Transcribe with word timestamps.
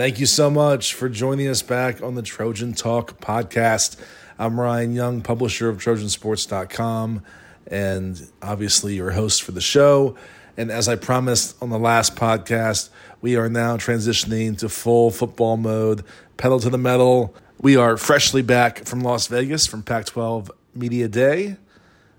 Thank 0.00 0.18
you 0.18 0.24
so 0.24 0.50
much 0.50 0.94
for 0.94 1.10
joining 1.10 1.46
us 1.48 1.60
back 1.60 2.02
on 2.02 2.14
the 2.14 2.22
Trojan 2.22 2.72
Talk 2.72 3.20
podcast. 3.20 4.00
I'm 4.38 4.58
Ryan 4.58 4.94
Young, 4.94 5.20
publisher 5.20 5.68
of 5.68 5.76
Trojansports.com, 5.76 7.22
and 7.66 8.30
obviously 8.40 8.94
your 8.94 9.10
host 9.10 9.42
for 9.42 9.52
the 9.52 9.60
show. 9.60 10.16
And 10.56 10.70
as 10.70 10.88
I 10.88 10.96
promised 10.96 11.62
on 11.62 11.68
the 11.68 11.78
last 11.78 12.16
podcast, 12.16 12.88
we 13.20 13.36
are 13.36 13.50
now 13.50 13.76
transitioning 13.76 14.56
to 14.60 14.70
full 14.70 15.10
football 15.10 15.58
mode, 15.58 16.02
pedal 16.38 16.60
to 16.60 16.70
the 16.70 16.78
metal. 16.78 17.34
We 17.60 17.76
are 17.76 17.98
freshly 17.98 18.40
back 18.40 18.86
from 18.86 19.02
Las 19.02 19.26
Vegas 19.26 19.66
from 19.66 19.82
Pac 19.82 20.06
12 20.06 20.50
Media 20.74 21.08
Day. 21.08 21.58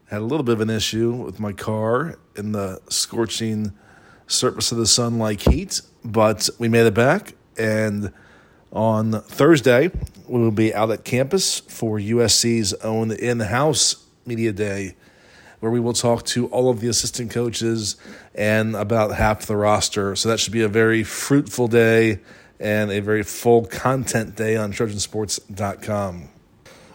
Had 0.05 0.21
a 0.21 0.25
little 0.25 0.43
bit 0.43 0.53
of 0.53 0.61
an 0.61 0.69
issue 0.69 1.13
with 1.13 1.39
my 1.39 1.51
car 1.51 2.19
in 2.35 2.51
the 2.51 2.79
scorching 2.89 3.73
surface 4.27 4.71
of 4.71 4.77
the 4.77 4.85
sun 4.85 5.17
like 5.17 5.41
heat, 5.41 5.81
but 6.05 6.47
we 6.59 6.69
made 6.69 6.85
it 6.85 6.93
back. 6.93 7.33
And 7.57 8.11
on 8.71 9.21
Thursday, 9.21 9.91
we 10.27 10.39
will 10.39 10.51
be 10.51 10.73
out 10.73 10.91
at 10.91 11.03
campus 11.03 11.59
for 11.59 11.97
USC's 11.97 12.73
own 12.75 13.11
in 13.11 13.39
house 13.39 14.05
media 14.25 14.53
day, 14.53 14.95
where 15.59 15.71
we 15.71 15.79
will 15.79 15.93
talk 15.93 16.25
to 16.25 16.47
all 16.47 16.69
of 16.69 16.79
the 16.79 16.87
assistant 16.87 17.31
coaches 17.31 17.97
and 18.33 18.75
about 18.75 19.13
half 19.15 19.45
the 19.45 19.57
roster. 19.57 20.15
So 20.15 20.29
that 20.29 20.39
should 20.39 20.53
be 20.53 20.61
a 20.61 20.69
very 20.69 21.03
fruitful 21.03 21.67
day 21.67 22.19
and 22.59 22.91
a 22.91 22.99
very 22.99 23.23
full 23.23 23.65
content 23.65 24.35
day 24.35 24.55
on 24.55 24.71
Trojansports.com. 24.71 26.29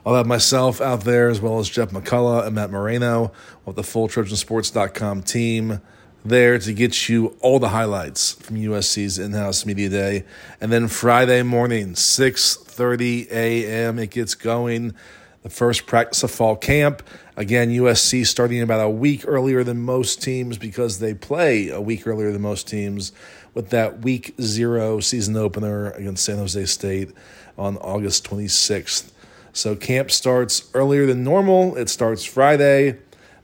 I'll 0.07 0.15
have 0.15 0.27
myself 0.27 0.81
out 0.81 1.03
there 1.03 1.29
as 1.29 1.41
well 1.41 1.59
as 1.59 1.69
Jeff 1.69 1.91
McCullough 1.91 2.47
and 2.47 2.55
Matt 2.55 2.71
Moreno 2.71 3.33
with 3.65 3.75
the 3.75 3.83
full 3.83 4.07
Trojansports.com 4.07 5.23
team 5.25 5.81
there 6.29 6.59
to 6.59 6.73
get 6.73 7.09
you 7.09 7.37
all 7.41 7.59
the 7.59 7.69
highlights 7.69 8.33
from 8.33 8.57
USC's 8.57 9.19
in-house 9.19 9.65
media 9.67 9.89
day. 9.89 10.25
And 10.61 10.73
then 10.73 10.89
Friday 10.89 11.43
morning, 11.43 11.95
6:30 11.95 13.31
a.m. 13.31 13.99
it 13.99 14.11
gets 14.11 14.35
going. 14.35 14.95
The 15.43 15.51
first 15.51 15.87
practice 15.87 16.23
of 16.23 16.31
fall 16.31 16.57
camp. 16.57 17.03
Again, 17.37 17.71
USC 17.71 18.27
starting 18.27 18.63
about 18.63 18.85
a 18.85 18.91
week 18.91 19.25
earlier 19.27 19.63
than 19.63 19.81
most 19.81 20.23
teams 20.23 20.59
because 20.59 20.99
they 20.99 21.15
play 21.15 21.69
a 21.69 21.81
week 21.81 22.07
earlier 22.07 22.33
than 22.33 22.43
most 22.43 22.67
teams 22.67 23.13
with 23.55 23.71
that 23.71 24.01
week 24.01 24.35
zero 24.41 25.01
season 25.01 25.37
opener 25.37 25.91
against 25.93 26.25
San 26.25 26.39
Jose 26.39 26.67
State 26.67 27.13
on 27.57 27.77
August 27.79 28.29
26th. 28.29 29.11
So 29.53 29.75
camp 29.75 30.11
starts 30.11 30.69
earlier 30.75 31.07
than 31.07 31.25
normal. 31.25 31.77
It 31.77 31.89
starts 31.89 32.25
Friday 32.25 32.99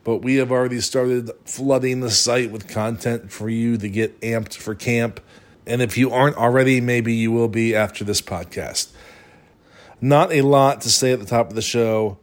but 0.05 0.19
we 0.19 0.37
have 0.37 0.51
already 0.51 0.81
started 0.81 1.31
flooding 1.45 2.01
the 2.01 2.11
site 2.11 2.51
with 2.51 2.69
content 2.69 3.31
for 3.31 3.49
you 3.49 3.77
to 3.79 3.89
get 3.89 4.21
amped 4.21 4.55
for 4.55 4.75
camp. 4.75 5.21
And 5.67 5.81
if 5.81 5.97
you 5.97 6.11
aren't 6.11 6.37
already, 6.37 6.81
maybe 6.81 7.15
you 7.15 7.31
will 7.31 7.49
be 7.49 7.75
after 7.75 8.05
this 8.05 8.21
podcast. 8.21 8.91
Not 10.01 10.33
a 10.33 10.43
lot 10.43 10.81
to 10.81 10.91
say 10.91 11.13
at 11.13 11.21
the 11.21 11.27
top 11.27 11.51
of 11.51 11.55
the 11.55 11.63
show. 11.63 12.19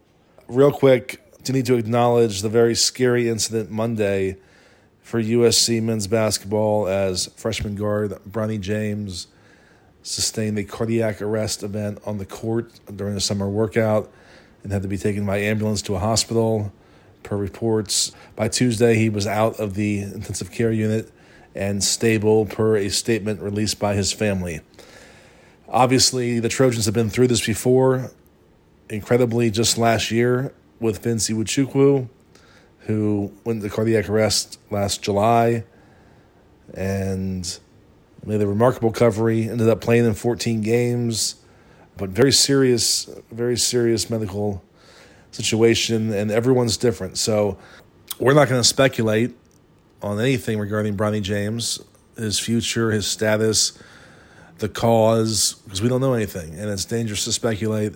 Real 0.46 0.72
quick, 0.72 1.22
to 1.44 1.52
need 1.52 1.64
to 1.66 1.76
acknowledge 1.76 2.42
the 2.42 2.48
very 2.48 2.74
scary 2.74 3.28
incident 3.28 3.70
Monday 3.70 4.36
for 5.00 5.22
USC 5.22 5.82
men's 5.82 6.06
basketball 6.06 6.86
as 6.86 7.26
freshman 7.36 7.74
guard 7.74 8.10
Bronny 8.28 8.60
James 8.60 9.26
sustained 10.02 10.58
a 10.58 10.64
cardiac 10.64 11.20
arrest 11.20 11.62
event 11.62 11.98
on 12.04 12.18
the 12.18 12.26
court 12.26 12.70
during 12.94 13.16
a 13.16 13.20
summer 13.20 13.48
workout 13.48 14.10
and 14.62 14.72
had 14.72 14.82
to 14.82 14.88
be 14.88 14.98
taken 14.98 15.24
by 15.26 15.38
ambulance 15.38 15.82
to 15.82 15.94
a 15.94 15.98
hospital 15.98 16.72
per 17.22 17.36
reports. 17.36 18.12
By 18.36 18.48
Tuesday, 18.48 18.94
he 18.96 19.08
was 19.08 19.26
out 19.26 19.58
of 19.60 19.74
the 19.74 20.00
intensive 20.00 20.50
care 20.50 20.72
unit 20.72 21.10
and 21.54 21.82
stable 21.82 22.46
per 22.46 22.76
a 22.76 22.88
statement 22.88 23.40
released 23.40 23.78
by 23.78 23.94
his 23.94 24.12
family. 24.12 24.60
Obviously, 25.68 26.40
the 26.40 26.48
Trojans 26.48 26.86
have 26.86 26.94
been 26.94 27.10
through 27.10 27.28
this 27.28 27.44
before. 27.44 28.10
Incredibly, 28.88 29.50
just 29.50 29.78
last 29.78 30.10
year 30.10 30.52
with 30.80 31.02
Vince 31.02 31.28
Iwuchukwu, 31.28 32.08
who 32.80 33.32
went 33.44 33.62
to 33.62 33.68
cardiac 33.68 34.08
arrest 34.08 34.58
last 34.70 35.02
July 35.02 35.64
and 36.74 37.58
made 38.24 38.40
a 38.40 38.46
remarkable 38.46 38.90
recovery, 38.90 39.48
ended 39.48 39.68
up 39.68 39.80
playing 39.80 40.04
in 40.04 40.14
14 40.14 40.60
games, 40.60 41.36
but 41.96 42.10
very 42.10 42.32
serious, 42.32 43.08
very 43.30 43.56
serious 43.56 44.10
medical 44.10 44.62
situation, 45.32 46.12
and 46.12 46.30
everyone's 46.30 46.76
different. 46.76 47.18
So 47.18 47.58
we're 48.18 48.34
not 48.34 48.48
going 48.48 48.60
to 48.60 48.66
speculate 48.66 49.34
on 50.02 50.20
anything 50.20 50.58
regarding 50.58 50.96
Bronny 50.96 51.22
James, 51.22 51.80
his 52.16 52.38
future, 52.38 52.90
his 52.90 53.06
status, 53.06 53.78
the 54.58 54.68
cause, 54.68 55.54
because 55.64 55.82
we 55.82 55.88
don't 55.88 56.00
know 56.00 56.14
anything, 56.14 56.58
and 56.58 56.70
it's 56.70 56.84
dangerous 56.84 57.24
to 57.24 57.32
speculate. 57.32 57.94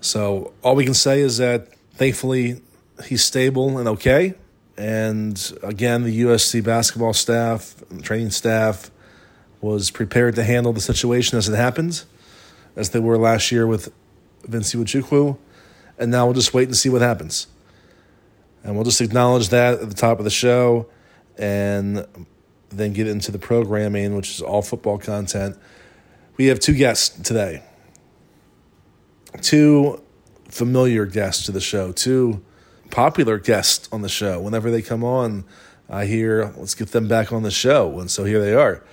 So 0.00 0.52
all 0.62 0.74
we 0.74 0.84
can 0.84 0.94
say 0.94 1.20
is 1.20 1.38
that 1.38 1.68
thankfully 1.94 2.60
he's 3.04 3.24
stable 3.24 3.78
and 3.78 3.88
okay. 3.88 4.34
And 4.76 5.52
again, 5.62 6.02
the 6.02 6.22
USC 6.22 6.64
basketball 6.64 7.12
staff, 7.12 7.74
training 8.02 8.30
staff, 8.30 8.90
was 9.60 9.90
prepared 9.90 10.34
to 10.36 10.42
handle 10.42 10.72
the 10.72 10.80
situation 10.80 11.38
as 11.38 11.48
it 11.48 11.54
happened, 11.54 12.02
as 12.74 12.90
they 12.90 12.98
were 12.98 13.16
last 13.16 13.52
year 13.52 13.66
with 13.66 13.92
Vince 14.44 14.74
Iwuchukwu 14.74 15.38
and 16.02 16.10
now 16.10 16.26
we'll 16.26 16.34
just 16.34 16.52
wait 16.52 16.68
and 16.68 16.76
see 16.76 16.88
what 16.88 17.00
happens. 17.00 17.46
And 18.64 18.74
we'll 18.74 18.84
just 18.84 19.00
acknowledge 19.00 19.48
that 19.48 19.80
at 19.80 19.88
the 19.88 19.94
top 19.94 20.18
of 20.18 20.24
the 20.24 20.30
show 20.30 20.88
and 21.38 22.06
then 22.68 22.92
get 22.92 23.06
into 23.06 23.32
the 23.32 23.38
programming, 23.38 24.16
which 24.16 24.30
is 24.30 24.40
all 24.40 24.62
football 24.62 24.98
content. 24.98 25.56
We 26.36 26.46
have 26.46 26.60
two 26.60 26.74
guests 26.74 27.20
today. 27.20 27.62
Two 29.40 30.02
familiar 30.48 31.06
guests 31.06 31.46
to 31.46 31.52
the 31.52 31.60
show, 31.60 31.92
two 31.92 32.42
popular 32.90 33.38
guests 33.38 33.88
on 33.90 34.02
the 34.02 34.08
show. 34.08 34.40
Whenever 34.40 34.70
they 34.70 34.82
come 34.82 35.02
on, 35.02 35.44
I 35.88 36.04
hear, 36.06 36.52
let's 36.56 36.74
get 36.74 36.88
them 36.92 37.08
back 37.08 37.32
on 37.32 37.42
the 37.42 37.50
show. 37.50 37.98
And 37.98 38.10
so 38.10 38.24
here 38.24 38.40
they 38.40 38.54
are. 38.54 38.84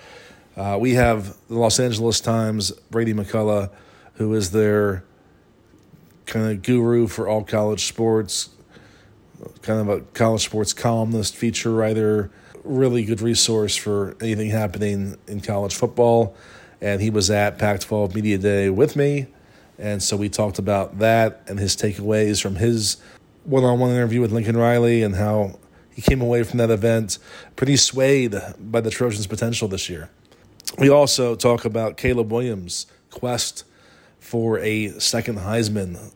Uh, 0.56 0.78
we 0.80 0.94
have 0.94 1.36
the 1.48 1.56
Los 1.56 1.80
Angeles 1.80 2.20
Times, 2.20 2.72
Brady 2.92 3.14
McCollough, 3.14 3.70
who 4.16 4.34
is 4.34 4.52
their 4.52 5.04
kind 6.30 6.52
of 6.52 6.62
guru 6.62 7.08
for 7.08 7.28
all 7.28 7.44
college 7.44 7.86
sports, 7.86 8.50
kind 9.62 9.82
of 9.82 9.90
a 9.90 10.02
college 10.14 10.44
sports 10.44 10.74
columnist, 10.74 11.36
feature 11.36 11.74
writer, 11.74 12.32
really 12.64 13.04
good 13.04 13.20
resource 13.20 13.76
for 13.76 14.16
anything 14.22 14.50
happening 14.50 15.18
in 15.28 15.42
college 15.42 15.76
football. 15.76 16.36
And 16.82 17.02
he 17.02 17.10
was 17.10 17.30
at 17.30 17.58
Pac 17.58 17.82
12 17.82 18.16
Media 18.16 18.38
Day 18.38 18.70
with 18.70 18.96
me. 18.96 19.28
And 19.78 20.04
so 20.04 20.16
we 20.16 20.30
talked 20.30 20.60
about 20.60 21.00
that 21.00 21.42
and 21.48 21.58
his 21.58 21.76
takeaways 21.76 22.42
from 22.42 22.56
his 22.56 22.98
one 23.44 23.64
on 23.64 23.80
one 23.80 23.92
interview 23.92 24.22
with 24.22 24.32
Lincoln 24.32 24.56
Riley 24.56 25.02
and 25.02 25.16
how 25.16 25.58
he 25.90 26.02
came 26.02 26.22
away 26.22 26.44
from 26.44 26.60
that 26.60 26.70
event 26.70 27.18
pretty 27.56 27.76
swayed 27.76 28.36
by 28.60 28.82
the 28.82 28.90
Trojans' 28.90 29.28
potential 29.28 29.68
this 29.68 29.90
year. 29.90 30.10
We 30.78 30.90
also 30.90 31.36
talk 31.36 31.66
about 31.66 31.98
Caleb 31.98 32.32
Williams' 32.32 32.86
quest 33.10 33.64
for 34.20 34.60
a 34.60 34.90
second 35.00 35.40
Heisman 35.40 36.12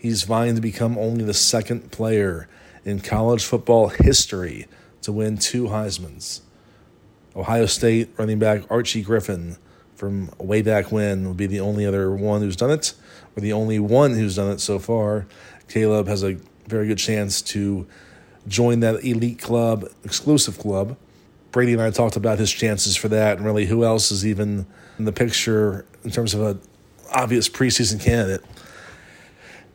He's 0.00 0.22
vying 0.22 0.54
to 0.54 0.62
become 0.62 0.96
only 0.96 1.24
the 1.24 1.34
second 1.34 1.90
player 1.90 2.48
in 2.86 3.00
college 3.00 3.44
football 3.44 3.88
history 3.88 4.66
to 5.02 5.12
win 5.12 5.36
two 5.36 5.64
Heisman's. 5.64 6.40
Ohio 7.36 7.66
State 7.66 8.08
running 8.16 8.38
back 8.38 8.62
Archie 8.70 9.02
Griffin 9.02 9.58
from 9.94 10.30
way 10.38 10.62
back 10.62 10.90
when 10.90 11.28
would 11.28 11.36
be 11.36 11.46
the 11.46 11.60
only 11.60 11.84
other 11.84 12.10
one 12.10 12.40
who's 12.40 12.56
done 12.56 12.70
it, 12.70 12.94
or 13.36 13.42
the 13.42 13.52
only 13.52 13.78
one 13.78 14.14
who's 14.14 14.36
done 14.36 14.50
it 14.50 14.60
so 14.60 14.78
far. 14.78 15.26
Caleb 15.68 16.08
has 16.08 16.24
a 16.24 16.38
very 16.66 16.86
good 16.86 16.96
chance 16.96 17.42
to 17.42 17.86
join 18.48 18.80
that 18.80 19.04
elite 19.04 19.38
club, 19.38 19.86
exclusive 20.02 20.58
club. 20.58 20.96
Brady 21.52 21.74
and 21.74 21.82
I 21.82 21.90
talked 21.90 22.16
about 22.16 22.38
his 22.38 22.50
chances 22.50 22.96
for 22.96 23.08
that, 23.08 23.36
and 23.36 23.44
really 23.44 23.66
who 23.66 23.84
else 23.84 24.10
is 24.10 24.26
even 24.26 24.64
in 24.98 25.04
the 25.04 25.12
picture 25.12 25.84
in 26.04 26.10
terms 26.10 26.32
of 26.32 26.40
an 26.40 26.60
obvious 27.12 27.50
preseason 27.50 28.00
candidate. 28.00 28.42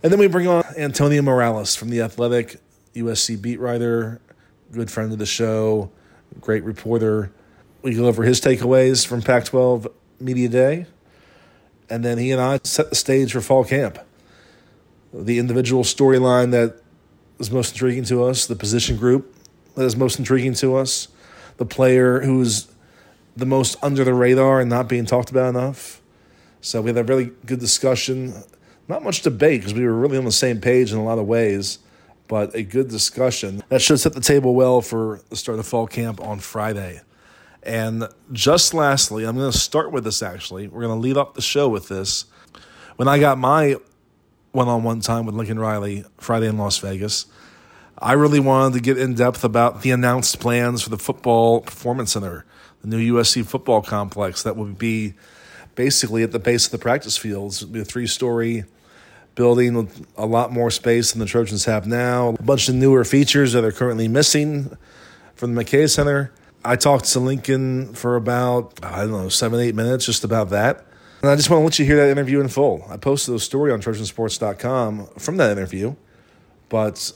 And 0.06 0.12
then 0.12 0.20
we 0.20 0.28
bring 0.28 0.48
on 0.48 0.64
Antonio 0.78 1.24
Morales 1.24 1.76
from 1.76 1.90
The 1.90 2.02
Athletic, 2.02 2.58
USC 2.94 3.42
beat 3.42 3.60
writer, 3.60 4.22
good 4.72 4.92
friend 4.92 5.12
of 5.12 5.18
the 5.18 5.26
show, 5.26 5.90
great 6.40 6.64
reporter. 6.64 7.32
We 7.82 7.96
go 7.96 8.06
over 8.06 8.22
his 8.22 8.40
takeaways 8.40 9.04
from 9.04 9.24
Pac 9.24 9.46
12 9.46 9.88
Media 10.20 10.48
Day. 10.48 10.86
And 11.90 12.06
then 12.06 12.20
he 12.20 12.30
and 12.30 12.40
I 12.40 12.60
set 12.64 12.92
the 12.92 12.96
stage 12.96 13.32
for 13.32 13.42
fall 13.42 13.64
camp. 13.64 13.98
The 15.12 15.40
individual 15.40 15.82
storyline 15.82 16.52
that 16.52 16.80
is 17.40 17.50
most 17.50 17.72
intriguing 17.72 18.04
to 18.04 18.26
us, 18.26 18.46
the 18.46 18.56
position 18.56 18.98
group 18.98 19.36
that 19.74 19.86
is 19.86 19.96
most 19.96 20.20
intriguing 20.20 20.54
to 20.54 20.76
us, 20.76 21.08
the 21.58 21.66
player 21.66 22.20
who's 22.22 22.68
the 23.36 23.48
most 23.48 23.76
under 23.82 24.04
the 24.04 24.14
radar 24.14 24.60
and 24.62 24.70
not 24.70 24.88
being 24.88 25.08
talked 25.08 25.32
about 25.32 25.50
enough. 25.50 26.00
So 26.62 26.84
we 26.84 26.92
had 26.92 26.98
a 26.98 27.04
really 27.04 27.32
good 27.48 27.60
discussion 27.60 28.44
not 28.88 29.04
much 29.04 29.22
debate 29.22 29.62
because 29.62 29.74
we 29.74 29.86
were 29.86 29.94
really 29.94 30.18
on 30.18 30.26
the 30.26 30.32
same 30.32 30.62
page 30.62 30.92
in 30.92 30.98
a 30.98 31.04
lot 31.04 31.18
of 31.18 31.26
ways, 31.26 31.80
but 32.28 32.54
a 32.56 32.64
good 32.64 32.88
discussion 32.90 33.64
that 33.70 33.82
should 33.82 34.00
set 34.00 34.14
the 34.14 34.22
table 34.22 34.56
well 34.56 34.82
for 34.82 35.22
the 35.30 35.36
start 35.36 35.60
of 35.60 35.66
fall 35.66 35.88
camp 35.88 36.22
on 36.22 36.40
Friday. 36.40 37.02
And 37.64 38.08
just 38.32 38.74
lastly, 38.74 39.26
I'm 39.26 39.36
going 39.36 39.52
to 39.52 39.58
start 39.58 39.92
with 39.92 40.04
this 40.04 40.22
actually. 40.22 40.68
We're 40.68 40.82
going 40.82 40.96
to 40.96 41.02
lead 41.02 41.18
up 41.18 41.34
the 41.34 41.42
show 41.42 41.68
with 41.68 41.88
this. 41.88 42.26
When 42.96 43.08
I 43.08 43.20
got 43.20 43.38
my 43.38 43.76
one 44.52 44.68
on 44.68 44.84
one 44.84 45.02
time 45.02 45.26
with 45.26 45.36
Lincoln 45.36 45.60
Riley 45.60 46.06
Friday 46.18 46.48
in 46.48 46.58
Las 46.58 46.78
Vegas, 46.78 47.26
I 47.98 48.14
really 48.14 48.40
wanted 48.40 48.76
to 48.76 48.82
get 48.82 48.98
in 48.98 49.16
depth 49.16 49.44
about 49.44 49.82
the 49.82 49.92
announced 49.92 50.40
plans 50.40 50.82
for 50.82 50.90
the 50.90 50.98
Football 50.98 51.62
Performance 51.62 52.12
Center, 52.12 52.46
the 52.82 52.88
new 52.88 53.14
USC 53.14 53.46
football 53.46 53.82
complex 53.82 54.44
that 54.44 54.56
will 54.56 54.66
be 54.66 55.16
basically 55.76 56.24
at 56.24 56.32
the 56.32 56.40
base 56.40 56.66
of 56.66 56.72
the 56.72 56.78
practice 56.78 57.18
fields. 57.18 57.64
Be 57.64 57.82
a 57.82 57.86
three 57.86 58.08
story 58.08 58.66
building 59.36 59.76
with 59.76 60.08
a 60.18 60.26
lot 60.26 60.52
more 60.52 60.72
space 60.72 61.12
than 61.12 61.20
the 61.20 61.26
Trojans 61.26 61.66
have 61.66 61.86
now, 61.86 62.30
a 62.30 62.44
bunch 62.44 62.68
of 62.70 62.76
newer 62.76 63.04
features 63.04 63.54
that 63.54 63.64
are 63.64 63.72
currently 63.72 64.08
missing 64.08 64.76
from 65.36 65.54
the 65.54 65.64
McKay 65.64 65.90
Center. 65.90 66.32
I 66.64 66.76
talked 66.78 67.06
to 67.06 67.20
Lincoln 67.20 67.94
for 67.94 68.16
about, 68.16 68.80
I 68.84 69.02
don't 69.02 69.12
know, 69.12 69.30
seven, 69.30 69.60
eight 69.60 69.76
minutes 69.76 70.06
just 70.06 70.24
about 70.24 70.50
that. 70.50 70.86
And 71.22 71.30
I 71.30 71.36
just 71.36 71.50
want 71.50 71.62
to 71.62 71.66
let 71.66 71.80
you 71.80 71.86
hear 71.86 71.98
that 71.98 72.10
interview 72.10 72.40
in 72.40 72.48
full. 72.48 72.86
I 72.90 72.98
posted 72.98 73.36
a 73.36 73.40
story 73.40 73.72
on 73.72 73.82
TrojanSports.com 73.82 75.08
from 75.18 75.38
that 75.38 75.52
interview, 75.52 75.96
but 76.70 77.12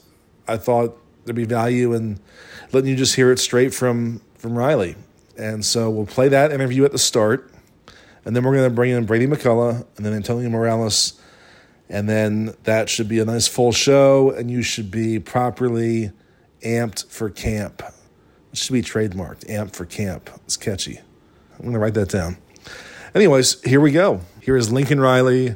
I 0.48 0.58
thought 0.58 0.98
there'd 1.26 1.36
be 1.36 1.46
value 1.46 1.94
in 1.94 2.20
letting 2.72 2.90
you 2.90 2.96
just 2.96 3.16
hear 3.16 3.32
it 3.32 3.40
straight 3.40 3.74
from, 3.74 4.22
from 4.36 4.58
Riley. 4.58 4.96
And 5.38 5.64
so 5.64 5.90
we'll 5.90 6.06
play 6.06 6.28
that 6.28 6.52
interview 6.52 6.86
at 6.86 6.92
the 6.92 6.98
start, 6.98 7.52
and 8.26 8.36
then 8.36 8.44
we're 8.44 8.56
going 8.56 8.70
to 8.70 8.76
bring 8.76 8.92
in 8.92 9.06
Brady 9.06 9.28
McCollough 9.28 9.86
and 9.96 10.06
then 10.06 10.14
Antonio 10.14 10.50
Morales, 10.50 11.19
and 11.90 12.08
then 12.08 12.54
that 12.64 12.88
should 12.88 13.08
be 13.08 13.20
a 13.20 13.26
nice 13.26 13.48
full 13.48 13.72
show, 13.72 14.32
and 14.32 14.52
you 14.52 14.62
should 14.62 14.92
be 14.92 15.20
properly 15.20 16.12
amped 16.64 17.10
for 17.10 17.30
camp. 17.30 17.82
It 18.52 18.58
should 18.58 18.74
be 18.74 18.82
trademarked. 18.82 19.46
amped 19.48 19.76
for 19.76 19.86
camp. 19.86 20.30
It's 20.46 20.58
catchy. 20.58 21.00
I'm 21.54 21.62
going 21.62 21.74
to 21.74 21.80
write 21.80 21.96
that 21.96 22.10
down. 22.10 22.38
Anyways, 23.16 23.62
here 23.64 23.82
we 23.82 23.92
go. 23.92 24.22
Here 24.42 24.56
is 24.56 24.72
Lincoln 24.72 25.00
Riley 25.00 25.56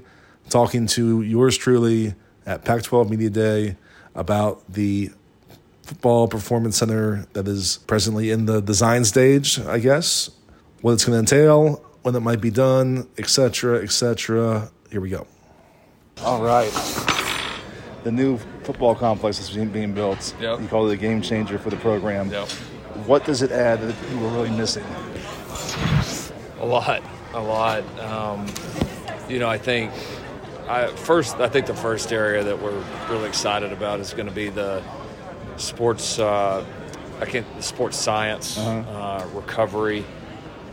talking 0.49 0.87
to 0.87 1.21
yours 1.21 1.57
truly 1.57 2.15
at 2.45 2.65
Pac 2.65 2.83
12 2.83 3.09
Media 3.09 3.29
Day 3.29 3.77
about 4.15 4.61
the 4.71 5.11
football 5.83 6.27
performance 6.27 6.77
center 6.77 7.27
that 7.33 7.47
is 7.47 7.77
presently 7.87 8.31
in 8.31 8.45
the 8.45 8.61
design 8.61 9.05
stage, 9.05 9.59
I 9.59 9.79
guess, 9.79 10.31
what 10.81 10.93
it's 10.93 11.05
going 11.05 11.13
to 11.13 11.19
entail, 11.19 11.83
when 12.01 12.15
it 12.15 12.21
might 12.21 12.41
be 12.41 12.51
done, 12.51 13.07
etc., 13.17 13.81
etc. 13.81 14.71
Here 14.91 15.01
we 15.01 15.09
go. 15.09 15.27
All 16.21 16.41
right. 16.41 16.71
The 18.03 18.11
new 18.11 18.37
football 18.63 18.95
complex 18.95 19.39
is 19.39 19.49
being 19.67 19.93
built. 19.93 20.35
Yep. 20.39 20.61
You 20.61 20.67
call 20.67 20.89
it 20.89 20.93
a 20.93 20.97
game 20.97 21.21
changer 21.21 21.57
for 21.57 21.69
the 21.69 21.77
program. 21.77 22.29
Yep. 22.31 22.49
What 23.07 23.25
does 23.25 23.41
it 23.41 23.51
add 23.51 23.81
that 23.81 23.95
you 24.11 24.19
were 24.19 24.29
really 24.29 24.51
missing? 24.51 24.85
A 26.59 26.65
lot, 26.65 27.01
a 27.33 27.41
lot. 27.41 27.83
Um, 27.99 28.45
you 29.27 29.39
know, 29.39 29.49
I 29.49 29.57
think 29.57 29.91
I 30.67 30.87
first. 30.87 31.37
I 31.37 31.49
think 31.49 31.65
the 31.65 31.73
first 31.73 32.13
area 32.13 32.43
that 32.43 32.61
we're 32.61 32.83
really 33.09 33.27
excited 33.27 33.73
about 33.73 33.99
is 33.99 34.13
going 34.13 34.27
to 34.27 34.33
be 34.33 34.49
the 34.49 34.81
sports. 35.57 36.19
Uh, 36.19 36.65
I 37.19 37.25
can't. 37.25 37.45
Sports 37.63 37.97
science, 37.97 38.57
uh 38.57 39.27
recovery. 39.33 40.05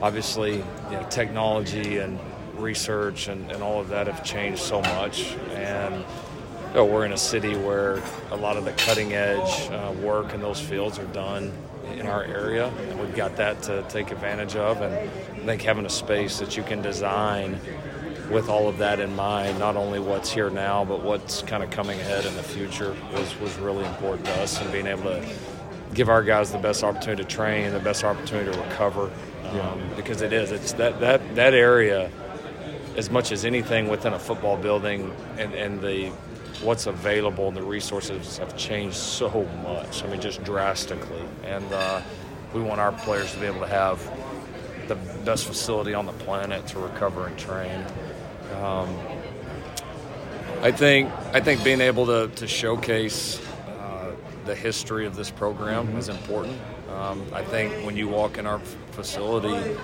Obviously, 0.03 0.57
you 0.57 0.63
know, 0.93 1.07
technology 1.11 1.99
and 1.99 2.19
research 2.61 3.29
and, 3.29 3.51
and 3.51 3.63
all 3.63 3.81
of 3.81 3.89
that 3.89 4.07
have 4.07 4.23
changed 4.25 4.63
so 4.63 4.81
much, 4.83 5.33
and 5.51 6.05
you 6.69 6.75
know, 6.75 6.85
we're 6.85 7.05
in 7.05 7.13
a 7.13 7.19
city 7.19 7.57
where 7.57 8.03
a 8.31 8.37
lot 8.37 8.57
of 8.57 8.65
the 8.65 8.73
cutting 8.73 9.13
edge 9.13 9.71
uh, 9.71 9.93
work 10.03 10.35
in 10.35 10.41
those 10.41 10.61
fields 10.61 10.99
are 10.99 11.07
done 11.07 11.53
in 11.97 12.07
our 12.07 12.23
area, 12.23 12.69
and 12.69 13.01
we've 13.01 13.17
got 13.17 13.37
that 13.37 13.63
to 13.63 13.85
take 13.89 14.13
advantage 14.13 14.55
of. 14.55 14.81
And 14.81 14.95
I 14.95 15.45
think 15.45 15.63
having 15.63 15.87
a 15.87 15.91
space 15.91 16.39
that 16.39 16.57
you 16.57 16.63
can 16.63 16.81
design 16.81 17.59
with 18.31 18.49
all 18.49 18.69
of 18.69 18.79
that 18.79 19.01
in 19.01 19.17
mind, 19.17 19.59
not 19.59 19.77
only 19.77 19.99
what's 19.99 20.31
here 20.31 20.51
now, 20.51 20.85
but 20.85 21.03
what's 21.03 21.43
kind 21.43 21.65
of 21.65 21.71
coming 21.71 21.99
ahead 21.99 22.25
in 22.25 22.37
the 22.37 22.43
future, 22.43 22.95
was, 23.13 23.37
was 23.41 23.57
really 23.59 23.85
important 23.85 24.27
to 24.27 24.33
us, 24.41 24.61
and 24.61 24.71
being 24.71 24.87
able 24.87 25.03
to 25.03 25.25
give 25.95 26.09
our 26.09 26.23
guys 26.23 26.53
the 26.53 26.59
best 26.59 26.85
opportunity 26.85 27.25
to 27.25 27.29
train, 27.29 27.73
the 27.73 27.81
best 27.81 28.05
opportunity 28.05 28.53
to 28.53 28.61
recover, 28.63 29.11
um, 29.51 29.81
because 29.97 30.23
it 30.23 30.33
is. 30.33 30.53
It's 30.53 30.75
that 30.75 31.01
that 31.01 31.35
that 31.35 31.55
area, 31.55 32.09
as 32.97 33.11
much 33.11 33.33
as 33.33 33.45
anything 33.45 33.89
within 33.89 34.13
a 34.13 34.19
football 34.19 34.57
building, 34.57 35.15
and, 35.39 35.55
and 35.55 35.81
the 35.81 36.09
what's 36.63 36.87
available, 36.87 37.49
and 37.49 37.57
the 37.57 37.63
resources 37.63 38.39
have 38.39 38.57
changed 38.57 38.97
so 38.97 39.49
much. 39.63 40.05
I 40.05 40.09
mean, 40.09 40.21
just 40.21 40.43
drastically, 40.45 41.23
and 41.45 41.65
uh, 41.73 42.03
we 42.53 42.61
want 42.61 42.81
our 42.81 42.93
players 42.93 43.33
to 43.33 43.41
be 43.41 43.47
able 43.47 43.61
to 43.61 43.67
have 43.67 43.99
the 44.89 44.97
best 45.25 45.47
facility 45.47 45.95
on 45.95 46.05
the 46.05 46.13
planet 46.13 46.67
to 46.67 46.79
recover 46.81 47.29
and 47.29 47.39
train. 47.39 47.85
Um, 48.61 48.99
I 50.63 50.73
think 50.73 51.11
I 51.33 51.41
think 51.41 51.65
being 51.65 51.81
able 51.81 52.07
to, 52.07 52.29
to 52.35 52.47
showcase 52.47 53.41
uh, 53.69 54.13
the 54.45 54.55
history 54.55 55.07
of 55.07 55.17
this 55.17 55.31
program 55.31 55.97
is 55.97 56.09
important. 56.09 56.59
Um, 56.95 57.25
I 57.33 57.43
think 57.45 57.73
when 57.87 57.97
you 57.97 58.09
walk 58.09 58.37
in 58.37 58.47
our 58.47 58.59
facility, 58.91 59.79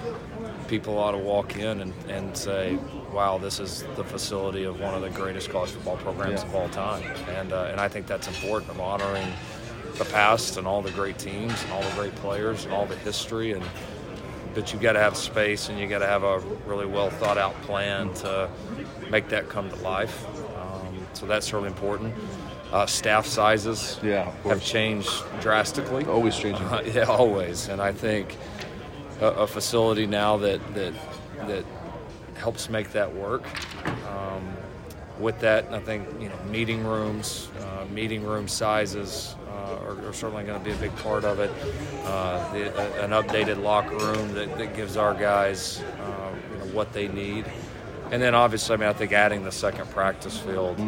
people 0.68 0.98
ought 0.98 1.12
to 1.12 1.18
walk 1.18 1.56
in 1.56 1.80
and, 1.80 1.92
and 2.08 2.36
say, 2.36 2.78
"Wow, 3.12 3.38
this 3.38 3.60
is 3.60 3.84
the 3.96 4.04
facility 4.04 4.64
of 4.64 4.80
one 4.80 4.94
of 4.94 5.02
the 5.02 5.10
greatest 5.10 5.50
college 5.50 5.70
football 5.70 5.96
programs 5.98 6.42
Yeah. 6.42 6.48
of 6.48 6.54
all 6.54 6.68
time." 6.68 7.02
And 7.36 7.52
uh, 7.52 7.68
and 7.70 7.80
I 7.80 7.88
think 7.88 8.06
that's 8.06 8.28
important 8.28 8.70
of 8.70 8.80
honoring 8.80 9.32
the 9.98 10.04
past 10.06 10.56
and 10.58 10.66
all 10.66 10.82
the 10.82 10.90
great 10.90 11.18
teams 11.18 11.62
and 11.64 11.72
all 11.72 11.82
the 11.82 11.94
great 11.94 12.14
players 12.16 12.64
and 12.64 12.74
all 12.74 12.84
the 12.86 12.96
history 12.96 13.52
and 13.52 13.64
but 14.54 14.72
you've 14.72 14.80
got 14.82 14.92
to 14.92 14.98
have 14.98 15.16
space 15.16 15.68
and 15.68 15.78
you've 15.78 15.90
got 15.90 15.98
to 15.98 16.06
have 16.06 16.22
a 16.22 16.38
really 16.66 16.86
well 16.86 17.10
thought 17.10 17.36
out 17.38 17.54
plan 17.62 18.12
to 18.14 18.48
make 19.10 19.28
that 19.28 19.48
come 19.50 19.68
to 19.70 19.76
life. 19.76 20.26
Um, 20.58 21.06
so 21.12 21.26
that's 21.26 21.52
really 21.52 21.66
important. 21.68 22.14
Uh, 22.72 22.84
staff 22.86 23.26
sizes 23.26 24.00
Yeah, 24.02 24.30
have 24.44 24.62
changed 24.62 25.10
drastically. 25.40 26.04
Always 26.06 26.36
changing. 26.36 26.64
Uh, 26.66 26.82
yeah, 26.94 27.02
always. 27.04 27.68
And 27.68 27.80
I 27.82 27.92
think 27.92 28.36
a, 29.20 29.26
a 29.26 29.46
facility 29.46 30.06
now 30.06 30.36
that 30.38 30.60
that 30.74 30.94
that 31.46 31.64
helps 32.36 32.68
make 32.68 32.92
that 32.92 33.14
work. 33.14 33.44
Um, 34.08 34.56
with 35.18 35.40
that, 35.40 35.72
I 35.72 35.80
think 35.80 36.06
you 36.20 36.28
know 36.28 36.38
meeting 36.50 36.84
rooms, 36.84 37.48
uh, 37.60 37.86
meeting 37.92 38.22
room 38.24 38.48
sizes 38.48 39.34
uh, 39.48 39.78
are, 39.82 40.08
are 40.08 40.12
certainly 40.12 40.44
going 40.44 40.58
to 40.58 40.64
be 40.64 40.72
a 40.72 40.76
big 40.76 40.94
part 40.96 41.24
of 41.24 41.40
it. 41.40 41.50
Uh, 42.04 42.52
the, 42.52 43.02
an 43.02 43.10
updated 43.10 43.62
locker 43.62 43.96
room 43.96 44.34
that, 44.34 44.56
that 44.58 44.76
gives 44.76 44.96
our 44.96 45.14
guys 45.14 45.82
uh, 46.00 46.34
you 46.52 46.58
know 46.58 46.74
what 46.74 46.92
they 46.92 47.08
need. 47.08 47.46
And 48.10 48.22
then 48.22 48.36
obviously, 48.36 48.74
I 48.74 48.76
mean, 48.76 48.88
I 48.88 48.92
think 48.92 49.12
adding 49.12 49.42
the 49.42 49.50
second 49.50 49.90
practice 49.90 50.38
field 50.38 50.78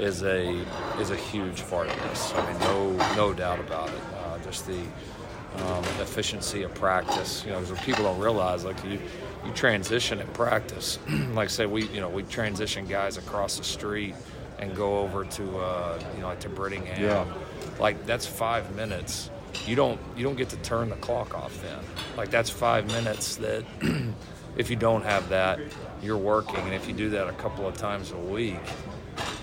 is 0.00 0.22
a 0.22 0.64
is 0.98 1.10
a 1.10 1.16
huge 1.16 1.68
part 1.68 1.88
of 1.88 1.96
this. 2.08 2.32
I 2.34 2.50
mean, 2.50 2.60
no 2.60 2.92
no 3.14 3.32
doubt 3.32 3.60
about 3.60 3.88
it. 3.88 4.00
Uh, 4.16 4.38
just 4.38 4.66
the 4.66 4.80
um, 5.62 5.84
efficiency 6.00 6.62
of 6.62 6.74
practice. 6.74 7.44
You 7.44 7.52
know, 7.52 7.60
because 7.60 7.78
people 7.80 8.04
don't 8.04 8.18
realize 8.18 8.64
like 8.64 8.82
you 8.84 9.00
you 9.44 9.52
transition 9.52 10.20
in 10.20 10.26
practice. 10.28 10.98
like 11.32 11.50
say 11.50 11.66
we 11.66 11.86
you 11.88 12.00
know 12.00 12.08
we 12.08 12.22
transition 12.24 12.86
guys 12.86 13.16
across 13.16 13.58
the 13.58 13.64
street 13.64 14.14
and 14.58 14.74
go 14.74 14.98
over 14.98 15.24
to 15.24 15.58
uh, 15.58 16.02
you 16.14 16.20
know 16.20 16.28
like 16.28 16.40
to 16.40 16.48
Brittingham. 16.48 16.98
Yeah. 16.98 17.24
Like 17.78 18.06
that's 18.06 18.26
five 18.26 18.74
minutes. 18.74 19.30
You 19.66 19.76
don't 19.76 20.00
you 20.16 20.24
don't 20.24 20.36
get 20.36 20.48
to 20.50 20.56
turn 20.58 20.90
the 20.90 20.96
clock 20.96 21.34
off 21.34 21.60
then. 21.62 21.78
Like 22.16 22.30
that's 22.30 22.50
five 22.50 22.86
minutes 22.86 23.36
that 23.36 23.64
if 24.56 24.70
you 24.70 24.76
don't 24.76 25.02
have 25.02 25.28
that, 25.28 25.60
you're 26.02 26.16
working, 26.16 26.56
and 26.56 26.74
if 26.74 26.88
you 26.88 26.94
do 26.94 27.10
that 27.10 27.28
a 27.28 27.32
couple 27.32 27.66
of 27.66 27.76
times 27.76 28.12
a 28.12 28.16
week, 28.16 28.60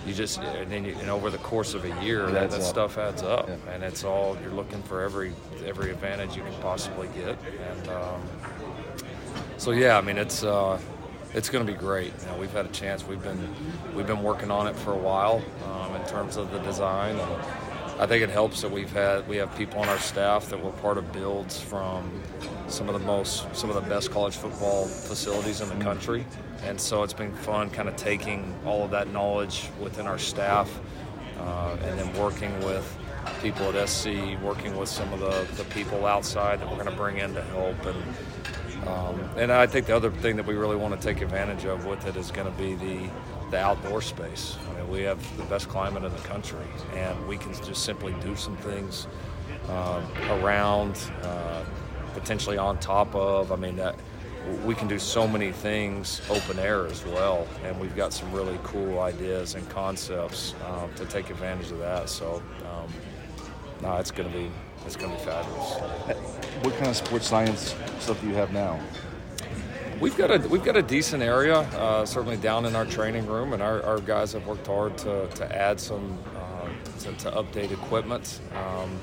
you 0.06 0.14
just 0.14 0.40
and 0.40 0.72
then 0.72 0.86
you, 0.86 0.96
and 1.00 1.10
over 1.10 1.30
the 1.30 1.38
course 1.40 1.74
of 1.74 1.86
a 1.86 2.04
year, 2.04 2.26
that, 2.32 2.52
that 2.52 2.60
up. 2.60 2.62
stuff 2.62 2.98
adds 2.98 3.24
up, 3.24 3.48
Yeah. 3.48 3.74
and 3.74 3.84
it's 3.84 4.04
all 4.04 4.38
you're 4.42 4.52
looking 4.52 4.82
for 4.84 5.02
every 5.02 5.34
every 5.66 5.92
advantage 5.92 6.36
you 6.36 6.44
can 6.44 6.54
possibly 6.62 7.08
get, 7.16 7.38
and 7.72 7.88
um, 7.90 8.22
so 9.58 9.72
yeah, 9.72 9.98
I 9.98 10.02
mean 10.02 10.18
it's 10.18 10.44
uh, 10.44 10.80
it's 11.34 11.50
going 11.50 11.66
to 11.66 11.72
be 11.72 11.78
great. 11.78 12.14
You 12.22 12.26
know, 12.28 12.38
we've 12.38 12.52
had 12.52 12.66
a 12.66 12.70
chance. 12.70 13.06
We've 13.08 13.22
been 13.24 13.40
we've 13.96 14.08
been 14.08 14.24
working 14.24 14.52
on 14.52 14.68
it 14.68 14.76
for 14.76 14.92
a 14.94 14.98
while 14.98 15.42
um, 15.66 15.96
in 15.96 16.06
terms 16.08 16.38
of 16.38 16.52
the 16.52 16.60
design, 16.60 17.16
and 17.18 17.32
I 18.00 18.06
think 18.06 18.24
it 18.24 18.30
helps 18.30 18.62
that 18.62 18.72
we've 18.72 18.92
had 18.92 19.28
we 19.28 19.38
have 19.38 19.56
people 19.58 19.80
on 19.80 19.88
our 19.90 20.00
staff 20.00 20.50
that 20.50 20.64
were 20.64 20.72
part 20.74 20.98
of 20.98 21.12
builds 21.14 21.60
from 21.60 22.12
some 22.68 22.90
of 22.90 23.00
the 23.00 23.06
most 23.06 23.54
some 23.56 23.70
of 23.70 23.76
the 23.76 23.90
best 23.90 24.12
college 24.12 24.36
football 24.36 24.86
facilities 24.86 25.62
in 25.62 25.70
the 25.70 25.84
country, 25.84 26.26
and 26.64 26.80
so 26.80 27.04
it's 27.04 27.14
been 27.14 27.34
fun 27.36 27.70
kind 27.70 27.88
of 27.88 27.96
taking 27.96 28.54
all 28.66 28.84
of 28.84 28.92
that 28.92 29.12
knowledge 29.12 29.70
within 29.82 30.08
our 30.08 30.18
staff 30.18 30.80
uh, 31.40 31.78
and 31.84 32.00
then 32.00 32.14
working 32.18 32.54
with 32.64 32.98
people 33.42 33.74
at 33.74 33.90
SC, 33.90 34.40
working 34.42 34.76
with 34.78 34.90
some 34.90 35.12
of 35.14 35.20
the, 35.20 35.48
the 35.56 35.70
people 35.70 36.06
outside 36.06 36.60
that 36.60 36.70
we're 36.70 36.76
going 36.76 36.90
to 36.90 36.96
bring 36.96 37.18
in 37.18 37.34
to 37.34 37.42
help. 37.44 37.86
And 37.86 38.04
um, 38.88 39.20
and 39.38 39.52
I 39.52 39.66
think 39.66 39.86
the 39.86 39.96
other 39.96 40.12
thing 40.12 40.36
that 40.36 40.46
we 40.46 40.56
really 40.56 40.76
want 40.76 41.00
to 41.00 41.08
take 41.08 41.22
advantage 41.22 41.66
of 41.66 41.86
with 41.86 42.06
it 42.06 42.18
is 42.18 42.32
going 42.32 42.52
to 42.52 42.58
be 42.58 42.76
the 42.76 43.10
the 43.52 43.60
outdoor 43.60 44.02
space. 44.02 44.58
I 44.70 44.80
mean, 44.80 44.90
we 44.90 45.02
have 45.04 45.38
the 45.38 45.44
best 45.44 45.70
climate 45.70 46.04
in 46.04 46.12
the 46.12 46.22
country, 46.22 46.66
and 46.96 47.28
we 47.28 47.38
can 47.38 47.54
just 47.54 47.86
simply 47.86 48.14
do 48.22 48.36
some 48.36 48.58
things 48.58 49.08
uh, 49.70 50.02
around. 50.30 51.00
Uh, 51.22 51.64
potentially 52.14 52.58
on 52.58 52.78
top 52.80 53.14
of. 53.16 53.52
I 53.52 53.56
mean, 53.56 53.76
that 53.78 53.96
we 54.66 54.76
can 54.76 54.88
do 54.88 55.00
so 55.00 55.28
many 55.28 55.52
things 55.52 56.22
open 56.30 56.60
air 56.60 56.86
as 56.88 57.06
well, 57.06 57.48
and 57.64 57.80
we've 57.80 57.96
got 57.96 58.14
some 58.14 58.32
really 58.32 58.60
cool 58.64 59.00
ideas 59.00 59.56
and 59.56 59.68
concepts 59.70 60.54
um, 60.66 60.94
to 60.96 61.06
take 61.06 61.30
advantage 61.30 61.72
of 61.72 61.80
that. 61.80 62.10
So, 62.10 62.44
um, 62.70 62.92
no, 63.82 63.96
it's 63.98 64.12
going 64.12 64.32
to 64.32 64.38
be 64.38 64.52
it's 64.86 64.96
going 64.96 65.12
to 65.12 65.18
be 65.18 65.24
fabulous. 65.24 65.74
What 66.64 66.74
kind 66.76 66.88
of 66.88 66.96
sports 66.96 67.28
science 67.28 67.76
stuff 68.00 68.20
do 68.22 68.28
you 68.28 68.36
have 68.36 68.52
now? 68.52 68.80
We've 70.00 70.18
got 70.18 70.32
a 70.32 70.48
we've 70.50 70.64
got 70.64 70.76
a 70.76 70.82
decent 70.82 71.24
area, 71.24 71.60
uh, 71.60 72.06
certainly 72.06 72.38
down 72.38 72.66
in 72.66 72.76
our 72.76 72.86
training 72.86 73.26
room, 73.26 73.54
and 73.54 73.62
our, 73.62 73.82
our 73.84 74.00
guys 74.00 74.34
have 74.34 74.46
worked 74.46 74.68
hard 74.68 74.98
to, 75.00 75.28
to 75.28 75.56
add 75.56 75.80
some 75.80 76.18
uh, 76.36 77.00
to, 77.00 77.14
to, 77.14 77.32
update 77.32 77.72
equipment, 77.72 78.42
um, 78.56 79.00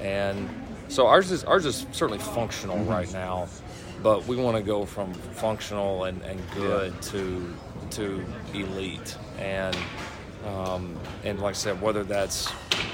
and 0.00 0.48
so 0.88 1.06
ours 1.06 1.30
is 1.30 1.44
ours 1.44 1.64
is 1.64 1.86
certainly 1.92 2.18
functional 2.18 2.76
mm-hmm. 2.76 2.90
right 2.90 3.12
now 3.12 3.48
but 4.02 4.26
we 4.26 4.36
want 4.36 4.56
to 4.56 4.62
go 4.62 4.84
from 4.84 5.12
functional 5.12 6.04
and, 6.04 6.22
and 6.22 6.40
good 6.54 6.92
yeah. 6.92 7.00
to 7.00 7.54
to 7.90 8.24
elite 8.54 9.16
and 9.38 9.76
um, 10.46 10.96
and 11.24 11.40
like 11.40 11.54
I 11.54 11.58
said, 11.58 11.80
whether 11.80 12.04
that's 12.04 12.50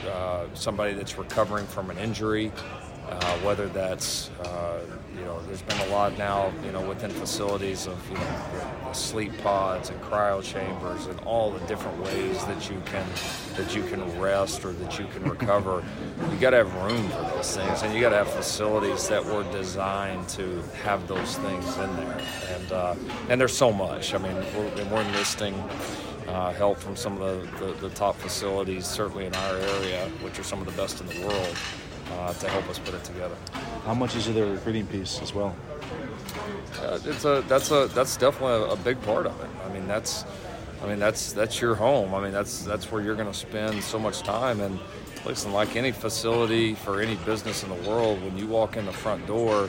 uh, 0.08 0.46
somebody 0.54 0.94
that's 0.94 1.18
recovering 1.18 1.66
from 1.66 1.90
an 1.90 1.98
injury, 1.98 2.50
uh, 3.08 3.38
whether 3.38 3.68
that's 3.68 4.30
uh, 4.40 4.80
you 5.16 5.24
know, 5.24 5.40
there's 5.46 5.62
been 5.62 5.80
a 5.80 5.86
lot 5.86 6.16
now, 6.18 6.52
you 6.64 6.72
know, 6.72 6.86
within 6.88 7.10
facilities 7.10 7.86
of 7.86 8.10
you 8.10 8.16
know, 8.16 8.92
sleep 8.92 9.32
pods 9.42 9.90
and 9.90 10.00
cryo 10.02 10.42
chambers 10.42 11.06
and 11.06 11.18
all 11.20 11.50
the 11.50 11.64
different 11.66 11.98
ways 12.00 12.44
that 12.44 12.70
you 12.70 12.80
can 12.86 13.06
that 13.56 13.74
you 13.74 13.82
can 13.84 14.20
rest 14.20 14.64
or 14.64 14.72
that 14.72 14.98
you 14.98 15.06
can 15.06 15.22
recover. 15.30 15.84
you 16.30 16.38
got 16.38 16.50
to 16.50 16.58
have 16.58 16.74
room 16.76 17.08
for 17.08 17.22
those 17.34 17.56
things, 17.56 17.82
and 17.82 17.94
you 17.94 18.00
got 18.00 18.10
to 18.10 18.16
have 18.16 18.30
facilities 18.30 19.08
that 19.08 19.24
were 19.24 19.44
designed 19.52 20.28
to 20.30 20.62
have 20.82 21.06
those 21.06 21.36
things 21.38 21.76
in 21.78 21.96
there. 21.96 22.20
And 22.50 22.72
uh, 22.72 22.94
and 23.28 23.40
there's 23.40 23.56
so 23.56 23.72
much. 23.72 24.14
I 24.14 24.18
mean, 24.18 24.34
we're, 24.56 24.84
we're 24.86 25.02
enlisting. 25.02 25.54
Uh, 26.26 26.52
help 26.54 26.78
from 26.78 26.96
some 26.96 27.20
of 27.20 27.60
the, 27.60 27.66
the, 27.66 27.72
the 27.74 27.90
top 27.90 28.16
facilities, 28.16 28.86
certainly 28.86 29.26
in 29.26 29.34
our 29.34 29.56
area, 29.56 30.08
which 30.22 30.38
are 30.38 30.42
some 30.42 30.58
of 30.58 30.64
the 30.64 30.72
best 30.72 31.00
in 31.00 31.06
the 31.06 31.20
world 31.20 31.56
uh, 32.12 32.32
to 32.34 32.48
help 32.48 32.68
us 32.68 32.78
put 32.78 32.94
it 32.94 33.04
together. 33.04 33.36
How 33.84 33.92
much 33.92 34.16
is 34.16 34.28
it 34.28 34.36
a 34.36 34.46
recruiting 34.46 34.86
piece 34.86 35.20
as 35.20 35.34
well? 35.34 35.54
Uh, 36.80 36.98
it's 37.04 37.24
a 37.24 37.44
that's 37.48 37.70
a 37.70 37.86
that's 37.94 38.16
definitely 38.16 38.56
a, 38.56 38.72
a, 38.72 38.76
big 38.76 39.00
part 39.02 39.26
of 39.26 39.38
it. 39.40 39.48
I 39.64 39.72
mean 39.72 39.86
that's 39.86 40.24
I 40.82 40.86
mean 40.86 40.98
that's 40.98 41.32
that's 41.32 41.60
your 41.60 41.74
home. 41.74 42.14
I 42.14 42.22
mean 42.22 42.32
that's 42.32 42.62
that's 42.64 42.90
where 42.90 43.02
you're 43.02 43.14
going 43.14 43.30
to 43.30 43.38
spend 43.38 43.82
so 43.82 43.98
much 43.98 44.22
time. 44.22 44.60
And 44.60 44.80
listen, 45.26 45.52
like 45.52 45.76
any 45.76 45.92
facility 45.92 46.74
for 46.74 47.00
any 47.02 47.16
business 47.26 47.62
in 47.62 47.68
the 47.68 47.88
world, 47.88 48.22
when 48.22 48.38
you 48.38 48.46
walk 48.46 48.76
in 48.76 48.86
the 48.86 48.92
front 48.92 49.26
door, 49.26 49.68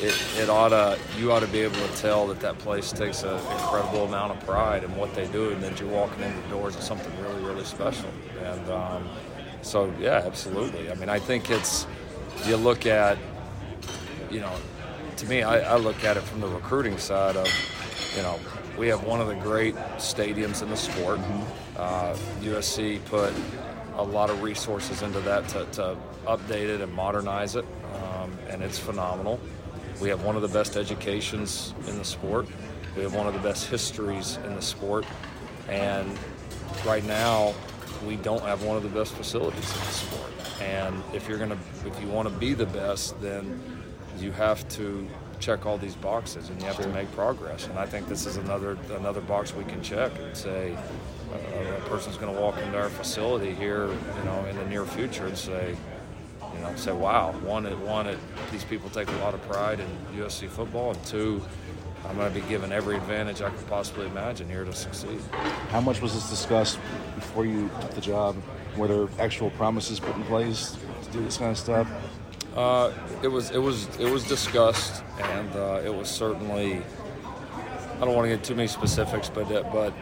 it, 0.00 0.14
it 0.38 0.48
ought 0.48 0.70
to 0.70 0.98
you 1.18 1.32
ought 1.32 1.40
to 1.40 1.48
be 1.48 1.60
able 1.60 1.74
to 1.74 1.96
tell 1.96 2.28
that 2.28 2.38
that 2.40 2.58
place 2.58 2.92
takes 2.92 3.24
an 3.24 3.34
incredible 3.34 4.04
amount 4.04 4.32
of 4.32 4.46
pride 4.46 4.84
in 4.84 4.94
what 4.96 5.12
they 5.14 5.26
do, 5.28 5.50
and 5.50 5.62
that 5.62 5.80
you're 5.80 5.88
walking 5.88 6.22
in 6.22 6.34
the 6.42 6.48
doors 6.48 6.76
of 6.76 6.82
something 6.82 7.12
really 7.20 7.42
really 7.42 7.64
special. 7.64 8.08
And 8.44 8.70
um, 8.70 9.08
so 9.62 9.92
yeah, 9.98 10.22
absolutely. 10.24 10.88
I 10.88 10.94
mean, 10.94 11.08
I 11.08 11.18
think 11.18 11.50
it's 11.50 11.86
you 12.46 12.56
look 12.56 12.86
at, 12.86 13.18
you 14.30 14.40
know, 14.40 14.52
to 15.16 15.26
me, 15.26 15.42
I, 15.42 15.74
I 15.74 15.76
look 15.76 16.04
at 16.04 16.16
it 16.16 16.22
from 16.22 16.40
the 16.40 16.48
recruiting 16.48 16.98
side 16.98 17.36
of, 17.36 17.48
you 18.16 18.22
know, 18.22 18.38
we 18.76 18.88
have 18.88 19.04
one 19.04 19.20
of 19.20 19.28
the 19.28 19.34
great 19.36 19.74
stadiums 19.96 20.62
in 20.62 20.70
the 20.70 20.76
sport. 20.76 21.18
Mm-hmm. 21.18 21.76
Uh, 21.76 22.16
USC 22.42 23.04
put 23.06 23.32
a 23.96 24.02
lot 24.02 24.30
of 24.30 24.42
resources 24.42 25.02
into 25.02 25.20
that 25.20 25.46
to, 25.48 25.64
to 25.72 25.96
update 26.26 26.68
it 26.68 26.80
and 26.80 26.92
modernize 26.92 27.56
it, 27.56 27.64
um, 27.94 28.36
and 28.48 28.62
it's 28.62 28.78
phenomenal. 28.78 29.38
We 30.00 30.08
have 30.08 30.24
one 30.24 30.36
of 30.36 30.42
the 30.42 30.48
best 30.48 30.76
educations 30.76 31.74
in 31.86 31.98
the 31.98 32.04
sport. 32.04 32.46
We 32.96 33.02
have 33.02 33.14
one 33.14 33.26
of 33.26 33.34
the 33.34 33.40
best 33.40 33.68
histories 33.68 34.36
in 34.44 34.54
the 34.54 34.62
sport, 34.62 35.06
and 35.68 36.18
right 36.84 37.04
now 37.04 37.54
we 38.06 38.16
don't 38.16 38.42
have 38.42 38.62
one 38.62 38.76
of 38.76 38.82
the 38.82 38.88
best 38.88 39.14
facilities 39.14 39.70
in 39.72 39.78
the 39.78 39.86
sport. 39.86 40.32
And 40.60 41.02
if 41.12 41.28
you're 41.28 41.38
gonna, 41.38 41.58
if 41.86 42.00
you 42.00 42.08
want 42.08 42.28
to 42.28 42.34
be 42.34 42.54
the 42.54 42.66
best, 42.66 43.20
then 43.20 43.60
you 44.18 44.32
have 44.32 44.66
to 44.70 45.06
check 45.40 45.66
all 45.66 45.76
these 45.76 45.96
boxes 45.96 46.48
and 46.48 46.60
you 46.60 46.66
have 46.66 46.76
sure. 46.76 46.86
to 46.86 46.90
make 46.92 47.10
progress. 47.12 47.66
And 47.66 47.78
I 47.78 47.86
think 47.86 48.08
this 48.08 48.26
is 48.26 48.36
another 48.36 48.78
another 48.96 49.20
box 49.20 49.54
we 49.54 49.64
can 49.64 49.82
check 49.82 50.12
and 50.18 50.36
say 50.36 50.76
uh, 51.32 51.76
a 51.76 51.88
person's 51.88 52.16
going 52.16 52.34
to 52.34 52.40
walk 52.40 52.58
into 52.58 52.78
our 52.78 52.88
facility 52.88 53.54
here, 53.54 53.88
you 53.88 54.24
know, 54.24 54.44
in 54.48 54.56
the 54.56 54.66
near 54.66 54.84
future 54.84 55.26
and 55.26 55.36
say, 55.36 55.76
you 56.54 56.60
know, 56.60 56.74
say, 56.76 56.92
wow, 56.92 57.32
one, 57.42 57.66
it, 57.66 57.76
one, 57.78 58.06
it, 58.06 58.18
these 58.52 58.64
people 58.64 58.88
take 58.90 59.08
a 59.08 59.16
lot 59.16 59.34
of 59.34 59.42
pride 59.48 59.80
in 59.80 59.88
USC 60.16 60.48
football, 60.48 60.92
and 60.92 61.04
two, 61.04 61.42
I'm 62.06 62.16
going 62.16 62.32
to 62.32 62.40
be 62.40 62.46
given 62.48 62.70
every 62.72 62.96
advantage 62.96 63.40
I 63.40 63.50
could 63.50 63.66
possibly 63.66 64.06
imagine 64.06 64.48
here 64.48 64.64
to 64.64 64.72
succeed. 64.72 65.20
How 65.70 65.80
much 65.80 66.00
was 66.00 66.14
this 66.14 66.28
discussed 66.28 66.78
before 67.14 67.46
you 67.46 67.70
took 67.80 67.90
the 67.92 68.00
job? 68.00 68.36
Were 68.76 68.88
there 68.88 69.08
actual 69.18 69.50
promises 69.50 70.00
put 70.00 70.14
in 70.16 70.24
place 70.24 70.76
to 71.04 71.10
do 71.10 71.24
this 71.24 71.38
kind 71.38 71.50
of 71.50 71.58
stuff? 71.58 71.88
Uh, 72.54 72.92
it 73.22 73.28
was 73.28 73.50
it 73.50 73.58
was 73.58 73.88
it 73.98 74.08
was 74.10 74.26
discussed, 74.28 75.02
and 75.18 75.56
uh, 75.56 75.82
it 75.84 75.92
was 75.92 76.08
certainly. 76.08 76.82
I 77.96 78.00
don't 78.00 78.14
want 78.14 78.28
to 78.28 78.36
get 78.36 78.44
too 78.44 78.54
many 78.54 78.68
specifics, 78.68 79.28
but 79.28 79.50
uh, 79.50 79.62
but 79.72 79.92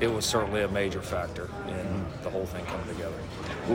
it 0.00 0.08
was 0.08 0.24
certainly 0.24 0.62
a 0.62 0.68
major 0.68 1.02
factor 1.02 1.50
in 1.68 2.06
the 2.22 2.30
whole 2.30 2.46
thing 2.46 2.64
coming 2.66 2.86
together. 2.86 3.16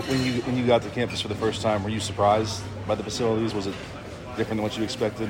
When 0.07 0.23
you 0.23 0.41
when 0.41 0.57
you 0.57 0.65
got 0.65 0.81
to 0.83 0.89
campus 0.89 1.21
for 1.21 1.27
the 1.27 1.35
first 1.35 1.61
time, 1.61 1.83
were 1.83 1.89
you 1.89 1.99
surprised 1.99 2.63
by 2.87 2.95
the 2.95 3.03
facilities? 3.03 3.53
Was 3.53 3.67
it 3.67 3.75
different 4.37 4.57
than 4.57 4.63
what 4.63 4.75
you 4.77 4.83
expected? 4.83 5.29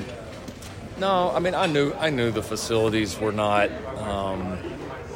No, 0.98 1.30
I 1.30 1.40
mean 1.40 1.54
I 1.54 1.66
knew 1.66 1.92
I 1.94 2.10
knew 2.10 2.30
the 2.30 2.42
facilities 2.42 3.18
were 3.18 3.32
not, 3.32 3.70
um, 3.98 4.58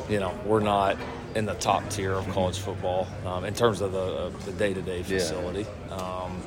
you 0.09 0.21
know, 0.21 0.39
were 0.45 0.61
not 0.61 0.97
in 1.35 1.47
the 1.47 1.55
top 1.55 1.89
tier 1.91 2.13
of 2.13 2.29
college 2.31 2.59
football 2.59 3.07
um, 3.25 3.45
in 3.45 3.55
terms 3.55 3.81
of 3.81 3.93
the 3.93 4.31
the 4.45 4.53
day 4.53 4.75
to 4.75 4.83
day 4.83 5.03
facility. 5.03 5.67
Yeah. 5.89 5.95
Um, 5.95 6.43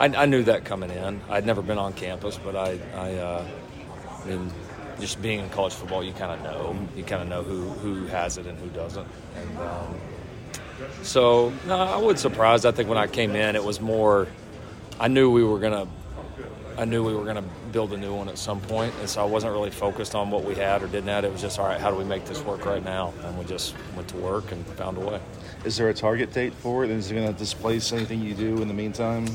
I, 0.00 0.06
I, 0.22 0.26
knew 0.26 0.44
that 0.44 0.64
coming 0.64 0.90
in. 0.90 1.20
I'd 1.28 1.44
never 1.44 1.60
been 1.60 1.78
on 1.78 1.92
campus, 1.92 2.38
but 2.38 2.54
I, 2.54 2.78
I, 2.94 3.14
uh, 3.14 3.46
I 4.22 4.28
mean, 4.28 4.52
just 5.00 5.20
being 5.20 5.40
in 5.40 5.50
college 5.50 5.74
football, 5.74 6.04
you 6.04 6.12
kind 6.12 6.32
of 6.32 6.42
know. 6.42 6.88
You 6.96 7.02
kind 7.02 7.22
of 7.22 7.28
know 7.28 7.42
who 7.42 7.68
who 7.68 8.06
has 8.06 8.38
it 8.38 8.46
and 8.46 8.58
who 8.58 8.68
doesn't. 8.68 9.06
And 9.36 9.58
um, 9.58 9.96
so, 11.02 11.52
no, 11.66 11.76
I 11.76 11.96
was 11.96 12.20
surprised. 12.20 12.64
I 12.64 12.70
think 12.70 12.88
when 12.88 12.98
I 12.98 13.06
came 13.06 13.34
in, 13.34 13.56
it 13.56 13.64
was 13.64 13.80
more. 13.80 14.28
I 15.00 15.08
knew 15.08 15.30
we 15.30 15.42
were 15.42 15.58
gonna 15.58 15.88
I 16.78 16.84
knew 16.84 17.02
we 17.04 17.12
were 17.12 17.24
going 17.24 17.36
to 17.36 17.44
build 17.72 17.92
a 17.92 17.96
new 17.96 18.14
one 18.14 18.28
at 18.28 18.38
some 18.38 18.60
point, 18.60 18.94
and 19.00 19.08
so 19.08 19.20
I 19.20 19.24
wasn't 19.24 19.52
really 19.52 19.70
focused 19.70 20.14
on 20.14 20.30
what 20.30 20.44
we 20.44 20.54
had 20.54 20.80
or 20.80 20.86
didn't 20.86 21.08
have. 21.08 21.24
It 21.24 21.32
was 21.32 21.40
just 21.40 21.58
all 21.58 21.66
right. 21.66 21.80
How 21.80 21.90
do 21.90 21.96
we 21.96 22.04
make 22.04 22.24
this 22.24 22.40
work 22.42 22.64
right 22.64 22.84
now? 22.84 23.12
And 23.24 23.36
we 23.36 23.44
just 23.44 23.74
went 23.96 24.06
to 24.10 24.16
work 24.16 24.52
and 24.52 24.64
found 24.68 24.96
a 24.96 25.00
way. 25.00 25.20
Is 25.64 25.76
there 25.76 25.88
a 25.88 25.94
target 25.94 26.32
date 26.32 26.54
for 26.54 26.84
it? 26.84 26.90
Is 26.90 27.10
it 27.10 27.14
going 27.14 27.26
to 27.26 27.36
displace 27.36 27.92
anything 27.92 28.20
you 28.22 28.32
do 28.32 28.62
in 28.62 28.68
the 28.68 28.74
meantime? 28.74 29.26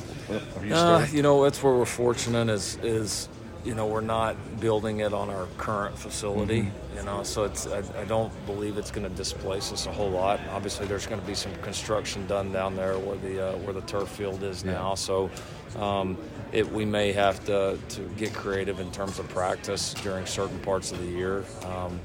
You, 0.63 0.73
uh, 0.73 1.05
you 1.11 1.21
know, 1.21 1.43
that's 1.43 1.61
where 1.61 1.73
we're 1.73 1.83
fortunate. 1.83 2.47
Is 2.47 2.77
is 2.81 3.27
you 3.63 3.75
know 3.75 3.85
we're 3.85 4.01
not 4.01 4.35
building 4.59 4.99
it 4.99 5.13
on 5.13 5.29
our 5.29 5.47
current 5.57 5.97
facility. 5.97 6.63
Mm-hmm. 6.63 6.97
You 6.97 7.03
know, 7.03 7.23
so 7.23 7.43
it's 7.43 7.67
I, 7.67 7.83
I 7.99 8.05
don't 8.05 8.31
believe 8.45 8.77
it's 8.77 8.91
going 8.91 9.07
to 9.09 9.15
displace 9.15 9.71
us 9.71 9.85
a 9.85 9.91
whole 9.91 10.09
lot. 10.09 10.39
Obviously, 10.51 10.85
there's 10.85 11.07
going 11.07 11.19
to 11.19 11.27
be 11.27 11.35
some 11.35 11.53
construction 11.57 12.27
done 12.27 12.51
down 12.51 12.75
there 12.75 12.97
where 12.97 13.17
the 13.17 13.49
uh, 13.49 13.57
where 13.59 13.73
the 13.73 13.81
turf 13.81 14.09
field 14.09 14.43
is 14.43 14.63
yeah. 14.63 14.73
now. 14.73 14.95
So. 14.95 15.29
Um, 15.77 16.17
it, 16.51 16.71
we 16.71 16.85
may 16.85 17.11
have 17.13 17.43
to, 17.45 17.79
to 17.89 18.01
get 18.15 18.31
creative 18.31 18.79
in 18.79 18.91
terms 18.91 19.17
of 19.17 19.27
practice 19.29 19.95
during 19.95 20.27
certain 20.27 20.59
parts 20.59 20.91
of 20.91 20.99
the 20.99 21.07
year. 21.07 21.43
Um, 21.65 21.99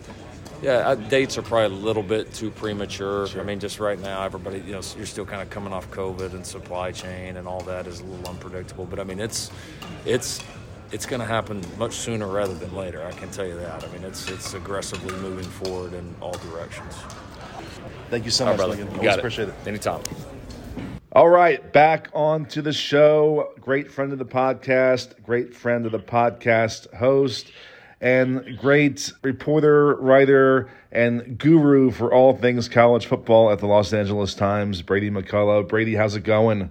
yeah, 0.60 0.88
uh, 0.88 0.94
dates 0.96 1.38
are 1.38 1.42
probably 1.42 1.76
a 1.76 1.80
little 1.80 2.02
bit 2.02 2.32
too 2.34 2.50
premature. 2.50 3.28
Sure. 3.28 3.40
I 3.40 3.44
mean, 3.44 3.60
just 3.60 3.78
right 3.78 3.98
now, 3.98 4.24
everybody, 4.24 4.58
you 4.58 4.72
know, 4.72 4.80
you're 4.96 5.06
still 5.06 5.24
kind 5.24 5.40
of 5.40 5.50
coming 5.50 5.72
off 5.72 5.88
COVID 5.90 6.32
and 6.32 6.44
supply 6.44 6.90
chain 6.90 7.36
and 7.36 7.46
all 7.46 7.60
that 7.60 7.86
is 7.86 8.00
a 8.00 8.04
little 8.04 8.28
unpredictable. 8.28 8.84
But 8.84 8.98
I 8.98 9.04
mean, 9.04 9.20
it's 9.20 9.52
it's 10.04 10.42
it's 10.92 11.06
going 11.06 11.20
to 11.20 11.26
happen 11.26 11.62
much 11.78 11.92
sooner 11.92 12.26
rather 12.26 12.54
than 12.54 12.74
later. 12.74 13.04
I 13.04 13.12
can 13.12 13.30
tell 13.30 13.46
you 13.46 13.56
that. 13.56 13.84
I 13.84 13.92
mean, 13.92 14.04
it's 14.04 14.28
it's 14.28 14.54
aggressively 14.54 15.14
moving 15.16 15.44
forward 15.44 15.92
in 15.94 16.14
all 16.20 16.32
directions. 16.32 16.94
Thank 18.10 18.24
you 18.24 18.30
so 18.30 18.46
much, 18.46 18.56
brother. 18.56 18.76
You 18.76 18.84
got 18.84 19.04
it. 19.04 19.18
appreciate 19.18 19.48
it. 19.48 19.54
Anytime. 19.66 20.02
All 21.12 21.28
right, 21.28 21.72
back 21.72 22.08
on 22.12 22.46
to 22.46 22.62
the 22.62 22.72
show. 22.72 23.52
Great 23.60 23.90
friend 23.90 24.12
of 24.12 24.18
the 24.18 24.24
podcast, 24.24 25.22
great 25.22 25.54
friend 25.54 25.86
of 25.86 25.92
the 25.92 25.98
podcast 25.98 26.94
host, 26.94 27.50
and 28.00 28.58
great 28.58 29.12
reporter, 29.22 29.96
writer, 29.96 30.70
and 30.92 31.38
guru 31.38 31.90
for 31.90 32.12
all 32.12 32.36
things 32.36 32.68
college 32.68 33.06
football 33.06 33.50
at 33.50 33.58
the 33.58 33.66
Los 33.66 33.92
Angeles 33.92 34.34
Times, 34.34 34.82
Brady 34.82 35.10
McCollough. 35.10 35.66
Brady, 35.66 35.94
how's 35.94 36.14
it 36.14 36.24
going? 36.24 36.70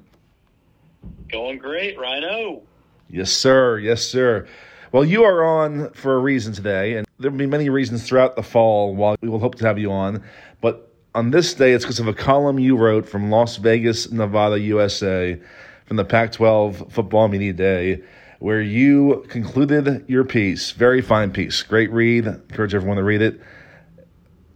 Going 1.32 1.58
great, 1.58 2.00
Rhino. 2.00 2.62
Yes, 3.10 3.32
sir. 3.32 3.80
Yes, 3.80 4.02
sir. 4.04 4.48
Well, 4.92 5.06
you 5.06 5.24
are 5.24 5.44
on 5.44 5.92
for 5.92 6.16
a 6.16 6.20
reason 6.20 6.54
today, 6.54 6.96
and 6.96 7.08
there 7.20 7.32
will 7.32 7.38
be 7.38 7.46
many 7.46 7.70
reasons 7.70 8.08
throughout 8.08 8.36
the 8.36 8.44
fall 8.44 8.96
while 8.96 9.16
we 9.22 9.30
will 9.30 9.40
hope 9.40 9.56
to 9.56 9.66
have 9.66 9.78
you 9.78 9.92
on. 9.92 10.24
But 10.62 10.92
on 11.16 11.32
this 11.32 11.54
day, 11.54 11.74
it's 11.74 11.84
because 11.84 12.00
of 12.00 12.08
a 12.08 12.14
column 12.14 12.60
you 12.60 12.76
wrote 12.78 13.08
from 13.08 13.30
Las 13.30 13.58
Vegas, 13.58 14.12
Nevada, 14.12 14.60
USA, 14.60 15.40
from 15.86 15.98
the 15.98 16.06
Pac 16.06 16.32
12 16.34 16.92
Football 16.92 17.28
Media 17.30 17.54
Day. 17.54 18.04
where 18.40 18.62
you 18.62 19.26
concluded 19.30 20.06
your 20.08 20.24
piece. 20.24 20.72
Very 20.72 21.02
fine 21.02 21.32
piece. 21.32 21.64
Great 21.64 21.92
read. 21.92 22.28
Encourage 22.28 22.76
everyone 22.76 22.98
to 22.98 23.04
read 23.04 23.22
it. 23.22 23.42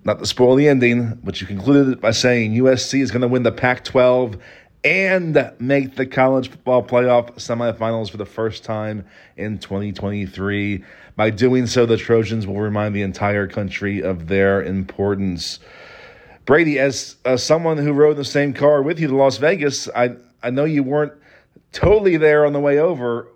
Not 0.03 0.20
to 0.20 0.25
spoil 0.25 0.55
the 0.55 0.67
ending, 0.67 1.20
but 1.24 1.41
you 1.41 1.48
concluded 1.48 1.93
it 1.93 2.01
by 2.01 2.12
saying 2.12 2.53
USC 2.53 3.01
is 3.01 3.12
going 3.12 3.22
to 3.22 3.27
win 3.27 3.43
the 3.43 3.51
Pac 3.51 3.84
12 3.84 4.38
and 4.83 5.53
make 5.59 5.95
the 5.95 6.05
college 6.05 6.50
football 6.50 6.83
playoff 6.83 7.35
semifinals 7.35 8.09
for 8.09 8.17
the 8.17 8.25
first 8.25 8.63
time 8.63 9.05
in 9.38 9.59
2023. 9.59 10.83
By 11.15 11.29
doing 11.29 11.67
so, 11.67 11.85
the 11.85 11.97
Trojans 11.97 12.47
will 12.47 12.59
remind 12.59 12.95
the 12.95 13.03
entire 13.03 13.47
country 13.47 14.01
of 14.01 14.27
their 14.27 14.63
importance. 14.63 15.59
Brady, 16.45 16.79
as, 16.79 17.17
as 17.25 17.43
someone 17.43 17.77
who 17.77 17.93
rode 17.93 18.17
the 18.17 18.25
same 18.25 18.53
car 18.53 18.81
with 18.81 19.00
you 19.00 19.07
to 19.07 19.15
Las 19.15 19.38
Vegas, 19.38 19.88
I, 19.89 20.15
I 20.41 20.50
know 20.50 20.65
you 20.65 20.81
weren't 20.81 21.13
totally 21.71 22.17
there 22.17 22.45
on 22.45 22.53
the 22.53 22.59
way 22.59 22.79
over, 22.79 23.27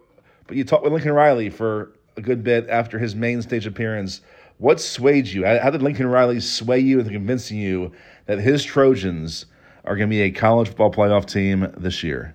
but 0.47 0.57
you 0.57 0.63
talked 0.63 0.83
with 0.83 0.93
Lincoln 0.93 1.13
Riley 1.13 1.49
for 1.51 1.91
a 2.17 2.21
good 2.21 2.43
bit 2.43 2.67
after 2.69 2.97
his 2.97 3.15
main 3.15 3.41
stage 3.43 3.67
appearance. 3.67 4.21
What 4.57 4.81
swayed 4.81 5.27
you? 5.27 5.45
How 5.45 5.69
did 5.69 5.83
Lincoln 5.83 6.07
Riley 6.07 6.39
sway 6.39 6.79
you 6.79 6.99
into 6.99 7.11
convincing 7.11 7.57
you 7.57 7.91
that 8.25 8.39
his 8.39 8.63
Trojans 8.63 9.45
are 9.85 9.95
going 9.95 10.09
to 10.09 10.13
be 10.13 10.21
a 10.23 10.31
college 10.31 10.69
football 10.69 10.91
playoff 10.91 11.25
team 11.25 11.71
this 11.77 12.03
year? 12.03 12.33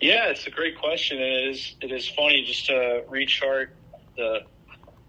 Yeah, 0.00 0.28
it's 0.28 0.46
a 0.46 0.50
great 0.50 0.78
question. 0.78 1.18
It 1.18 1.48
is. 1.50 1.74
It 1.80 1.90
is 1.90 2.08
funny 2.08 2.44
just 2.44 2.66
to 2.66 3.04
rechart 3.08 3.68
the 4.16 4.40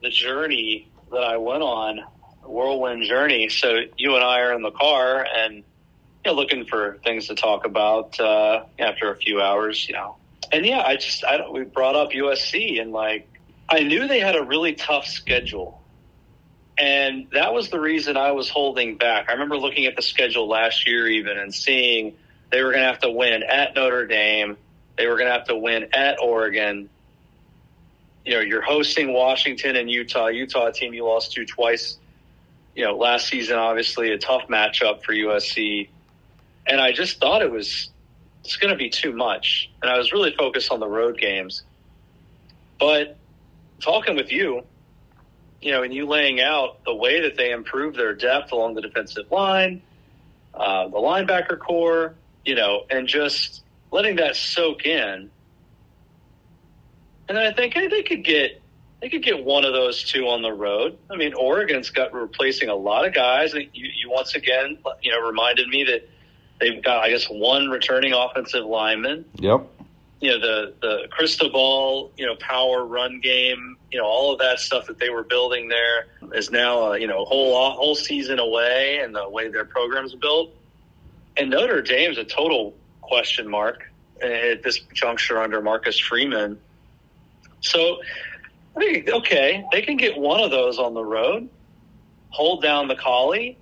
the 0.02 0.10
journey 0.10 0.90
that 1.12 1.24
I 1.24 1.38
went 1.38 1.62
on, 1.62 2.00
whirlwind 2.44 3.04
journey. 3.06 3.50
So 3.50 3.82
you 3.98 4.16
and 4.16 4.24
I 4.24 4.40
are 4.40 4.54
in 4.54 4.62
the 4.62 4.72
car 4.72 5.28
and 5.36 5.56
you 5.58 5.64
know, 6.26 6.34
looking 6.34 6.66
for 6.66 6.98
things 7.04 7.28
to 7.28 7.36
talk 7.36 7.66
about 7.66 8.20
uh, 8.20 8.64
after 8.80 9.12
a 9.12 9.16
few 9.16 9.42
hours, 9.42 9.88
you 9.88 9.94
know. 9.94 10.16
And 10.52 10.66
yeah, 10.66 10.82
I 10.82 10.96
just 10.96 11.24
I 11.24 11.48
we 11.50 11.64
brought 11.64 11.96
up 11.96 12.12
USC 12.12 12.82
and 12.82 12.92
like 12.92 13.30
I 13.70 13.84
knew 13.84 14.08
they 14.08 14.20
had 14.20 14.36
a 14.36 14.44
really 14.44 14.74
tough 14.74 15.06
schedule. 15.06 15.79
And 16.80 17.28
that 17.34 17.54
was 17.54 17.70
the 17.70 17.80
reason 17.80 18.16
I 18.16 18.32
was 18.32 18.50
holding 18.50 18.98
back. 18.98 19.30
I 19.30 19.34
remember 19.34 19.58
looking 19.58 19.86
at 19.86 19.96
the 19.96 20.02
schedule 20.02 20.48
last 20.48 20.88
year 20.88 21.08
even 21.08 21.38
and 21.38 21.54
seeing 21.54 22.16
they 22.52 22.64
were 22.64 22.72
going 22.72 22.84
to 22.84 22.88
have 22.88 23.00
to 23.00 23.12
win 23.12 23.44
at 23.44 23.76
Notre 23.76 24.08
Dame 24.08 24.58
they 25.00 25.08
were 25.08 25.16
going 25.16 25.28
to 25.28 25.34
have 25.34 25.46
to 25.46 25.56
win 25.56 25.88
at 25.94 26.22
Oregon. 26.22 26.90
You 28.26 28.34
know, 28.34 28.42
you're 28.42 28.62
hosting 28.62 29.14
Washington 29.14 29.78
and 29.78 29.90
Utah. 29.90 30.28
Utah 30.28 30.72
team 30.72 30.94
you 30.94 31.06
lost 31.06 31.32
to 31.34 31.46
twice. 31.46 31.98
You 32.76 32.84
know, 32.84 32.98
last 32.98 33.30
season 33.30 33.58
obviously 33.58 34.12
a 34.12 34.18
tough 34.18 34.50
matchup 34.50 35.02
for 35.04 35.14
USC, 35.14 35.88
and 36.68 36.82
I 36.82 36.92
just 36.92 37.20
thought 37.22 37.42
it 37.42 37.50
was 37.50 37.90
it's 38.44 38.58
going 38.58 38.72
to 38.72 38.78
be 38.78 38.90
too 38.90 39.14
much, 39.14 39.72
and 39.82 39.90
I 39.90 39.98
was 39.98 40.12
really 40.12 40.36
focused 40.38 40.70
on 40.70 40.82
the 40.82 40.88
road 40.88 41.18
games. 41.18 41.64
But 42.78 43.16
talking 43.80 44.18
with 44.18 44.34
you, 44.34 44.66
you 45.62 45.72
know, 45.72 45.84
and 45.84 45.94
you 45.94 46.06
laying 46.06 46.42
out 46.42 46.84
the 46.86 46.96
way 46.96 47.22
that 47.22 47.36
they 47.38 47.52
improved 47.52 47.98
their 47.98 48.14
depth 48.14 48.52
along 48.52 48.76
the 48.76 48.82
defensive 48.82 49.30
line, 49.32 49.82
uh, 50.54 50.88
the 50.88 50.98
linebacker 50.98 51.60
corps, 51.60 52.16
you 52.46 52.56
know, 52.56 52.86
and 52.90 53.08
just 53.08 53.64
letting 53.92 54.18
that 54.18 54.36
soak 54.36 54.86
in. 54.86 55.30
And 57.28 57.38
then 57.38 57.46
I 57.46 57.54
think 57.54 57.74
hey, 57.74 57.88
they 57.88 58.04
could 58.04 58.24
get 58.24 58.62
they 59.02 59.10
could 59.10 59.24
get 59.24 59.44
one 59.44 59.66
of 59.66 59.74
those 59.74 60.04
two 60.04 60.28
on 60.28 60.42
the 60.42 60.52
road. 60.52 60.98
I 61.10 61.16
mean, 61.16 61.34
Oregon's 61.34 61.90
got 61.90 62.14
replacing 62.14 62.70
a 62.70 62.76
lot 62.76 63.06
of 63.06 63.14
guys. 63.14 63.54
You, 63.54 63.70
you 63.74 64.10
once 64.10 64.36
again, 64.36 64.78
you 65.02 65.12
know, 65.12 65.26
reminded 65.26 65.68
me 65.68 65.86
that 65.86 66.10
they've 66.60 66.84
got 66.84 67.04
I 67.04 67.10
guess 67.10 67.26
one 67.26 67.70
returning 67.70 68.14
offensive 68.14 68.66
lineman. 68.66 69.26
Yep. 69.36 69.68
You 70.20 70.32
know 70.32 70.40
the 70.40 70.74
the 70.82 71.08
Cristobal, 71.10 72.12
you 72.18 72.26
know, 72.26 72.36
power 72.36 72.86
run 72.86 73.22
game, 73.22 73.78
you 73.92 73.98
know, 73.98 74.06
all 74.06 74.34
of 74.34 74.40
that 74.40 74.60
stuff 74.60 74.88
that 74.88 75.00
they 75.00 75.10
were 75.10 75.24
building 75.24 75.70
there 75.70 76.08
is 76.34 76.52
now, 76.52 76.92
uh, 76.92 76.94
you 76.96 77.08
know, 77.08 77.24
whole 77.26 77.72
whole 77.72 77.96
season 77.96 78.40
away, 78.40 79.00
and 79.02 79.16
the 79.16 79.30
way 79.30 79.50
their 79.50 79.66
program's 79.66 80.14
built. 80.16 80.54
And 81.38 81.50
Notre 81.50 81.82
Dame's 81.82 82.18
a 82.18 82.26
total 82.26 82.76
question 83.02 83.50
mark 83.50 83.90
at 84.22 84.62
this 84.62 84.80
juncture 84.94 85.42
under 85.42 85.62
Marcus 85.62 85.98
Freeman. 85.98 86.60
So, 87.62 88.02
I 88.78 89.04
okay, 89.08 89.66
they 89.72 89.82
can 89.82 89.98
get 89.98 90.18
one 90.18 90.42
of 90.42 90.52
those 90.52 90.80
on 90.80 90.94
the 90.94 91.04
road, 91.04 91.50
hold 92.30 92.62
down 92.62 92.88
the 92.88 92.96
Coli. 92.96 93.56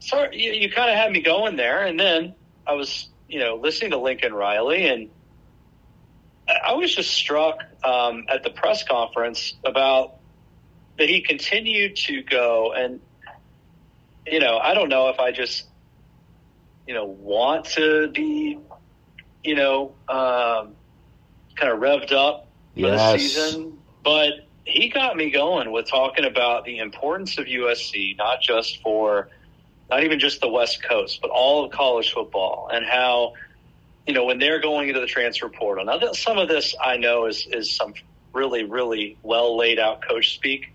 So 0.00 0.28
you, 0.32 0.52
you 0.52 0.70
kind 0.70 0.90
of 0.90 0.96
had 0.96 1.10
me 1.12 1.20
going 1.20 1.56
there, 1.56 1.84
and 1.86 1.98
then 1.98 2.34
I 2.66 2.74
was, 2.74 3.08
you 3.28 3.40
know, 3.40 3.56
listening 3.56 3.92
to 3.92 3.98
Lincoln 3.98 4.34
Riley, 4.34 4.86
and 4.88 5.08
I 6.48 6.74
was 6.74 6.94
just 6.94 7.10
struck 7.10 7.58
um, 7.84 8.26
at 8.28 8.42
the 8.42 8.50
press 8.50 8.84
conference 8.84 9.54
about 9.64 10.16
that 10.98 11.08
he 11.08 11.20
continued 11.20 11.96
to 11.96 12.22
go, 12.22 12.72
and 12.72 13.00
you 14.26 14.40
know, 14.40 14.58
I 14.58 14.74
don't 14.74 14.88
know 14.88 15.08
if 15.08 15.18
I 15.18 15.32
just 15.32 15.66
you 16.86 16.94
know, 16.94 17.04
want 17.04 17.64
to 17.64 18.08
be, 18.08 18.58
you 19.42 19.54
know, 19.54 19.94
um, 20.08 20.74
kind 21.56 21.72
of 21.72 21.80
revved 21.80 22.12
up 22.12 22.48
for 22.74 22.80
yes. 22.80 23.12
the 23.12 23.18
season. 23.18 23.78
But 24.04 24.46
he 24.64 24.88
got 24.88 25.16
me 25.16 25.30
going 25.30 25.72
with 25.72 25.88
talking 25.88 26.24
about 26.24 26.64
the 26.64 26.78
importance 26.78 27.38
of 27.38 27.46
USC, 27.46 28.16
not 28.16 28.40
just 28.40 28.80
for, 28.82 29.28
not 29.90 30.04
even 30.04 30.20
just 30.20 30.40
the 30.40 30.48
West 30.48 30.82
Coast, 30.82 31.20
but 31.20 31.30
all 31.30 31.64
of 31.64 31.72
college 31.72 32.12
football 32.12 32.68
and 32.72 32.86
how, 32.86 33.34
you 34.06 34.14
know, 34.14 34.24
when 34.24 34.38
they're 34.38 34.60
going 34.60 34.88
into 34.88 35.00
the 35.00 35.06
transfer 35.06 35.48
portal. 35.48 35.84
Now, 35.84 36.12
some 36.12 36.38
of 36.38 36.48
this 36.48 36.74
I 36.82 36.96
know 36.96 37.26
is, 37.26 37.46
is 37.50 37.74
some 37.74 37.94
really, 38.32 38.64
really 38.64 39.16
well 39.22 39.56
laid 39.56 39.78
out 39.78 40.06
coach 40.06 40.34
speak. 40.34 40.72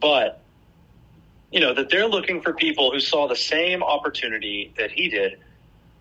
But 0.00 0.44
you 1.54 1.60
know 1.60 1.72
that 1.72 1.88
they're 1.88 2.08
looking 2.08 2.42
for 2.42 2.52
people 2.52 2.90
who 2.90 2.98
saw 2.98 3.28
the 3.28 3.36
same 3.36 3.82
opportunity 3.82 4.74
that 4.76 4.90
he 4.90 5.08
did 5.08 5.38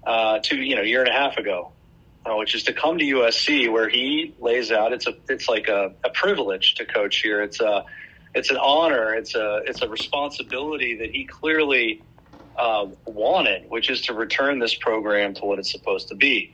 uh, 0.03 0.39
to 0.39 0.55
you 0.55 0.75
know 0.75 0.81
a 0.81 0.85
year 0.85 1.01
and 1.01 1.09
a 1.09 1.13
half 1.13 1.37
ago, 1.37 1.71
uh, 2.25 2.35
which 2.35 2.55
is 2.55 2.63
to 2.63 2.73
come 2.73 2.97
to 2.97 3.05
USC 3.05 3.71
where 3.71 3.87
he 3.87 4.33
lays 4.39 4.71
out 4.71 4.93
it's 4.93 5.05
a 5.05 5.13
it's 5.29 5.47
like 5.47 5.67
a, 5.67 5.93
a 6.03 6.09
privilege 6.09 6.73
to 6.75 6.85
coach 6.85 7.17
here. 7.17 7.43
It's 7.43 7.61
a 7.61 7.85
it's 8.33 8.49
an 8.49 8.57
honor. 8.57 9.13
It's 9.13 9.35
a 9.35 9.61
it's 9.67 9.83
a 9.83 9.87
responsibility 9.87 10.97
that 10.97 11.11
he 11.11 11.25
clearly 11.25 12.01
uh, 12.57 12.87
wanted, 13.05 13.69
which 13.69 13.89
is 13.89 14.01
to 14.01 14.13
return 14.13 14.59
this 14.59 14.75
program 14.75 15.33
to 15.35 15.45
what 15.45 15.59
it's 15.59 15.71
supposed 15.71 16.07
to 16.09 16.15
be, 16.15 16.53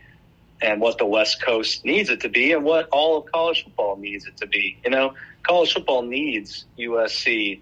and 0.62 0.82
what 0.82 0.98
the 0.98 1.06
West 1.06 1.42
Coast 1.42 1.86
needs 1.86 2.10
it 2.10 2.22
to 2.22 2.30
be, 2.30 2.54
and 2.54 2.64
what 2.64 2.90
all 2.90 3.18
of 3.18 3.32
college 3.32 3.64
football 3.64 3.96
needs 3.98 4.26
it 4.26 4.38
to 4.38 4.48
be. 4.48 4.78
You 4.84 4.92
know, 4.92 5.14
college 5.44 5.74
football 5.74 6.02
needs 6.02 6.66
USC 6.78 7.62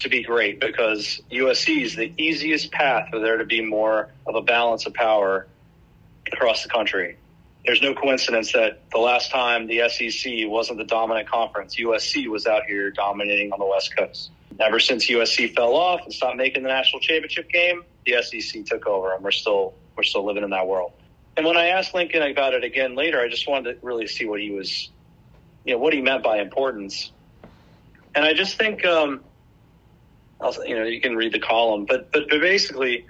to 0.00 0.08
be 0.08 0.22
great 0.22 0.60
because 0.60 1.20
USC 1.30 1.82
is 1.82 1.96
the 1.96 2.12
easiest 2.16 2.70
path 2.70 3.08
for 3.10 3.18
there 3.18 3.38
to 3.38 3.44
be 3.44 3.60
more 3.60 4.08
of 4.26 4.34
a 4.34 4.42
balance 4.42 4.86
of 4.86 4.94
power 4.94 5.46
across 6.32 6.62
the 6.62 6.68
country. 6.68 7.16
There's 7.64 7.82
no 7.82 7.94
coincidence 7.94 8.52
that 8.52 8.80
the 8.90 8.98
last 8.98 9.30
time 9.30 9.66
the 9.66 9.88
SEC 9.88 10.32
wasn't 10.46 10.78
the 10.78 10.84
dominant 10.84 11.28
conference, 11.28 11.76
USC 11.76 12.28
was 12.28 12.46
out 12.46 12.64
here 12.64 12.90
dominating 12.90 13.52
on 13.52 13.58
the 13.58 13.66
West 13.66 13.94
Coast. 13.96 14.30
Ever 14.60 14.80
since 14.80 15.08
USC 15.08 15.54
fell 15.54 15.74
off 15.74 16.00
and 16.04 16.12
stopped 16.12 16.36
making 16.36 16.64
the 16.64 16.68
national 16.68 17.00
championship 17.00 17.48
game, 17.50 17.84
the 18.06 18.20
SEC 18.22 18.64
took 18.64 18.86
over, 18.86 19.14
and 19.14 19.22
we're 19.22 19.30
still 19.30 19.74
we're 19.96 20.02
still 20.02 20.24
living 20.24 20.42
in 20.42 20.50
that 20.50 20.66
world. 20.66 20.92
And 21.36 21.46
when 21.46 21.56
I 21.56 21.68
asked 21.68 21.94
Lincoln 21.94 22.22
about 22.22 22.54
it 22.54 22.64
again 22.64 22.96
later, 22.96 23.20
I 23.20 23.28
just 23.28 23.48
wanted 23.48 23.80
to 23.80 23.86
really 23.86 24.08
see 24.08 24.26
what 24.26 24.40
he 24.40 24.50
was, 24.50 24.90
you 25.64 25.74
know, 25.74 25.78
what 25.78 25.92
he 25.92 26.00
meant 26.00 26.24
by 26.24 26.40
importance. 26.40 27.12
And 28.16 28.24
I 28.24 28.32
just 28.32 28.58
think 28.58 28.84
um, 28.84 29.22
I'll, 30.40 30.66
you 30.66 30.74
know, 30.74 30.84
you 30.84 31.00
can 31.00 31.14
read 31.14 31.32
the 31.32 31.38
column, 31.38 31.84
but, 31.84 32.10
but 32.10 32.28
but 32.28 32.40
basically, 32.40 33.06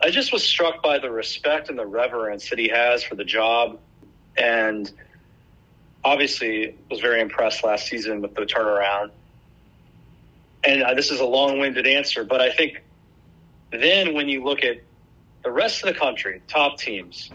I 0.00 0.10
just 0.10 0.32
was 0.32 0.44
struck 0.44 0.82
by 0.82 0.98
the 0.98 1.10
respect 1.10 1.70
and 1.70 1.78
the 1.78 1.86
reverence 1.86 2.50
that 2.50 2.58
he 2.58 2.68
has 2.68 3.02
for 3.02 3.16
the 3.16 3.24
job, 3.24 3.80
and 4.36 4.90
obviously 6.04 6.76
was 6.90 7.00
very 7.00 7.20
impressed 7.20 7.64
last 7.64 7.88
season 7.88 8.20
with 8.20 8.34
the 8.34 8.42
turnaround. 8.42 9.10
And 10.66 10.82
uh, 10.82 10.94
this 10.94 11.10
is 11.10 11.20
a 11.20 11.24
long-winded 11.24 11.86
answer, 11.86 12.24
but 12.24 12.40
I 12.40 12.50
think 12.50 12.82
then 13.70 14.14
when 14.14 14.28
you 14.28 14.44
look 14.44 14.64
at 14.64 14.78
the 15.42 15.50
rest 15.50 15.84
of 15.84 15.92
the 15.92 15.98
country, 15.98 16.42
top 16.48 16.78
teams, 16.78 17.30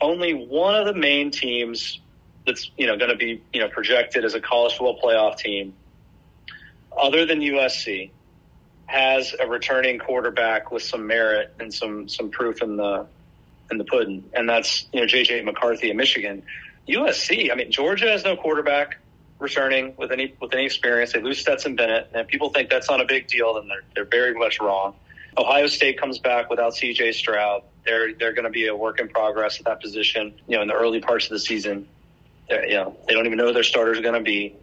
only 0.00 0.34
one 0.34 0.74
of 0.74 0.86
the 0.86 0.94
main 0.94 1.30
teams 1.30 2.00
that's 2.46 2.70
you 2.76 2.86
know 2.86 2.96
going 2.96 3.10
to 3.10 3.16
be 3.16 3.42
you 3.52 3.60
know 3.60 3.68
projected 3.68 4.24
as 4.24 4.34
a 4.34 4.40
college 4.40 4.72
football 4.72 5.00
playoff 5.00 5.38
team, 5.38 5.74
other 6.96 7.24
than 7.26 7.40
USC, 7.40 8.10
has 8.86 9.34
a 9.38 9.46
returning 9.46 9.98
quarterback 9.98 10.70
with 10.70 10.82
some 10.82 11.06
merit 11.06 11.54
and 11.60 11.72
some 11.72 12.08
some 12.08 12.30
proof 12.30 12.62
in 12.62 12.76
the 12.76 13.06
in 13.70 13.78
the 13.78 13.84
pudding, 13.84 14.24
and 14.34 14.48
that's 14.48 14.86
you 14.92 15.00
know 15.00 15.06
JJ 15.06 15.44
McCarthy 15.44 15.90
in 15.90 15.96
Michigan. 15.96 16.42
USC, 16.88 17.52
I 17.52 17.54
mean 17.54 17.70
Georgia 17.70 18.10
has 18.10 18.24
no 18.24 18.36
quarterback 18.36 18.98
returning 19.40 19.94
with 19.96 20.12
any 20.12 20.34
with 20.40 20.52
any 20.54 20.66
experience. 20.66 21.12
They 21.12 21.20
lose 21.20 21.40
Stetson 21.40 21.74
Bennett, 21.74 22.10
and 22.14 22.28
people 22.28 22.50
think 22.50 22.70
that's 22.70 22.88
not 22.88 23.00
a 23.00 23.04
big 23.06 23.26
deal, 23.26 23.54
then 23.54 23.68
they're 23.68 23.82
they're 23.94 24.04
very 24.04 24.34
much 24.34 24.60
wrong. 24.60 24.94
Ohio 25.36 25.66
State 25.66 25.98
comes 25.98 26.18
back 26.18 26.50
without 26.50 26.74
C.J. 26.74 27.12
Stroud. 27.12 27.62
They're 27.84 28.14
they're 28.14 28.32
going 28.32 28.44
to 28.44 28.50
be 28.50 28.66
a 28.66 28.76
work 28.76 29.00
in 29.00 29.08
progress 29.08 29.58
at 29.58 29.64
that 29.64 29.80
position. 29.80 30.34
You 30.46 30.56
know, 30.56 30.62
in 30.62 30.68
the 30.68 30.74
early 30.74 31.00
parts 31.00 31.24
of 31.24 31.30
the 31.30 31.38
season, 31.38 31.88
they're, 32.48 32.66
you 32.66 32.74
know 32.74 32.96
they 33.08 33.14
don't 33.14 33.26
even 33.26 33.38
know 33.38 33.46
who 33.46 33.52
their 33.52 33.62
starters 33.62 33.98
are 33.98 34.02
going 34.02 34.14
to 34.14 34.20
be. 34.20 34.54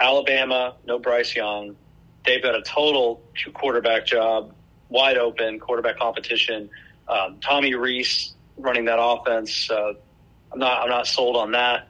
Alabama, 0.00 0.74
no 0.86 0.98
Bryce 0.98 1.36
Young. 1.36 1.76
They've 2.24 2.42
got 2.42 2.54
a 2.54 2.62
total 2.62 3.22
quarterback 3.52 4.06
job, 4.06 4.54
wide 4.88 5.18
open 5.18 5.60
quarterback 5.60 5.98
competition. 5.98 6.70
Um, 7.08 7.38
Tommy 7.40 7.74
Rees 7.74 8.34
running 8.56 8.86
that 8.86 8.98
offense. 9.00 9.70
Uh, 9.70 9.94
I'm 10.52 10.58
not 10.58 10.82
I'm 10.82 10.88
not 10.88 11.06
sold 11.06 11.36
on 11.36 11.52
that. 11.52 11.88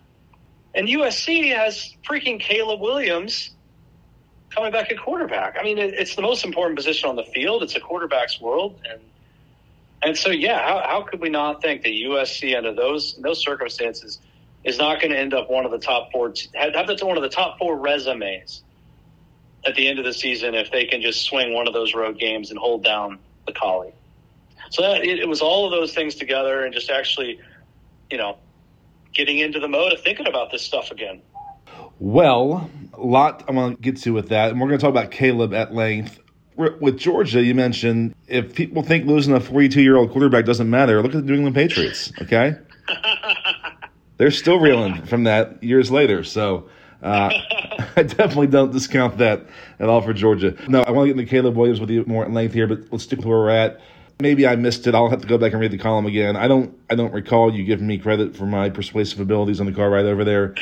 And 0.74 0.88
USC 0.88 1.54
has 1.54 1.94
freaking 2.08 2.40
Caleb 2.40 2.80
Williams 2.80 3.50
coming 4.50 4.72
back 4.72 4.90
at 4.90 4.98
quarterback. 4.98 5.56
I 5.58 5.62
mean, 5.62 5.78
it, 5.78 5.94
it's 5.94 6.14
the 6.14 6.22
most 6.22 6.44
important 6.44 6.76
position 6.76 7.08
on 7.08 7.16
the 7.16 7.24
field. 7.24 7.62
It's 7.62 7.76
a 7.76 7.80
quarterback's 7.80 8.40
world, 8.40 8.80
and 8.88 9.00
and 10.02 10.16
so 10.16 10.30
yeah, 10.30 10.66
how, 10.66 10.82
how 10.84 11.02
could 11.02 11.20
we 11.20 11.28
not 11.28 11.62
think 11.62 11.82
that 11.82 11.90
USC 11.90 12.56
under 12.56 12.74
those 12.74 13.16
those 13.20 13.42
circumstances 13.42 14.18
is 14.64 14.78
not 14.78 15.00
going 15.00 15.12
to 15.12 15.18
end 15.18 15.34
up 15.34 15.50
one 15.50 15.64
of 15.64 15.70
the 15.70 15.78
top 15.78 16.12
four 16.12 16.32
have, 16.54 16.74
have 16.74 17.02
one 17.02 17.16
of 17.16 17.22
the 17.22 17.28
top 17.28 17.58
four 17.58 17.76
resumes 17.76 18.62
at 19.64 19.74
the 19.74 19.88
end 19.88 19.98
of 19.98 20.04
the 20.04 20.12
season 20.12 20.54
if 20.54 20.70
they 20.70 20.84
can 20.84 21.02
just 21.02 21.22
swing 21.22 21.52
one 21.52 21.66
of 21.68 21.74
those 21.74 21.94
road 21.94 22.18
games 22.18 22.50
and 22.50 22.58
hold 22.58 22.82
down 22.82 23.18
the 23.46 23.52
Coli. 23.52 23.92
So 24.70 24.82
that, 24.82 25.04
it, 25.04 25.20
it 25.20 25.28
was 25.28 25.40
all 25.40 25.66
of 25.66 25.70
those 25.70 25.94
things 25.94 26.14
together, 26.14 26.64
and 26.64 26.72
just 26.72 26.90
actually, 26.90 27.40
you 28.10 28.18
know, 28.18 28.38
getting 29.12 29.38
into 29.38 29.60
the 29.60 29.68
mode 29.68 29.92
of 29.92 30.00
thinking 30.00 30.26
about 30.26 30.50
this 30.50 30.62
stuff 30.62 30.90
again. 30.90 31.22
Well, 31.98 32.70
a 32.94 33.00
lot 33.00 33.44
I'm 33.48 33.54
going 33.54 33.76
to 33.76 33.80
get 33.82 33.96
to 33.98 34.12
with 34.12 34.30
that. 34.30 34.50
And 34.50 34.60
we're 34.60 34.68
going 34.68 34.78
to 34.78 34.82
talk 34.82 34.90
about 34.90 35.10
Caleb 35.10 35.54
at 35.54 35.74
length. 35.74 36.18
With 36.56 36.98
Georgia, 36.98 37.42
you 37.42 37.54
mentioned 37.54 38.14
if 38.28 38.54
people 38.54 38.82
think 38.82 39.06
losing 39.06 39.34
a 39.34 39.40
42 39.40 39.80
year 39.80 39.96
old 39.96 40.10
quarterback 40.12 40.44
doesn't 40.44 40.68
matter, 40.68 41.02
look 41.02 41.14
at 41.14 41.22
the 41.22 41.26
New 41.26 41.34
England 41.34 41.54
Patriots, 41.54 42.12
okay? 42.20 42.56
They're 44.18 44.30
still 44.30 44.60
reeling 44.60 45.06
from 45.06 45.24
that 45.24 45.62
years 45.62 45.90
later. 45.90 46.24
So 46.24 46.68
uh, 47.02 47.30
I 47.96 48.02
definitely 48.02 48.48
don't 48.48 48.70
discount 48.70 49.18
that 49.18 49.46
at 49.78 49.88
all 49.88 50.02
for 50.02 50.12
Georgia. 50.12 50.54
No, 50.68 50.82
I 50.82 50.90
want 50.90 51.08
to 51.08 51.14
get 51.14 51.20
into 51.20 51.30
Caleb 51.30 51.56
Williams 51.56 51.80
with 51.80 51.90
you 51.90 52.04
more 52.06 52.24
at 52.24 52.30
length 52.30 52.54
here, 52.54 52.66
but 52.66 52.80
let's 52.90 53.04
stick 53.04 53.18
with 53.18 53.26
where 53.26 53.38
we're 53.38 53.50
at. 53.50 53.80
Maybe 54.22 54.46
I 54.46 54.54
missed 54.54 54.86
it. 54.86 54.94
I'll 54.94 55.10
have 55.10 55.20
to 55.20 55.26
go 55.26 55.36
back 55.36 55.50
and 55.50 55.60
read 55.60 55.72
the 55.72 55.78
column 55.78 56.06
again. 56.06 56.36
I 56.36 56.46
don't. 56.46 56.78
I 56.88 56.94
don't 56.94 57.12
recall 57.12 57.52
you 57.52 57.64
giving 57.64 57.88
me 57.88 57.98
credit 57.98 58.36
for 58.36 58.46
my 58.46 58.70
persuasive 58.70 59.18
abilities 59.18 59.58
on 59.58 59.66
the 59.66 59.72
car 59.72 59.90
ride 59.90 60.04
over 60.06 60.22
there 60.22 60.54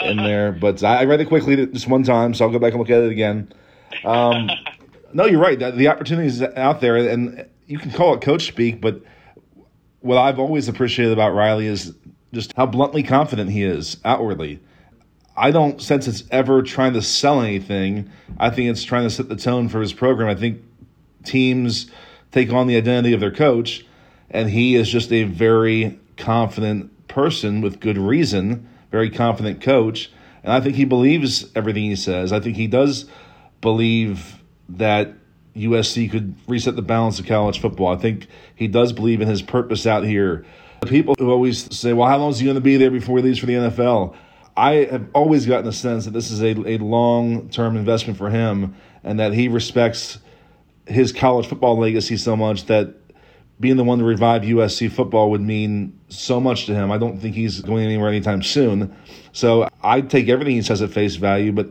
in 0.00 0.16
there, 0.24 0.50
but 0.50 0.82
I 0.82 1.04
read 1.04 1.20
it 1.20 1.26
quickly 1.26 1.64
just 1.68 1.86
one 1.86 2.02
time, 2.02 2.34
so 2.34 2.44
I'll 2.44 2.50
go 2.50 2.58
back 2.58 2.72
and 2.72 2.80
look 2.80 2.90
at 2.90 3.00
it 3.02 3.12
again. 3.12 3.52
Um, 4.04 4.50
no, 5.12 5.26
you're 5.26 5.40
right. 5.40 5.58
The 5.58 5.86
opportunity 5.86 6.26
is 6.26 6.42
out 6.42 6.80
there, 6.80 6.96
and 6.96 7.46
you 7.66 7.78
can 7.78 7.92
call 7.92 8.14
it 8.14 8.20
coach 8.20 8.48
speak, 8.48 8.80
but 8.80 9.00
what 10.00 10.18
I've 10.18 10.40
always 10.40 10.66
appreciated 10.66 11.12
about 11.12 11.34
Riley 11.34 11.68
is 11.68 11.94
just 12.34 12.52
how 12.56 12.66
bluntly 12.66 13.04
confident 13.04 13.50
he 13.50 13.62
is 13.62 13.98
outwardly. 14.04 14.58
I 15.36 15.52
don't 15.52 15.80
sense 15.80 16.08
it's 16.08 16.24
ever 16.32 16.62
trying 16.62 16.94
to 16.94 17.02
sell 17.02 17.40
anything. 17.40 18.10
I 18.38 18.50
think 18.50 18.70
it's 18.70 18.82
trying 18.82 19.04
to 19.04 19.10
set 19.10 19.28
the 19.28 19.36
tone 19.36 19.68
for 19.68 19.80
his 19.80 19.92
program. 19.92 20.28
I 20.28 20.34
think 20.34 20.60
teams 21.24 21.90
take 22.32 22.52
on 22.52 22.66
the 22.66 22.76
identity 22.76 23.14
of 23.14 23.20
their 23.20 23.30
coach, 23.30 23.86
and 24.30 24.50
he 24.50 24.74
is 24.74 24.88
just 24.88 25.12
a 25.12 25.24
very 25.24 25.98
confident 26.16 27.08
person 27.08 27.60
with 27.60 27.78
good 27.80 27.98
reason 27.98 28.68
very 28.92 29.10
confident 29.10 29.60
coach. 29.60 30.12
And 30.44 30.52
I 30.52 30.60
think 30.60 30.76
he 30.76 30.84
believes 30.84 31.50
everything 31.56 31.84
he 31.84 31.96
says. 31.96 32.32
I 32.32 32.38
think 32.38 32.56
he 32.56 32.68
does 32.68 33.06
believe 33.60 34.40
that 34.68 35.14
USC 35.56 36.10
could 36.10 36.36
reset 36.46 36.76
the 36.76 36.82
balance 36.82 37.18
of 37.18 37.26
college 37.26 37.60
football. 37.60 37.88
I 37.88 37.96
think 37.96 38.28
he 38.54 38.68
does 38.68 38.92
believe 38.92 39.20
in 39.20 39.28
his 39.28 39.42
purpose 39.42 39.86
out 39.86 40.04
here. 40.04 40.44
The 40.80 40.86
people 40.86 41.14
who 41.18 41.30
always 41.30 41.74
say, 41.76 41.92
well, 41.92 42.08
how 42.08 42.18
long 42.18 42.30
is 42.30 42.38
he 42.38 42.44
going 42.44 42.56
to 42.56 42.60
be 42.60 42.76
there 42.76 42.90
before 42.90 43.18
he 43.18 43.24
leaves 43.24 43.38
for 43.38 43.46
the 43.46 43.54
NFL? 43.54 44.14
I 44.56 44.86
have 44.90 45.08
always 45.14 45.46
gotten 45.46 45.64
the 45.64 45.72
sense 45.72 46.04
that 46.04 46.10
this 46.10 46.30
is 46.30 46.42
a, 46.42 46.50
a 46.68 46.78
long 46.78 47.48
term 47.48 47.76
investment 47.76 48.18
for 48.18 48.28
him 48.28 48.74
and 49.02 49.18
that 49.18 49.32
he 49.32 49.48
respects 49.48 50.18
his 50.86 51.12
college 51.12 51.46
football 51.46 51.78
legacy 51.78 52.16
so 52.16 52.36
much 52.36 52.66
that 52.66 52.94
being 53.60 53.76
the 53.76 53.84
one 53.84 53.98
to 53.98 54.04
revive 54.04 54.42
USC 54.42 54.90
football 54.90 55.30
would 55.30 55.40
mean 55.40 55.98
so 56.08 56.40
much 56.40 56.66
to 56.66 56.74
him. 56.74 56.90
I 56.90 56.98
don't 56.98 57.18
think 57.18 57.36
he's 57.36 57.60
going 57.60 57.84
anywhere 57.84 58.08
anytime 58.08 58.42
soon. 58.42 58.94
So 59.32 59.68
I 59.82 60.00
take 60.00 60.28
everything 60.28 60.56
he 60.56 60.62
says 60.62 60.82
at 60.82 60.90
face 60.90 61.14
value, 61.14 61.52
but 61.52 61.70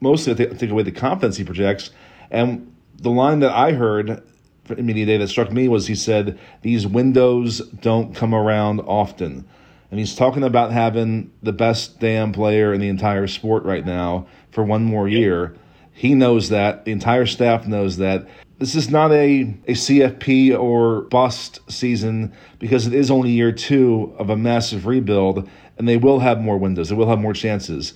mostly 0.00 0.32
I 0.32 0.36
take 0.36 0.70
away 0.70 0.82
the 0.82 0.92
confidence 0.92 1.36
he 1.36 1.44
projects. 1.44 1.90
And 2.30 2.74
the 2.96 3.10
line 3.10 3.40
that 3.40 3.52
I 3.52 3.72
heard 3.72 4.22
in 4.68 4.86
media 4.86 5.06
day 5.06 5.16
that 5.16 5.28
struck 5.28 5.50
me 5.50 5.68
was 5.68 5.86
he 5.86 5.94
said, 5.94 6.38
These 6.62 6.86
windows 6.86 7.60
don't 7.80 8.14
come 8.14 8.34
around 8.34 8.80
often. 8.80 9.48
And 9.90 9.98
he's 9.98 10.14
talking 10.14 10.44
about 10.44 10.70
having 10.70 11.32
the 11.42 11.52
best 11.52 11.98
damn 11.98 12.32
player 12.32 12.72
in 12.72 12.80
the 12.80 12.88
entire 12.88 13.26
sport 13.26 13.64
right 13.64 13.84
now 13.84 14.26
for 14.52 14.62
one 14.62 14.84
more 14.84 15.08
year. 15.08 15.56
He 15.92 16.14
knows 16.14 16.48
that. 16.48 16.84
The 16.84 16.92
entire 16.92 17.26
staff 17.26 17.66
knows 17.66 17.98
that. 17.98 18.26
This 18.58 18.74
is 18.74 18.90
not 18.90 19.10
a, 19.12 19.42
a 19.66 19.72
CFP 19.72 20.58
or 20.58 21.02
bust 21.02 21.60
season 21.70 22.32
because 22.58 22.86
it 22.86 22.92
is 22.92 23.10
only 23.10 23.30
year 23.30 23.52
two 23.52 24.14
of 24.18 24.28
a 24.28 24.36
massive 24.36 24.86
rebuild, 24.86 25.48
and 25.78 25.88
they 25.88 25.96
will 25.96 26.18
have 26.20 26.40
more 26.40 26.58
windows. 26.58 26.90
They 26.90 26.94
will 26.94 27.08
have 27.08 27.18
more 27.18 27.32
chances. 27.32 27.94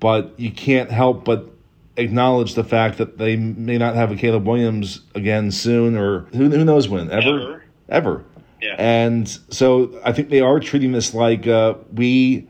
But 0.00 0.34
you 0.38 0.50
can't 0.50 0.90
help 0.90 1.24
but 1.24 1.50
acknowledge 1.96 2.54
the 2.54 2.64
fact 2.64 2.98
that 2.98 3.18
they 3.18 3.36
may 3.36 3.78
not 3.78 3.94
have 3.94 4.10
a 4.10 4.16
Caleb 4.16 4.46
Williams 4.46 5.02
again 5.14 5.50
soon, 5.50 5.96
or 5.96 6.20
who, 6.32 6.50
who 6.50 6.64
knows 6.64 6.88
when, 6.88 7.10
ever, 7.10 7.40
ever. 7.40 7.64
ever. 7.88 8.24
Yeah. 8.60 8.74
And 8.78 9.28
so 9.28 10.00
I 10.04 10.12
think 10.12 10.30
they 10.30 10.40
are 10.40 10.60
treating 10.60 10.92
this 10.92 11.14
like 11.14 11.46
uh, 11.46 11.74
we 11.94 12.48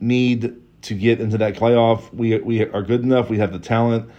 need 0.00 0.54
to 0.82 0.94
get 0.94 1.20
into 1.20 1.38
that 1.38 1.54
playoff. 1.54 2.12
We 2.12 2.38
we 2.38 2.64
are 2.64 2.82
good 2.82 3.02
enough. 3.02 3.30
We 3.30 3.38
have 3.38 3.52
the 3.52 3.58
talent. 3.58 4.10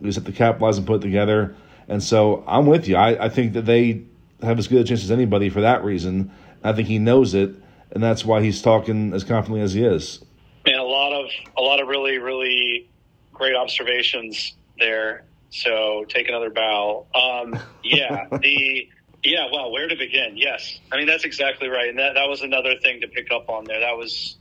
We 0.00 0.08
just 0.08 0.16
have 0.16 0.26
to 0.26 0.32
capitalize 0.32 0.78
and 0.78 0.86
put 0.86 0.96
it 0.96 1.02
together. 1.02 1.56
And 1.88 2.02
so 2.02 2.44
I'm 2.46 2.66
with 2.66 2.86
you. 2.86 2.96
I, 2.96 3.26
I 3.26 3.28
think 3.28 3.54
that 3.54 3.64
they 3.64 4.04
have 4.42 4.58
as 4.58 4.68
good 4.68 4.80
a 4.80 4.84
chance 4.84 5.02
as 5.02 5.10
anybody 5.10 5.48
for 5.48 5.62
that 5.62 5.82
reason. 5.82 6.30
I 6.62 6.72
think 6.72 6.88
he 6.88 6.98
knows 6.98 7.34
it, 7.34 7.54
and 7.92 8.02
that's 8.02 8.24
why 8.24 8.42
he's 8.42 8.60
talking 8.60 9.12
as 9.14 9.24
confidently 9.24 9.62
as 9.62 9.72
he 9.72 9.84
is. 9.84 10.24
Man, 10.66 10.78
a 10.78 10.82
lot 10.82 11.12
of 11.12 11.30
a 11.56 11.62
lot 11.62 11.80
of 11.80 11.88
really 11.88 12.18
really 12.18 12.88
great 13.32 13.54
observations 13.56 14.54
there. 14.78 15.24
So 15.50 16.04
take 16.08 16.28
another 16.28 16.50
bow. 16.50 17.06
Um, 17.14 17.58
yeah, 17.82 18.26
the 18.42 18.88
yeah. 19.24 19.46
Well, 19.50 19.72
where 19.72 19.88
to 19.88 19.96
begin? 19.96 20.36
Yes, 20.36 20.78
I 20.92 20.96
mean 20.96 21.06
that's 21.06 21.24
exactly 21.24 21.68
right, 21.68 21.88
and 21.88 21.98
that 21.98 22.14
that 22.14 22.28
was 22.28 22.42
another 22.42 22.76
thing 22.82 23.00
to 23.00 23.08
pick 23.08 23.30
up 23.32 23.48
on 23.48 23.64
there. 23.64 23.80
That 23.80 23.96
was 23.96 24.36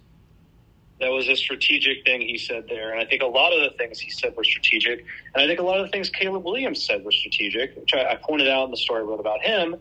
that 1.00 1.10
was 1.10 1.28
a 1.28 1.36
strategic 1.36 2.04
thing 2.06 2.22
he 2.22 2.38
said 2.38 2.66
there. 2.68 2.92
And 2.92 3.00
I 3.00 3.06
think 3.06 3.22
a 3.22 3.28
lot 3.28 3.54
of 3.54 3.62
the 3.62 3.78
things 3.78 4.00
he 4.00 4.10
said 4.10 4.36
were 4.36 4.44
strategic. 4.44 5.06
And 5.34 5.44
I 5.44 5.48
think 5.48 5.60
a 5.60 5.64
lot 5.64 5.80
of 5.80 5.86
the 5.86 5.92
things 5.92 6.10
Caleb 6.10 6.44
Williams 6.44 6.84
said 6.84 7.04
were 7.04 7.12
strategic, 7.12 7.76
which 7.76 7.94
I, 7.94 8.14
I 8.14 8.16
pointed 8.16 8.48
out 8.48 8.66
in 8.66 8.72
the 8.72 8.78
story 8.78 9.02
I 9.02 9.04
wrote 9.04 9.20
about 9.20 9.42
him. 9.42 9.76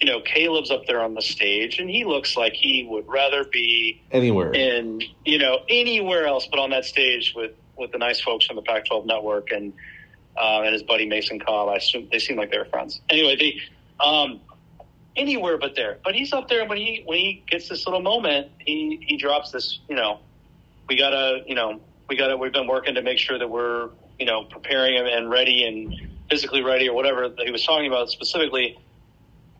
You 0.00 0.06
know, 0.06 0.20
Caleb's 0.20 0.70
up 0.70 0.86
there 0.86 1.00
on 1.00 1.14
the 1.14 1.22
stage, 1.22 1.78
and 1.78 1.88
he 1.88 2.04
looks 2.04 2.36
like 2.36 2.52
he 2.52 2.86
would 2.88 3.08
rather 3.08 3.44
be 3.44 4.02
anywhere 4.12 4.52
in 4.52 5.00
you 5.24 5.38
know 5.38 5.60
anywhere 5.70 6.26
else, 6.26 6.46
but 6.46 6.60
on 6.60 6.68
that 6.70 6.84
stage 6.84 7.32
with 7.34 7.52
with 7.78 7.92
the 7.92 7.98
nice 7.98 8.20
folks 8.20 8.46
from 8.46 8.56
the 8.56 8.62
Pac-12 8.62 9.06
network 9.06 9.50
and 9.52 9.72
uh, 10.36 10.60
and 10.64 10.74
his 10.74 10.82
buddy 10.82 11.06
Mason 11.06 11.40
Cobb. 11.40 11.70
I 11.70 11.76
assume 11.76 12.08
they 12.12 12.18
seem 12.18 12.36
like 12.36 12.50
they're 12.50 12.66
friends. 12.66 13.00
Anyway, 13.08 13.36
they 13.36 14.04
um, 14.04 14.40
anywhere 15.16 15.56
but 15.56 15.74
there. 15.74 15.96
But 16.04 16.14
he's 16.14 16.32
up 16.34 16.48
there 16.48 16.66
when 16.66 16.76
he 16.76 17.02
when 17.06 17.18
he 17.18 17.42
gets 17.48 17.70
this 17.70 17.86
little 17.86 18.02
moment, 18.02 18.50
he 18.58 19.02
he 19.06 19.16
drops 19.16 19.50
this 19.50 19.80
you 19.88 19.96
know 19.96 20.20
we 20.88 20.96
gotta, 20.96 21.40
you 21.46 21.54
know, 21.54 21.80
we 22.08 22.16
gotta, 22.16 22.36
we've 22.36 22.52
been 22.52 22.66
working 22.66 22.94
to 22.94 23.02
make 23.02 23.18
sure 23.18 23.38
that 23.38 23.48
we're, 23.48 23.90
you 24.18 24.26
know, 24.26 24.44
preparing 24.44 24.96
and 24.96 25.30
ready 25.30 25.64
and 25.64 25.94
physically 26.30 26.62
ready 26.62 26.88
or 26.88 26.94
whatever 26.94 27.28
that 27.28 27.44
he 27.44 27.50
was 27.50 27.64
talking 27.64 27.86
about 27.86 28.08
specifically 28.08 28.78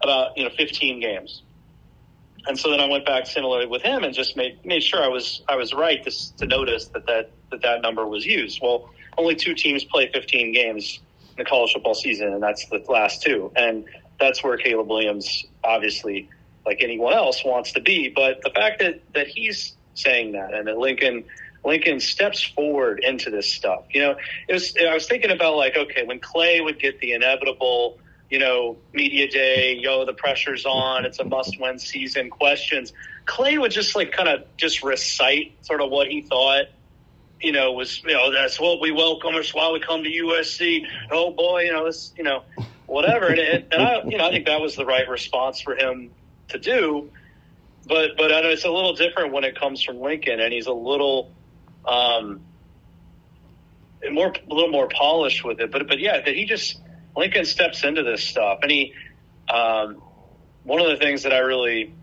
about, 0.02 0.36
you 0.36 0.44
know, 0.44 0.50
15 0.56 1.00
games. 1.00 1.42
And 2.46 2.58
so 2.58 2.70
then 2.70 2.80
I 2.80 2.88
went 2.88 3.04
back 3.04 3.26
similarly 3.26 3.66
with 3.66 3.82
him 3.82 4.04
and 4.04 4.14
just 4.14 4.36
made, 4.36 4.64
made 4.64 4.82
sure 4.82 5.02
I 5.02 5.08
was, 5.08 5.42
I 5.48 5.56
was 5.56 5.74
right 5.74 6.02
to, 6.04 6.36
to 6.36 6.46
notice 6.46 6.86
that 6.88 7.06
that, 7.06 7.30
that 7.50 7.62
that 7.62 7.82
number 7.82 8.06
was 8.06 8.24
used. 8.24 8.60
Well, 8.62 8.90
only 9.18 9.34
two 9.34 9.54
teams 9.54 9.84
play 9.84 10.10
15 10.12 10.52
games 10.52 11.00
in 11.30 11.44
the 11.44 11.44
college 11.44 11.72
football 11.72 11.94
season, 11.94 12.32
and 12.32 12.42
that's 12.42 12.66
the 12.66 12.84
last 12.88 13.22
two. 13.22 13.50
And 13.56 13.84
that's 14.20 14.44
where 14.44 14.56
Caleb 14.56 14.88
Williams, 14.88 15.44
obviously, 15.64 16.28
like 16.64 16.82
anyone 16.82 17.14
else, 17.14 17.44
wants 17.44 17.72
to 17.72 17.80
be. 17.80 18.10
But 18.14 18.40
the 18.42 18.50
fact 18.50 18.80
that, 18.80 19.00
that 19.14 19.26
he's 19.26 19.76
saying 19.96 20.32
that, 20.32 20.54
and 20.54 20.66
that 20.68 20.78
Lincoln 20.78 21.24
Lincoln 21.64 21.98
steps 21.98 22.42
forward 22.42 23.00
into 23.02 23.30
this 23.30 23.52
stuff. 23.52 23.84
You 23.90 24.02
know, 24.02 24.16
it 24.48 24.52
was 24.52 24.74
I 24.76 24.94
was 24.94 25.06
thinking 25.06 25.30
about 25.30 25.56
like, 25.56 25.76
okay, 25.76 26.04
when 26.04 26.20
Clay 26.20 26.60
would 26.60 26.78
get 26.78 27.00
the 27.00 27.12
inevitable, 27.12 27.98
you 28.30 28.38
know, 28.38 28.76
media 28.92 29.28
day, 29.28 29.74
yo, 29.74 30.04
the 30.04 30.14
pressure's 30.14 30.64
on, 30.64 31.04
it's 31.04 31.18
a 31.18 31.24
must-win 31.24 31.78
season 31.78 32.30
questions. 32.30 32.92
Clay 33.24 33.58
would 33.58 33.72
just 33.72 33.96
like 33.96 34.12
kind 34.12 34.28
of 34.28 34.44
just 34.56 34.82
recite 34.84 35.56
sort 35.64 35.80
of 35.80 35.90
what 35.90 36.08
he 36.08 36.22
thought 36.22 36.66
you 37.40 37.52
know, 37.52 37.72
was 37.72 38.02
you 38.02 38.12
know 38.12 38.32
that's 38.32 38.58
what 38.58 38.80
we 38.80 38.90
welcome. 38.90 39.34
That's 39.34 39.54
why 39.54 39.70
we 39.70 39.80
come 39.80 40.02
to 40.02 40.10
USC. 40.10 40.86
Oh 41.10 41.32
boy, 41.32 41.62
you 41.64 41.72
know 41.72 41.84
this, 41.84 42.12
you 42.16 42.24
know, 42.24 42.42
whatever. 42.86 43.26
and, 43.26 43.66
and 43.72 43.82
I, 43.82 44.02
you 44.04 44.16
know, 44.16 44.26
I 44.26 44.30
think 44.30 44.46
that 44.46 44.60
was 44.60 44.76
the 44.76 44.86
right 44.86 45.08
response 45.08 45.60
for 45.60 45.76
him 45.76 46.10
to 46.48 46.58
do. 46.58 47.10
But 47.86 48.16
but 48.16 48.32
I 48.32 48.40
know 48.40 48.48
it's 48.48 48.64
a 48.64 48.70
little 48.70 48.94
different 48.94 49.32
when 49.32 49.44
it 49.44 49.58
comes 49.58 49.82
from 49.82 50.00
Lincoln, 50.00 50.40
and 50.40 50.52
he's 50.52 50.66
a 50.66 50.72
little 50.72 51.32
um, 51.84 52.40
more 54.10 54.28
a 54.28 54.54
little 54.54 54.70
more 54.70 54.88
polished 54.88 55.44
with 55.44 55.60
it. 55.60 55.70
But 55.70 55.86
but 55.86 56.00
yeah, 56.00 56.20
that 56.20 56.34
he 56.34 56.44
just 56.46 56.80
Lincoln 57.16 57.44
steps 57.44 57.84
into 57.84 58.02
this 58.02 58.24
stuff, 58.24 58.58
and 58.62 58.70
he 58.70 58.92
um, 59.48 60.02
one 60.64 60.80
of 60.80 60.88
the 60.88 60.96
things 60.96 61.22
that 61.22 61.32
I 61.32 61.38
really 61.38 61.94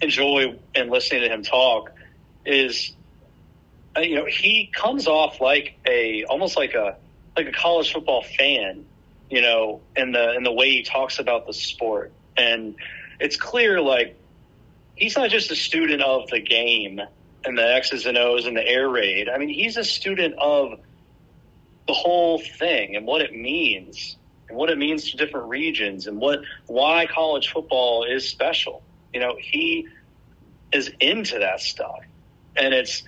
enjoy 0.00 0.58
in 0.74 0.90
listening 0.90 1.22
to 1.22 1.28
him 1.28 1.42
talk 1.42 1.92
is 2.44 2.94
uh, 3.96 4.00
you 4.00 4.16
know 4.16 4.26
he 4.26 4.70
comes 4.74 5.06
off 5.06 5.40
like 5.40 5.78
a 5.86 6.24
almost 6.24 6.56
like 6.56 6.74
a 6.74 6.96
like 7.36 7.46
a 7.46 7.52
college 7.52 7.92
football 7.92 8.22
fan 8.22 8.84
you 9.30 9.40
know 9.40 9.80
in 9.96 10.12
the 10.12 10.34
in 10.36 10.42
the 10.42 10.52
way 10.52 10.70
he 10.70 10.82
talks 10.82 11.18
about 11.18 11.46
the 11.46 11.52
sport 11.52 12.12
and 12.36 12.74
it's 13.20 13.36
clear 13.36 13.80
like 13.80 14.18
he's 14.96 15.16
not 15.16 15.30
just 15.30 15.50
a 15.50 15.56
student 15.56 16.02
of 16.02 16.28
the 16.30 16.40
game 16.40 17.00
and 17.44 17.56
the 17.56 17.74
x's 17.74 18.06
and 18.06 18.18
o's 18.18 18.46
and 18.46 18.56
the 18.56 18.66
air 18.66 18.88
raid. 18.88 19.28
I 19.28 19.38
mean 19.38 19.48
he's 19.48 19.76
a 19.76 19.84
student 19.84 20.34
of 20.38 20.80
the 21.86 21.94
whole 21.94 22.40
thing 22.40 22.96
and 22.96 23.06
what 23.06 23.22
it 23.22 23.32
means 23.32 24.16
and 24.48 24.58
what 24.58 24.70
it 24.70 24.78
means 24.78 25.10
to 25.10 25.16
different 25.16 25.48
regions 25.48 26.06
and 26.06 26.18
what 26.18 26.40
why 26.66 27.06
college 27.06 27.52
football 27.52 28.04
is 28.04 28.28
special. 28.28 28.82
You 29.12 29.20
know 29.20 29.36
he 29.40 29.86
is 30.72 30.90
into 31.00 31.38
that 31.38 31.60
stuff. 31.60 32.00
And 32.56 32.74
it's 32.74 33.02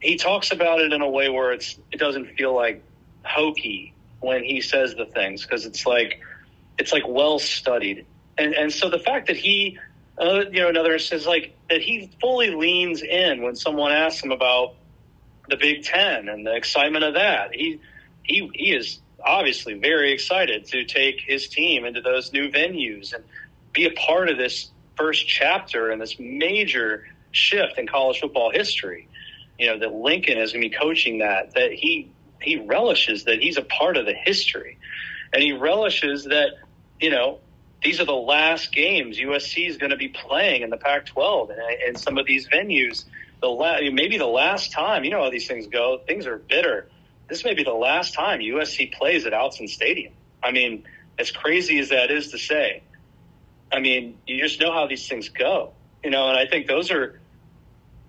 he 0.00 0.16
talks 0.16 0.50
about 0.50 0.80
it 0.80 0.92
in 0.92 1.02
a 1.02 1.08
way 1.08 1.28
where 1.28 1.52
it's 1.52 1.78
it 1.92 1.98
doesn't 1.98 2.36
feel 2.36 2.54
like 2.54 2.82
hokey 3.24 3.94
when 4.20 4.42
he 4.44 4.60
says 4.60 4.94
the 4.94 5.06
things 5.06 5.42
because 5.42 5.66
it's 5.66 5.84
like 5.86 6.20
it's 6.78 6.92
like 6.92 7.06
well 7.06 7.38
studied. 7.38 8.06
And 8.38 8.54
and 8.54 8.72
so 8.72 8.88
the 8.88 8.98
fact 8.98 9.26
that 9.26 9.36
he 9.36 9.78
uh, 10.20 10.44
you 10.50 10.60
know 10.60 10.68
another 10.68 10.98
says 10.98 11.26
like 11.26 11.56
that 11.68 11.80
he 11.80 12.10
fully 12.20 12.50
leans 12.50 13.02
in 13.02 13.42
when 13.42 13.56
someone 13.56 13.92
asks 13.92 14.22
him 14.22 14.32
about 14.32 14.74
the 15.48 15.56
Big 15.56 15.84
Ten 15.84 16.28
and 16.28 16.46
the 16.46 16.54
excitement 16.54 17.04
of 17.04 17.14
that 17.14 17.54
he 17.54 17.80
he 18.22 18.50
he 18.54 18.72
is 18.72 19.00
obviously 19.24 19.74
very 19.74 20.12
excited 20.12 20.66
to 20.66 20.84
take 20.84 21.20
his 21.20 21.48
team 21.48 21.84
into 21.84 22.00
those 22.00 22.32
new 22.32 22.50
venues 22.50 23.12
and 23.12 23.24
be 23.72 23.86
a 23.86 23.90
part 23.92 24.28
of 24.28 24.38
this 24.38 24.70
first 24.96 25.26
chapter 25.26 25.90
and 25.90 26.00
this 26.00 26.18
major 26.18 27.04
shift 27.32 27.78
in 27.78 27.86
college 27.86 28.20
football 28.20 28.50
history. 28.50 29.08
You 29.58 29.68
know 29.68 29.78
that 29.78 29.92
Lincoln 29.92 30.38
is 30.38 30.52
going 30.52 30.62
to 30.62 30.68
be 30.68 30.74
coaching 30.74 31.18
that. 31.18 31.54
That 31.54 31.72
he 31.72 32.10
he 32.40 32.56
relishes 32.56 33.24
that 33.24 33.40
he's 33.40 33.58
a 33.58 33.62
part 33.62 33.96
of 33.96 34.06
the 34.06 34.14
history, 34.14 34.78
and 35.32 35.42
he 35.42 35.52
relishes 35.52 36.24
that 36.24 36.50
you 37.00 37.10
know 37.10 37.38
these 37.82 38.00
are 38.00 38.04
the 38.04 38.12
last 38.12 38.72
games 38.72 39.18
USC 39.18 39.68
is 39.68 39.76
going 39.76 39.90
to 39.90 39.96
be 39.96 40.08
playing 40.08 40.62
in 40.62 40.70
the 40.70 40.76
Pac-12 40.76 41.50
and, 41.50 41.60
and 41.86 41.98
some 41.98 42.18
of 42.18 42.26
these 42.26 42.48
venues. 42.48 43.04
The 43.40 43.48
la- 43.48 43.80
maybe 43.92 44.18
the 44.18 44.26
last 44.26 44.72
time 44.72 45.04
you 45.04 45.10
know 45.10 45.22
how 45.22 45.30
these 45.30 45.48
things 45.48 45.66
go. 45.66 46.00
Things 46.06 46.26
are 46.26 46.36
bitter. 46.36 46.88
This 47.28 47.44
may 47.44 47.54
be 47.54 47.64
the 47.64 47.72
last 47.72 48.12
time 48.12 48.40
USC 48.40 48.92
plays 48.92 49.24
at 49.24 49.32
Autzen 49.32 49.68
Stadium. 49.68 50.12
I 50.42 50.50
mean, 50.50 50.84
as 51.18 51.30
crazy 51.30 51.78
as 51.78 51.90
that 51.90 52.10
is 52.10 52.32
to 52.32 52.38
say, 52.38 52.82
I 53.72 53.80
mean, 53.80 54.18
you 54.26 54.42
just 54.42 54.60
know 54.60 54.72
how 54.72 54.86
these 54.86 55.08
things 55.08 55.28
go, 55.28 55.72
you 56.02 56.10
know. 56.10 56.28
And 56.28 56.36
I 56.36 56.46
think 56.46 56.66
those 56.66 56.90
are 56.90 57.20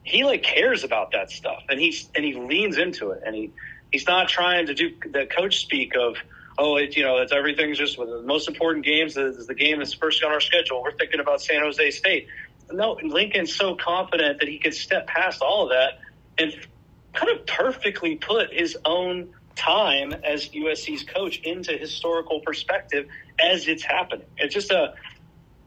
he 0.03 0.23
like 0.23 0.43
cares 0.43 0.83
about 0.83 1.11
that 1.11 1.29
stuff, 1.29 1.63
and 1.69 1.79
he's 1.79 2.09
and 2.15 2.25
he 2.25 2.33
leans 2.33 2.77
into 2.77 3.11
it, 3.11 3.21
and 3.25 3.35
he 3.35 3.51
he's 3.91 4.07
not 4.07 4.27
trying 4.27 4.65
to 4.67 4.73
do 4.73 4.91
the 5.11 5.27
coach 5.27 5.59
speak 5.59 5.95
of 5.95 6.15
oh 6.57 6.77
it 6.77 6.95
you 6.95 7.03
know 7.03 7.17
it's 7.17 7.31
everything's 7.31 7.77
just 7.77 7.97
the 7.97 8.23
most 8.25 8.47
important 8.47 8.85
games 8.85 9.17
is 9.17 9.47
the 9.47 9.55
game 9.55 9.79
that's 9.79 9.93
first 9.93 10.23
on 10.23 10.31
our 10.31 10.41
schedule. 10.41 10.81
We're 10.81 10.91
thinking 10.91 11.19
about 11.19 11.41
San 11.41 11.61
Jose 11.61 11.91
State. 11.91 12.27
No, 12.71 12.97
Lincoln's 13.03 13.53
so 13.53 13.75
confident 13.75 14.39
that 14.39 14.47
he 14.47 14.57
could 14.57 14.73
step 14.73 15.07
past 15.07 15.41
all 15.41 15.63
of 15.63 15.69
that 15.69 15.99
and 16.37 16.53
kind 17.13 17.37
of 17.37 17.45
perfectly 17.45 18.15
put 18.15 18.53
his 18.53 18.77
own 18.85 19.33
time 19.55 20.13
as 20.23 20.49
USC's 20.49 21.03
coach 21.03 21.39
into 21.39 21.77
historical 21.77 22.39
perspective 22.39 23.07
as 23.39 23.67
it's 23.67 23.83
happening. 23.83 24.25
It's 24.37 24.53
just 24.53 24.71
a 24.71 24.93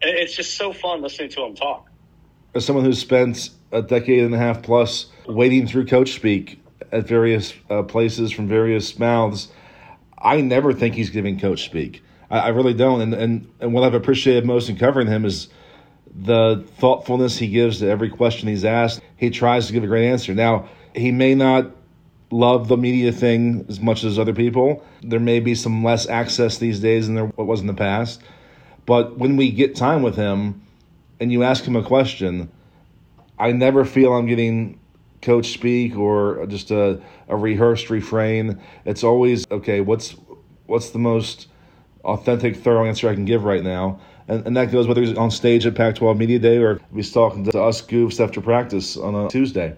it's 0.00 0.34
just 0.34 0.56
so 0.56 0.72
fun 0.72 1.02
listening 1.02 1.30
to 1.30 1.44
him 1.44 1.54
talk. 1.54 1.88
As 2.54 2.64
someone 2.64 2.84
who's 2.84 3.00
spent 3.00 3.50
a 3.72 3.82
decade 3.82 4.22
and 4.22 4.34
a 4.34 4.38
half 4.38 4.62
plus 4.62 5.06
wading 5.26 5.66
through 5.66 5.86
coach 5.86 6.12
speak 6.14 6.60
at 6.92 7.06
various 7.06 7.54
uh, 7.70 7.82
places 7.82 8.30
from 8.30 8.46
various 8.46 8.98
mouths, 8.98 9.48
I 10.24 10.40
never 10.40 10.72
think 10.72 10.94
he's 10.94 11.10
giving 11.10 11.38
coach 11.38 11.64
speak. 11.64 12.02
I, 12.30 12.38
I 12.38 12.48
really 12.48 12.74
don't. 12.74 13.00
And, 13.02 13.14
and 13.14 13.52
and 13.60 13.72
what 13.74 13.84
I've 13.84 13.94
appreciated 13.94 14.46
most 14.46 14.68
in 14.68 14.76
covering 14.76 15.06
him 15.06 15.24
is 15.24 15.48
the 16.14 16.64
thoughtfulness 16.78 17.38
he 17.38 17.48
gives 17.48 17.80
to 17.80 17.88
every 17.88 18.08
question 18.08 18.48
he's 18.48 18.64
asked. 18.64 19.00
He 19.16 19.30
tries 19.30 19.66
to 19.66 19.72
give 19.72 19.84
a 19.84 19.86
great 19.86 20.08
answer. 20.08 20.34
Now 20.34 20.68
he 20.94 21.10
may 21.10 21.34
not 21.34 21.70
love 22.30 22.68
the 22.68 22.76
media 22.76 23.12
thing 23.12 23.66
as 23.68 23.80
much 23.80 24.02
as 24.02 24.18
other 24.18 24.34
people. 24.34 24.84
There 25.02 25.20
may 25.20 25.40
be 25.40 25.54
some 25.54 25.84
less 25.84 26.08
access 26.08 26.58
these 26.58 26.80
days 26.80 27.06
than 27.06 27.14
there 27.14 27.26
what 27.26 27.46
was 27.46 27.60
in 27.60 27.66
the 27.66 27.74
past. 27.74 28.22
But 28.86 29.18
when 29.18 29.36
we 29.36 29.50
get 29.50 29.76
time 29.76 30.02
with 30.02 30.16
him 30.16 30.62
and 31.20 31.32
you 31.32 31.42
ask 31.42 31.64
him 31.64 31.76
a 31.76 31.82
question, 31.82 32.50
I 33.38 33.52
never 33.52 33.84
feel 33.84 34.12
I'm 34.12 34.26
getting 34.26 34.78
coach 35.24 35.52
speak 35.52 35.96
or 35.96 36.46
just 36.46 36.70
a, 36.70 37.00
a 37.28 37.36
rehearsed 37.36 37.90
refrain. 37.90 38.60
It's 38.84 39.02
always 39.02 39.46
okay. 39.50 39.80
What's 39.80 40.16
what's 40.66 40.90
the 40.90 40.98
most 40.98 41.48
authentic, 42.04 42.56
thorough 42.56 42.86
answer 42.86 43.08
I 43.08 43.14
can 43.14 43.24
give 43.24 43.44
right 43.44 43.62
now? 43.62 44.00
And, 44.28 44.46
and 44.46 44.56
that 44.56 44.70
goes 44.70 44.86
whether 44.86 45.02
he's 45.02 45.16
on 45.16 45.30
stage 45.30 45.66
at 45.66 45.74
Pac-12 45.74 46.16
Media 46.16 46.38
Day 46.38 46.58
or 46.58 46.80
he's 46.94 47.12
talking 47.12 47.44
to 47.44 47.62
us 47.62 47.82
goofs 47.82 48.22
after 48.22 48.40
practice 48.40 48.96
on 48.96 49.14
a 49.14 49.28
Tuesday. 49.28 49.76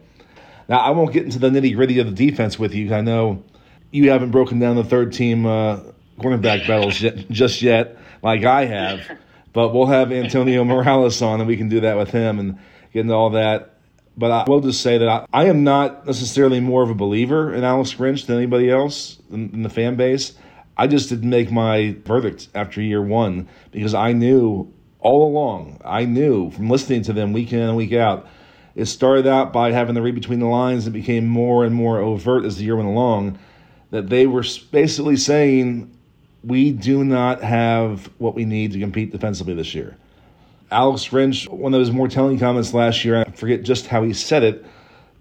Now 0.69 0.79
I 0.79 0.91
won't 0.91 1.13
get 1.13 1.25
into 1.25 1.39
the 1.39 1.51
nitty 1.51 1.75
gritty 1.75 1.99
of 1.99 2.07
the 2.07 2.31
defense 2.31 2.59
with 2.59 2.75
you. 2.75 2.93
I 2.95 3.01
know 3.01 3.43
you 3.91 4.11
haven't 4.11 4.31
broken 4.31 4.59
down 4.59 4.77
the 4.77 4.85
third 4.85 5.13
team 5.13 5.47
uh, 5.47 5.81
cornerback 6.19 6.67
battles 6.67 7.01
yet, 7.01 7.29
just 7.31 7.63
yet 7.63 7.99
like 8.23 8.45
I 8.45 8.67
have. 8.67 9.19
But 9.53 9.73
we'll 9.73 9.87
have 9.87 10.13
Antonio 10.13 10.65
Morales 10.65 11.23
on, 11.23 11.41
and 11.41 11.49
we 11.49 11.57
can 11.57 11.69
do 11.69 11.81
that 11.81 11.97
with 11.97 12.11
him 12.11 12.39
and 12.39 12.59
get 12.93 13.01
into 13.01 13.15
all 13.15 13.31
that. 13.31 13.76
But 14.17 14.31
I 14.31 14.45
will 14.49 14.61
just 14.61 14.81
say 14.81 14.99
that 14.99 15.09
I, 15.09 15.27
I 15.33 15.45
am 15.47 15.63
not 15.63 16.07
necessarily 16.07 16.61
more 16.61 16.83
of 16.83 16.91
a 16.91 16.95
believer 16.95 17.53
in 17.53 17.65
Alex 17.65 17.93
Grinch 17.93 18.27
than 18.27 18.37
anybody 18.37 18.71
else 18.71 19.19
in, 19.31 19.51
in 19.53 19.63
the 19.63 19.69
fan 19.69 19.97
base. 19.97 20.33
I 20.77 20.87
just 20.87 21.09
didn't 21.09 21.29
make 21.29 21.51
my 21.51 21.97
verdict 22.05 22.49
after 22.55 22.81
year 22.81 23.03
one 23.03 23.49
because 23.73 23.95
I 23.95 24.13
knew 24.13 24.73
all 25.01 25.29
along, 25.29 25.81
I 25.85 26.05
knew 26.05 26.51
from 26.51 26.69
listening 26.69 27.03
to 27.03 27.13
them 27.13 27.33
week 27.33 27.53
in 27.53 27.61
and 27.61 27.77
week 27.77 27.93
out. 27.93 28.27
It 28.75 28.87
started 28.87 29.27
out 29.27 29.53
by 29.53 29.73
having 29.73 29.95
to 29.95 30.03
read 30.03 30.15
between 30.15 30.41
the 30.41 30.47
lines 30.47 30.85
and 30.85 30.93
became 30.93 31.27
more 31.27 31.65
and 31.65 31.75
more 31.75 31.99
overt 31.99 32.45
as 32.45 32.59
the 32.59 32.65
year 32.65 32.77
went 32.77 32.89
along 32.89 33.39
that 33.91 34.09
they 34.09 34.27
were 34.27 34.45
basically 34.71 35.17
saying 35.17 35.97
we 36.43 36.73
do 36.73 37.05
not 37.05 37.43
have 37.43 38.11
what 38.19 38.35
we 38.35 38.45
need 38.45 38.73
to 38.73 38.81
compete 38.81 39.13
defensively 39.13 39.55
this 39.55 39.75
year. 39.75 39.97
Alex 40.71 41.09
Grinch, 41.09 41.49
one 41.49 41.75
of 41.75 41.81
his 41.81 41.93
more 41.93 42.09
telling 42.09 42.39
comments 42.39 42.75
last 42.75 43.05
year, 43.05 43.21
I 43.21 43.31
forget 43.31 43.63
just 43.63 43.87
how 43.87 44.03
he 44.03 44.13
said 44.13 44.43
it, 44.43 44.65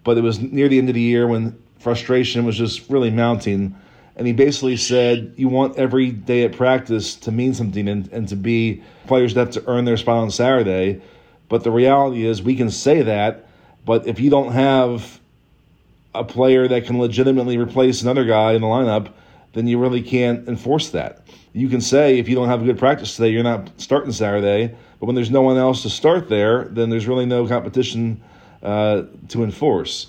but 0.04 0.18
it 0.18 0.22
was 0.22 0.40
near 0.40 0.68
the 0.68 0.80
end 0.80 0.90
of 0.90 0.96
the 0.96 1.02
year 1.02 1.28
when 1.28 1.58
frustration 1.80 2.46
was 2.46 2.58
just 2.58 2.90
really 2.90 3.12
mounting. 3.12 3.76
And 4.16 4.26
he 4.26 4.34
basically 4.34 4.78
said, 4.78 5.34
You 5.36 5.48
want 5.48 5.78
every 5.78 6.12
day 6.12 6.44
at 6.44 6.54
practice 6.54 7.16
to 7.18 7.32
mean 7.32 7.54
something 7.54 7.88
and, 7.88 8.12
and 8.12 8.28
to 8.30 8.36
be 8.36 8.82
players 9.08 9.34
that 9.36 9.54
have 9.54 9.64
to 9.64 9.70
earn 9.70 9.86
their 9.86 9.98
spot 9.98 10.18
on 10.18 10.32
Saturday. 10.32 11.02
But 11.48 11.64
the 11.64 11.72
reality 11.72 12.26
is, 12.26 12.42
we 12.42 12.56
can 12.56 12.72
say 12.72 13.04
that, 13.04 13.48
but 13.86 14.08
if 14.08 14.20
you 14.20 14.32
don't 14.32 14.54
have 14.54 15.20
a 16.16 16.24
player 16.24 16.68
that 16.68 16.86
can 16.86 16.98
legitimately 16.98 17.58
replace 17.58 18.02
another 18.02 18.26
guy 18.26 18.54
in 18.54 18.62
the 18.62 18.68
lineup, 18.68 19.12
then 19.54 19.68
you 19.68 19.78
really 19.78 20.02
can't 20.02 20.48
enforce 20.48 20.90
that. 20.90 21.22
You 21.54 21.70
can 21.70 21.82
say 21.82 22.18
if 22.18 22.28
you 22.28 22.36
don't 22.36 22.48
have 22.48 22.62
a 22.62 22.66
good 22.66 22.80
practice 22.80 23.16
today, 23.16 23.30
you're 23.30 23.44
not 23.44 23.70
starting 23.78 24.12
Saturday. 24.12 24.76
But 25.00 25.08
when 25.08 25.16
there's 25.16 25.32
no 25.32 25.42
one 25.42 25.58
else 25.58 25.84
to 25.84 25.90
start 25.90 26.30
there, 26.30 26.66
then 26.66 26.90
there's 26.90 27.08
really 27.08 27.26
no 27.26 27.48
competition 27.48 28.22
uh, 28.64 29.04
to 29.30 29.44
enforce. 29.44 30.08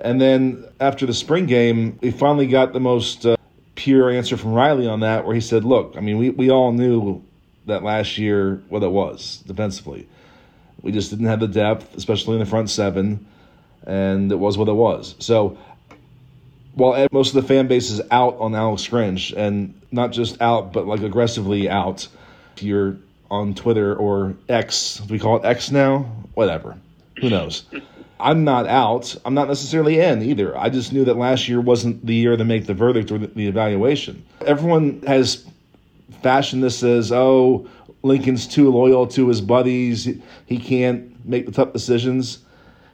And 0.00 0.20
then 0.20 0.64
after 0.80 1.06
the 1.06 1.14
spring 1.14 1.46
game, 1.46 1.98
we 2.00 2.10
finally 2.10 2.46
got 2.46 2.72
the 2.72 2.80
most 2.80 3.26
uh, 3.26 3.36
pure 3.74 4.10
answer 4.10 4.36
from 4.36 4.52
Riley 4.52 4.86
on 4.86 5.00
that, 5.00 5.26
where 5.26 5.34
he 5.34 5.40
said, 5.40 5.64
"Look, 5.64 5.94
I 5.96 6.00
mean, 6.00 6.18
we 6.18 6.30
we 6.30 6.50
all 6.50 6.72
knew 6.72 7.22
that 7.66 7.82
last 7.82 8.16
year 8.16 8.62
what 8.68 8.82
it 8.82 8.90
was 8.90 9.42
defensively. 9.46 10.08
We 10.82 10.92
just 10.92 11.10
didn't 11.10 11.26
have 11.26 11.40
the 11.40 11.48
depth, 11.48 11.96
especially 11.96 12.34
in 12.34 12.40
the 12.40 12.46
front 12.46 12.70
seven, 12.70 13.26
and 13.84 14.30
it 14.30 14.38
was 14.38 14.56
what 14.56 14.68
it 14.68 14.74
was. 14.74 15.16
So 15.18 15.58
while 16.74 17.08
most 17.10 17.34
of 17.34 17.42
the 17.42 17.48
fan 17.48 17.66
base 17.66 17.90
is 17.90 18.00
out 18.12 18.36
on 18.38 18.54
Alex 18.54 18.86
Grinch, 18.86 19.36
and 19.36 19.74
not 19.90 20.12
just 20.12 20.40
out, 20.40 20.72
but 20.72 20.86
like 20.86 21.00
aggressively 21.00 21.68
out. 21.68 22.08
You're 22.60 22.96
on 23.30 23.54
Twitter 23.54 23.94
or 23.94 24.34
X, 24.48 25.00
we 25.08 25.18
call 25.18 25.36
it 25.36 25.44
X 25.44 25.70
now? 25.70 26.00
Whatever. 26.34 26.76
Who 27.20 27.30
knows? 27.30 27.64
I'm 28.20 28.44
not 28.44 28.66
out. 28.66 29.14
I'm 29.24 29.34
not 29.34 29.48
necessarily 29.48 30.00
in 30.00 30.22
either. 30.22 30.56
I 30.56 30.70
just 30.70 30.92
knew 30.92 31.04
that 31.04 31.16
last 31.16 31.48
year 31.48 31.60
wasn't 31.60 32.04
the 32.04 32.14
year 32.14 32.36
to 32.36 32.44
make 32.44 32.66
the 32.66 32.74
verdict 32.74 33.12
or 33.12 33.18
the 33.18 33.46
evaluation. 33.46 34.24
Everyone 34.44 35.02
has 35.06 35.44
fashion 36.22 36.60
this 36.60 36.82
as, 36.82 37.12
oh, 37.12 37.68
Lincoln's 38.02 38.46
too 38.46 38.70
loyal 38.70 39.06
to 39.08 39.28
his 39.28 39.40
buddies. 39.40 40.08
He 40.46 40.58
can't 40.58 41.24
make 41.24 41.46
the 41.46 41.52
tough 41.52 41.72
decisions. 41.72 42.38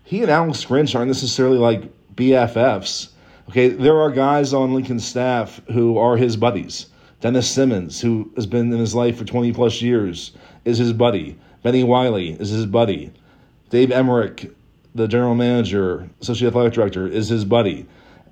He 0.05 0.21
and 0.23 0.31
Alex 0.31 0.65
Grinch 0.65 0.95
aren't 0.95 1.09
necessarily 1.09 1.59
like 1.59 1.83
BFFs. 2.15 3.09
Okay, 3.49 3.69
there 3.69 4.01
are 4.01 4.11
guys 4.11 4.53
on 4.55 4.75
Lincoln's 4.75 5.07
staff 5.07 5.61
who 5.73 5.99
are 5.99 6.17
his 6.17 6.37
buddies. 6.37 6.87
Dennis 7.25 7.51
Simmons, 7.51 8.03
who 8.03 8.31
has 8.37 8.45
been 8.45 8.71
in 8.71 8.79
his 8.79 8.95
life 8.95 9.17
for 9.17 9.25
20 9.25 9.51
plus 9.55 9.81
years, 9.81 10.33
is 10.67 10.77
his 10.77 10.93
buddy. 10.93 11.39
Bennie 11.63 11.83
Wylie 11.83 12.33
is 12.33 12.51
his 12.51 12.67
buddy. 12.67 13.11
Dave 13.71 13.91
Emerick, 13.91 14.55
the 14.95 15.09
general 15.09 15.35
manager, 15.35 16.07
associate 16.21 16.49
athletic 16.49 16.75
director, 16.75 17.09
is 17.09 17.31
his 17.31 17.47
buddy. 17.47 17.87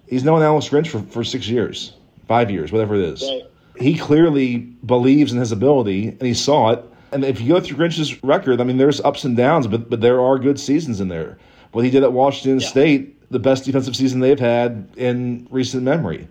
He's 0.09 0.25
known 0.25 0.43
Alex 0.43 0.69
Grinch 0.69 0.89
for, 0.89 0.99
for 1.05 1.25
six 1.25 1.49
years, 1.49 1.95
five 2.29 2.51
years, 2.51 2.71
whatever 2.71 2.95
it 2.95 3.01
is. 3.01 3.23
Right. 3.23 3.45
He 3.79 3.97
clearly 3.97 4.59
believes 4.59 5.33
in 5.33 5.39
his 5.39 5.53
ability, 5.53 6.09
and 6.09 6.21
he 6.21 6.35
saw 6.35 6.73
it. 6.73 6.85
And 7.13 7.25
if 7.25 7.41
you 7.41 7.49
go 7.49 7.61
through 7.61 7.79
Grinch's 7.79 8.23
record, 8.23 8.61
I 8.61 8.65
mean, 8.65 8.77
there's 8.77 9.01
ups 9.01 9.25
and 9.25 9.35
downs, 9.35 9.67
but 9.67 9.89
but 9.89 10.03
there 10.03 10.21
are 10.21 10.39
good 10.39 10.61
seasons 10.61 11.01
in 11.01 11.09
there. 11.09 11.39
What 11.71 11.87
he 11.87 11.91
did 11.91 12.03
at 12.03 12.13
Washington 12.13 12.61
yeah. 12.61 12.69
State, 12.69 13.31
the 13.31 13.39
best 13.39 13.65
defensive 13.65 13.97
season 13.97 14.21
they've 14.21 14.39
had 14.39 14.87
in 14.99 15.49
recent 15.51 15.83
memory. 15.83 16.29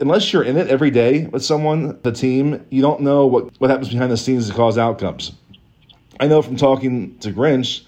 Unless 0.00 0.32
you're 0.32 0.42
in 0.42 0.56
it 0.56 0.68
every 0.68 0.90
day 0.90 1.26
with 1.26 1.44
someone, 1.44 1.98
the 2.02 2.12
team, 2.12 2.66
you 2.70 2.82
don't 2.82 3.00
know 3.00 3.26
what, 3.26 3.60
what 3.60 3.70
happens 3.70 3.90
behind 3.90 4.10
the 4.10 4.16
scenes 4.16 4.48
to 4.48 4.54
cause 4.54 4.76
outcomes. 4.76 5.32
I 6.18 6.26
know 6.26 6.42
from 6.42 6.56
talking 6.56 7.16
to 7.18 7.32
Grinch 7.32 7.82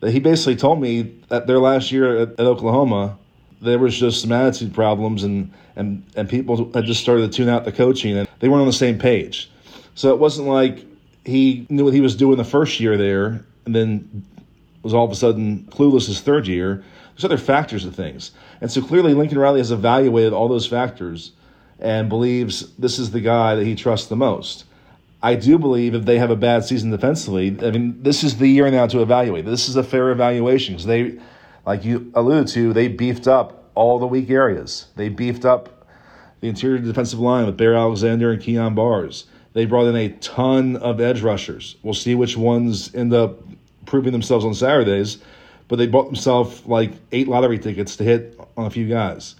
that 0.00 0.10
he 0.10 0.20
basically 0.20 0.56
told 0.56 0.80
me 0.80 1.14
that 1.28 1.46
their 1.46 1.58
last 1.58 1.92
year 1.92 2.18
at, 2.18 2.30
at 2.32 2.40
Oklahoma, 2.40 3.18
there 3.60 3.78
was 3.78 3.98
just 3.98 4.22
some 4.22 4.32
attitude 4.32 4.74
problems 4.74 5.24
and, 5.24 5.52
and, 5.76 6.04
and 6.16 6.28
people 6.28 6.70
had 6.72 6.84
just 6.84 7.00
started 7.00 7.30
to 7.30 7.36
tune 7.36 7.48
out 7.48 7.64
the 7.64 7.72
coaching 7.72 8.16
and 8.16 8.28
they 8.40 8.48
weren't 8.48 8.60
on 8.60 8.66
the 8.66 8.72
same 8.72 8.98
page. 8.98 9.50
So 9.94 10.10
it 10.10 10.18
wasn't 10.18 10.48
like 10.48 10.84
he 11.24 11.66
knew 11.68 11.84
what 11.84 11.94
he 11.94 12.00
was 12.00 12.16
doing 12.16 12.36
the 12.36 12.44
first 12.44 12.80
year 12.80 12.96
there 12.96 13.44
and 13.64 13.74
then 13.74 14.24
was 14.82 14.92
all 14.92 15.04
of 15.04 15.10
a 15.10 15.14
sudden 15.14 15.66
clueless 15.70 16.06
his 16.06 16.20
third 16.20 16.46
year. 16.46 16.84
There's 17.14 17.24
other 17.24 17.38
factors 17.38 17.84
of 17.84 17.94
things. 17.94 18.32
And 18.60 18.70
so 18.70 18.82
clearly 18.82 19.14
Lincoln 19.14 19.38
Riley 19.38 19.60
has 19.60 19.70
evaluated 19.70 20.32
all 20.32 20.48
those 20.48 20.66
factors 20.66 21.32
and 21.78 22.08
believes 22.08 22.72
this 22.76 22.98
is 22.98 23.10
the 23.10 23.20
guy 23.20 23.54
that 23.54 23.64
he 23.64 23.74
trusts 23.74 24.08
the 24.08 24.16
most. 24.16 24.64
I 25.22 25.36
do 25.36 25.58
believe 25.58 25.94
if 25.94 26.04
they 26.04 26.18
have 26.18 26.30
a 26.30 26.36
bad 26.36 26.64
season 26.64 26.90
defensively, 26.90 27.56
I 27.62 27.70
mean, 27.70 28.02
this 28.02 28.22
is 28.22 28.36
the 28.36 28.48
year 28.48 28.70
now 28.70 28.86
to 28.88 29.00
evaluate. 29.00 29.46
This 29.46 29.68
is 29.68 29.76
a 29.76 29.82
fair 29.82 30.10
evaluation 30.10 30.74
because 30.74 30.86
they, 30.86 31.18
like 31.64 31.84
you 31.84 32.12
alluded 32.14 32.48
to, 32.48 32.72
they 32.72 32.88
beefed 32.88 33.26
up 33.26 33.70
all 33.74 33.98
the 33.98 34.06
weak 34.06 34.28
areas. 34.28 34.88
They 34.96 35.08
beefed 35.08 35.44
up 35.44 35.86
the 36.40 36.48
interior 36.48 36.78
defensive 36.78 37.20
line 37.20 37.46
with 37.46 37.56
Bear 37.56 37.74
Alexander 37.74 38.32
and 38.32 38.42
Kyon 38.42 38.74
Barrs. 38.74 39.24
They 39.54 39.64
brought 39.64 39.86
in 39.86 39.96
a 39.96 40.10
ton 40.10 40.76
of 40.76 41.00
edge 41.00 41.22
rushers. 41.22 41.76
We'll 41.82 41.94
see 41.94 42.14
which 42.14 42.36
ones 42.36 42.94
end 42.94 43.14
up 43.14 43.40
proving 43.86 44.12
themselves 44.12 44.44
on 44.44 44.52
Saturdays, 44.52 45.18
but 45.68 45.76
they 45.76 45.86
bought 45.86 46.06
themselves 46.06 46.64
like 46.66 46.92
eight 47.12 47.28
lottery 47.28 47.58
tickets 47.58 47.96
to 47.96 48.04
hit 48.04 48.38
on 48.56 48.66
a 48.66 48.70
few 48.70 48.88
guys. 48.88 49.34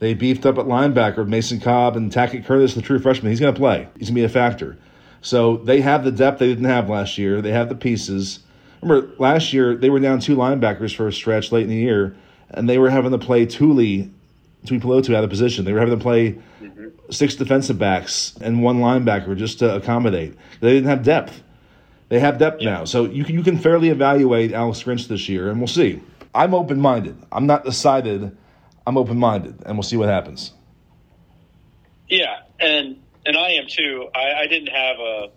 They 0.00 0.14
beefed 0.14 0.46
up 0.46 0.58
at 0.58 0.64
linebacker 0.64 1.26
Mason 1.26 1.60
Cobb 1.60 1.96
and 1.96 2.10
Tackett 2.10 2.46
Curtis, 2.46 2.74
the 2.74 2.82
true 2.82 2.98
freshman. 2.98 3.30
He's 3.30 3.40
going 3.40 3.54
to 3.54 3.58
play. 3.60 3.86
He's 3.98 4.08
going 4.08 4.14
to 4.16 4.20
be 4.20 4.24
a 4.24 4.28
factor. 4.28 4.78
So 5.20 5.58
they 5.58 5.82
have 5.82 6.04
the 6.04 6.10
depth 6.10 6.38
they 6.38 6.48
didn't 6.48 6.64
have 6.64 6.88
last 6.88 7.18
year. 7.18 7.42
They 7.42 7.52
have 7.52 7.68
the 7.68 7.74
pieces. 7.74 8.40
Remember, 8.82 9.10
last 9.18 9.52
year 9.52 9.76
they 9.76 9.90
were 9.90 10.00
down 10.00 10.20
two 10.20 10.36
linebackers 10.36 10.96
for 10.96 11.06
a 11.06 11.12
stretch 11.12 11.52
late 11.52 11.64
in 11.64 11.68
the 11.68 11.76
year, 11.76 12.16
and 12.48 12.68
they 12.68 12.78
were 12.78 12.88
having 12.88 13.10
to 13.10 13.18
play 13.18 13.44
Tuli, 13.44 14.10
Tuipulotu 14.64 15.14
out 15.14 15.22
of 15.22 15.28
position. 15.28 15.66
They 15.66 15.74
were 15.74 15.80
having 15.80 15.98
to 15.98 16.02
play 16.02 16.38
mm-hmm. 16.62 16.88
six 17.10 17.34
defensive 17.34 17.78
backs 17.78 18.34
and 18.40 18.62
one 18.62 18.80
linebacker 18.80 19.36
just 19.36 19.58
to 19.58 19.76
accommodate. 19.76 20.34
They 20.60 20.72
didn't 20.72 20.88
have 20.88 21.02
depth. 21.02 21.42
They 22.10 22.18
have 22.18 22.38
depth 22.38 22.60
now. 22.60 22.84
So 22.84 23.04
you 23.04 23.24
can, 23.24 23.36
you 23.36 23.42
can 23.42 23.56
fairly 23.56 23.88
evaluate 23.88 24.52
Alex 24.52 24.82
Grinch 24.82 25.06
this 25.06 25.28
year, 25.28 25.48
and 25.48 25.58
we'll 25.58 25.68
see. 25.68 26.02
I'm 26.34 26.54
open 26.54 26.80
minded. 26.80 27.16
I'm 27.30 27.46
not 27.46 27.64
decided. 27.64 28.36
I'm 28.86 28.98
open 28.98 29.16
minded, 29.16 29.62
and 29.64 29.76
we'll 29.76 29.84
see 29.84 29.96
what 29.96 30.08
happens. 30.08 30.52
Yeah, 32.08 32.40
and 32.58 33.00
and 33.24 33.36
I 33.36 33.50
am 33.50 33.66
too. 33.68 34.08
I, 34.12 34.42
I 34.42 34.46
didn't 34.48 34.70
have 34.70 34.98
a 34.98 35.28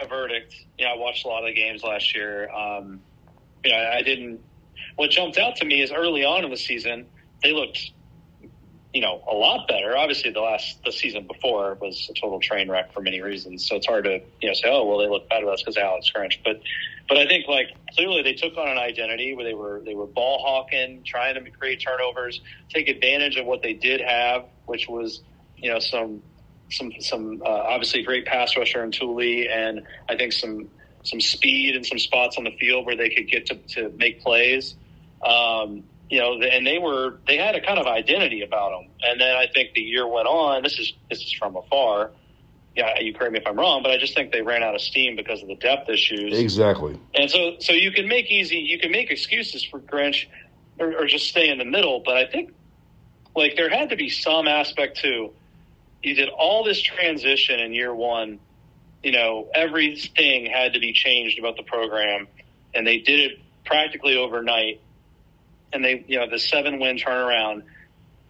a 0.00 0.06
verdict. 0.06 0.54
You 0.78 0.86
know, 0.86 0.92
I 0.92 0.96
watched 0.96 1.26
a 1.26 1.28
lot 1.28 1.40
of 1.42 1.48
the 1.48 1.54
games 1.54 1.82
last 1.82 2.14
year. 2.14 2.50
Um, 2.50 3.00
you 3.62 3.72
know, 3.72 3.90
I 3.94 4.02
didn't. 4.02 4.40
What 4.96 5.10
jumped 5.10 5.36
out 5.36 5.56
to 5.56 5.66
me 5.66 5.82
is 5.82 5.92
early 5.92 6.24
on 6.24 6.44
in 6.44 6.50
the 6.50 6.56
season, 6.56 7.06
they 7.42 7.52
looked, 7.52 7.90
you 8.92 9.00
know, 9.00 9.22
a 9.30 9.34
lot 9.34 9.68
better. 9.68 9.96
Obviously, 9.96 10.30
the 10.30 10.40
last 10.40 10.82
the 10.84 10.92
season 10.92 11.26
before 11.26 11.74
was 11.80 12.08
a 12.10 12.18
total 12.18 12.40
train 12.40 12.70
wreck 12.70 12.92
for 12.92 13.00
many 13.00 13.20
reasons. 13.20 13.66
So 13.66 13.76
it's 13.76 13.86
hard 13.86 14.04
to 14.04 14.20
you 14.40 14.48
know 14.48 14.54
say, 14.54 14.68
oh 14.68 14.84
well, 14.84 14.98
they 14.98 15.08
look 15.08 15.28
better. 15.28 15.46
That's 15.46 15.62
because 15.62 15.76
Alex 15.76 16.10
Grinch. 16.14 16.38
But 16.44 16.60
but 17.08 17.18
I 17.18 17.26
think 17.26 17.46
like 17.46 17.68
clearly 17.94 18.22
they 18.22 18.32
took 18.32 18.56
on 18.56 18.68
an 18.68 18.78
identity 18.78 19.34
where 19.34 19.44
they 19.44 19.54
were 19.54 19.82
they 19.84 19.94
were 19.94 20.06
ball 20.06 20.38
hawking, 20.38 21.02
trying 21.04 21.34
to 21.34 21.50
create 21.50 21.82
turnovers, 21.82 22.40
take 22.68 22.88
advantage 22.88 23.36
of 23.36 23.46
what 23.46 23.62
they 23.62 23.74
did 23.74 24.00
have, 24.00 24.46
which 24.66 24.88
was 24.88 25.22
you 25.56 25.70
know 25.72 25.78
some 25.78 26.22
some 26.70 26.92
some 27.00 27.42
uh, 27.44 27.48
obviously 27.48 28.02
great 28.02 28.26
pass 28.26 28.56
rusher 28.56 28.82
in 28.82 28.90
Tuli, 28.90 29.48
and 29.48 29.82
I 30.08 30.16
think 30.16 30.32
some 30.32 30.68
some 31.02 31.20
speed 31.20 31.76
and 31.76 31.86
some 31.86 31.98
spots 31.98 32.36
on 32.36 32.44
the 32.44 32.56
field 32.58 32.84
where 32.84 32.96
they 32.96 33.10
could 33.10 33.28
get 33.28 33.46
to, 33.46 33.54
to 33.54 33.90
make 33.96 34.20
plays. 34.22 34.74
Um, 35.24 35.84
you 36.08 36.20
know, 36.20 36.40
and 36.40 36.66
they 36.66 36.78
were 36.78 37.18
they 37.26 37.36
had 37.36 37.54
a 37.54 37.60
kind 37.60 37.78
of 37.78 37.86
identity 37.86 38.42
about 38.42 38.70
them. 38.70 38.90
And 39.02 39.20
then 39.20 39.36
I 39.36 39.46
think 39.52 39.74
the 39.74 39.80
year 39.80 40.06
went 40.06 40.28
on. 40.28 40.62
This 40.62 40.78
is 40.78 40.92
this 41.10 41.20
is 41.20 41.32
from 41.32 41.56
afar. 41.56 42.10
Yeah, 42.76 42.98
you 43.00 43.14
correct 43.14 43.32
me 43.32 43.38
if 43.38 43.46
I'm 43.46 43.58
wrong, 43.58 43.82
but 43.82 43.90
I 43.90 43.96
just 43.96 44.14
think 44.14 44.32
they 44.32 44.42
ran 44.42 44.62
out 44.62 44.74
of 44.74 44.82
steam 44.82 45.16
because 45.16 45.40
of 45.40 45.48
the 45.48 45.56
depth 45.56 45.88
issues. 45.88 46.38
Exactly. 46.38 47.00
And 47.14 47.30
so 47.30 47.56
so 47.58 47.72
you 47.72 47.90
can 47.90 48.06
make 48.06 48.30
easy 48.30 48.56
you 48.56 48.78
can 48.78 48.92
make 48.92 49.10
excuses 49.10 49.64
for 49.64 49.80
Grinch 49.80 50.26
or, 50.78 51.02
or 51.02 51.06
just 51.06 51.28
stay 51.28 51.48
in 51.48 51.58
the 51.58 51.64
middle, 51.64 52.02
but 52.04 52.16
I 52.16 52.26
think 52.26 52.54
like 53.34 53.56
there 53.56 53.70
had 53.70 53.90
to 53.90 53.96
be 53.96 54.08
some 54.08 54.46
aspect 54.46 54.98
to 54.98 55.32
you 56.02 56.14
did 56.14 56.28
all 56.28 56.64
this 56.64 56.80
transition 56.80 57.58
in 57.58 57.72
year 57.72 57.94
one. 57.94 58.38
You 59.02 59.12
know, 59.12 59.48
everything 59.54 60.46
had 60.46 60.74
to 60.74 60.80
be 60.80 60.92
changed 60.92 61.38
about 61.38 61.56
the 61.56 61.62
program, 61.62 62.28
and 62.74 62.86
they 62.86 62.98
did 62.98 63.32
it 63.32 63.40
practically 63.64 64.16
overnight. 64.16 64.80
And 65.72 65.84
they, 65.84 66.04
you 66.06 66.18
know, 66.18 66.28
the 66.28 66.38
seven 66.38 66.78
win 66.78 66.96
turnaround, 66.96 67.62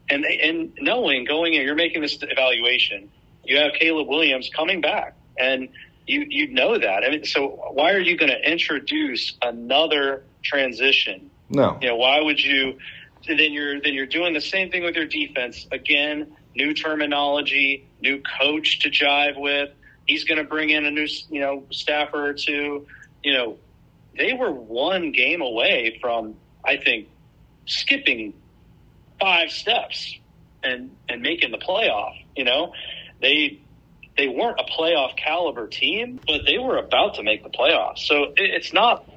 and 0.09 0.25
they, 0.25 0.40
and 0.40 0.72
knowing 0.81 1.25
going 1.25 1.55
in, 1.55 1.62
you're 1.62 1.75
making 1.75 2.03
this 2.03 2.18
evaluation. 2.20 3.11
You 3.44 3.59
have 3.59 3.72
Caleb 3.79 4.09
Williams 4.09 4.51
coming 4.55 4.81
back, 4.81 5.14
and 5.38 5.68
you 6.07 6.27
you 6.29 6.49
know 6.49 6.79
that. 6.79 7.05
I 7.05 7.11
mean, 7.11 7.25
so 7.25 7.49
why 7.72 7.92
are 7.92 8.01
you 8.01 8.16
going 8.16 8.31
to 8.33 8.51
introduce 8.51 9.35
another 9.42 10.25
transition? 10.42 11.31
No. 11.49 11.79
You 11.81 11.88
know, 11.88 11.96
why 11.96 12.20
would 12.20 12.42
you? 12.42 12.79
Then 13.27 13.53
you're 13.53 13.81
then 13.81 13.94
you're 13.94 14.07
doing 14.07 14.35
the 14.35 14.40
same 14.40 14.70
thing 14.70 14.83
with 14.83 14.94
your 14.94 15.07
defense 15.07 15.66
again 15.70 16.37
new 16.57 16.72
terminology, 16.72 17.87
new 18.01 18.22
coach 18.40 18.81
to 18.81 18.90
jive 18.90 19.38
with. 19.38 19.70
He's 20.07 20.25
going 20.25 20.38
to 20.38 20.44
bring 20.44 20.70
in 20.70 20.87
a 20.87 20.90
new, 20.90 21.07
you 21.31 21.40
know, 21.40 21.64
staffer 21.70 22.25
or 22.25 22.33
two. 22.33 22.87
You 23.22 23.33
know, 23.35 23.59
they 24.16 24.33
were 24.33 24.51
one 24.51 25.12
game 25.12 25.42
away 25.42 25.99
from, 26.01 26.35
I 26.64 26.79
think, 26.79 27.09
skipping 27.66 28.35
five 29.20 29.50
steps 29.50 30.14
and 30.62 30.90
and 31.09 31.22
making 31.22 31.50
the 31.50 31.59
playoff. 31.59 32.14
You 32.35 32.44
know, 32.44 32.72
they 33.20 33.61
they 34.16 34.29
weren't 34.29 34.59
a 34.59 34.64
playoff 34.64 35.16
caliber 35.16 35.66
team, 35.66 36.20
but 36.26 36.42
they 36.46 36.59
were 36.59 36.79
about 36.79 37.14
to 37.16 37.22
make 37.22 37.42
the 37.42 37.50
playoffs. 37.50 37.98
So 37.98 38.24
it, 38.24 38.35
it's 38.37 38.72
not. 38.72 39.09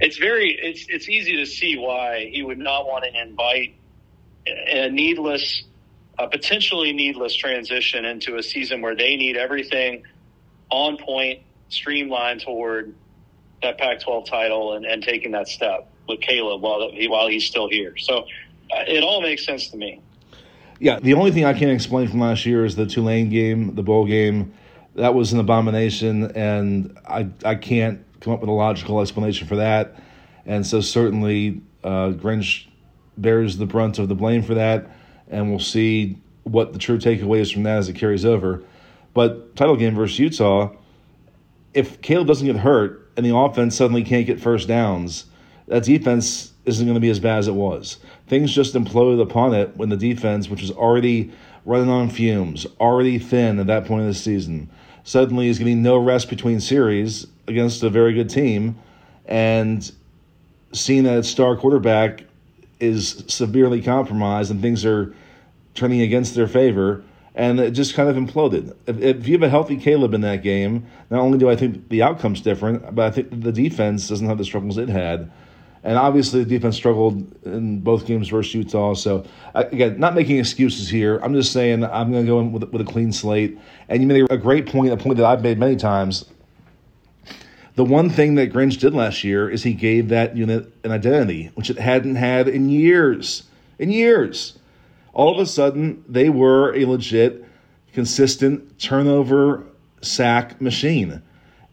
It's 0.00 0.18
very. 0.18 0.58
It's 0.60 0.86
it's 0.88 1.08
easy 1.08 1.36
to 1.36 1.46
see 1.46 1.76
why 1.78 2.28
he 2.32 2.42
would 2.42 2.58
not 2.58 2.86
want 2.86 3.04
to 3.04 3.20
invite 3.20 3.76
a 4.46 4.88
needless 4.90 5.62
a 6.18 6.28
potentially 6.28 6.92
needless 6.92 7.34
transition 7.34 8.04
into 8.04 8.36
a 8.36 8.42
season 8.42 8.82
where 8.82 8.94
they 8.94 9.16
need 9.16 9.36
everything 9.36 10.02
on 10.70 10.98
point, 10.98 11.40
streamlined 11.70 12.42
toward 12.42 12.94
that 13.62 13.78
Pac-12 13.78 14.26
title 14.26 14.74
and, 14.74 14.84
and 14.84 15.02
taking 15.02 15.32
that 15.32 15.48
step 15.48 15.90
with 16.08 16.20
Caleb 16.20 16.62
while 16.62 16.90
he, 16.92 17.08
while 17.08 17.28
he's 17.28 17.44
still 17.44 17.68
here. 17.68 17.96
So 17.96 18.18
uh, 18.72 18.84
it 18.86 19.02
all 19.02 19.20
makes 19.20 19.44
sense 19.44 19.68
to 19.68 19.76
me. 19.76 20.00
Yeah, 20.78 20.98
the 20.98 21.14
only 21.14 21.30
thing 21.30 21.44
I 21.44 21.52
can't 21.52 21.70
explain 21.70 22.08
from 22.08 22.20
last 22.20 22.46
year 22.46 22.64
is 22.64 22.74
the 22.74 22.86
Tulane 22.86 23.28
game, 23.28 23.74
the 23.74 23.82
bowl 23.82 24.06
game. 24.06 24.54
That 24.94 25.14
was 25.14 25.32
an 25.32 25.38
abomination, 25.38 26.30
and 26.32 26.98
I 27.06 27.28
I 27.44 27.54
can't 27.54 28.04
come 28.20 28.32
up 28.32 28.40
with 28.40 28.48
a 28.48 28.52
logical 28.52 29.00
explanation 29.00 29.46
for 29.46 29.56
that. 29.56 29.96
And 30.46 30.66
so 30.66 30.80
certainly 30.80 31.60
uh, 31.84 32.10
Grinch 32.10 32.66
bears 33.16 33.58
the 33.58 33.66
brunt 33.66 33.98
of 33.98 34.08
the 34.08 34.14
blame 34.14 34.42
for 34.42 34.54
that 34.54 34.90
and 35.30 35.48
we'll 35.48 35.60
see 35.60 36.18
what 36.42 36.72
the 36.72 36.78
true 36.78 36.98
takeaway 36.98 37.38
is 37.38 37.50
from 37.50 37.62
that 37.62 37.78
as 37.78 37.88
it 37.88 37.94
carries 37.94 38.24
over. 38.24 38.62
But 39.14 39.56
title 39.56 39.76
game 39.76 39.94
versus 39.94 40.18
Utah, 40.18 40.72
if 41.72 42.00
Caleb 42.02 42.26
doesn't 42.26 42.46
get 42.46 42.56
hurt 42.56 43.10
and 43.16 43.24
the 43.24 43.34
offense 43.34 43.76
suddenly 43.76 44.02
can't 44.02 44.26
get 44.26 44.40
first 44.40 44.68
downs, 44.68 45.26
that 45.66 45.84
defense 45.84 46.52
isn't 46.64 46.86
going 46.86 46.94
to 46.94 47.00
be 47.00 47.10
as 47.10 47.20
bad 47.20 47.38
as 47.38 47.48
it 47.48 47.54
was. 47.54 47.98
Things 48.28 48.52
just 48.52 48.74
imploded 48.74 49.20
upon 49.20 49.54
it 49.54 49.76
when 49.76 49.88
the 49.88 49.96
defense, 49.96 50.48
which 50.48 50.60
was 50.60 50.70
already 50.70 51.32
running 51.64 51.90
on 51.90 52.08
fumes, 52.08 52.66
already 52.80 53.18
thin 53.18 53.58
at 53.58 53.66
that 53.66 53.86
point 53.86 54.02
of 54.02 54.08
the 54.08 54.14
season, 54.14 54.70
suddenly 55.04 55.48
is 55.48 55.58
getting 55.58 55.82
no 55.82 55.96
rest 55.96 56.28
between 56.28 56.60
series 56.60 57.26
against 57.46 57.82
a 57.82 57.90
very 57.90 58.12
good 58.14 58.30
team, 58.30 58.78
and 59.26 59.90
seeing 60.72 61.04
that 61.04 61.18
its 61.18 61.28
star 61.28 61.56
quarterback 61.56 62.24
is 62.78 63.24
severely 63.28 63.82
compromised 63.82 64.50
and 64.50 64.62
things 64.62 64.84
are 64.84 65.14
turning 65.74 66.00
against 66.00 66.34
their 66.34 66.48
favor, 66.48 67.02
and 67.34 67.60
it 67.60 67.72
just 67.72 67.94
kind 67.94 68.08
of 68.08 68.16
imploded. 68.16 68.74
If, 68.86 69.00
if, 69.00 69.28
you 69.28 69.34
have 69.34 69.42
a 69.42 69.48
healthy 69.48 69.76
Caleb 69.76 70.14
in 70.14 70.20
that 70.22 70.42
game, 70.42 70.86
not 71.10 71.20
only 71.20 71.38
do 71.38 71.48
I 71.48 71.56
think 71.56 71.88
the 71.88 72.02
outcome's 72.02 72.40
different, 72.40 72.94
but 72.94 73.06
I 73.06 73.10
think 73.10 73.42
the 73.42 73.52
defense 73.52 74.08
doesn't 74.08 74.26
have 74.26 74.38
the 74.38 74.44
struggles 74.44 74.78
it 74.78 74.88
had. 74.88 75.30
And 75.82 75.96
obviously, 75.96 76.44
the 76.44 76.50
defense 76.50 76.76
struggled 76.76 77.32
in 77.44 77.80
both 77.80 78.06
games 78.06 78.28
versus 78.28 78.54
Utah. 78.54 78.92
So, 78.94 79.24
uh, 79.54 79.64
again, 79.72 79.98
not 79.98 80.14
making 80.14 80.38
excuses 80.38 80.90
here. 80.90 81.18
I'm 81.22 81.32
just 81.32 81.52
saying 81.52 81.84
I'm 81.84 82.12
going 82.12 82.24
to 82.24 82.30
go 82.30 82.40
in 82.40 82.52
with, 82.52 82.64
with 82.64 82.82
a 82.82 82.84
clean 82.84 83.12
slate. 83.12 83.58
And 83.88 84.02
you 84.02 84.06
made 84.06 84.30
a 84.30 84.36
great 84.36 84.66
point, 84.66 84.92
a 84.92 84.96
point 84.96 85.16
that 85.16 85.24
I've 85.24 85.42
made 85.42 85.58
many 85.58 85.76
times. 85.76 86.26
The 87.76 87.84
one 87.84 88.10
thing 88.10 88.34
that 88.34 88.52
Grinch 88.52 88.78
did 88.78 88.92
last 88.92 89.24
year 89.24 89.48
is 89.48 89.62
he 89.62 89.72
gave 89.72 90.10
that 90.10 90.36
unit 90.36 90.70
an 90.84 90.90
identity, 90.90 91.50
which 91.54 91.70
it 91.70 91.78
hadn't 91.78 92.16
had 92.16 92.46
in 92.46 92.68
years. 92.68 93.44
In 93.78 93.90
years. 93.90 94.58
All 95.14 95.32
of 95.32 95.38
a 95.38 95.46
sudden, 95.46 96.04
they 96.06 96.28
were 96.28 96.74
a 96.74 96.84
legit, 96.84 97.46
consistent 97.94 98.78
turnover 98.78 99.64
sack 100.02 100.60
machine. 100.60 101.22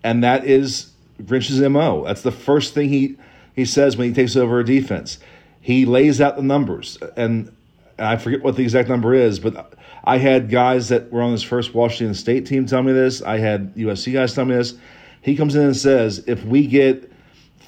And 0.03 0.23
that 0.23 0.45
is 0.45 0.91
Grinch's 1.21 1.59
MO. 1.59 2.05
That's 2.05 2.21
the 2.21 2.31
first 2.31 2.73
thing 2.73 2.87
he 2.87 3.17
he 3.57 3.65
says 3.65 3.97
when 3.97 4.07
he 4.07 4.13
takes 4.13 4.37
over 4.37 4.59
a 4.59 4.63
defense. 4.63 5.17
He 5.59 5.85
lays 5.85 6.21
out 6.21 6.37
the 6.37 6.43
numbers, 6.43 6.97
and 7.17 7.51
I 7.99 8.15
forget 8.15 8.43
what 8.43 8.55
the 8.55 8.61
exact 8.61 8.87
number 8.87 9.15
is, 9.15 9.39
but 9.39 9.73
I 10.03 10.19
had 10.19 10.49
guys 10.49 10.89
that 10.89 11.11
were 11.11 11.23
on 11.23 11.31
his 11.31 11.41
first 11.41 11.73
Washington 11.73 12.13
State 12.13 12.45
team 12.45 12.67
tell 12.67 12.83
me 12.83 12.93
this. 12.93 13.21
I 13.23 13.39
had 13.39 13.75
USC 13.75 14.13
guys 14.13 14.35
tell 14.35 14.45
me 14.45 14.55
this. 14.55 14.75
He 15.23 15.35
comes 15.35 15.55
in 15.55 15.63
and 15.63 15.75
says, 15.75 16.23
if 16.27 16.45
we 16.45 16.67
get 16.67 17.11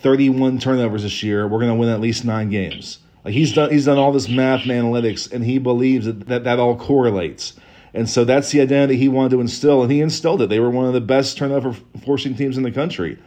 31 0.04 0.60
turnovers 0.60 1.02
this 1.02 1.24
year, 1.24 1.48
we're 1.48 1.60
going 1.60 1.72
to 1.72 1.76
win 1.76 1.90
at 1.90 2.00
least 2.00 2.24
nine 2.24 2.52
games. 2.52 3.00
Like 3.26 3.34
he's 3.34 3.52
done, 3.52 3.72
he's 3.72 3.86
done 3.86 3.98
all 3.98 4.12
this 4.12 4.30
math 4.30 4.62
and 4.62 4.72
analytics, 4.72 5.32
and 5.32 5.44
he 5.44 5.58
believes 5.58 6.06
that, 6.06 6.28
that 6.28 6.44
that 6.44 6.60
all 6.60 6.78
correlates. 6.78 7.54
And 7.96 8.08
so 8.08 8.24
that's 8.24 8.52
the 8.52 8.62
identity 8.62 8.96
he 8.96 9.10
wanted 9.10 9.32
to 9.32 9.42
instill, 9.42 9.82
and 9.82 9.92
he 9.92 10.02
instilled 10.02 10.44
it. 10.44 10.50
They 10.50 10.60
were 10.60 10.70
one 10.70 10.86
of 10.86 10.94
the 10.94 11.02
best 11.02 11.36
turnover 11.36 11.76
forcing 12.06 12.36
teams 12.36 12.58
in 12.58 12.64
the 12.64 12.72
country. 12.72 13.18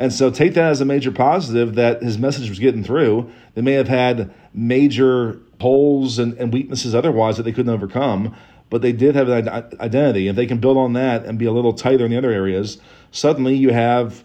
And 0.00 0.14
so 0.14 0.30
take 0.30 0.54
that 0.54 0.70
as 0.70 0.80
a 0.80 0.86
major 0.86 1.12
positive 1.12 1.74
that 1.74 2.02
his 2.02 2.16
message 2.16 2.48
was 2.48 2.58
getting 2.58 2.82
through. 2.82 3.30
They 3.54 3.60
may 3.60 3.74
have 3.74 3.86
had 3.86 4.32
major 4.54 5.38
holes 5.60 6.18
and, 6.18 6.32
and 6.38 6.50
weaknesses 6.50 6.94
otherwise 6.94 7.36
that 7.36 7.42
they 7.42 7.52
couldn't 7.52 7.72
overcome, 7.72 8.34
but 8.70 8.80
they 8.80 8.92
did 8.92 9.14
have 9.14 9.28
an 9.28 9.46
identity. 9.78 10.26
If 10.28 10.36
they 10.36 10.46
can 10.46 10.56
build 10.56 10.78
on 10.78 10.94
that 10.94 11.26
and 11.26 11.38
be 11.38 11.44
a 11.44 11.52
little 11.52 11.74
tighter 11.74 12.06
in 12.06 12.12
the 12.12 12.16
other 12.16 12.30
areas, 12.30 12.78
suddenly 13.10 13.54
you 13.54 13.74
have 13.74 14.24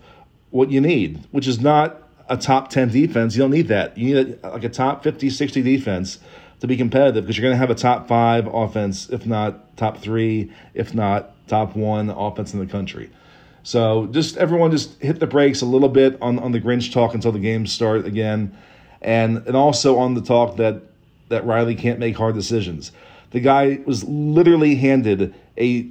what 0.50 0.72
you 0.72 0.80
need, 0.80 1.28
which 1.32 1.46
is 1.46 1.60
not 1.60 2.02
a 2.30 2.38
top 2.38 2.70
10 2.70 2.88
defense. 2.88 3.36
You 3.36 3.42
don't 3.42 3.52
need 3.52 3.68
that. 3.68 3.98
You 3.98 4.16
need 4.16 4.40
a, 4.42 4.52
like 4.52 4.64
a 4.64 4.70
top 4.70 5.04
50, 5.04 5.30
60 5.30 5.62
defense 5.62 6.20
to 6.62 6.68
be 6.68 6.78
competitive 6.78 7.26
because 7.26 7.38
you're 7.38 7.44
going 7.44 7.54
to 7.54 7.60
have 7.60 7.70
a 7.70 7.76
top 7.76 8.08
five 8.08 8.48
offense, 8.48 9.10
if 9.10 9.26
not 9.26 9.76
top 9.76 9.98
three, 9.98 10.54
if 10.74 10.96
not 10.96 11.34
top 11.50 11.76
one 11.76 12.10
offense 12.10 12.54
in 12.54 12.62
the 12.62 12.66
country. 12.66 13.10
So 13.66 14.06
just 14.12 14.38
everyone 14.38 14.70
just 14.70 15.02
hit 15.02 15.20
the 15.20 15.26
brakes 15.26 15.64
a 15.64 15.66
little 15.66 15.90
bit 15.90 16.20
on, 16.22 16.38
on 16.38 16.52
the 16.52 16.62
Grinch 16.62 16.94
talk 16.94 17.16
until 17.16 17.32
the 17.32 17.40
games 17.40 17.72
start 17.72 18.06
again. 18.06 18.56
And 19.02 19.38
and 19.48 19.58
also 19.58 19.98
on 19.98 20.14
the 20.14 20.22
talk 20.22 20.58
that 20.58 20.84
that 21.30 21.48
Riley 21.48 21.74
can't 21.74 21.98
make 21.98 22.16
hard 22.16 22.36
decisions. 22.36 22.92
The 23.32 23.40
guy 23.40 23.80
was 23.88 24.04
literally 24.04 24.76
handed 24.76 25.34
a 25.58 25.90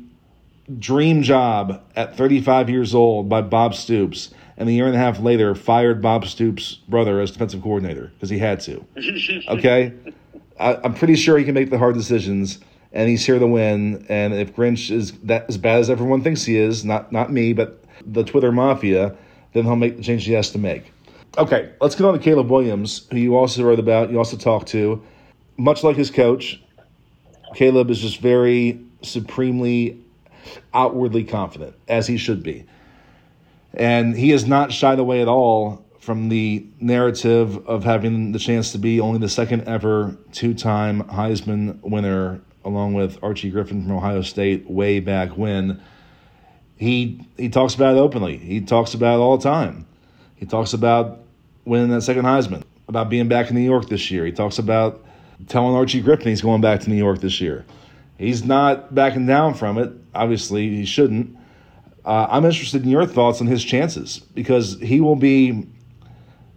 dream 0.78 1.22
job 1.22 1.82
at 1.96 2.16
35 2.16 2.70
years 2.70 2.94
old 2.94 3.28
by 3.28 3.42
Bob 3.42 3.74
Stoops, 3.74 4.32
and 4.56 4.68
a 4.68 4.72
year 4.72 4.86
and 4.86 4.94
a 4.94 4.98
half 4.98 5.18
later 5.18 5.56
fired 5.56 6.00
Bob 6.00 6.26
Stoops' 6.26 6.74
brother 6.88 7.20
as 7.20 7.32
defensive 7.32 7.60
coordinator 7.60 8.12
because 8.14 8.30
he 8.30 8.38
had 8.38 8.60
to. 8.60 8.84
Okay, 9.48 9.92
I, 10.60 10.76
I'm 10.76 10.94
pretty 10.94 11.16
sure 11.16 11.36
he 11.38 11.44
can 11.44 11.54
make 11.54 11.70
the 11.70 11.78
hard 11.78 11.96
decisions 11.96 12.60
and 12.94 13.08
he's 13.08 13.26
here 13.26 13.38
to 13.38 13.46
win. 13.46 14.06
And 14.08 14.32
if 14.32 14.54
Grinch 14.54 14.90
is 14.90 15.12
that 15.24 15.46
as 15.48 15.58
bad 15.58 15.80
as 15.80 15.90
everyone 15.90 16.22
thinks 16.22 16.44
he 16.44 16.56
is, 16.56 16.84
not 16.84 17.12
not 17.12 17.30
me, 17.30 17.52
but 17.52 17.84
the 18.06 18.24
Twitter 18.24 18.52
mafia, 18.52 19.14
then 19.52 19.64
he'll 19.64 19.76
make 19.76 19.96
the 19.98 20.02
change 20.02 20.24
he 20.24 20.32
has 20.32 20.50
to 20.52 20.58
make. 20.58 20.92
Okay, 21.36 21.72
let's 21.80 21.96
get 21.96 22.04
on 22.04 22.14
to 22.14 22.20
Caleb 22.20 22.48
Williams, 22.48 23.06
who 23.10 23.18
you 23.18 23.36
also 23.36 23.64
wrote 23.64 23.80
about, 23.80 24.10
you 24.10 24.18
also 24.18 24.36
talked 24.36 24.68
to. 24.68 25.02
Much 25.56 25.82
like 25.82 25.96
his 25.96 26.10
coach, 26.10 26.62
Caleb 27.54 27.90
is 27.90 27.98
just 27.98 28.20
very 28.20 28.80
supremely 29.02 30.00
outwardly 30.72 31.24
confident, 31.24 31.74
as 31.88 32.06
he 32.06 32.16
should 32.16 32.42
be. 32.42 32.64
And 33.72 34.16
he 34.16 34.30
has 34.30 34.46
not 34.46 34.72
shied 34.72 35.00
away 35.00 35.22
at 35.22 35.28
all 35.28 35.84
from 35.98 36.28
the 36.28 36.64
narrative 36.78 37.66
of 37.66 37.82
having 37.82 38.30
the 38.30 38.38
chance 38.38 38.70
to 38.72 38.78
be 38.78 39.00
only 39.00 39.18
the 39.18 39.28
second 39.28 39.62
ever 39.66 40.16
two 40.30 40.54
time 40.54 41.02
Heisman 41.04 41.80
winner 41.82 42.40
along 42.64 42.94
with 42.94 43.22
Archie 43.22 43.50
Griffin 43.50 43.82
from 43.82 43.92
Ohio 43.92 44.22
State 44.22 44.68
way 44.68 45.00
back 45.00 45.36
when. 45.36 45.80
He 46.76 47.24
he 47.36 47.48
talks 47.48 47.74
about 47.74 47.96
it 47.96 48.00
openly. 48.00 48.36
He 48.36 48.60
talks 48.60 48.94
about 48.94 49.16
it 49.16 49.22
all 49.22 49.36
the 49.36 49.44
time. 49.44 49.86
He 50.34 50.46
talks 50.46 50.72
about 50.72 51.20
winning 51.64 51.88
that 51.90 52.02
second 52.02 52.24
Heisman, 52.24 52.64
about 52.88 53.08
being 53.08 53.28
back 53.28 53.48
in 53.48 53.54
New 53.54 53.62
York 53.62 53.88
this 53.88 54.10
year. 54.10 54.26
He 54.26 54.32
talks 54.32 54.58
about 54.58 55.04
telling 55.46 55.74
Archie 55.74 56.00
Griffin 56.00 56.26
he's 56.26 56.42
going 56.42 56.60
back 56.60 56.80
to 56.80 56.90
New 56.90 56.96
York 56.96 57.20
this 57.20 57.40
year. 57.40 57.64
He's 58.18 58.44
not 58.44 58.94
backing 58.94 59.26
down 59.26 59.54
from 59.54 59.78
it. 59.78 59.92
Obviously, 60.14 60.68
he 60.68 60.84
shouldn't. 60.84 61.36
Uh, 62.04 62.26
I'm 62.28 62.44
interested 62.44 62.82
in 62.82 62.90
your 62.90 63.06
thoughts 63.06 63.40
on 63.40 63.46
his 63.46 63.64
chances 63.64 64.18
because 64.18 64.78
he 64.80 65.00
will 65.00 65.16
be 65.16 65.66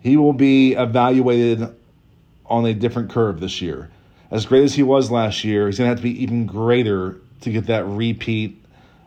he 0.01 0.17
will 0.17 0.33
be 0.33 0.73
evaluated 0.73 1.75
on 2.45 2.65
a 2.65 2.73
different 2.73 3.11
curve 3.11 3.39
this 3.39 3.61
year 3.61 3.89
as 4.32 4.45
great 4.45 4.63
as 4.63 4.73
he 4.73 4.84
was 4.84 5.09
last 5.11 5.43
year, 5.43 5.67
he's 5.67 5.78
going 5.78 5.86
to 5.86 5.89
have 5.89 5.97
to 5.97 6.03
be 6.03 6.23
even 6.23 6.45
greater 6.45 7.17
to 7.41 7.49
get 7.49 7.67
that 7.67 7.86
repeat 7.86 8.63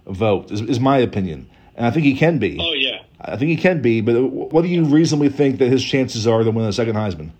vote, 0.06 0.50
is, 0.50 0.60
is 0.62 0.80
my 0.80 0.98
opinion. 0.98 1.48
And 1.76 1.86
I 1.86 1.90
think 1.90 2.04
he 2.04 2.16
can 2.16 2.38
be. 2.38 2.58
Oh, 2.60 2.72
yeah. 2.72 3.02
I 3.20 3.36
think 3.36 3.50
he 3.50 3.56
can 3.56 3.82
be, 3.82 4.00
but 4.00 4.18
what 4.22 4.62
do 4.62 4.68
you 4.68 4.84
reasonably 4.84 5.28
think 5.28 5.58
that 5.58 5.68
his 5.68 5.84
chances 5.84 6.26
are 6.26 6.42
to 6.42 6.50
win 6.50 6.64
the 6.64 6.72
second 6.72 6.94
Heisman? 6.94 7.30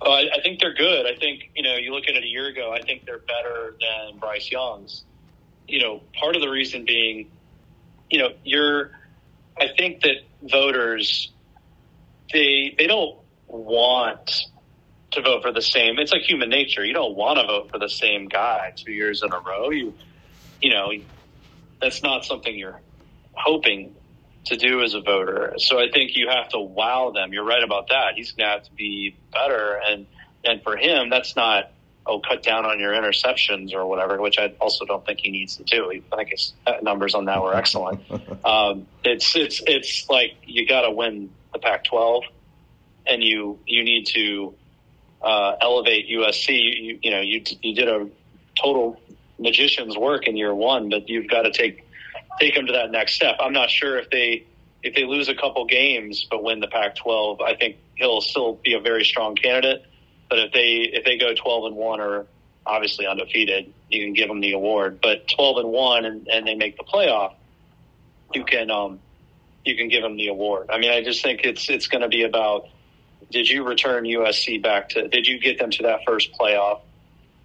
Oh, 0.00 0.10
I, 0.10 0.30
I 0.34 0.40
think 0.42 0.60
they're 0.60 0.74
good. 0.74 1.06
I 1.06 1.14
think, 1.16 1.50
you 1.54 1.62
know, 1.62 1.76
you 1.76 1.92
look 1.92 2.04
at 2.08 2.14
it 2.14 2.24
a 2.24 2.26
year 2.26 2.48
ago, 2.48 2.72
I 2.72 2.80
think 2.80 3.04
they're 3.04 3.18
better 3.18 3.76
than 3.78 4.18
Bryce 4.18 4.50
Young's. 4.50 5.04
You 5.68 5.80
know, 5.80 6.00
part 6.18 6.34
of 6.34 6.40
the 6.40 6.48
reason 6.48 6.86
being, 6.86 7.30
you 8.08 8.18
know, 8.18 8.30
you're, 8.42 8.92
I 9.58 9.68
think 9.76 10.00
that 10.00 10.22
voters, 10.42 11.30
they, 12.32 12.74
they 12.78 12.86
don't 12.86 13.18
want 13.46 14.46
to 15.12 15.22
vote 15.22 15.42
for 15.42 15.52
the 15.52 15.62
same. 15.62 15.98
It's 15.98 16.12
like 16.12 16.22
human 16.22 16.48
nature. 16.48 16.84
You 16.84 16.92
don't 16.94 17.16
want 17.16 17.38
to 17.38 17.46
vote 17.46 17.70
for 17.70 17.78
the 17.78 17.88
same 17.88 18.28
guy 18.28 18.72
two 18.76 18.92
years 18.92 19.22
in 19.22 19.32
a 19.32 19.38
row. 19.38 19.70
You, 19.70 19.94
you 20.60 20.70
know, 20.70 20.92
that's 21.80 22.02
not 22.02 22.24
something 22.24 22.56
you're 22.56 22.80
hoping 23.32 23.94
to 24.46 24.56
do 24.56 24.82
as 24.82 24.94
a 24.94 25.00
voter. 25.00 25.54
So 25.58 25.78
I 25.78 25.90
think 25.92 26.16
you 26.16 26.28
have 26.28 26.48
to 26.50 26.58
wow 26.58 27.10
them. 27.14 27.32
You're 27.32 27.44
right 27.44 27.62
about 27.62 27.88
that. 27.88 28.14
He's 28.14 28.32
going 28.32 28.48
to 28.48 28.52
have 28.52 28.64
to 28.64 28.72
be 28.72 29.16
better, 29.32 29.80
and 29.86 30.06
and 30.44 30.62
for 30.62 30.76
him, 30.76 31.10
that's 31.10 31.36
not 31.36 31.72
oh 32.06 32.20
cut 32.20 32.42
down 32.42 32.64
on 32.64 32.78
your 32.78 32.92
interceptions 32.92 33.74
or 33.74 33.86
whatever, 33.86 34.20
which 34.20 34.38
I 34.38 34.52
also 34.60 34.84
don't 34.84 35.04
think 35.04 35.20
he 35.20 35.30
needs 35.30 35.56
to 35.56 35.64
do. 35.64 35.90
I 36.12 36.16
think 36.16 36.30
his 36.30 36.54
numbers 36.82 37.14
on 37.14 37.26
that 37.26 37.42
were 37.42 37.54
excellent. 37.54 38.00
um, 38.44 38.86
it's 39.04 39.36
it's 39.36 39.62
it's 39.66 40.08
like 40.08 40.36
you 40.44 40.66
got 40.66 40.82
to 40.82 40.90
win 40.90 41.30
the 41.52 41.58
Pac-12, 41.58 42.22
and 43.06 43.22
you 43.22 43.58
you 43.66 43.84
need 43.84 44.06
to 44.08 44.54
uh, 45.22 45.56
elevate 45.60 46.08
USC. 46.08 46.82
You, 46.82 46.98
you 47.02 47.10
know, 47.10 47.20
you 47.20 47.42
you 47.62 47.74
did 47.74 47.88
a 47.88 48.08
total 48.60 49.00
magician's 49.38 49.96
work 49.96 50.26
in 50.26 50.36
year 50.36 50.54
one, 50.54 50.88
but 50.88 51.08
you've 51.08 51.28
got 51.28 51.42
to 51.42 51.52
take 51.52 51.86
take 52.38 52.54
them 52.54 52.66
to 52.66 52.72
that 52.72 52.90
next 52.90 53.14
step. 53.14 53.36
I'm 53.40 53.52
not 53.52 53.70
sure 53.70 53.98
if 53.98 54.10
they 54.10 54.46
if 54.82 54.94
they 54.94 55.04
lose 55.04 55.28
a 55.28 55.34
couple 55.34 55.64
games 55.66 56.26
but 56.30 56.42
win 56.42 56.60
the 56.60 56.68
Pac-12, 56.68 57.42
I 57.42 57.54
think 57.54 57.76
he'll 57.96 58.22
still 58.22 58.54
be 58.64 58.74
a 58.74 58.80
very 58.80 59.04
strong 59.04 59.34
candidate. 59.36 59.84
But 60.28 60.38
if 60.38 60.52
they 60.52 60.90
if 60.92 61.04
they 61.04 61.18
go 61.18 61.34
12 61.34 61.64
and 61.66 61.76
one 61.76 62.00
or 62.00 62.26
obviously 62.66 63.06
undefeated, 63.06 63.72
you 63.88 64.04
can 64.04 64.14
give 64.14 64.28
them 64.28 64.40
the 64.40 64.52
award. 64.52 65.00
But 65.02 65.28
12 65.28 65.58
and 65.58 65.68
one 65.68 66.04
and, 66.04 66.28
and 66.28 66.46
they 66.46 66.54
make 66.54 66.76
the 66.76 66.84
playoff, 66.84 67.34
you 68.34 68.44
can 68.44 68.70
um 68.70 69.00
you 69.64 69.76
can 69.76 69.88
give 69.88 70.02
them 70.02 70.16
the 70.16 70.28
award. 70.28 70.70
I 70.70 70.78
mean, 70.78 70.90
I 70.90 71.02
just 71.02 71.22
think 71.22 71.40
it's 71.44 71.68
it's 71.68 71.86
going 71.86 72.02
to 72.02 72.08
be 72.08 72.22
about 72.22 72.68
did 73.30 73.48
you 73.48 73.66
return 73.66 74.04
USC 74.04 74.62
back 74.62 74.90
to? 74.90 75.08
Did 75.08 75.26
you 75.26 75.38
get 75.38 75.58
them 75.58 75.70
to 75.70 75.82
that 75.84 76.00
first 76.06 76.32
playoff? 76.32 76.80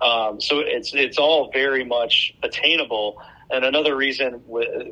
Um, 0.02 0.42
so 0.42 0.60
it's 0.60 0.94
it's 0.94 1.18
all 1.18 1.52
very 1.52 1.86
much 1.86 2.34
attainable. 2.44 3.22
And 3.50 3.64
another 3.64 3.96
reason, 3.96 4.42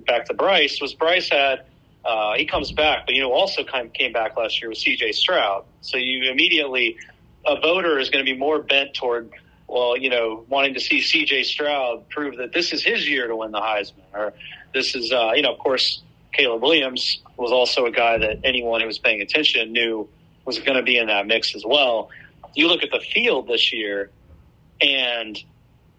back 0.05 0.25
to 0.25 0.33
Bryce, 0.33 0.79
was 0.79 0.93
Bryce 0.93 1.29
had 1.29 1.65
uh, 2.05 2.33
he 2.35 2.45
comes 2.45 2.71
back, 2.71 3.05
but 3.05 3.15
you 3.15 3.21
know 3.21 3.31
also 3.31 3.63
kind 3.63 3.87
of 3.87 3.93
came 3.93 4.13
back 4.13 4.37
last 4.37 4.61
year 4.61 4.69
with 4.69 4.77
C.J. 4.77 5.13
Stroud. 5.13 5.65
So 5.81 5.97
you 5.97 6.29
immediately 6.29 6.97
a 7.45 7.59
voter 7.59 7.99
is 7.99 8.09
going 8.09 8.25
to 8.25 8.31
be 8.31 8.37
more 8.37 8.59
bent 8.61 8.93
toward 8.93 9.31
well, 9.67 9.97
you 9.97 10.09
know, 10.09 10.45
wanting 10.49 10.75
to 10.75 10.79
see 10.79 11.01
C.J. 11.01 11.43
Stroud 11.43 12.07
prove 12.09 12.37
that 12.37 12.53
this 12.53 12.73
is 12.73 12.83
his 12.83 13.07
year 13.07 13.27
to 13.27 13.35
win 13.35 13.51
the 13.51 13.59
Heisman, 13.59 14.03
or 14.13 14.33
this 14.73 14.93
is, 14.93 15.11
uh, 15.11 15.31
you 15.33 15.41
know, 15.41 15.53
of 15.53 15.59
course, 15.59 16.03
Caleb 16.31 16.61
Williams 16.61 17.19
was 17.37 17.51
also 17.51 17.85
a 17.85 17.91
guy 17.91 18.17
that 18.17 18.41
anyone 18.43 18.81
who 18.81 18.87
was 18.87 18.99
paying 18.99 19.21
attention 19.21 19.71
knew 19.71 20.07
was 20.45 20.59
going 20.59 20.77
to 20.77 20.83
be 20.83 20.97
in 20.97 21.07
that 21.07 21.27
mix 21.27 21.55
as 21.55 21.63
well. 21.65 22.09
You 22.53 22.67
look 22.67 22.83
at 22.83 22.91
the 22.91 22.99
field 22.99 23.47
this 23.47 23.73
year, 23.73 24.11
and 24.81 25.41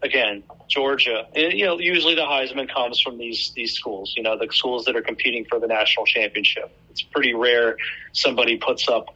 again, 0.02 0.44
Georgia. 0.68 1.26
You 1.34 1.66
know, 1.66 1.78
usually 1.78 2.14
the 2.14 2.22
Heisman 2.22 2.72
comes 2.72 3.00
from 3.00 3.18
these 3.18 3.52
these 3.56 3.72
schools. 3.72 4.14
You 4.16 4.22
know, 4.22 4.38
the 4.38 4.48
schools 4.52 4.84
that 4.84 4.96
are 4.96 5.02
competing 5.02 5.44
for 5.46 5.58
the 5.58 5.66
national 5.66 6.06
championship. 6.06 6.70
It's 6.90 7.02
pretty 7.02 7.34
rare 7.34 7.76
somebody 8.12 8.56
puts 8.56 8.88
up 8.88 9.14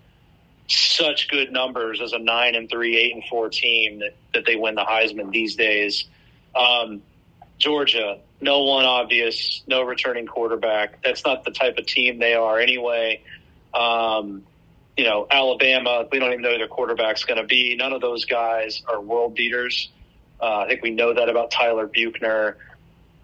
such 0.68 1.28
good 1.28 1.52
numbers 1.52 2.00
as 2.00 2.12
a 2.12 2.18
nine 2.18 2.54
and 2.54 2.68
three, 2.68 2.96
eight 2.96 3.14
and 3.14 3.24
four 3.24 3.48
team 3.48 4.00
that, 4.00 4.16
that 4.34 4.44
they 4.46 4.56
win 4.56 4.74
the 4.74 4.84
Heisman 4.84 5.30
these 5.30 5.54
days. 5.54 6.04
Um, 6.54 7.02
Georgia, 7.58 8.18
no 8.40 8.64
one 8.64 8.84
obvious, 8.84 9.62
no 9.66 9.82
returning 9.82 10.26
quarterback. 10.26 11.02
That's 11.02 11.24
not 11.24 11.44
the 11.44 11.50
type 11.50 11.78
of 11.78 11.86
team 11.86 12.18
they 12.18 12.34
are 12.34 12.58
anyway. 12.58 13.22
Um, 13.74 14.44
you 14.98 15.04
know, 15.04 15.28
Alabama, 15.30 16.08
we 16.10 16.18
don't 16.18 16.32
even 16.32 16.42
know 16.42 16.50
who 16.50 16.58
their 16.58 16.66
quarterback's 16.66 17.24
going 17.24 17.40
to 17.40 17.46
be. 17.46 17.76
None 17.76 17.92
of 17.92 18.00
those 18.00 18.24
guys 18.24 18.82
are 18.88 19.00
world 19.00 19.36
beaters. 19.36 19.90
Uh, 20.40 20.64
I 20.64 20.66
think 20.66 20.82
we 20.82 20.90
know 20.90 21.14
that 21.14 21.28
about 21.28 21.52
Tyler 21.52 21.86
Buchner. 21.86 22.56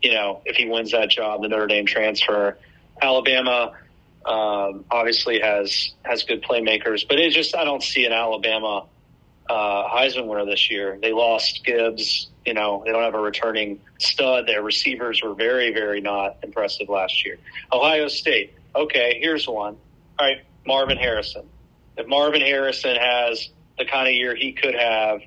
You 0.01 0.13
know, 0.13 0.41
if 0.45 0.55
he 0.55 0.69
wins 0.69 0.93
that 0.93 1.11
job, 1.11 1.43
the 1.43 1.49
Notre 1.49 1.67
Dame 1.67 1.85
transfer. 1.85 2.57
Alabama 3.03 3.73
um, 4.25 4.85
obviously 4.89 5.41
has 5.41 5.93
has 6.05 6.23
good 6.23 6.45
playmakers, 6.45 7.09
but 7.09 7.19
it's 7.19 7.35
just 7.35 7.57
I 7.57 7.65
don't 7.65 7.83
see 7.83 8.07
an 8.07 8.13
Alabama 8.13 8.87
uh, 9.51 9.89
Heisman 9.89 10.27
winner 10.29 10.47
this 10.47 10.71
year. 10.71 10.97
They 11.03 11.13
lost 11.13 11.65
Gibbs. 11.65 12.29
You 12.47 12.55
know, 12.55 12.85
they 12.87 12.93
don't 12.93 13.03
have 13.03 13.15
a 13.15 13.21
returning 13.21 13.81
stud. 13.99 14.47
Their 14.47 14.63
receivers 14.63 15.23
were 15.25 15.35
very, 15.35 15.73
very 15.73 16.01
not 16.01 16.37
impressive 16.45 16.89
last 16.89 17.25
year. 17.25 17.39
Ohio 17.73 18.07
State. 18.07 18.55
Okay, 18.77 19.19
here's 19.21 19.49
one. 19.49 19.77
All 20.21 20.27
right, 20.27 20.45
Marvin 20.65 20.99
Harrison. 20.99 21.49
If 21.97 22.07
Marvin 22.07 22.41
Harrison 22.41 22.97
has 22.97 23.49
the 23.79 23.85
kind 23.85 24.09
of 24.09 24.15
year 24.15 24.35
he 24.35 24.53
could 24.53 24.75
have, 24.75 25.21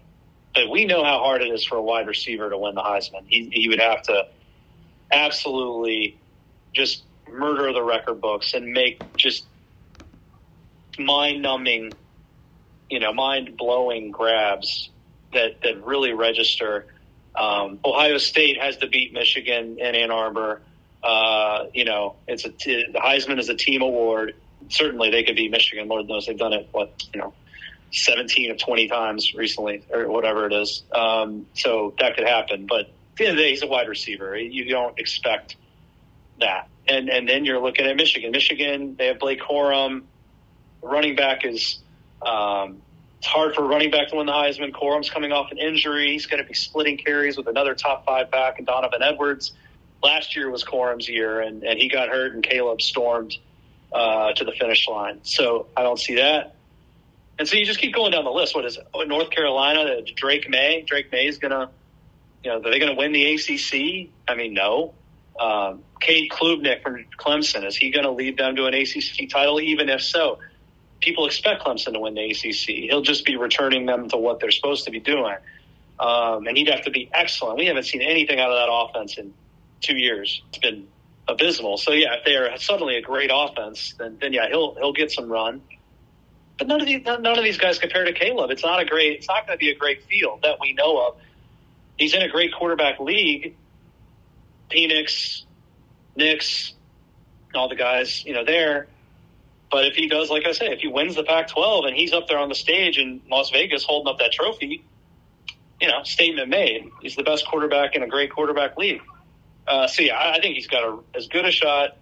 but 0.53 0.70
we 0.70 0.86
know 0.86 1.03
how 1.03 1.20
hard 1.20 1.41
it 1.41 1.49
is 1.53 1.63
for 1.63 1.76
a 1.76 1.82
wide 1.82 2.07
receiver 2.07 2.49
to 2.49 2.57
win 2.57 2.76
the 2.76 2.82
Heisman. 2.82 3.26
He, 3.28 3.49
he 3.51 3.68
would 3.70 3.80
have 3.80 4.01
to 4.03 4.24
absolutely 5.11 6.20
just 6.74 7.03
murder 7.32 7.74
the 7.74 7.84
record 7.84 8.22
books 8.22 8.53
and 8.53 8.72
make 8.72 9.03
just 9.15 9.45
mind 10.97 11.41
numbing, 11.41 11.95
you 12.89 12.99
know, 12.99 13.13
mind 13.13 13.57
blowing 13.57 14.11
grabs 14.11 14.89
that, 15.34 15.61
that 15.61 15.86
really 15.86 16.13
register. 16.13 16.88
Um, 17.36 17.80
Ohio 17.86 18.18
State 18.18 18.59
has 18.59 18.78
to 18.78 18.88
beat 18.88 19.13
Michigan 19.13 19.78
and 19.82 19.95
Ann 19.95 20.11
Arbor. 20.11 20.61
Uh, 21.03 21.65
you 21.74 21.86
know, 21.86 22.15
it's 22.28 22.45
a 22.45 22.49
t- 22.49 22.86
the 22.91 22.99
Heisman 22.99 23.39
is 23.39 23.49
a 23.49 23.55
team 23.55 23.82
award. 23.82 24.34
Certainly, 24.70 25.11
they 25.11 25.24
could 25.24 25.36
beat 25.36 25.51
Michigan. 25.51 25.88
Lord 25.88 26.07
knows 26.07 26.26
they've 26.26 26.38
done 26.38 26.53
it. 26.53 26.70
What 26.72 27.03
you 27.13 27.22
know, 27.22 27.34
17 27.91 28.51
of 28.51 28.57
20 28.57 28.88
times 28.88 29.34
recently, 29.34 29.84
or 29.89 30.09
whatever 30.09 30.45
it 30.45 30.53
is. 30.53 30.84
Um, 30.93 31.47
so 31.53 31.93
that 31.99 32.15
could 32.15 32.28
happen. 32.28 32.65
But 32.68 32.82
at 32.82 32.89
the 33.18 33.26
end 33.26 33.32
of 33.32 33.38
the 33.38 33.43
day, 33.43 33.49
he's 33.51 33.63
a 33.63 33.68
wide 33.68 33.88
receiver. 33.88 34.38
You 34.38 34.65
don't 34.65 34.97
expect 34.99 35.55
that. 36.39 36.68
And 36.88 37.09
and 37.09 37.28
then 37.28 37.45
you're 37.45 37.59
looking 37.59 37.86
at 37.86 37.95
Michigan. 37.95 38.32
Michigan, 38.32 38.95
they 38.97 39.07
have 39.07 39.20
Blake 39.20 39.41
Corum. 39.41 40.03
Running 40.82 41.15
back 41.15 41.43
is 41.43 41.80
um, 42.22 42.82
it's 43.18 43.28
hard 43.28 43.55
for 43.55 43.63
running 43.63 43.91
back 43.91 44.09
to 44.09 44.15
win 44.15 44.28
the 44.28 44.32
Heisman. 44.32 44.72
Corum's 44.72 45.09
coming 45.09 45.32
off 45.32 45.51
an 45.51 45.57
injury. 45.57 46.11
He's 46.11 46.28
going 46.28 46.41
to 46.41 46.47
be 46.47 46.53
splitting 46.53 46.97
carries 46.97 47.36
with 47.36 47.47
another 47.47 47.74
top 47.74 48.05
five 48.05 48.30
back 48.30 48.59
and 48.59 48.68
Donovan 48.68 49.01
Edwards. 49.01 49.53
Last 50.03 50.36
year 50.36 50.51
was 50.51 50.63
Corum's 50.63 51.09
year, 51.09 51.41
and, 51.41 51.63
and 51.63 51.80
he 51.80 51.89
got 51.89 52.09
hurt, 52.09 52.36
and 52.36 52.43
Caleb 52.43 52.82
stormed 52.82 53.36
uh, 53.94 54.34
to 54.34 54.44
the 54.44 54.52
finish 54.52 54.88
line. 54.88 55.20
So 55.24 55.68
I 55.76 55.84
don't 55.84 56.00
see 56.00 56.16
that. 56.16 56.56
And 57.40 57.48
so 57.48 57.58
you 57.58 57.66
just 57.66 57.80
keep 57.80 57.94
going 57.94 58.12
down 58.12 58.26
the 58.26 58.32
list. 58.32 58.56
What 58.56 58.66
is 58.66 58.78
it? 58.78 58.88
Oh, 58.94 59.04
North 59.04 59.30
Carolina? 59.30 60.02
Drake 60.16 60.50
Maye. 60.50 60.84
Drake 60.86 61.12
Maye 61.12 61.28
is 61.28 61.38
going 61.38 61.52
to, 61.52 61.70
you 62.44 62.50
know, 62.50 62.58
are 62.58 62.72
they 62.72 62.80
going 62.80 62.92
to 62.92 62.98
win 62.98 63.12
the 63.12 63.34
ACC? 63.36 64.10
I 64.28 64.36
mean, 64.36 64.54
no. 64.54 64.94
Um, 65.40 65.84
Cade 66.00 66.32
Klubnik 66.32 66.82
from 66.82 67.06
Clemson 67.18 67.64
is 67.64 67.76
he 67.76 67.92
going 67.92 68.06
to 68.06 68.12
lead 68.12 68.38
them 68.38 68.56
to 68.56 68.66
an 68.66 68.74
ACC 68.74 69.30
title? 69.30 69.60
Even 69.62 69.88
if 69.90 70.02
so, 70.02 70.40
people 71.00 71.28
expect 71.28 71.64
Clemson 71.64 71.94
to 71.94 72.00
win 72.00 72.16
the 72.16 72.32
ACC. 72.32 72.90
He'll 72.90 73.02
just 73.02 73.26
be 73.26 73.36
returning 73.36 73.86
them 73.86 74.10
to 74.10 74.18
what 74.18 74.40
they're 74.40 74.52
supposed 74.52 74.86
to 74.86 74.92
be 74.92 75.00
doing, 75.00 75.36
um, 76.00 76.48
and 76.48 76.58
he'd 76.58 76.70
have 76.70 76.84
to 76.84 76.92
be 76.92 77.10
excellent. 77.14 77.60
We 77.60 77.68
haven't 77.68 77.84
seen 77.84 78.02
anything 78.02 78.40
out 78.40 78.50
of 78.50 78.58
that 78.58 78.72
offense 78.72 79.18
in 79.18 79.34
two 79.82 79.96
years. 79.96 80.42
It's 80.50 80.58
been 80.58 80.88
abysmal. 81.28 81.78
So 81.78 81.91
yeah, 81.91 82.15
if 82.15 82.25
they 82.25 82.36
are 82.36 82.57
suddenly 82.57 82.97
a 82.97 83.01
great 83.01 83.32
offense, 83.34 83.93
then 83.97 84.17
then 84.19 84.34
yeah, 84.34 84.47
he'll 84.47 84.75
he'll 84.75 84.93
get 84.93 85.11
some 85.11 85.30
run. 85.30 85.61
But 86.57 86.67
none 86.67 86.82
of 86.82 86.88
these 86.88 87.03
none 87.05 87.25
of 87.25 87.43
these 87.43 87.57
guys 87.57 87.80
compare 87.80 88.05
to 88.05 88.13
Caleb. 88.13 88.51
It's 88.51 88.63
not 88.63 88.82
a 88.82 88.86
great. 88.86 89.17
It's 89.17 89.28
not 89.28 89.45
going 89.45 89.57
to 89.57 89.59
be 89.59 89.69
a 89.69 89.75
great 89.75 90.03
field 90.05 90.41
that 90.43 90.59
we 90.59 90.73
know 90.73 91.07
of. 91.07 91.17
He's 91.97 92.13
in 92.13 92.21
a 92.21 92.30
great 92.30 92.53
quarterback 92.53 92.99
league. 92.99 93.55
Penix, 94.69 95.43
Nix, 96.15 96.73
all 97.55 97.69
the 97.69 97.75
guys, 97.75 98.25
you 98.25 98.34
know, 98.34 98.43
there. 98.43 98.88
But 99.71 99.86
if 99.86 99.95
he 99.95 100.07
does, 100.07 100.30
like 100.30 100.45
I 100.45 100.51
say, 100.51 100.67
if 100.67 100.80
he 100.80 100.88
wins 100.88 101.15
the 101.15 101.23
Pac-12 101.23 101.88
and 101.88 101.95
he's 101.95 102.13
up 102.13 102.28
there 102.28 102.38
on 102.38 102.49
the 102.49 102.55
stage 102.55 102.97
in 102.97 103.21
Las 103.30 103.49
Vegas 103.49 103.84
holding 103.84 104.11
up 104.11 104.19
that 104.19 104.32
trophy, 104.32 104.84
you 105.82 105.88
know, 105.88 106.03
statement 106.03 106.49
made. 106.49 106.89
He's 107.01 107.15
the 107.15 107.23
best 107.23 107.47
quarterback 107.47 107.95
in 107.95 108.03
a 108.03 108.07
great 108.07 108.32
quarterback 108.32 108.78
league. 108.78 109.01
Uh, 109.68 109.88
so 109.88 110.01
yeah, 110.01 110.18
I 110.18 110.39
think 110.39 110.55
he's 110.55 110.68
got 110.68 110.84
a, 110.84 110.99
as 111.15 111.28
good 111.28 111.45
a 111.45 111.51
shot 111.51 111.97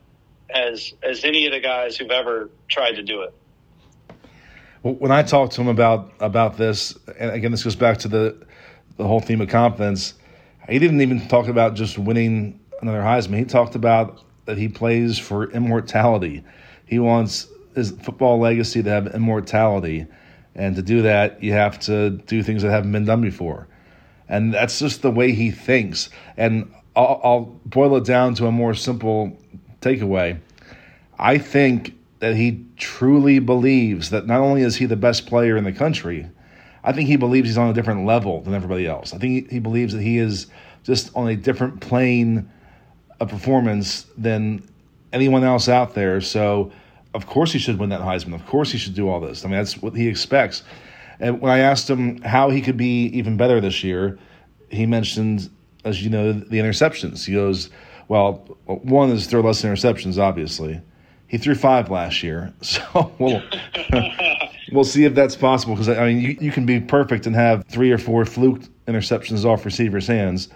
as 0.49 0.93
as 1.01 1.23
any 1.23 1.45
of 1.47 1.53
the 1.53 1.59
guys 1.59 1.97
who've 1.97 2.11
ever 2.11 2.49
tried 2.67 2.93
to 2.93 3.03
do 3.03 3.23
it 3.23 3.33
when 4.85 5.11
I 5.11 5.23
talked 5.23 5.53
to 5.53 5.61
him 5.61 5.67
about 5.67 6.13
about 6.19 6.57
this, 6.57 6.95
and 7.17 7.31
again, 7.31 7.51
this 7.51 7.63
goes 7.63 7.75
back 7.75 7.97
to 7.99 8.07
the 8.07 8.45
the 8.97 9.07
whole 9.07 9.19
theme 9.19 9.41
of 9.41 9.49
confidence. 9.49 10.13
He 10.69 10.77
didn't 10.77 11.01
even 11.01 11.27
talk 11.27 11.47
about 11.47 11.73
just 11.73 11.97
winning 11.97 12.59
another 12.81 13.01
Heisman. 13.01 13.39
He 13.39 13.45
talked 13.45 13.75
about 13.75 14.21
that 14.45 14.57
he 14.59 14.67
plays 14.67 15.17
for 15.17 15.49
immortality. 15.51 16.43
He 16.85 16.99
wants 16.99 17.47
his 17.73 17.91
football 17.91 18.39
legacy 18.39 18.83
to 18.83 18.89
have 18.89 19.07
immortality, 19.07 20.05
and 20.53 20.75
to 20.75 20.83
do 20.83 21.01
that, 21.01 21.41
you 21.43 21.53
have 21.53 21.79
to 21.81 22.11
do 22.11 22.43
things 22.43 22.61
that 22.61 22.69
haven't 22.69 22.91
been 22.91 23.05
done 23.05 23.21
before, 23.21 23.67
and 24.29 24.53
that's 24.53 24.77
just 24.77 25.01
the 25.01 25.11
way 25.11 25.31
he 25.31 25.49
thinks. 25.49 26.09
And 26.37 26.71
I'll, 26.95 27.21
I'll 27.23 27.41
boil 27.65 27.97
it 27.97 28.05
down 28.05 28.35
to 28.35 28.47
a 28.47 28.51
more 28.51 28.73
simple 28.73 29.37
takeaway. 29.81 30.39
I 31.17 31.37
think 31.37 31.95
that 32.19 32.35
he 32.35 32.65
truly 32.77 33.39
believes 33.39 34.09
that 34.09 34.25
not 34.25 34.39
only 34.39 34.61
is 34.61 34.77
he 34.77 34.85
the 34.85 34.95
best 34.95 35.27
player 35.27 35.57
in 35.57 35.63
the 35.63 35.71
country, 35.71 36.29
I 36.83 36.91
think 36.91 37.07
he 37.07 37.15
believes 37.15 37.49
he's 37.49 37.57
on 37.57 37.69
a 37.69 37.73
different 37.73 38.05
level 38.05 38.41
than 38.41 38.53
everybody 38.53 38.87
else. 38.87 39.13
I 39.13 39.17
think 39.17 39.49
he, 39.49 39.59
believes 39.59 39.93
that 39.93 40.01
he 40.01 40.17
is 40.17 40.47
just 40.83 41.11
on 41.15 41.27
a 41.27 41.35
different 41.35 41.81
plane 41.81 42.49
of 43.19 43.29
performance 43.29 44.05
than 44.17 44.67
anyone 45.11 45.43
else 45.43 45.67
out 45.67 45.95
there. 45.95 46.21
So, 46.21 46.71
of 47.13 47.25
course, 47.25 47.51
he 47.51 47.59
should 47.59 47.79
win 47.79 47.89
that 47.89 48.01
Heisman. 48.01 48.35
Of 48.35 48.45
course, 48.45 48.71
he 48.71 48.77
should 48.77 48.93
do 48.93 49.09
all 49.09 49.19
this. 49.19 49.43
I 49.43 49.47
mean, 49.47 49.57
that's 49.57 49.81
what 49.81 49.95
he 49.95 50.07
expects. 50.07 50.63
And 51.19 51.41
when 51.41 51.51
I 51.51 51.59
asked 51.59 51.89
him 51.89 52.21
how 52.21 52.49
he 52.49 52.61
could 52.61 52.77
be 52.77 53.05
even 53.07 53.37
better 53.37 53.59
this 53.61 53.83
year, 53.83 54.19
he 54.69 54.85
mentioned, 54.85 55.49
as 55.85 56.03
you 56.03 56.09
know, 56.09 56.33
the 56.33 56.57
interceptions. 56.57 57.25
He 57.25 57.33
goes, 57.33 57.69
well, 58.07 58.33
one 58.65 59.11
is 59.11 59.27
throw 59.27 59.41
less 59.41 59.61
interceptions, 59.61 60.17
obviously. 60.17 60.81
He 61.27 61.37
threw 61.37 61.55
five 61.55 61.89
last 61.89 62.21
year, 62.21 62.53
so 62.61 63.13
we'll 63.19 63.41
we'll 64.71 64.83
see 64.83 65.05
if 65.05 65.15
that's 65.15 65.35
possible. 65.35 65.75
Because 65.75 65.89
I 65.89 66.07
mean, 66.07 66.19
you, 66.19 66.37
you 66.41 66.51
can 66.51 66.65
be 66.65 66.79
perfect 66.79 67.25
and 67.25 67.35
have 67.35 67.65
three 67.65 67.91
or 67.91 67.97
four 67.97 68.25
fluke 68.25 68.61
interceptions 68.87 69.45
off 69.45 69.65
receivers' 69.65 70.07
hands, 70.07 70.49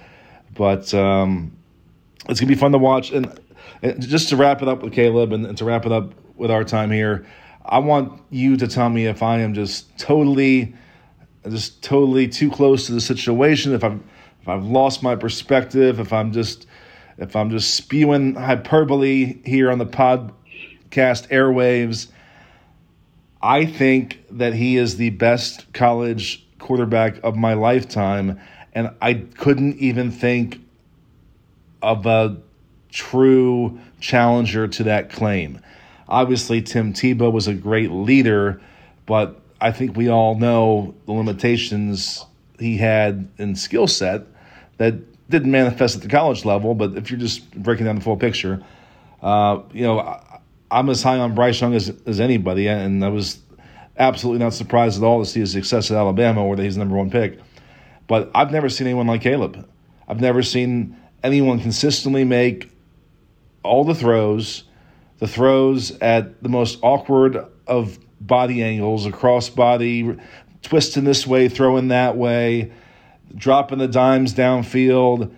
but 0.56 0.94
um, 0.94 1.56
it's 2.28 2.40
gonna 2.40 2.50
be 2.50 2.56
fun 2.56 2.72
to 2.74 2.78
watch. 2.78 3.12
And, 3.12 3.40
and 3.82 4.02
just 4.02 4.30
to 4.30 4.36
wrap 4.36 4.62
it 4.62 4.68
up 4.68 4.84
with 4.84 4.94
Caleb, 4.94 5.32
and, 5.32 5.46
and 5.46 5.58
to 5.58 5.66
wrap 5.66 5.86
it 5.86 5.92
up 5.92 6.14
with 6.36 6.52
our 6.52 6.64
time 6.64 6.92
here, 6.92 7.26
I 7.66 7.80
want 7.80 8.22
you 8.30 8.58
to 8.58 8.68
tell 8.68 8.90
me 8.90 9.08
if 9.08 9.24
I 9.24 9.40
am 9.40 9.54
just 9.54 9.98
totally, 9.98 10.76
just 11.50 11.82
totally 11.84 12.28
too 12.28 12.52
close 12.52 12.86
to 12.86 12.92
the 12.92 13.02
situation. 13.02 13.74
If 13.74 13.84
I'm 13.84 14.04
I've 14.50 14.66
lost 14.66 15.04
my 15.04 15.16
perspective, 15.16 16.00
if 16.00 16.12
I'm 16.14 16.32
just 16.32 16.66
if 17.18 17.36
I'm 17.36 17.50
just 17.50 17.76
spewing 17.76 18.36
hyperbole 18.36 19.40
here 19.44 19.70
on 19.70 19.78
the 19.78 19.86
podcast 19.86 20.32
airwaves. 21.30 22.08
I 23.42 23.66
think 23.66 24.24
that 24.32 24.54
he 24.54 24.78
is 24.78 24.98
the 24.98 25.12
best 25.12 25.72
college 25.74 26.48
quarterback 26.60 27.20
of 27.24 27.36
my 27.36 27.54
lifetime, 27.54 28.40
and 28.74 28.92
I 29.02 29.16
couldn't 29.16 29.78
even 29.78 30.12
think 30.12 30.62
of 31.82 32.06
a 32.06 32.38
true 32.90 33.80
challenger 34.00 34.68
to 34.68 34.84
that 34.84 35.10
claim. 35.10 35.60
Obviously, 36.08 36.62
Tim 36.62 36.94
Tebow 36.94 37.32
was 37.32 37.48
a 37.48 37.54
great 37.54 37.92
leader, 37.92 38.62
but 39.06 39.40
I 39.62 39.72
think 39.72 39.96
we 39.96 40.10
all 40.10 40.36
know 40.36 40.96
the 41.06 41.12
limitations 41.12 42.26
he 42.58 42.78
had 42.78 43.30
in 43.38 43.56
skill 43.56 43.88
set 43.88 44.24
that 44.80 44.96
didn't 45.30 45.52
manifest 45.52 45.98
at 45.98 46.02
the 46.02 46.08
college 46.08 46.44
level. 46.44 46.74
But 46.74 46.96
if 46.96 47.12
you're 47.12 47.20
just 47.20 47.50
breaking 47.52 47.86
down 47.86 47.96
the 47.96 48.02
full 48.02 48.18
picture, 48.18 48.64
uh, 49.22 49.62
you 49.72 49.84
know, 49.84 50.00
I, 50.00 50.40
I'm 50.72 50.90
as 50.90 51.04
high 51.04 51.20
on 51.20 51.36
Bryce 51.36 51.62
Young 51.62 51.76
as, 51.76 51.94
as 52.06 52.20
anybody, 52.20 52.68
and 52.68 53.04
I 53.06 53.10
was 53.10 53.40
absolutely 53.98 54.44
not 54.44 54.54
surprised 54.54 55.02
at 55.02 55.06
all 55.06 55.20
to 55.24 55.30
see 55.30 55.42
his 55.42 55.52
success 55.52 55.92
at 55.92 55.98
Alabama, 55.98 56.46
where 56.46 56.58
he's 56.58 56.76
the 56.76 56.80
number 56.80 56.96
one 56.96 57.12
pick. 57.12 57.40
But 58.08 58.32
I've 58.34 58.52
never 58.52 58.70
seen 58.70 58.88
anyone 58.88 59.08
like 59.08 59.22
Caleb. 59.22 59.68
I've 60.08 60.22
never 60.22 60.42
seen 60.42 60.98
anyone 61.24 61.60
consistently 61.60 62.24
make 62.24 62.72
all 63.64 63.84
the 63.84 63.94
throws, 63.94 64.64
the 65.20 65.28
throws 65.28 65.92
at 66.00 66.42
the 66.42 66.50
most 66.50 66.80
awkward 66.82 67.46
of 67.68 68.00
body 68.22 68.64
angles, 68.64 69.06
across 69.06 69.50
body, 69.50 70.18
twisting 70.62 71.04
this 71.04 71.28
way, 71.28 71.50
throwing 71.50 71.90
that 71.90 72.16
way, 72.18 72.72
dropping 73.36 73.80
the 73.80 73.88
dimes 73.88 74.34
downfield. 74.34 75.32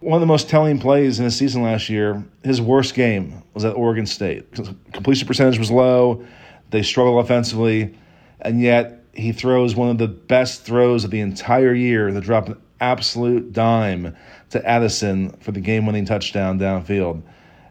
One 0.00 0.14
of 0.14 0.20
the 0.20 0.26
most 0.26 0.48
telling 0.48 0.80
plays 0.80 1.18
in 1.18 1.24
his 1.24 1.36
season 1.36 1.62
last 1.62 1.88
year, 1.88 2.24
his 2.42 2.60
worst 2.60 2.94
game 2.94 3.42
was 3.54 3.64
at 3.64 3.76
Oregon 3.76 4.06
State. 4.06 4.52
Completion 4.92 5.26
percentage 5.26 5.58
was 5.58 5.70
low. 5.70 6.24
They 6.70 6.82
struggle 6.82 7.18
offensively, 7.18 7.94
and 8.40 8.60
yet 8.60 9.04
he 9.12 9.32
throws 9.32 9.76
one 9.76 9.90
of 9.90 9.98
the 9.98 10.08
best 10.08 10.64
throws 10.64 11.04
of 11.04 11.10
the 11.10 11.20
entire 11.20 11.74
year 11.74 12.10
to 12.10 12.20
drop 12.20 12.48
an 12.48 12.56
absolute 12.80 13.52
dime 13.52 14.16
to 14.50 14.68
Addison 14.68 15.30
for 15.40 15.52
the 15.52 15.60
game 15.60 15.86
winning 15.86 16.04
touchdown 16.04 16.58
downfield. 16.58 17.22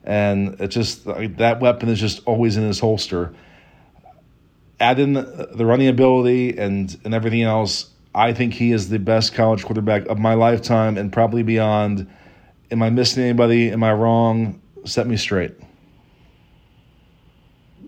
And 0.04 0.60
it 0.60 0.70
just 0.70 1.06
that 1.06 1.60
weapon 1.60 1.90
is 1.90 2.00
just 2.00 2.22
always 2.26 2.58
in 2.58 2.64
his 2.64 2.80
holster. 2.80 3.34
Add 4.80 5.00
in 5.00 5.14
the 5.14 5.64
running 5.66 5.90
ability 5.90 6.58
and, 6.58 6.98
and 7.04 7.14
everything 7.14 7.44
else. 7.44 7.92
I 8.14 8.34
think 8.34 8.53
he 8.53 8.72
is 8.72 8.89
the 8.89 8.99
best 8.99 9.34
college 9.34 9.64
quarterback 9.64 10.05
of 10.07 10.20
my 10.20 10.34
lifetime 10.34 10.97
and 10.97 11.12
probably 11.12 11.43
beyond. 11.43 12.09
Am 12.70 12.82
I 12.82 12.89
missing 12.89 13.24
anybody? 13.24 13.72
Am 13.72 13.84
I 13.84 13.93
wrong? 13.93 14.62
Set 14.86 15.07
me 15.07 15.18
straight. 15.18 15.55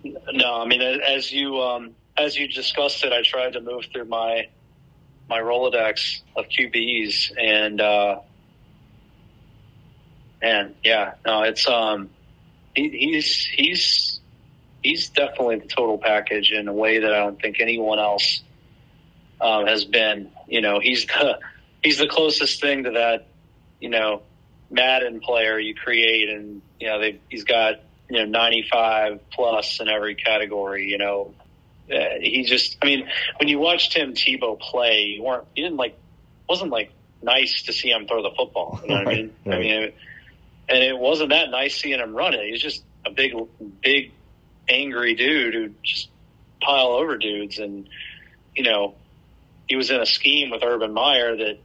No, 0.03 0.61
I 0.61 0.65
mean 0.65 0.81
as 0.81 1.31
you 1.31 1.59
um, 1.61 1.95
as 2.17 2.37
you 2.37 2.47
discussed 2.47 3.03
it, 3.03 3.11
I 3.11 3.21
tried 3.23 3.53
to 3.53 3.61
move 3.61 3.85
through 3.91 4.05
my 4.05 4.47
my 5.29 5.39
Rolodex 5.39 6.21
of 6.35 6.45
QBs, 6.49 7.31
and 7.37 7.81
uh, 7.81 8.19
and 10.41 10.75
yeah, 10.83 11.13
no, 11.25 11.43
it's 11.43 11.67
um, 11.67 12.09
he, 12.75 12.89
he's 12.89 13.45
he's 13.45 14.21
he's 14.83 15.09
definitely 15.09 15.59
the 15.59 15.67
total 15.67 15.97
package 15.97 16.51
in 16.51 16.67
a 16.67 16.73
way 16.73 16.99
that 16.99 17.13
I 17.13 17.19
don't 17.19 17.41
think 17.41 17.59
anyone 17.59 17.99
else 17.99 18.42
um, 19.41 19.67
has 19.67 19.85
been. 19.85 20.31
You 20.47 20.61
know, 20.61 20.79
he's 20.79 21.05
the 21.05 21.39
he's 21.83 21.97
the 21.97 22.07
closest 22.07 22.61
thing 22.61 22.83
to 22.83 22.91
that. 22.91 23.27
You 23.79 23.89
know, 23.89 24.21
Madden 24.69 25.19
player 25.19 25.59
you 25.59 25.75
create, 25.75 26.29
and 26.29 26.61
you 26.79 26.87
know 26.87 26.99
they 26.99 27.19
he's 27.29 27.43
got 27.43 27.75
you 28.09 28.19
know 28.19 28.25
95 28.25 29.19
plus 29.31 29.79
in 29.79 29.89
every 29.89 30.15
category. 30.15 30.89
You 30.89 30.97
know, 30.97 31.33
uh, 31.91 32.19
he 32.21 32.43
just 32.43 32.77
I 32.81 32.85
mean 32.85 33.09
when 33.37 33.49
you 33.49 33.59
watched 33.59 33.93
Tim 33.93 34.13
Tebow 34.13 34.59
play, 34.59 35.15
you 35.15 35.23
weren't 35.23 35.45
you 35.55 35.63
didn't 35.63 35.77
like 35.77 35.97
wasn't 36.47 36.71
like 36.71 36.91
nice 37.21 37.63
to 37.63 37.73
see 37.73 37.89
him 37.89 38.07
throw 38.07 38.21
the 38.21 38.35
football. 38.35 38.79
You 38.83 38.89
know 38.89 38.95
what 38.95 39.07
I 39.07 39.15
mean? 39.15 39.33
Right. 39.45 39.55
I 39.55 39.59
mean, 39.59 39.91
and 40.69 40.83
it 40.83 40.97
wasn't 40.97 41.29
that 41.29 41.49
nice 41.49 41.75
seeing 41.75 41.99
him 41.99 42.15
run 42.15 42.33
it. 42.33 42.45
He 42.45 42.51
was 42.51 42.61
just 42.61 42.83
a 43.05 43.11
big, 43.11 43.33
big, 43.81 44.11
angry 44.67 45.15
dude 45.15 45.53
who 45.53 45.71
just 45.83 46.09
pile 46.61 46.87
over 46.87 47.17
dudes, 47.17 47.59
and 47.59 47.87
you 48.55 48.63
know, 48.63 48.95
he 49.73 49.75
was 49.75 49.89
in 49.89 49.99
a 49.99 50.05
scheme 50.05 50.51
with 50.51 50.63
Urban 50.63 50.93
Meyer 50.93 51.35
that 51.35 51.57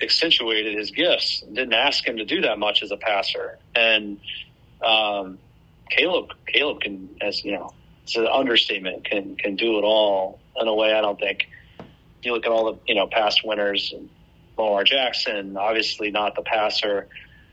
accentuated 0.00 0.78
his 0.78 0.92
gifts 0.92 1.42
didn't 1.42 1.74
ask 1.74 2.06
him 2.06 2.16
to 2.16 2.24
do 2.24 2.40
that 2.40 2.58
much 2.58 2.82
as 2.82 2.90
a 2.90 2.96
passer. 2.96 3.58
And 3.74 4.18
um, 4.82 5.36
Caleb, 5.90 6.30
Caleb 6.46 6.80
can, 6.80 7.10
as 7.20 7.44
you 7.44 7.52
know, 7.52 7.74
it's 8.04 8.16
an 8.16 8.26
understatement, 8.26 9.04
can 9.04 9.36
can 9.36 9.56
do 9.56 9.76
it 9.76 9.82
all 9.82 10.40
in 10.58 10.68
a 10.68 10.74
way 10.74 10.94
I 10.94 11.02
don't 11.02 11.20
think. 11.20 11.50
You 12.22 12.32
look 12.32 12.46
at 12.46 12.50
all 12.50 12.72
the 12.72 12.78
you 12.88 12.94
know 12.94 13.06
past 13.06 13.44
winners, 13.44 13.92
Lamar 14.56 14.82
Jackson, 14.82 15.58
obviously 15.58 16.10
not 16.10 16.36
the 16.36 16.42
passer. 16.42 17.08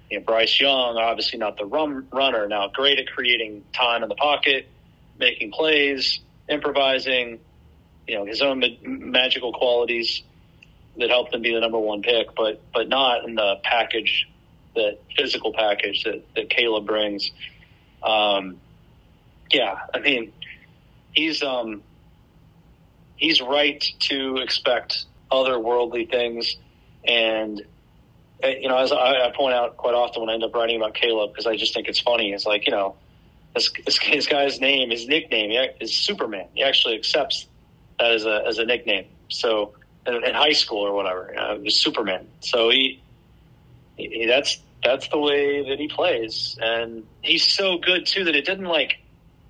You 0.09 0.19
know, 0.19 0.23
Bryce 0.23 0.57
Young, 0.57 0.95
obviously 0.95 1.37
not 1.37 1.57
the 1.57 1.65
run, 1.65 2.07
runner. 2.13 2.47
Now, 2.47 2.69
great 2.69 2.97
at 2.97 3.07
creating 3.07 3.65
time 3.73 4.03
in 4.03 4.07
the 4.07 4.15
pocket, 4.15 4.69
making 5.19 5.51
plays, 5.51 6.21
improvising. 6.47 7.39
You 8.07 8.15
know, 8.15 8.25
his 8.25 8.41
own 8.41 8.59
ma- 8.59 8.67
magical 8.83 9.53
qualities 9.53 10.23
that 10.97 11.09
helped 11.09 11.33
him 11.33 11.41
be 11.41 11.53
the 11.53 11.59
number 11.59 11.79
one 11.79 12.01
pick, 12.01 12.35
but 12.35 12.61
but 12.73 12.87
not 12.89 13.25
in 13.25 13.35
the 13.35 13.55
package, 13.63 14.27
the 14.75 14.97
physical 15.15 15.53
package 15.53 16.03
that 16.03 16.23
that 16.35 16.49
Caleb 16.49 16.85
brings. 16.85 17.31
Um, 18.01 18.57
yeah, 19.51 19.77
I 19.93 19.99
mean, 19.99 20.33
he's 21.13 21.43
um, 21.43 21.83
he's 23.15 23.41
right 23.41 23.83
to 23.99 24.37
expect 24.37 25.05
otherworldly 25.31 26.09
things, 26.09 26.55
and 27.05 27.61
uh, 28.43 28.47
you 28.47 28.69
know, 28.69 28.77
as 28.77 28.91
I, 28.91 29.27
I 29.27 29.33
point 29.35 29.53
out 29.53 29.77
quite 29.77 29.95
often 29.95 30.21
when 30.21 30.29
I 30.29 30.33
end 30.33 30.43
up 30.43 30.53
writing 30.53 30.77
about 30.77 30.93
Caleb, 30.93 31.31
because 31.31 31.47
I 31.47 31.55
just 31.55 31.73
think 31.73 31.87
it's 31.87 31.99
funny. 31.99 32.31
It's 32.31 32.45
like 32.45 32.65
you 32.65 32.71
know, 32.71 32.95
this, 33.53 33.71
this, 33.85 33.99
this 33.99 34.27
guy's 34.27 34.59
name, 34.59 34.91
his 34.91 35.07
nickname, 35.07 35.51
is 35.79 35.95
Superman. 35.95 36.47
He 36.53 36.63
actually 36.63 36.95
accepts 36.95 37.47
that 37.99 38.11
as 38.11 38.25
a 38.25 38.43
as 38.47 38.59
a 38.59 38.65
nickname. 38.65 39.05
So 39.29 39.73
in, 40.05 40.33
high 40.33 40.53
school 40.53 40.85
or 40.85 40.93
whatever, 40.93 41.29
you 41.29 41.35
know, 41.35 41.53
it 41.53 41.63
was 41.63 41.79
Superman. 41.79 42.27
So 42.39 42.69
he, 42.69 43.01
he 43.97 44.25
that's 44.25 44.59
that's 44.83 45.07
the 45.09 45.17
way 45.17 45.67
that 45.69 45.79
he 45.79 45.87
plays, 45.87 46.57
and 46.61 47.05
he's 47.21 47.43
so 47.43 47.77
good 47.77 48.05
too 48.05 48.25
that 48.25 48.35
it 48.35 48.45
didn't 48.45 48.65
like 48.65 48.99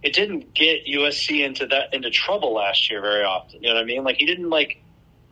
it 0.03 0.13
didn't 0.13 0.53
get 0.53 0.85
USC 0.85 1.45
into 1.45 1.67
that 1.67 1.93
into 1.93 2.09
trouble 2.09 2.53
last 2.53 2.89
year 2.89 3.01
very 3.01 3.23
often. 3.23 3.61
You 3.61 3.69
know 3.69 3.75
what 3.75 3.83
I 3.83 3.85
mean? 3.85 4.03
Like 4.03 4.17
he 4.17 4.25
didn't 4.25 4.49
like 4.49 4.81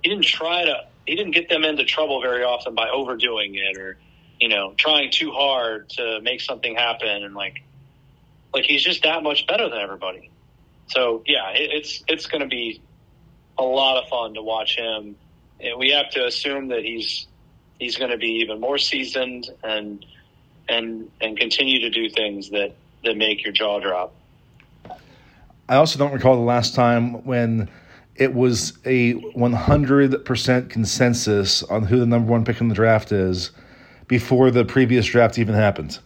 he 0.04 0.10
didn't 0.10 0.26
try 0.26 0.66
to 0.66 0.82
he 1.06 1.16
didn't 1.16 1.32
get 1.32 1.50
them 1.50 1.64
into 1.64 1.86
trouble 1.86 2.22
very 2.22 2.44
often 2.44 2.76
by 2.76 2.90
overdoing 2.90 3.56
it 3.56 3.78
or 3.78 3.98
you 4.40 4.50
know 4.50 4.74
trying 4.78 5.12
too 5.12 5.32
hard 5.32 5.90
to 5.90 6.20
make 6.22 6.42
something 6.42 6.76
happen 6.76 7.24
and 7.24 7.36
like 7.36 7.64
like 8.54 8.66
he's 8.66 8.84
just 8.84 9.04
that 9.04 9.24
much 9.24 9.48
better 9.48 9.70
than 9.70 9.80
everybody. 9.80 10.32
So 10.88 11.24
yeah, 11.26 11.50
it, 11.52 11.70
it's 11.72 12.04
it's 12.08 12.26
going 12.26 12.42
to 12.42 12.48
be 12.48 12.82
a 13.58 13.64
lot 13.64 14.02
of 14.02 14.10
fun 14.10 14.34
to 14.34 14.42
watch 14.42 14.76
him. 14.76 15.16
And 15.60 15.80
we 15.80 15.92
have 15.92 16.10
to 16.12 16.26
assume 16.26 16.68
that 16.70 16.84
he's 16.84 17.28
he's 17.80 17.98
going 17.98 18.12
to 18.12 18.18
be 18.18 18.42
even 18.42 18.60
more 18.60 18.78
seasoned 18.78 19.50
and 19.64 20.06
and 20.68 21.10
and 21.22 21.38
continue 21.38 21.80
to 21.82 21.90
do 21.90 22.10
things 22.10 22.50
that 22.50 22.74
that 23.04 23.18
make 23.18 23.44
your 23.44 23.54
jaw 23.54 23.80
drop. 23.80 24.14
I 25.68 25.78
also 25.78 25.98
don't 25.98 26.14
recall 26.14 26.36
the 26.36 26.42
last 26.42 26.76
time 26.76 27.26
when 27.26 27.70
it 28.16 28.34
was 28.34 28.78
a 28.86 29.14
100% 29.16 30.70
consensus 30.70 31.64
on 31.64 31.84
who 31.84 32.00
the 32.00 32.06
number 32.06 32.32
one 32.32 32.46
pick 32.46 32.62
in 32.62 32.70
the 32.70 32.76
draft 32.76 33.12
is 33.12 33.52
before 34.08 34.52
the 34.52 34.64
previous 34.64 35.06
draft 35.06 35.38
even 35.38 35.56
happened. 35.56 36.00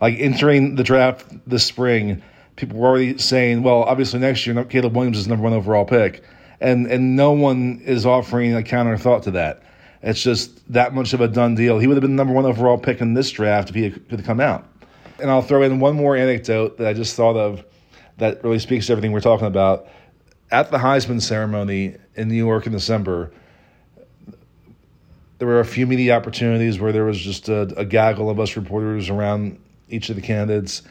Like 0.00 0.18
entering 0.18 0.74
the 0.74 0.84
draft 0.84 1.26
this 1.46 1.64
spring, 1.64 2.22
people 2.56 2.78
were 2.78 2.88
already 2.88 3.18
saying, 3.18 3.62
well, 3.62 3.82
obviously 3.84 4.20
next 4.20 4.46
year 4.46 4.64
Caleb 4.64 4.94
Williams 4.94 5.18
is 5.18 5.28
number 5.28 5.44
one 5.44 5.52
overall 5.52 5.84
pick. 5.84 6.22
And, 6.60 6.86
and 6.86 7.16
no 7.16 7.32
one 7.32 7.80
is 7.84 8.04
offering 8.04 8.54
a 8.54 8.62
counter 8.62 8.96
thought 8.96 9.22
to 9.24 9.30
that. 9.32 9.62
It's 10.02 10.22
just 10.22 10.72
that 10.72 10.94
much 10.94 11.12
of 11.12 11.20
a 11.20 11.28
done 11.28 11.54
deal. 11.54 11.78
He 11.78 11.86
would 11.86 11.96
have 11.96 12.02
been 12.02 12.16
the 12.16 12.16
number 12.16 12.34
one 12.34 12.46
overall 12.46 12.78
pick 12.78 13.00
in 13.00 13.14
this 13.14 13.30
draft 13.30 13.70
if 13.70 13.74
he 13.74 13.90
could 13.90 14.24
come 14.24 14.40
out. 14.40 14.66
And 15.20 15.30
I'll 15.30 15.42
throw 15.42 15.62
in 15.62 15.80
one 15.80 15.96
more 15.96 16.16
anecdote 16.16 16.78
that 16.78 16.86
I 16.86 16.92
just 16.92 17.16
thought 17.16 17.36
of 17.36 17.64
that 18.18 18.42
really 18.42 18.58
speaks 18.58 18.86
to 18.86 18.92
everything 18.92 19.12
we're 19.12 19.20
talking 19.20 19.46
about 19.46 19.88
at 20.50 20.70
the 20.70 20.78
Heisman 20.78 21.20
ceremony 21.20 21.96
in 22.14 22.28
New 22.28 22.34
York 22.34 22.66
in 22.66 22.72
December, 22.72 23.32
there 25.38 25.46
were 25.46 25.60
a 25.60 25.64
few 25.64 25.86
media 25.86 26.16
opportunities 26.16 26.80
where 26.80 26.92
there 26.92 27.04
was 27.04 27.18
just 27.18 27.48
a, 27.48 27.62
a, 27.76 27.84
gaggle 27.84 28.28
of 28.28 28.40
us 28.40 28.56
reporters 28.56 29.08
around 29.08 29.60
each 29.88 30.10
of 30.10 30.16
the 30.16 30.22
candidates, 30.22 30.82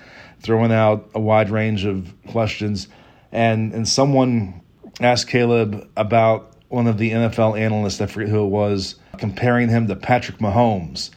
throwing 0.41 0.71
out 0.71 1.09
a 1.13 1.19
wide 1.19 1.49
range 1.49 1.85
of 1.85 2.13
questions, 2.27 2.87
and 3.31 3.73
and 3.73 3.87
someone 3.87 4.61
asked 4.99 5.27
Caleb 5.27 5.89
about 5.95 6.53
one 6.69 6.87
of 6.87 6.97
the 6.97 7.11
NFL 7.11 7.59
analysts, 7.59 8.01
I 8.01 8.07
forget 8.07 8.29
who 8.29 8.43
it 8.45 8.49
was, 8.49 8.95
comparing 9.17 9.69
him 9.69 9.87
to 9.87 9.95
Patrick 9.95 10.39
Mahomes, 10.39 11.11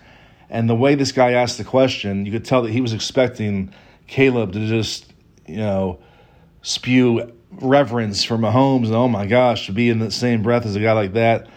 and 0.49 0.69
the 0.69 0.75
way 0.75 0.95
this 0.95 1.13
guy 1.13 1.33
asked 1.33 1.59
the 1.59 1.65
question, 1.65 2.27
you 2.27 2.33
could 2.33 2.45
tell 2.45 2.63
that 2.63 2.73
he 2.73 2.81
was 2.81 2.93
expecting 2.93 3.73
Caleb 4.07 4.53
to 4.53 4.67
just 4.67 5.13
you 5.47 5.57
know 5.57 6.01
spew 6.63 7.33
reverence 7.53 8.23
for 8.23 8.37
Mahomes 8.37 8.87
and 8.87 8.95
oh 8.95 9.09
my 9.09 9.27
gosh 9.27 9.67
to 9.67 9.73
be 9.73 9.89
in 9.89 9.99
the 9.99 10.11
same 10.11 10.43
breath 10.43 10.67
as 10.67 10.77
a 10.77 10.81
guy 10.81 10.93
like 10.93 11.13
that, 11.15 11.49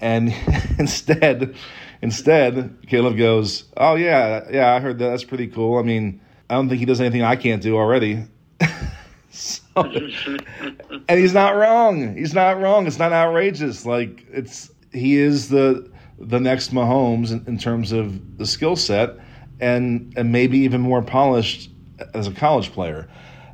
and 0.00 0.34
instead, 0.78 1.54
instead 2.02 2.78
Caleb 2.86 3.16
goes, 3.16 3.64
"Oh 3.76 3.94
yeah, 3.94 4.46
yeah, 4.50 4.74
I 4.74 4.80
heard 4.80 4.98
that. 4.98 5.10
That's 5.10 5.24
pretty 5.24 5.48
cool. 5.48 5.78
I 5.78 5.82
mean, 5.82 6.20
I 6.48 6.54
don't 6.54 6.68
think 6.68 6.80
he 6.80 6.86
does 6.86 7.00
anything 7.00 7.22
I 7.22 7.36
can't 7.36 7.62
do 7.62 7.76
already." 7.76 8.24
so, 9.30 9.59
and 9.76 11.18
he's 11.18 11.32
not 11.32 11.56
wrong. 11.56 12.16
He's 12.16 12.34
not 12.34 12.60
wrong. 12.60 12.86
It's 12.86 12.98
not 12.98 13.12
outrageous. 13.12 13.86
Like 13.86 14.26
it's 14.30 14.70
he 14.92 15.16
is 15.16 15.48
the 15.48 15.90
the 16.18 16.40
next 16.40 16.74
Mahomes 16.74 17.32
in, 17.32 17.44
in 17.46 17.58
terms 17.58 17.92
of 17.92 18.38
the 18.38 18.46
skill 18.46 18.76
set, 18.76 19.16
and 19.60 20.12
and 20.16 20.32
maybe 20.32 20.58
even 20.58 20.80
more 20.80 21.02
polished 21.02 21.70
as 22.14 22.26
a 22.26 22.32
college 22.32 22.72
player. 22.72 23.08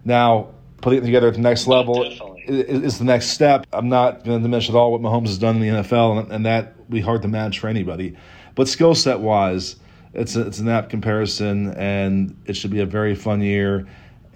Now, 0.04 0.54
putting 0.80 1.02
it 1.02 1.06
together 1.06 1.28
at 1.28 1.34
the 1.34 1.40
next 1.40 1.66
level 1.66 2.04
oh, 2.20 2.36
is, 2.46 2.82
is, 2.82 2.98
the 2.98 3.04
next 3.04 3.30
step. 3.30 3.66
I'm 3.72 3.88
not 3.88 4.24
going 4.24 4.38
to 4.38 4.42
diminish 4.42 4.68
at 4.68 4.74
all 4.74 4.92
what 4.92 5.00
Mahomes 5.00 5.26
has 5.26 5.38
done 5.38 5.56
in 5.56 5.62
the 5.62 5.82
NFL, 5.82 6.20
and, 6.20 6.32
and 6.32 6.46
that 6.46 6.76
would 6.78 6.90
be 6.90 7.00
hard 7.00 7.22
to 7.22 7.28
match 7.28 7.58
for 7.58 7.68
anybody. 7.68 8.16
But 8.54 8.68
skill 8.68 8.94
set 8.94 9.20
wise, 9.20 9.76
it's 10.14 10.36
a, 10.36 10.46
it's 10.46 10.60
an 10.60 10.68
apt 10.68 10.90
comparison, 10.90 11.74
and 11.74 12.40
it 12.46 12.56
should 12.56 12.70
be 12.70 12.80
a 12.80 12.86
very 12.86 13.14
fun 13.14 13.42
year. 13.42 13.86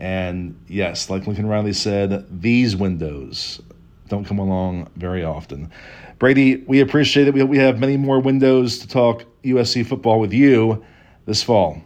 And 0.01 0.59
yes, 0.67 1.11
like 1.11 1.27
Lincoln 1.27 1.47
Riley 1.47 1.75
said, 1.75 2.27
these 2.41 2.75
windows 2.75 3.61
don't 4.09 4.25
come 4.25 4.39
along 4.39 4.89
very 4.97 5.23
often. 5.23 5.71
Brady, 6.19 6.57
we 6.67 6.81
appreciate 6.81 7.29
it. 7.29 7.35
We, 7.35 7.43
we 7.43 7.59
have 7.59 7.79
many 7.79 7.99
more 7.99 8.19
windows 8.19 8.79
to 8.79 8.89
talk 8.89 9.25
USC 9.45 9.87
football 9.87 10.19
with 10.19 10.33
you 10.33 10.83
this 11.27 11.43
fall. 11.43 11.83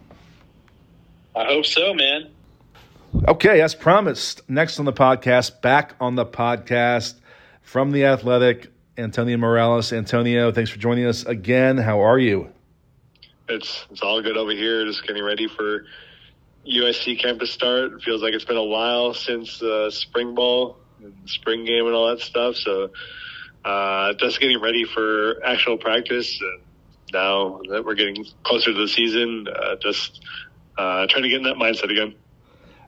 I 1.35 1.43
hope 1.43 1.65
so, 1.65 1.93
man. 1.93 2.31
Okay, 3.27 3.59
as 3.59 3.75
promised, 3.75 4.49
next 4.49 4.79
on 4.79 4.85
the 4.85 4.93
podcast, 4.93 5.61
back 5.61 5.95
on 5.99 6.15
the 6.15 6.25
podcast 6.25 7.15
from 7.63 7.91
the 7.91 8.05
Athletic, 8.05 8.71
Antonio 8.97 9.35
Morales. 9.35 9.91
Antonio, 9.91 10.53
thanks 10.53 10.69
for 10.69 10.79
joining 10.79 11.05
us 11.05 11.25
again. 11.25 11.77
How 11.77 11.99
are 11.99 12.17
you? 12.17 12.49
It's 13.49 13.85
it's 13.91 14.01
all 14.01 14.21
good 14.21 14.37
over 14.37 14.51
here. 14.51 14.85
Just 14.85 15.05
getting 15.05 15.23
ready 15.23 15.47
for 15.49 15.85
USC 16.67 17.19
campus 17.19 17.51
start. 17.51 17.93
It 17.93 18.01
feels 18.01 18.21
like 18.21 18.33
it's 18.33 18.45
been 18.45 18.57
a 18.57 18.63
while 18.63 19.13
since 19.13 19.61
uh, 19.61 19.89
spring 19.91 20.35
ball, 20.35 20.77
spring 21.25 21.65
game, 21.65 21.85
and 21.85 21.95
all 21.95 22.09
that 22.09 22.21
stuff. 22.21 22.55
So 22.55 22.89
uh, 23.63 24.13
just 24.13 24.39
getting 24.39 24.61
ready 24.61 24.85
for 24.85 25.43
actual 25.43 25.77
practice. 25.77 26.39
And 26.41 26.61
now 27.13 27.61
that 27.69 27.85
we're 27.85 27.95
getting 27.95 28.25
closer 28.43 28.73
to 28.73 28.79
the 28.79 28.87
season, 28.87 29.47
uh, 29.47 29.75
just 29.81 30.23
uh, 30.77 31.07
trying 31.07 31.23
to 31.23 31.29
get 31.29 31.37
in 31.37 31.43
that 31.43 31.57
mindset 31.57 31.91
again. 31.91 32.15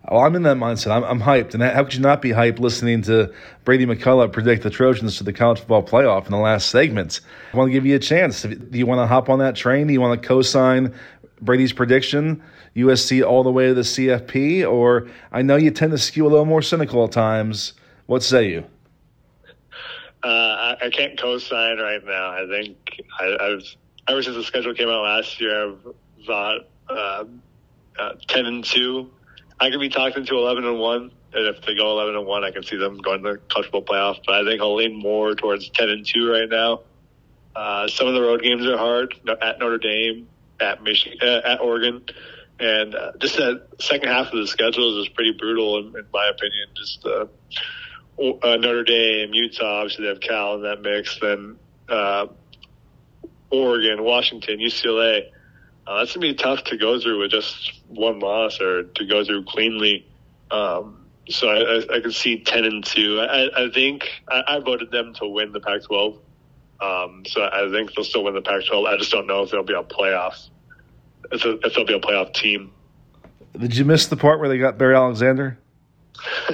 Oh, 0.10 0.20
I'm 0.20 0.36
in 0.36 0.44
that 0.44 0.56
mindset. 0.56 0.92
I'm, 0.92 1.04
I'm 1.04 1.20
hyped. 1.20 1.54
And 1.54 1.62
how 1.62 1.84
could 1.84 1.94
you 1.94 2.00
not 2.00 2.22
be 2.22 2.30
hyped 2.30 2.60
listening 2.60 3.02
to 3.04 3.34
Brady 3.66 3.86
McCollough 3.86 4.32
predict 4.32 4.64
the 4.64 4.70
Trojans 4.70 5.18
to 5.18 5.26
the 5.26 5.34
college 5.34 5.60
football 5.60 5.84
playoff 5.84 6.26
in 6.26 6.32
the 6.32 6.38
last 6.38 6.70
segment? 6.70 7.20
I 7.54 7.58
want 7.58 7.68
to 7.68 7.74
give 7.74 7.86
you 7.86 7.96
a 7.96 8.00
chance. 8.00 8.44
Do 8.44 8.78
you 8.78 8.86
want 8.86 9.00
to 9.00 9.08
hop 9.08 9.28
on 9.30 9.40
that 9.40 9.56
train? 9.56 9.88
Do 9.88 9.94
you 9.94 10.00
want 10.00 10.22
to 10.22 10.26
co 10.26 10.42
sign 10.42 10.94
Brady's 11.42 11.74
prediction, 11.74 12.42
USC 12.78 13.26
all 13.26 13.44
the 13.44 13.52
way 13.52 13.68
to 13.68 13.74
the 13.74 13.82
CFP? 13.82 14.70
Or 14.70 15.08
I 15.32 15.42
know 15.42 15.56
you 15.56 15.72
tend 15.72 15.92
to 15.92 15.98
skew 15.98 16.26
a 16.26 16.30
little 16.30 16.46
more 16.46 16.62
cynical 16.62 17.04
at 17.04 17.12
times. 17.12 17.74
What 18.06 18.24
say 18.24 18.50
you? 18.50 18.66
Uh, 20.24 20.28
I, 20.28 20.78
I, 20.86 20.90
can't 20.90 21.20
co-sign 21.20 21.78
right 21.78 22.04
now. 22.04 22.32
I 22.32 22.48
think 22.50 22.78
I, 23.20 23.52
have 23.52 23.64
ever 24.08 24.24
since 24.24 24.36
the 24.36 24.44
schedule 24.44 24.74
came 24.74 24.90
out 24.90 25.04
last 25.04 25.40
year, 25.40 25.70
I've 25.70 25.80
thought 26.26 26.62
uh, 26.90 27.24
uh, 28.00 28.14
ten 28.28 28.46
and 28.46 28.64
two 28.64 29.12
I 29.60 29.70
could 29.70 29.80
be 29.80 29.90
talking 29.90 30.26
to 30.26 30.36
eleven 30.36 30.66
and 30.66 30.80
one, 30.80 31.12
and 31.34 31.56
if 31.56 31.66
they 31.66 31.76
go 31.76 31.92
eleven 31.92 32.16
and 32.16 32.26
one, 32.26 32.44
I 32.44 32.52
can 32.52 32.64
see 32.64 32.78
them 32.78 32.98
going 32.98 33.24
to 33.24 33.34
the 33.34 33.38
college 33.50 33.72
playoff. 33.72 34.20
But 34.26 34.36
I 34.36 34.44
think 34.44 34.62
I'll 34.62 34.76
lean 34.76 34.96
more 34.96 35.34
towards 35.36 35.70
ten 35.70 35.90
and 35.90 36.06
two 36.06 36.32
right 36.32 36.50
now. 36.50 36.82
Uh, 37.56 37.88
some 37.88 38.08
of 38.08 38.14
the 38.14 38.22
road 38.22 38.44
games 38.44 38.66
are 38.68 38.78
hard 38.78 39.16
at 39.42 39.60
Notre 39.60 39.80
Dame, 39.80 40.28
at 40.60 40.84
Michigan, 40.84 41.18
uh, 41.22 41.42
at 41.44 41.60
Oregon, 41.60 42.04
and 42.60 42.96
uh, 42.96 43.12
just 43.20 43.38
that 43.38 43.68
second 43.80 44.10
half 44.10 44.28
of 44.28 44.40
the 44.40 44.48
schedule 44.48 45.02
is 45.02 45.10
pretty 45.10 45.34
brutal 45.38 45.80
in, 45.80 45.88
in 45.88 46.06
my 46.14 46.30
opinion. 46.30 46.68
Just 46.76 47.06
uh, 47.06 47.26
uh, 48.22 48.58
Notre 48.58 48.84
Dame, 48.84 49.34
Utah, 49.34 49.82
obviously 49.82 50.06
they 50.06 50.10
have 50.10 50.20
Cal 50.20 50.56
in 50.56 50.64
that 50.64 50.82
mix. 50.82 51.20
Then 51.20 51.58
uh, 51.90 52.28
Oregon, 53.52 54.04
Washington, 54.04 54.60
UCLA 54.60 55.32
uh, 55.88 56.00
that's 56.00 56.14
gonna 56.14 56.28
be 56.28 56.34
tough 56.34 56.66
to 56.66 56.78
go 56.78 57.00
through 57.00 57.22
with 57.22 57.32
just 57.32 57.82
one 57.88 58.20
loss 58.20 58.60
or 58.60 58.84
to 58.84 59.06
go 59.06 59.24
through 59.24 59.46
cleanly. 59.46 60.06
Um, 60.52 61.06
so 61.30 61.48
I, 61.48 61.56
I, 61.56 61.98
I 61.98 62.00
can 62.02 62.12
see 62.12 62.44
ten 62.44 62.66
and 62.66 62.84
two. 62.84 63.20
I, 63.22 63.66
I 63.66 63.72
think 63.72 64.10
I, 64.28 64.44
I 64.48 64.60
voted 64.60 64.92
them 64.92 65.14
to 65.16 65.28
win 65.28 65.54
the 65.54 65.62
Pac-12. 65.62 66.20
Um, 66.80 67.24
so 67.26 67.42
I 67.42 67.70
think 67.72 67.94
they'll 67.96 68.04
still 68.04 68.26
win 68.26 68.36
the 68.36 68.42
Pac-12. 68.42 68.86
I 68.86 68.98
just 68.98 69.12
don't 69.12 69.28
know 69.28 69.44
if 69.44 69.50
there'll 69.50 69.66
be 69.66 69.74
a 69.74 69.84
playoff. 69.84 70.50
If, 71.32 71.44
if 71.46 71.74
they'll 71.74 71.86
be 71.86 71.94
a 71.94 72.00
playoff 72.00 72.34
team. 72.34 72.72
Did 73.58 73.76
you 73.76 73.86
miss 73.86 74.08
the 74.08 74.18
part 74.18 74.40
where 74.40 74.50
they 74.50 74.58
got 74.58 74.78
Bear 74.78 74.94
Alexander? 74.94 75.58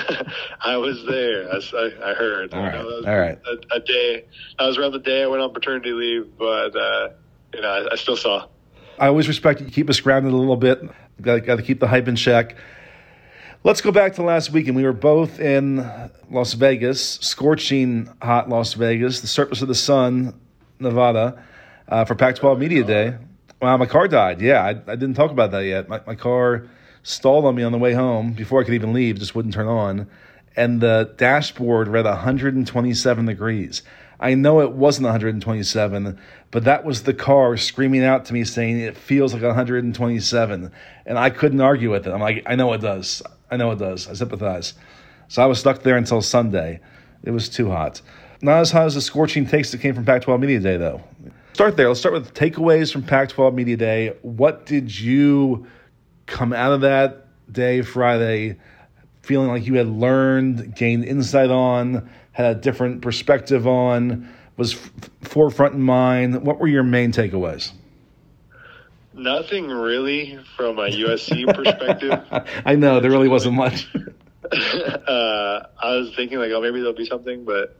I 0.61 0.77
was 0.77 1.03
there. 1.05 1.49
I, 1.51 2.11
I 2.11 2.13
heard. 2.13 2.53
All 2.53 2.61
right. 2.61 2.75
All 2.75 3.19
right. 3.19 3.39
A, 3.47 3.75
a, 3.75 3.79
day. 3.79 4.25
I 4.59 4.67
was 4.67 4.77
around 4.77 4.91
the 4.91 4.99
day 4.99 5.23
I 5.23 5.27
went 5.27 5.41
on 5.41 5.53
paternity 5.53 5.91
leave, 5.91 6.37
but 6.37 6.75
uh, 6.75 7.09
you 7.53 7.61
know, 7.61 7.69
I, 7.69 7.93
I 7.93 7.95
still 7.95 8.17
saw. 8.17 8.47
I 8.99 9.07
always 9.07 9.27
respect 9.27 9.61
you. 9.61 9.67
Keep 9.67 9.89
us 9.89 9.99
grounded 9.99 10.33
a 10.33 10.35
little 10.35 10.57
bit. 10.57 10.81
Got, 11.21 11.45
got 11.45 11.55
to 11.57 11.63
keep 11.63 11.79
the 11.79 11.87
hype 11.87 12.07
in 12.07 12.15
check. 12.15 12.55
Let's 13.63 13.79
go 13.79 13.91
back 13.91 14.15
to 14.15 14.23
last 14.23 14.51
weekend. 14.51 14.75
We 14.75 14.83
were 14.83 14.91
both 14.91 15.39
in 15.39 15.77
Las 16.29 16.53
Vegas, 16.53 17.01
scorching 17.21 18.09
hot 18.21 18.49
Las 18.49 18.73
Vegas, 18.73 19.21
the 19.21 19.27
surface 19.27 19.61
of 19.61 19.69
the 19.69 19.75
sun, 19.75 20.37
Nevada, 20.79 21.41
uh, 21.87 22.03
for 22.03 22.15
Pac 22.15 22.35
12 22.35 22.59
Media 22.59 22.83
Day. 22.83 23.15
Wow, 23.63 23.77
my 23.77 23.85
car 23.85 24.09
died. 24.09 24.41
Yeah, 24.41 24.61
I, 24.61 24.71
I 24.71 24.95
didn't 24.97 25.13
talk 25.13 25.31
about 25.31 25.51
that 25.51 25.63
yet. 25.63 25.87
My, 25.87 26.01
my 26.05 26.15
car 26.15 26.67
stalled 27.01 27.45
on 27.45 27.55
me 27.55 27.63
on 27.63 27.71
the 27.71 27.77
way 27.77 27.93
home 27.93 28.33
before 28.33 28.59
I 28.59 28.65
could 28.65 28.73
even 28.73 28.91
leave, 28.91 29.19
just 29.19 29.35
wouldn't 29.35 29.53
turn 29.53 29.67
on. 29.67 30.09
And 30.57 30.81
the 30.81 31.13
dashboard 31.15 31.87
read 31.87 32.03
127 32.03 33.25
degrees. 33.25 33.81
I 34.19 34.33
know 34.33 34.59
it 34.59 34.73
wasn't 34.73 35.05
127, 35.05 36.19
but 36.51 36.65
that 36.65 36.83
was 36.83 37.03
the 37.03 37.13
car 37.13 37.55
screaming 37.55 38.03
out 38.03 38.25
to 38.25 38.33
me 38.33 38.43
saying 38.43 38.79
it 38.79 38.97
feels 38.97 39.33
like 39.33 39.43
127. 39.43 40.71
And 41.05 41.17
I 41.17 41.29
couldn't 41.29 41.61
argue 41.61 41.89
with 41.89 42.05
it. 42.05 42.11
I'm 42.11 42.19
like, 42.19 42.43
I 42.45 42.55
know 42.55 42.73
it 42.73 42.81
does. 42.81 43.23
I 43.49 43.55
know 43.55 43.71
it 43.71 43.79
does. 43.79 44.09
I 44.09 44.13
sympathize. 44.13 44.73
So 45.29 45.41
I 45.41 45.45
was 45.45 45.61
stuck 45.61 45.83
there 45.83 45.95
until 45.95 46.21
Sunday. 46.21 46.81
It 47.23 47.31
was 47.31 47.47
too 47.47 47.69
hot. 47.69 48.01
Not 48.41 48.59
as 48.59 48.71
hot 48.71 48.87
as 48.87 48.95
the 48.95 49.01
scorching 49.01 49.45
takes 49.45 49.71
that 49.71 49.79
came 49.79 49.95
from 49.95 50.03
Pac 50.03 50.23
12 50.23 50.41
Media 50.41 50.59
Day, 50.59 50.75
though. 50.75 51.01
Start 51.53 51.77
there. 51.77 51.87
Let's 51.87 51.99
start 51.99 52.13
with 52.13 52.33
takeaways 52.33 52.91
from 52.91 53.03
Pac 53.03 53.29
12 53.29 53.53
Media 53.53 53.77
Day. 53.77 54.17
What 54.23 54.65
did 54.65 54.97
you 54.99 55.67
come 56.25 56.51
out 56.51 56.71
of 56.71 56.81
that 56.81 57.27
day, 57.51 57.83
Friday, 57.83 58.57
feeling 59.21 59.49
like 59.49 59.67
you 59.67 59.75
had 59.75 59.87
learned, 59.87 60.75
gained 60.75 61.05
insight 61.05 61.51
on? 61.51 62.09
had 62.31 62.57
a 62.57 62.59
different 62.59 63.03
perspective 63.03 63.67
on, 63.67 64.27
was 64.57 64.73
f- 64.73 64.91
forefront 65.21 65.75
in 65.75 65.81
mind? 65.81 66.43
What 66.43 66.59
were 66.59 66.67
your 66.67 66.81
main 66.81 67.11
takeaways? 67.11 67.71
Nothing 69.13 69.67
really 69.67 70.39
from 70.57 70.79
a 70.79 70.89
USC 70.89 71.45
perspective. 71.55 72.19
I 72.65 72.75
know 72.75 72.99
there 72.99 73.11
really 73.11 73.29
wasn't 73.29 73.53
much. 73.53 73.87
uh, 73.95 74.07
I 74.51 75.95
was 75.97 76.11
thinking 76.15 76.39
like, 76.39 76.51
oh, 76.51 76.61
maybe 76.61 76.79
there'll 76.79 76.95
be 76.95 77.05
something, 77.05 77.45
but 77.45 77.77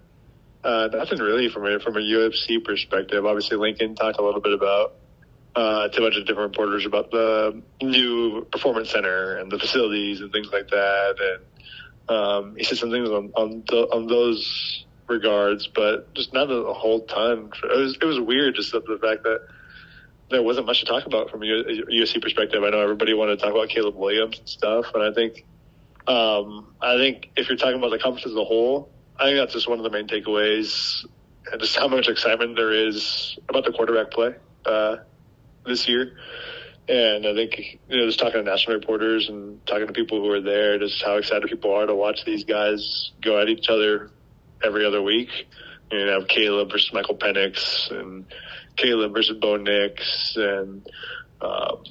uh, 0.63 0.89
nothing 0.91 1.19
really 1.19 1.49
from 1.49 1.65
a 1.65 1.79
from 1.79 1.95
a 1.95 1.99
USC 1.99 2.63
perspective. 2.63 3.25
Obviously, 3.25 3.57
Lincoln 3.57 3.95
talked 3.95 4.19
a 4.19 4.23
little 4.23 4.41
bit 4.41 4.53
about 4.53 4.95
uh, 5.55 5.89
to 5.89 5.97
a 5.97 6.01
bunch 6.01 6.15
of 6.15 6.25
different 6.25 6.51
reporters 6.51 6.85
about 6.85 7.11
the 7.11 7.61
new 7.81 8.45
performance 8.51 8.91
center 8.91 9.37
and 9.37 9.51
the 9.51 9.59
facilities 9.59 10.21
and 10.21 10.31
things 10.31 10.47
like 10.51 10.69
that, 10.69 11.15
and 11.19 12.17
um, 12.17 12.55
he 12.55 12.63
said 12.63 12.77
some 12.77 12.91
things 12.91 13.09
on 13.09 13.31
on, 13.35 13.63
the, 13.67 13.87
on 13.91 14.07
those 14.07 14.85
regards, 15.07 15.67
but 15.67 16.13
just 16.13 16.33
not 16.33 16.49
a 16.49 16.73
whole 16.73 17.05
ton. 17.05 17.51
It 17.63 17.77
was 17.77 17.97
it 18.01 18.05
was 18.05 18.19
weird 18.19 18.55
just 18.55 18.71
the, 18.71 18.79
the 18.79 18.99
fact 19.01 19.23
that 19.23 19.41
there 20.29 20.41
wasn't 20.41 20.65
much 20.65 20.79
to 20.79 20.85
talk 20.85 21.05
about 21.05 21.29
from 21.29 21.43
a 21.43 21.45
USC 21.45 22.21
perspective. 22.21 22.63
I 22.63 22.69
know 22.69 22.79
everybody 22.79 23.13
wanted 23.13 23.37
to 23.37 23.45
talk 23.45 23.53
about 23.53 23.69
Caleb 23.69 23.95
Williams 23.95 24.39
and 24.39 24.49
stuff, 24.49 24.85
and 24.93 25.03
I 25.03 25.13
think 25.13 25.45
um, 26.07 26.73
I 26.81 26.97
think 26.97 27.31
if 27.35 27.47
you're 27.47 27.57
talking 27.57 27.77
about 27.77 27.91
the 27.91 27.99
conference 27.99 28.25
as 28.25 28.35
a 28.35 28.43
whole, 28.43 28.89
I 29.19 29.25
think 29.25 29.37
that's 29.37 29.53
just 29.53 29.67
one 29.67 29.79
of 29.79 29.83
the 29.83 29.89
main 29.89 30.07
takeaways, 30.07 31.05
and 31.51 31.61
just 31.61 31.75
how 31.75 31.87
much 31.87 32.07
excitement 32.07 32.55
there 32.55 32.71
is 32.71 33.37
about 33.47 33.65
the 33.65 33.71
quarterback 33.71 34.11
play 34.11 34.35
uh, 34.65 34.97
this 35.65 35.87
year. 35.87 36.15
And 36.89 37.25
I 37.25 37.33
think, 37.33 37.79
you 37.87 37.97
know, 37.97 38.05
just 38.05 38.19
talking 38.19 38.43
to 38.43 38.49
national 38.49 38.75
reporters 38.75 39.29
and 39.29 39.65
talking 39.65 39.87
to 39.87 39.93
people 39.93 40.19
who 40.19 40.29
are 40.31 40.41
there, 40.41 40.77
just 40.79 41.01
how 41.01 41.15
excited 41.15 41.47
people 41.47 41.73
are 41.73 41.85
to 41.85 41.95
watch 41.95 42.25
these 42.25 42.43
guys 42.43 43.11
go 43.21 43.39
at 43.39 43.47
each 43.47 43.69
other 43.69 44.11
every 44.63 44.85
other 44.85 45.01
week. 45.01 45.29
You 45.91 46.05
know, 46.05 46.19
have 46.19 46.27
Caleb 46.27 46.71
versus 46.71 46.91
Michael 46.91 47.15
Penix 47.15 47.89
and 47.91 48.25
Caleb 48.75 49.13
versus 49.13 49.37
Bo 49.37 49.55
Nix 49.57 50.35
and 50.35 50.85
um, 51.39 51.83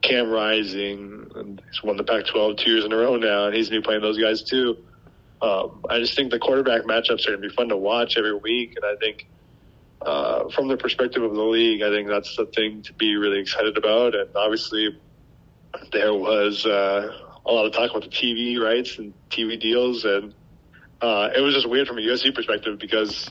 Cam 0.00 0.30
Rising. 0.30 1.30
And 1.34 1.60
he's 1.70 1.82
won 1.82 1.98
the 1.98 2.04
Pac 2.04 2.26
12 2.26 2.56
two 2.56 2.70
years 2.70 2.84
in 2.86 2.92
a 2.92 2.96
row 2.96 3.16
now, 3.16 3.46
and 3.46 3.54
he's 3.54 3.68
to 3.68 3.78
be 3.78 3.82
playing 3.82 4.00
those 4.00 4.18
guys 4.18 4.42
too. 4.42 4.78
Um, 5.40 5.84
I 5.88 5.98
just 6.00 6.16
think 6.16 6.30
the 6.30 6.38
quarterback 6.38 6.82
matchups 6.82 7.26
are 7.26 7.30
going 7.30 7.42
to 7.42 7.48
be 7.48 7.54
fun 7.54 7.68
to 7.68 7.76
watch 7.76 8.16
every 8.16 8.34
week. 8.34 8.76
And 8.76 8.84
I 8.84 8.96
think 8.96 9.26
uh, 10.02 10.48
from 10.50 10.68
the 10.68 10.76
perspective 10.76 11.22
of 11.22 11.34
the 11.34 11.42
league, 11.42 11.82
I 11.82 11.90
think 11.90 12.08
that's 12.08 12.36
the 12.36 12.46
thing 12.46 12.82
to 12.82 12.92
be 12.92 13.16
really 13.16 13.40
excited 13.40 13.76
about. 13.76 14.14
And 14.14 14.34
obviously, 14.34 14.98
there 15.92 16.14
was 16.14 16.66
uh, 16.66 17.10
a 17.46 17.52
lot 17.52 17.66
of 17.66 17.72
talk 17.72 17.90
about 17.90 18.02
the 18.02 18.08
TV 18.08 18.60
rights 18.60 18.98
and 18.98 19.12
TV 19.30 19.60
deals, 19.60 20.04
and 20.04 20.34
uh, 21.00 21.30
it 21.34 21.40
was 21.40 21.54
just 21.54 21.68
weird 21.68 21.86
from 21.86 21.98
a 21.98 22.02
USC 22.02 22.34
perspective 22.34 22.78
because 22.78 23.30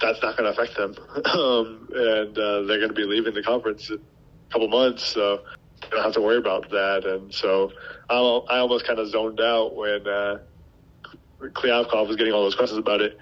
that's 0.00 0.22
not 0.22 0.36
going 0.36 0.52
to 0.52 0.60
affect 0.60 0.76
them, 0.76 0.94
um, 1.24 1.88
and 1.92 2.38
uh, 2.38 2.62
they're 2.62 2.78
going 2.78 2.88
to 2.88 2.94
be 2.94 3.04
leaving 3.04 3.34
the 3.34 3.42
conference 3.42 3.90
in 3.90 3.96
a 3.96 4.52
couple 4.52 4.68
months, 4.68 5.04
so 5.04 5.42
they 5.82 5.88
don't 5.90 6.04
have 6.04 6.12
to 6.14 6.20
worry 6.20 6.38
about 6.38 6.70
that. 6.70 7.04
And 7.04 7.34
so 7.34 7.72
I, 8.08 8.16
I 8.16 8.58
almost 8.58 8.86
kind 8.86 8.98
of 8.98 9.08
zoned 9.08 9.40
out 9.40 9.74
when 9.74 10.06
uh, 10.06 10.38
Kliavkoff 11.40 12.08
was 12.08 12.16
getting 12.16 12.32
all 12.32 12.42
those 12.42 12.54
questions 12.54 12.78
about 12.78 13.00
it, 13.00 13.18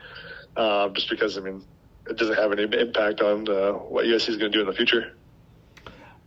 uh, 0.56 0.88
just 0.90 1.10
because 1.10 1.36
I 1.36 1.40
mean 1.40 1.62
it 2.08 2.16
doesn't 2.16 2.36
have 2.36 2.52
any 2.52 2.62
impact 2.62 3.20
on 3.20 3.48
uh, 3.48 3.72
what 3.72 4.04
USC 4.04 4.28
is 4.28 4.36
going 4.36 4.50
to 4.52 4.58
do 4.58 4.60
in 4.60 4.66
the 4.66 4.72
future. 4.72 5.12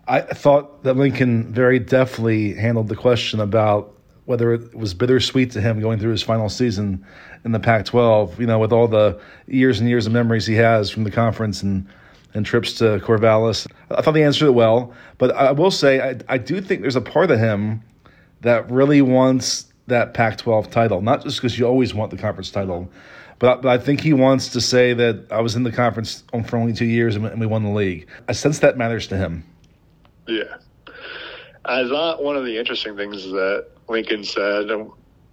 I 0.08 0.22
thought 0.22 0.84
that 0.84 0.96
Lincoln 0.96 1.54
very 1.54 1.78
deftly 1.78 2.56
handled 2.56 2.88
the 2.88 2.96
question 2.96 3.40
about 3.40 3.96
whether 4.26 4.54
it 4.54 4.76
was 4.76 4.94
bittersweet 4.94 5.52
to 5.52 5.62
him 5.62 5.80
going 5.80 6.00
through 6.00 6.12
his 6.12 6.24
final 6.24 6.50
season 6.50 7.06
in 7.46 7.52
the 7.52 7.60
Pac-12. 7.60 8.40
You 8.40 8.48
know, 8.48 8.60
with 8.60 8.74
all 8.74 8.88
the 8.88 9.20
years 9.48 9.80
and 9.80 9.88
years 9.88 10.08
of 10.08 10.14
memories 10.14 10.46
he 10.46 10.56
has 10.56 10.90
from 10.90 11.04
the 11.04 11.12
conference 11.12 11.64
and 11.64 11.88
and 12.34 12.46
trips 12.46 12.74
to 12.74 13.00
Corvallis. 13.00 13.68
I 13.90 14.02
thought 14.02 14.16
he 14.16 14.24
answered 14.24 14.48
it 14.48 14.52
well, 14.52 14.94
but 15.18 15.32
I 15.36 15.52
will 15.52 15.72
say 15.72 16.00
I, 16.00 16.16
I 16.28 16.38
do 16.38 16.62
think 16.62 16.82
there's 16.82 16.96
a 16.96 17.02
part 17.02 17.32
of 17.32 17.40
him 17.40 17.82
that 18.42 18.70
really 18.70 19.02
wants 19.02 19.69
that 19.90 20.14
Pac-12 20.14 20.72
title, 20.72 21.02
not 21.02 21.24
just 21.24 21.38
because 21.38 21.58
you 21.58 21.66
always 21.66 21.94
want 21.94 22.12
the 22.12 22.18
conference 22.18 22.52
title, 22.52 22.90
but, 23.40 23.62
but 23.62 23.70
I 23.70 23.78
think 23.78 24.02
he 24.02 24.14
wants 24.14 24.50
to 24.50 24.62
say 24.62 24.94
that 24.94 25.28
I 25.32 25.42
was 25.42 25.56
in 25.56 25.64
the 25.64 25.72
conference 25.72 26.24
for 26.46 26.58
only 26.58 26.74
two 26.74 26.86
years 26.86 27.16
and 27.16 27.40
we 27.40 27.46
won 27.46 27.64
the 27.64 27.70
league. 27.70 28.08
I 28.28 28.34
sense 28.34 28.60
that 28.60 28.78
matters 28.78 29.08
to 29.08 29.18
him. 29.18 29.46
Yeah. 30.28 30.58
I 31.66 31.88
thought 31.88 32.24
one 32.24 32.36
of 32.36 32.46
the 32.46 32.58
interesting 32.58 32.96
things 32.96 33.24
that 33.24 33.68
Lincoln 33.88 34.24
said, 34.24 34.70
and, 34.70 34.92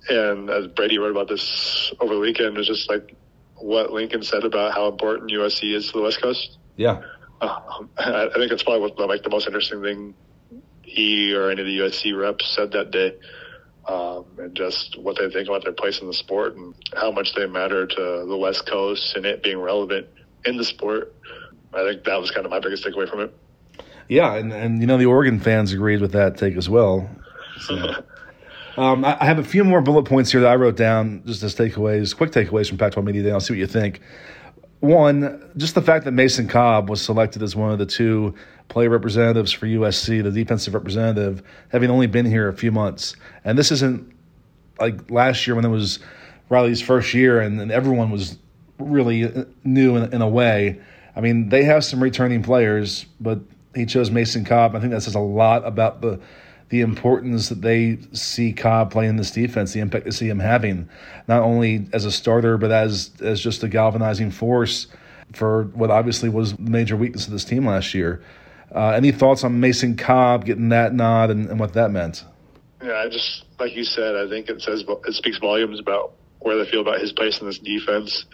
and 0.09 0.51
as 0.51 0.67
Brady 0.69 0.99
wrote 0.99 1.11
about 1.11 1.29
this 1.29 1.93
over 2.01 2.15
the 2.15 2.21
weekend, 2.21 2.57
was 2.57 2.67
just 2.67 2.89
like 2.89 3.15
what 3.57 3.93
Lincoln 3.93 4.23
said 4.23 4.45
about 4.45 4.73
how 4.73 4.89
important 4.89 5.31
USC 5.31 5.75
is 5.75 5.87
to 5.87 5.99
the 5.99 6.03
West 6.03 6.21
Coast. 6.21 6.59
Yeah. 6.77 7.03
Um, 7.41 7.91
I 7.99 8.29
think 8.35 8.53
it's 8.53 8.63
probably 8.63 8.83
what, 8.83 8.99
like 9.09 9.23
the 9.23 9.31
most 9.31 9.47
interesting 9.47 9.83
thing 9.83 10.15
he 10.83 11.35
or 11.35 11.51
any 11.51 11.61
of 11.61 11.67
the 11.67 11.79
USC 11.79 12.19
reps 12.19 12.49
said 12.55 12.73
that 12.73 12.91
day. 12.91 13.17
Um, 13.87 14.25
and 14.39 14.55
just 14.57 14.99
what 14.99 15.17
they 15.17 15.31
think 15.31 15.49
about 15.49 15.63
their 15.63 15.73
place 15.73 16.01
in 16.01 16.09
the 16.09 16.13
sport 16.13 16.57
and 16.57 16.75
how 16.95 17.13
much 17.13 17.35
they 17.35 17.47
matter 17.47 17.87
to 17.87 18.25
the 18.27 18.37
West 18.37 18.67
Coast 18.67 19.15
and 19.15 19.25
it 19.25 19.45
being 19.45 19.59
relevant 19.59 20.09
in 20.45 20.57
the 20.57 20.65
sport. 20.65 21.15
I 21.73 21.89
think 21.89 22.05
that 22.05 22.21
was 22.21 22.31
kind 22.33 22.45
of 22.45 22.51
my 22.51 22.59
biggest 22.59 22.85
takeaway 22.85 23.09
from 23.09 23.21
it. 23.21 23.35
Yeah, 24.09 24.35
and, 24.35 24.53
and 24.53 24.81
you 24.81 24.87
know 24.87 24.99
the 24.99 25.07
Oregon 25.07 25.41
fans 25.41 25.73
agreed 25.73 26.01
with 26.01 26.13
that 26.13 26.37
take 26.37 26.57
as 26.57 26.69
well. 26.69 27.09
So. 27.61 27.77
um, 28.77 29.05
I, 29.05 29.19
I, 29.21 29.25
have 29.25 29.39
a 29.39 29.45
few 29.45 29.65
more 29.65 29.81
bullet 29.81 30.05
points 30.05 30.33
here 30.33 30.41
that 30.41 30.51
I 30.51 30.57
wrote 30.57 30.77
down 30.77 31.23
just 31.27 31.43
as 31.43 31.55
takeaways, 31.55 32.17
quick 32.17 32.31
takeaways 32.31 32.69
from 32.69 32.79
Pac-12 32.79 33.05
Media 33.05 33.23
Day. 33.23 33.31
I'll 33.31 33.41
see 33.41 33.53
what 33.53 33.59
you 33.59 33.67
think. 33.67 34.01
One, 34.81 35.51
just 35.57 35.75
the 35.75 35.83
fact 35.83 36.05
that 36.05 36.13
Mason 36.13 36.49
Cobb 36.49 36.91
was 36.91 37.01
selected 37.01 37.43
as 37.43 37.57
one 37.57 37.73
of 37.73 37.79
the 37.79 37.87
two 37.87 38.35
player 38.69 38.91
representatives 38.91 39.53
for 39.53 39.67
USC, 39.67 40.23
the 40.23 40.31
defensive 40.31 40.75
representative, 40.75 41.43
having 41.71 41.91
only 41.91 42.07
been 42.07 42.27
here 42.27 42.49
a 42.49 42.53
few 42.53 42.71
months. 42.71 43.17
And 43.45 43.59
this 43.59 43.73
isn't 43.73 44.13
like 44.79 45.11
last 45.11 45.47
year 45.47 45.57
when 45.57 45.65
it 45.65 45.71
was 45.71 45.99
Riley's 46.49 46.83
first 46.83 47.15
year 47.15 47.41
and, 47.41 47.61
and 47.61 47.73
everyone 47.73 48.11
was 48.11 48.39
really 48.79 49.25
uh, 49.25 49.45
new 49.65 49.97
in, 49.97 50.13
in 50.13 50.23
a 50.23 50.29
way. 50.29 50.81
I 51.15 51.21
mean, 51.21 51.49
they 51.49 51.65
have 51.65 51.85
some 51.85 52.03
returning 52.03 52.43
players, 52.43 53.07
but 53.21 53.41
he 53.75 53.87
chose 53.87 54.11
Mason 54.11 54.45
Cobb. 54.45 54.77
I 54.77 54.81
think 54.81 54.93
that 54.93 55.03
says 55.03 55.15
a 55.15 55.21
lot 55.21 55.67
about 55.67 56.03
the 56.03 56.21
the 56.69 56.81
importance 56.81 57.49
that 57.49 57.63
they 57.63 57.99
see 58.13 58.53
Cobb 58.53 58.91
playing 58.91 59.17
this 59.17 59.31
defense, 59.31 59.73
the 59.73 59.81
impact 59.81 60.05
they 60.05 60.11
see 60.11 60.29
him 60.29 60.41
having, 60.41 60.89
not 61.29 61.43
only 61.43 61.89
as 61.93 62.05
a 62.05 62.13
starter 62.13 62.59
but 62.59 62.73
as 62.73 63.11
as 63.21 63.41
just 63.41 63.63
a 63.63 63.69
galvanizing 63.69 64.31
force 64.31 64.89
for 65.33 65.65
what 65.75 65.91
obviously 65.91 66.29
was 66.29 66.55
the 66.55 66.71
major 66.71 66.97
weakness 66.97 67.27
of 67.27 67.33
this 67.33 67.45
team 67.45 67.67
last 67.67 67.95
year. 67.95 68.23
Uh, 68.75 68.91
any 68.91 69.13
thoughts 69.13 69.45
on 69.45 69.61
Mason 69.61 69.97
Cobb 69.97 70.45
getting 70.45 70.71
that 70.71 70.93
nod 70.93 71.31
and, 71.31 71.49
and 71.49 71.61
what 71.61 71.73
that 71.75 71.91
meant? 71.91 72.25
Yeah, 72.83 72.95
I 72.95 73.09
just 73.09 73.45
like 73.59 73.75
you 73.75 73.85
said, 73.85 74.17
I 74.17 74.29
think 74.29 74.49
it 74.49 74.61
says 74.61 74.85
it 74.87 75.15
speaks 75.15 75.39
volumes 75.39 75.81
about 75.81 76.13
where 76.41 76.63
they 76.63 76.71
feel 76.71 76.81
about 76.81 77.01
his 77.01 77.13
place 77.13 77.41
in 77.41 77.47
this 77.47 77.59
defense, 77.59 78.27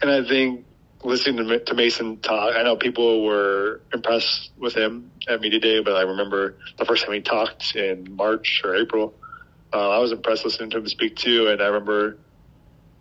and 0.00 0.10
I 0.10 0.26
think 0.26 0.64
listening 1.06 1.46
to, 1.46 1.58
to 1.60 1.74
Mason 1.74 2.18
talk, 2.18 2.54
I 2.56 2.62
know 2.62 2.76
people 2.76 3.24
were 3.24 3.80
impressed 3.92 4.50
with 4.58 4.74
him 4.74 5.10
at 5.28 5.40
media 5.40 5.60
day, 5.60 5.80
but 5.80 5.94
I 5.94 6.02
remember 6.02 6.56
the 6.78 6.84
first 6.84 7.04
time 7.04 7.14
he 7.14 7.20
talked 7.20 7.76
in 7.76 8.16
March 8.16 8.62
or 8.64 8.74
April. 8.74 9.14
Uh, 9.72 9.90
I 9.90 9.98
was 9.98 10.12
impressed 10.12 10.44
listening 10.44 10.70
to 10.70 10.78
him 10.78 10.88
speak 10.88 11.16
too, 11.16 11.48
and 11.48 11.62
I 11.62 11.66
remember 11.66 12.18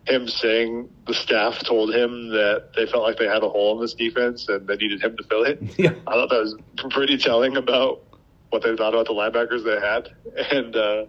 him 0.07 0.27
saying 0.27 0.89
the 1.07 1.13
staff 1.13 1.59
told 1.63 1.93
him 1.93 2.29
that 2.29 2.73
they 2.75 2.85
felt 2.85 3.03
like 3.03 3.17
they 3.17 3.25
had 3.25 3.41
a 3.43 3.49
hole 3.49 3.75
in 3.75 3.81
this 3.81 3.95
defense 3.95 4.47
and 4.47 4.67
they 4.67 4.75
needed 4.75 5.01
him 5.01 5.17
to 5.17 5.23
fill 5.23 5.43
it. 5.43 5.59
Yeah. 5.77 5.91
I 6.05 6.13
thought 6.13 6.29
that 6.29 6.39
was 6.39 6.55
pretty 6.91 7.17
telling 7.17 7.57
about 7.57 8.01
what 8.49 8.61
they 8.61 8.75
thought 8.75 8.93
about 8.93 9.07
the 9.07 9.13
linebackers 9.13 9.63
they 9.63 9.79
had 9.85 10.09
and 10.51 10.75
uh, 10.75 11.05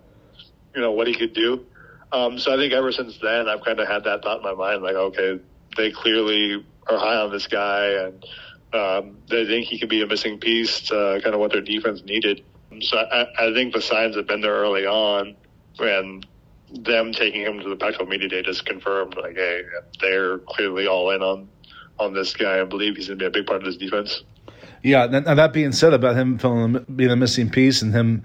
you 0.75 0.81
know 0.81 0.93
what 0.93 1.07
he 1.07 1.15
could 1.15 1.35
do. 1.35 1.67
Um, 2.11 2.39
so 2.39 2.55
I 2.55 2.57
think 2.57 2.73
ever 2.73 2.91
since 2.93 3.19
then, 3.21 3.49
I've 3.49 3.63
kind 3.65 3.81
of 3.81 3.87
had 3.87 4.05
that 4.05 4.23
thought 4.23 4.39
in 4.39 4.45
my 4.45 4.55
mind, 4.55 4.83
like, 4.83 4.95
okay, 4.95 5.41
they 5.77 5.91
clearly 5.91 6.65
are 6.89 6.99
high 6.99 7.17
on 7.17 7.31
this 7.31 7.47
guy, 7.47 7.87
and 7.87 8.25
um, 8.73 9.19
they 9.29 9.47
think 9.47 9.67
he 9.67 9.79
could 9.79 9.89
be 9.89 10.03
a 10.03 10.07
missing 10.07 10.39
piece 10.39 10.81
to 10.83 11.21
kind 11.23 11.35
of 11.35 11.41
what 11.41 11.53
their 11.53 11.63
defense 11.63 12.03
needed. 12.05 12.45
So 12.81 12.99
I, 12.99 13.27
I 13.39 13.55
think 13.55 13.75
the 13.75 13.81
signs 13.81 14.17
have 14.17 14.27
been 14.27 14.41
there 14.41 14.55
early 14.55 14.87
on, 14.87 15.37
and 15.79 16.27
them 16.71 17.13
taking 17.13 17.43
him 17.43 17.61
to 17.61 17.69
the 17.69 17.77
Pac-12 17.77 18.09
media 18.09 18.29
day 18.29 18.43
just 18.43 18.67
confirmed, 18.67 19.17
like, 19.17 19.37
hey, 19.37 19.63
they're 20.01 20.39
clearly 20.39 20.87
all 20.87 21.11
in 21.11 21.23
on 21.23 21.49
on 21.99 22.13
this 22.13 22.35
guy 22.35 22.61
I 22.61 22.65
believe 22.65 22.97
he's 22.97 23.09
going 23.09 23.19
to 23.19 23.23
be 23.23 23.27
a 23.27 23.31
big 23.31 23.47
part 23.47 23.61
of 23.61 23.65
this 23.65 23.79
defense. 23.79 24.23
Yeah, 24.83 25.07
now 25.07 25.35
that 25.35 25.53
being 25.53 25.73
said 25.73 25.95
about 25.95 26.15
him 26.15 26.87
being 26.95 27.11
a 27.11 27.17
missing 27.17 27.49
piece 27.51 27.83
and 27.83 27.93
him 27.93 28.23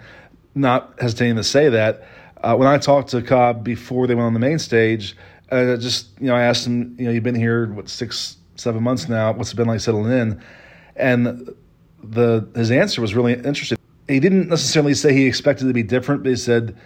not 0.53 0.93
hesitating 0.99 1.37
to 1.37 1.43
say 1.43 1.69
that, 1.69 2.03
uh, 2.43 2.55
when 2.55 2.67
I 2.67 2.77
talked 2.77 3.09
to 3.09 3.21
Cobb 3.21 3.63
before 3.63 4.07
they 4.07 4.15
went 4.15 4.25
on 4.25 4.33
the 4.33 4.39
main 4.39 4.59
stage, 4.59 5.15
uh, 5.51 5.77
just 5.77 6.09
you 6.19 6.27
know, 6.27 6.35
I 6.35 6.43
asked 6.43 6.65
him, 6.65 6.95
you 6.97 7.05
know, 7.05 7.11
you've 7.11 7.23
been 7.23 7.35
here 7.35 7.71
what 7.73 7.89
six 7.89 8.37
seven 8.55 8.81
months 8.81 9.09
now. 9.09 9.33
What's 9.33 9.51
it 9.51 9.55
been 9.55 9.67
like 9.67 9.81
settling 9.81 10.11
in? 10.11 10.43
And 10.95 11.53
the 12.03 12.47
his 12.55 12.71
answer 12.71 13.01
was 13.01 13.13
really 13.13 13.33
interesting. 13.33 13.77
He 14.07 14.19
didn't 14.19 14.49
necessarily 14.49 14.93
say 14.93 15.13
he 15.13 15.25
expected 15.25 15.65
it 15.65 15.67
to 15.67 15.73
be 15.73 15.83
different, 15.83 16.23
but 16.23 16.29
he 16.29 16.35
said 16.35 16.77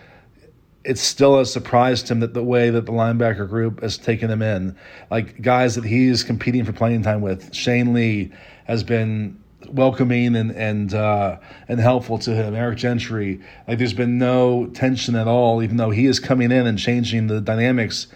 it's 0.84 1.02
still 1.02 1.40
a 1.40 1.46
surprise 1.46 2.04
to 2.04 2.14
him 2.14 2.20
that 2.20 2.34
the 2.34 2.44
way 2.44 2.70
that 2.70 2.86
the 2.86 2.92
linebacker 2.92 3.50
group 3.50 3.82
has 3.82 3.98
taken 3.98 4.30
him 4.30 4.42
in, 4.42 4.76
like 5.10 5.42
guys 5.42 5.76
that 5.76 5.84
he's 5.84 6.24
competing 6.24 6.64
for 6.64 6.74
playing 6.74 7.02
time 7.02 7.22
with. 7.22 7.54
Shane 7.54 7.94
Lee 7.94 8.32
has 8.66 8.84
been 8.84 9.42
welcoming 9.70 10.36
and 10.36 10.52
and 10.52 10.94
uh, 10.94 11.38
and 11.68 11.80
helpful 11.80 12.20
to 12.20 12.36
him. 12.36 12.56
Eric 12.56 12.78
Gentry, 12.78 13.42
like 13.68 13.78
there's 13.78 13.94
been 13.94 14.18
no 14.18 14.68
tension 14.68 15.16
at 15.16 15.28
all, 15.28 15.64
even 15.64 15.78
though 15.78 15.90
he 15.92 16.06
is 16.06 16.20
coming 16.20 16.52
in 16.52 16.68
and 16.68 16.78
changing 16.78 17.28
the 17.28 17.42
dynamics 17.42 18.08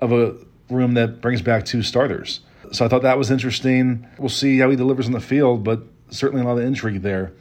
of 0.00 0.12
a 0.12 0.36
room 0.70 0.94
that 0.94 1.20
brings 1.20 1.42
back 1.42 1.64
two 1.64 1.82
starters. 1.82 2.40
So 2.72 2.84
I 2.84 2.88
thought 2.88 3.02
that 3.02 3.18
was 3.18 3.30
interesting. 3.30 4.06
We'll 4.18 4.28
see 4.28 4.58
how 4.58 4.70
he 4.70 4.76
delivers 4.76 5.06
on 5.06 5.12
the 5.12 5.20
field, 5.20 5.64
but 5.64 5.82
certainly 6.10 6.42
a 6.42 6.46
lot 6.46 6.58
of 6.58 6.64
intrigue 6.64 7.02
there. 7.02 7.32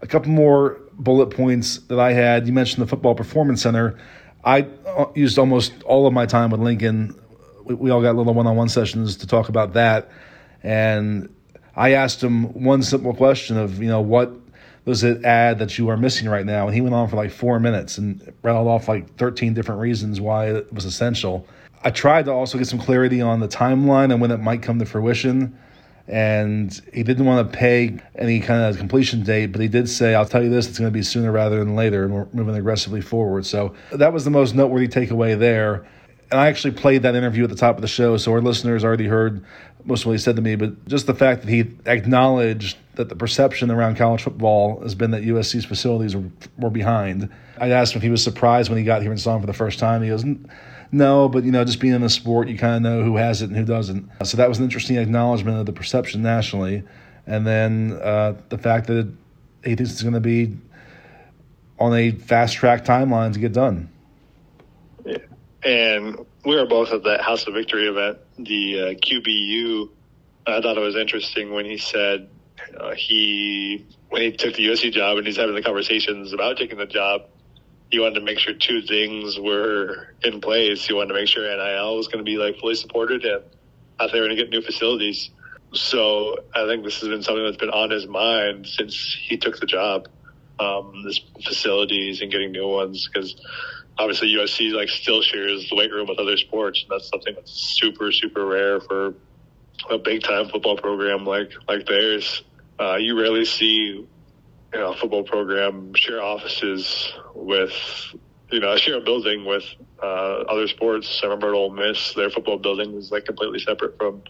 A 0.00 0.06
couple 0.06 0.32
more 0.32 0.80
bullet 0.92 1.28
points 1.28 1.78
that 1.88 2.00
I 2.00 2.12
had. 2.12 2.46
You 2.46 2.52
mentioned 2.52 2.82
the 2.82 2.88
Football 2.88 3.14
Performance 3.14 3.62
Center. 3.62 3.98
I 4.44 4.66
uh, 4.86 5.06
used 5.14 5.38
almost 5.38 5.72
all 5.84 6.06
of 6.06 6.12
my 6.12 6.26
time 6.26 6.50
with 6.50 6.60
Lincoln. 6.60 7.18
We, 7.64 7.74
we 7.74 7.90
all 7.90 8.02
got 8.02 8.16
little 8.16 8.34
one 8.34 8.46
on 8.46 8.56
one 8.56 8.68
sessions 8.68 9.16
to 9.18 9.26
talk 9.26 9.48
about 9.48 9.74
that. 9.74 10.10
And 10.62 11.32
I 11.76 11.92
asked 11.92 12.22
him 12.22 12.52
one 12.52 12.82
simple 12.82 13.14
question 13.14 13.56
of, 13.56 13.80
you 13.80 13.88
know, 13.88 14.00
what 14.00 14.32
does 14.84 15.04
it 15.04 15.24
add 15.24 15.60
that 15.60 15.78
you 15.78 15.88
are 15.88 15.96
missing 15.96 16.28
right 16.28 16.44
now? 16.44 16.66
And 16.66 16.74
he 16.74 16.80
went 16.80 16.94
on 16.94 17.08
for 17.08 17.16
like 17.16 17.30
four 17.30 17.60
minutes 17.60 17.98
and 17.98 18.32
rattled 18.42 18.66
off 18.66 18.88
like 18.88 19.16
13 19.16 19.54
different 19.54 19.80
reasons 19.80 20.20
why 20.20 20.46
it 20.46 20.72
was 20.72 20.84
essential. 20.84 21.46
I 21.84 21.90
tried 21.90 22.26
to 22.26 22.32
also 22.32 22.58
get 22.58 22.66
some 22.66 22.78
clarity 22.78 23.20
on 23.20 23.40
the 23.40 23.48
timeline 23.48 24.12
and 24.12 24.20
when 24.20 24.30
it 24.30 24.38
might 24.38 24.62
come 24.62 24.78
to 24.78 24.86
fruition. 24.86 25.58
And 26.08 26.80
he 26.92 27.02
didn't 27.02 27.26
want 27.26 27.50
to 27.50 27.56
peg 27.56 28.02
any 28.16 28.40
kind 28.40 28.62
of 28.62 28.76
completion 28.76 29.22
date, 29.22 29.46
but 29.46 29.60
he 29.60 29.68
did 29.68 29.88
say, 29.88 30.14
I'll 30.14 30.26
tell 30.26 30.42
you 30.42 30.50
this, 30.50 30.68
it's 30.68 30.78
going 30.78 30.90
to 30.90 30.96
be 30.96 31.02
sooner 31.02 31.30
rather 31.30 31.58
than 31.58 31.76
later, 31.76 32.04
and 32.04 32.12
we're 32.12 32.26
moving 32.32 32.56
aggressively 32.56 33.00
forward. 33.00 33.46
So 33.46 33.74
that 33.92 34.12
was 34.12 34.24
the 34.24 34.30
most 34.30 34.54
noteworthy 34.54 34.88
takeaway 34.88 35.38
there. 35.38 35.86
And 36.32 36.40
I 36.40 36.48
actually 36.48 36.72
played 36.72 37.02
that 37.02 37.14
interview 37.14 37.44
at 37.44 37.50
the 37.50 37.56
top 37.56 37.76
of 37.76 37.82
the 37.82 37.88
show, 37.88 38.16
so 38.16 38.32
our 38.32 38.40
listeners 38.40 38.84
already 38.84 39.06
heard 39.06 39.44
most 39.84 40.02
of 40.02 40.06
what 40.06 40.12
he 40.12 40.18
said 40.18 40.36
to 40.36 40.42
me, 40.42 40.56
but 40.56 40.86
just 40.88 41.06
the 41.06 41.14
fact 41.14 41.42
that 41.42 41.50
he 41.50 41.70
acknowledged 41.86 42.78
that 42.94 43.08
the 43.08 43.16
perception 43.16 43.70
around 43.70 43.96
college 43.96 44.22
football 44.22 44.80
has 44.80 44.94
been 44.94 45.12
that 45.12 45.22
USC's 45.22 45.64
facilities 45.64 46.14
were, 46.16 46.24
were 46.58 46.70
behind. 46.70 47.28
I 47.58 47.70
asked 47.70 47.94
him 47.94 47.98
if 47.98 48.02
he 48.02 48.10
was 48.10 48.22
surprised 48.22 48.70
when 48.70 48.78
he 48.78 48.84
got 48.84 49.02
here 49.02 49.10
and 49.10 49.20
saw 49.20 49.34
him 49.36 49.40
for 49.40 49.46
the 49.46 49.52
first 49.52 49.78
time. 49.78 50.02
He 50.02 50.08
goes, 50.08 50.24
no, 50.92 51.28
but 51.28 51.44
you 51.44 51.50
know, 51.50 51.64
just 51.64 51.80
being 51.80 51.94
in 51.94 52.02
the 52.02 52.10
sport, 52.10 52.48
you 52.48 52.56
kind 52.56 52.76
of 52.76 52.82
know 52.82 53.02
who 53.02 53.16
has 53.16 53.42
it 53.42 53.46
and 53.46 53.56
who 53.56 53.64
doesn't. 53.64 54.08
So 54.24 54.36
that 54.36 54.48
was 54.48 54.58
an 54.58 54.64
interesting 54.64 54.96
acknowledgement 54.96 55.58
of 55.58 55.66
the 55.66 55.72
perception 55.72 56.22
nationally, 56.22 56.84
and 57.26 57.46
then 57.46 57.98
uh, 58.00 58.34
the 58.48 58.58
fact 58.58 58.86
that 58.86 59.10
he 59.64 59.74
thinks 59.74 59.92
it's 59.92 60.02
going 60.02 60.14
to 60.14 60.20
be 60.20 60.56
on 61.78 61.94
a 61.94 62.12
fast 62.12 62.54
track 62.54 62.84
timeline 62.84 63.32
to 63.32 63.40
get 63.40 63.52
done. 63.52 63.90
Yeah. 65.04 65.18
And 65.64 66.24
we 66.44 66.56
were 66.56 66.66
both 66.66 66.92
at 66.92 67.02
that 67.04 67.22
House 67.22 67.46
of 67.46 67.54
Victory 67.54 67.88
event, 67.88 68.18
the 68.38 68.80
uh, 68.80 68.84
QBU 68.94 69.88
I 70.46 70.60
thought 70.60 70.76
it 70.76 70.80
was 70.80 70.96
interesting 70.96 71.52
when 71.52 71.64
he 71.64 71.78
said 71.78 72.28
uh, 72.78 72.94
he 72.94 73.86
when 74.08 74.22
he 74.22 74.32
took 74.32 74.54
the 74.54 74.66
USC 74.66 74.92
job 74.92 75.18
and 75.18 75.26
he's 75.26 75.36
having 75.36 75.54
the 75.54 75.62
conversations 75.62 76.32
about 76.32 76.56
taking 76.56 76.78
the 76.78 76.86
job, 76.86 77.22
he 77.92 77.98
wanted 77.98 78.14
to 78.14 78.20
make 78.22 78.38
sure 78.38 78.54
two 78.54 78.80
things 78.80 79.38
were 79.38 80.14
in 80.24 80.40
place. 80.40 80.86
He 80.86 80.94
wanted 80.94 81.08
to 81.08 81.14
make 81.14 81.28
sure 81.28 81.44
NIL 81.44 81.94
was 81.98 82.08
going 82.08 82.24
to 82.24 82.24
be 82.24 82.38
like 82.38 82.58
fully 82.58 82.74
supported 82.74 83.22
and 83.22 83.42
that 84.00 84.10
they 84.10 84.18
were 84.18 84.26
going 84.26 84.36
to 84.36 84.42
get 84.42 84.48
new 84.48 84.62
facilities. 84.62 85.28
So 85.74 86.38
I 86.54 86.66
think 86.66 86.84
this 86.84 87.00
has 87.00 87.10
been 87.10 87.22
something 87.22 87.44
that's 87.44 87.58
been 87.58 87.68
on 87.68 87.90
his 87.90 88.06
mind 88.06 88.66
since 88.66 88.96
he 89.20 89.36
took 89.36 89.60
the 89.60 89.66
job. 89.66 90.08
Um, 90.58 91.02
this 91.04 91.20
facilities 91.44 92.22
and 92.22 92.32
getting 92.32 92.50
new 92.50 92.66
ones 92.66 93.06
because 93.12 93.36
obviously 93.98 94.28
USC 94.28 94.72
like 94.72 94.88
still 94.88 95.20
shares 95.20 95.68
the 95.68 95.76
weight 95.76 95.92
room 95.92 96.08
with 96.08 96.18
other 96.18 96.38
sports. 96.38 96.82
And 96.82 96.92
that's 96.92 97.10
something 97.10 97.34
that's 97.34 97.52
super 97.52 98.10
super 98.10 98.46
rare 98.46 98.80
for 98.80 99.12
a 99.90 99.98
big 99.98 100.22
time 100.22 100.48
football 100.48 100.78
program 100.78 101.26
like 101.26 101.52
like 101.68 101.84
theirs. 101.84 102.42
Uh, 102.80 102.96
you 102.96 103.20
rarely 103.20 103.44
see 103.44 104.06
you 104.72 104.80
know, 104.80 104.94
football 104.94 105.22
program 105.22 105.94
share 105.94 106.22
offices 106.22 107.12
with 107.34 107.72
you 108.50 108.60
know 108.60 108.76
share 108.76 108.98
a 108.98 109.00
building 109.00 109.44
with 109.44 109.64
uh, 110.02 110.44
other 110.48 110.68
sports. 110.68 111.20
I 111.22 111.26
remember 111.26 111.48
at 111.48 111.54
Ole 111.54 111.70
Miss, 111.70 112.14
their 112.14 112.30
football 112.30 112.58
building 112.58 112.94
was 112.94 113.10
like 113.10 113.24
completely 113.24 113.58
separate 113.58 113.96
from 113.98 114.22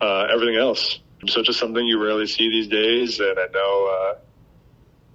uh, 0.00 0.26
everything 0.32 0.56
else. 0.56 1.00
So 1.26 1.40
it's 1.40 1.48
just 1.48 1.58
something 1.58 1.84
you 1.84 2.02
rarely 2.02 2.26
see 2.26 2.48
these 2.48 2.68
days, 2.68 3.20
and 3.20 3.38
I 3.38 3.46
know 3.52 4.18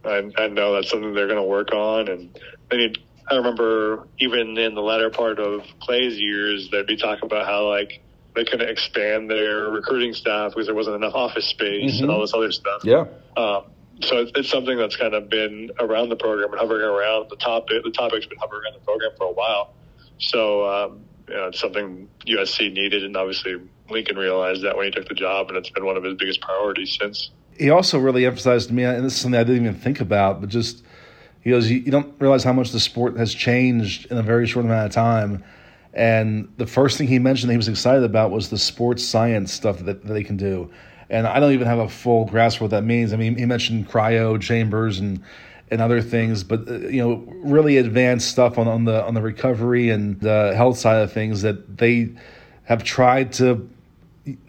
uh, 0.05 0.09
I, 0.09 0.43
I 0.43 0.47
know 0.47 0.73
that's 0.75 0.89
something 0.89 1.13
they're 1.13 1.27
going 1.27 1.41
to 1.41 1.43
work 1.43 1.71
on. 1.71 2.07
And 2.07 2.39
they 2.69 2.77
need. 2.77 2.97
I 3.29 3.35
remember 3.35 4.07
even 4.19 4.57
in 4.57 4.75
the 4.75 4.81
latter 4.81 5.09
part 5.09 5.39
of 5.39 5.61
Clay's 5.79 6.19
years, 6.19 6.69
they'd 6.71 6.85
be 6.85 6.97
talking 6.97 7.23
about 7.23 7.45
how 7.45 7.69
like 7.69 8.01
they 8.35 8.43
couldn't 8.43 8.69
expand 8.69 9.29
their 9.29 9.69
recruiting 9.69 10.13
staff 10.13 10.51
because 10.51 10.65
there 10.67 10.75
wasn't 10.75 10.97
enough 10.97 11.13
office 11.13 11.47
space 11.47 11.95
mm-hmm. 11.95 12.03
and 12.03 12.11
all 12.11 12.19
this 12.19 12.33
other 12.33 12.51
stuff. 12.51 12.81
Yeah. 12.83 13.05
Um, 13.37 13.65
so 14.03 14.17
it's, 14.17 14.31
it's, 14.35 14.49
something 14.49 14.77
that's 14.77 14.95
kind 14.95 15.13
of 15.13 15.29
been 15.29 15.71
around 15.79 16.09
the 16.09 16.15
program 16.15 16.51
and 16.51 16.59
hovering 16.59 16.85
around 16.85 17.29
the 17.29 17.35
topic. 17.37 17.83
The 17.83 17.91
topic's 17.91 18.25
been 18.25 18.37
hovering 18.37 18.63
around 18.63 18.73
the 18.73 18.85
program 18.85 19.11
for 19.17 19.27
a 19.27 19.31
while. 19.31 19.73
So 20.19 20.65
um, 20.65 21.01
you 21.27 21.35
know, 21.35 21.47
it's 21.47 21.59
something 21.59 22.07
USC 22.27 22.73
needed, 22.73 23.03
and 23.03 23.15
obviously 23.17 23.55
Lincoln 23.89 24.17
realized 24.17 24.63
that 24.63 24.75
when 24.77 24.85
he 24.85 24.91
took 24.91 25.07
the 25.07 25.15
job, 25.15 25.49
and 25.49 25.57
it's 25.57 25.69
been 25.69 25.85
one 25.85 25.97
of 25.97 26.03
his 26.03 26.15
biggest 26.15 26.41
priorities 26.41 26.97
since. 26.99 27.31
He 27.57 27.69
also 27.69 27.99
really 27.99 28.25
emphasized 28.25 28.69
to 28.69 28.73
me, 28.73 28.83
and 28.83 29.05
this 29.05 29.13
is 29.13 29.21
something 29.21 29.39
I 29.39 29.43
didn't 29.43 29.63
even 29.63 29.75
think 29.75 29.99
about, 29.99 30.41
but 30.41 30.49
just 30.49 30.83
he 31.41 31.49
goes, 31.49 31.69
you, 31.69 31.79
you 31.79 31.91
don't 31.91 32.13
realize 32.19 32.43
how 32.43 32.53
much 32.53 32.71
the 32.71 32.79
sport 32.79 33.17
has 33.17 33.33
changed 33.33 34.11
in 34.11 34.17
a 34.17 34.23
very 34.23 34.47
short 34.47 34.65
amount 34.65 34.87
of 34.87 34.91
time 34.91 35.43
and 35.93 36.51
the 36.57 36.65
first 36.65 36.97
thing 36.97 37.07
he 37.07 37.19
mentioned 37.19 37.49
that 37.49 37.53
he 37.53 37.57
was 37.57 37.67
excited 37.67 38.03
about 38.03 38.31
was 38.31 38.49
the 38.49 38.57
sports 38.57 39.03
science 39.03 39.53
stuff 39.53 39.79
that, 39.79 40.03
that 40.05 40.13
they 40.13 40.23
can 40.23 40.37
do. 40.37 40.71
And 41.13 41.27
I 41.27 41.39
don't 41.39 41.51
even 41.51 41.67
have 41.67 41.77
a 41.77 41.87
full 41.87 42.25
grasp 42.25 42.57
of 42.57 42.63
what 42.63 42.71
that 42.71 42.83
means. 42.83 43.13
I 43.13 43.17
mean, 43.17 43.37
he 43.37 43.45
mentioned 43.45 43.87
cryo 43.87 44.41
chambers 44.41 44.99
and 44.99 45.23
and 45.69 45.81
other 45.81 46.01
things, 46.01 46.43
but 46.43 46.67
uh, 46.67 46.73
you 46.87 47.01
know, 47.01 47.23
really 47.37 47.77
advanced 47.77 48.29
stuff 48.29 48.57
on, 48.57 48.67
on 48.67 48.85
the 48.85 49.03
on 49.05 49.13
the 49.13 49.21
recovery 49.21 49.89
and 49.89 50.19
the 50.19 50.53
health 50.55 50.77
side 50.77 51.01
of 51.01 51.13
things 51.13 51.43
that 51.43 51.77
they 51.77 52.09
have 52.63 52.83
tried 52.83 53.31
to 53.33 53.69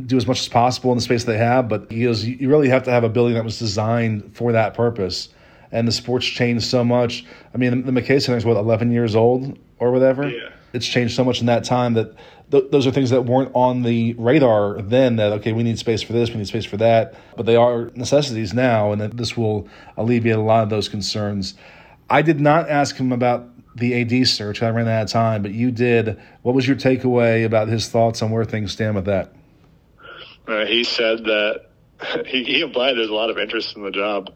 do 0.07 0.17
as 0.17 0.27
much 0.27 0.41
as 0.41 0.49
possible 0.49 0.91
in 0.91 0.97
the 0.99 1.03
space 1.03 1.25
they 1.25 1.37
have. 1.37 1.69
But 1.69 1.91
he 1.93 2.05
goes, 2.05 2.25
you 2.25 2.49
really 2.49 2.69
have 2.71 2.85
to 2.85 2.91
have 2.91 3.05
a 3.05 3.09
building 3.09 3.35
that 3.35 3.45
was 3.45 3.59
designed 3.59 4.35
for 4.35 4.53
that 4.53 4.75
purpose. 4.75 5.29
And 5.71 5.87
the 5.87 5.93
sports 5.93 6.25
changed 6.25 6.65
so 6.65 6.85
much. 6.85 7.27
I 7.53 7.59
mean, 7.59 7.85
the 7.85 7.93
McKay 7.93 8.23
Center 8.23 8.39
is 8.39 8.45
what 8.45 8.57
eleven 8.57 8.91
years 8.91 9.15
old 9.15 9.59
or 9.79 9.93
whatever. 9.93 10.29
Yeah 10.29 10.49
it's 10.75 10.87
changed 10.87 11.15
so 11.15 11.25
much 11.25 11.41
in 11.41 11.47
that 11.47 11.65
time 11.65 11.95
that 11.95 12.12
th- 12.51 12.71
those 12.71 12.87
are 12.87 12.91
things 12.91 13.11
that 13.11 13.23
weren't 13.23 13.51
on 13.55 13.83
the 13.83 14.15
radar 14.15 14.81
then 14.81 15.17
that 15.17 15.33
okay 15.33 15.53
we 15.53 15.63
need 15.63 15.79
space 15.79 16.03
for 16.03 16.13
this 16.13 16.31
we 16.31 16.37
need 16.37 16.47
space 16.47 16.65
for 16.65 16.77
that. 16.79 17.15
But 17.37 17.47
they 17.47 17.57
are 17.57 17.91
necessities 17.95 18.53
now 18.55 18.93
and 18.93 19.01
that 19.01 19.17
this 19.17 19.37
will 19.37 19.69
alleviate 19.97 20.37
a 20.37 20.43
lot 20.43 20.63
of 20.63 20.71
those 20.71 20.89
concerns. 20.89 21.55
I 22.09 22.23
did 22.23 22.41
not 22.41 22.69
ask 22.69 22.97
him 22.97 23.13
about 23.13 23.49
the 23.77 24.01
ad 24.01 24.27
search. 24.29 24.63
I 24.63 24.69
ran 24.69 24.89
out 24.89 25.03
of 25.05 25.11
time 25.11 25.43
but 25.43 25.53
you 25.53 25.71
did. 25.71 26.21
What 26.43 26.55
was 26.55 26.67
your 26.67 26.77
takeaway 26.77 27.45
about 27.45 27.69
his 27.69 27.89
thoughts 27.89 28.23
on 28.23 28.31
where 28.31 28.45
things 28.45 28.73
stand 28.73 28.95
with 28.95 29.07
that? 29.07 29.33
Uh, 30.47 30.67
he 30.67 30.85
said 30.85 31.25
that 31.25 31.71
he, 32.27 32.45
he 32.45 32.61
implied 32.61 32.95
there's 32.95 33.09
a 33.09 33.15
lot 33.15 33.31
of 33.31 33.39
interest 33.39 33.77
in 33.77 33.83
the 33.83 33.91
job 33.91 34.31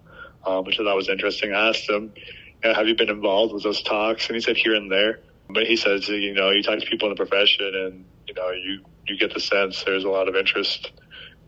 um, 0.47 0.65
which 0.65 0.81
i 0.81 0.85
thought 0.85 0.97
was 0.97 1.09
interesting. 1.09 1.53
I 1.53 1.69
asked 1.69 1.89
him 1.89 2.13
have 2.63 2.89
you 2.89 2.97
been 2.97 3.11
involved 3.11 3.55
with 3.55 3.63
those 3.63 3.83
talks? 3.83 4.27
And 4.27 4.35
he 4.35 4.41
said 4.41 4.57
here 4.57 4.75
and 4.75 4.91
there 4.91 5.21
but 5.51 5.67
he 5.67 5.77
says, 5.77 6.09
you 6.09 6.35
know, 6.35 6.51
you 6.51 6.63
talk 6.63 6.79
to 6.79 6.87
people 6.87 7.09
in 7.09 7.15
the 7.15 7.17
profession, 7.17 7.75
and 7.75 8.05
you 8.27 8.35
know, 8.35 8.51
you 8.51 8.85
you 9.07 9.17
get 9.17 9.33
the 9.33 9.41
sense 9.41 9.83
there's 9.85 10.05
a 10.05 10.09
lot 10.09 10.29
of 10.29 10.37
interest 10.37 10.93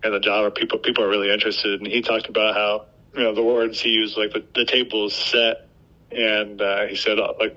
in 0.03 0.13
the 0.13 0.21
job, 0.21 0.47
or 0.47 0.51
people 0.51 0.79
people 0.79 1.05
are 1.05 1.09
really 1.09 1.33
interested. 1.33 1.81
And 1.81 1.87
he 1.87 2.03
talked 2.03 2.29
about 2.29 2.55
how 2.55 2.87
you 3.15 3.23
know 3.23 3.35
the 3.35 3.43
words 3.43 3.81
he 3.81 3.91
used, 3.91 4.17
like 4.17 4.33
the 4.33 4.45
the 4.55 4.65
table 4.65 5.07
is 5.07 5.15
set, 5.15 5.69
and 6.11 6.61
uh, 6.61 6.87
he 6.87 6.97
said 6.97 7.19
uh, 7.19 7.35
like 7.39 7.57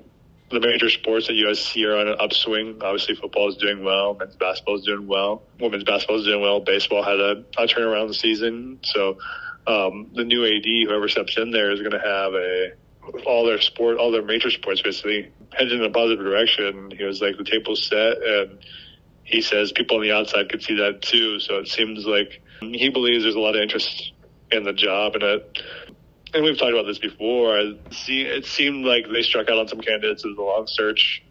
the 0.52 0.60
major 0.60 0.90
sports 0.90 1.30
at 1.30 1.36
USC 1.36 1.86
are 1.86 1.98
on 1.98 2.08
an 2.08 2.18
upswing. 2.20 2.78
Obviously, 2.82 3.16
football 3.16 3.50
is 3.50 3.58
doing 3.58 3.84
well, 3.84 4.14
men's 4.14 4.36
basketball 4.36 4.78
is 4.78 4.86
doing 4.86 5.08
well, 5.08 5.44
women's 5.60 5.84
basketball 5.84 6.20
is 6.20 6.26
doing 6.26 6.42
well, 6.42 6.60
baseball 6.60 7.04
had 7.04 7.20
a, 7.20 7.44
a 7.58 7.68
turnaround 7.68 8.14
season. 8.16 8.80
So 8.84 9.18
um, 9.66 10.12
the 10.14 10.24
new 10.24 10.46
AD, 10.46 10.66
whoever 10.88 11.08
steps 11.08 11.38
in 11.38 11.52
there, 11.52 11.72
is 11.72 11.80
going 11.80 11.92
to 11.92 12.00
have 12.00 12.34
a 12.34 12.74
all 13.26 13.46
their 13.46 13.62
sport, 13.62 13.98
all 13.98 14.12
their 14.12 14.24
major 14.24 14.50
sports 14.50 14.82
basically 14.82 15.32
headed 15.52 15.74
in 15.74 15.84
a 15.84 15.90
positive 15.90 16.24
direction. 16.24 16.92
He 16.96 17.04
was 17.04 17.22
like, 17.22 17.38
the 17.38 17.44
table's 17.44 17.86
set. 17.86 18.22
And 18.22 18.60
he 19.24 19.42
says 19.42 19.72
people 19.72 19.98
on 19.98 20.04
the 20.04 20.12
outside 20.12 20.50
could 20.50 20.64
see 20.64 20.78
that 20.78 21.02
too. 21.02 21.40
So 21.40 21.60
it 21.60 21.68
seems 21.68 22.06
like 22.06 22.42
he 22.62 22.90
believes 22.90 23.24
there's 23.24 23.36
a 23.36 23.40
lot 23.40 23.56
of 23.56 23.62
interest 23.62 24.14
in 24.52 24.64
the 24.64 24.74
job. 24.74 25.16
And 25.16 25.24
it, 25.24 25.60
and 26.34 26.44
we've 26.44 26.58
talked 26.58 26.74
about 26.74 26.86
this 26.86 27.00
before. 27.00 27.60
See, 27.92 28.22
it 28.22 28.46
seemed 28.46 28.86
like 28.86 29.06
they 29.12 29.22
struck 29.22 29.50
out 29.50 29.60
on 29.60 29.68
some 29.68 29.82
candidates 29.82 30.26
as 30.26 30.38
a 30.38 30.42
long 30.42 30.66
search 30.68 31.24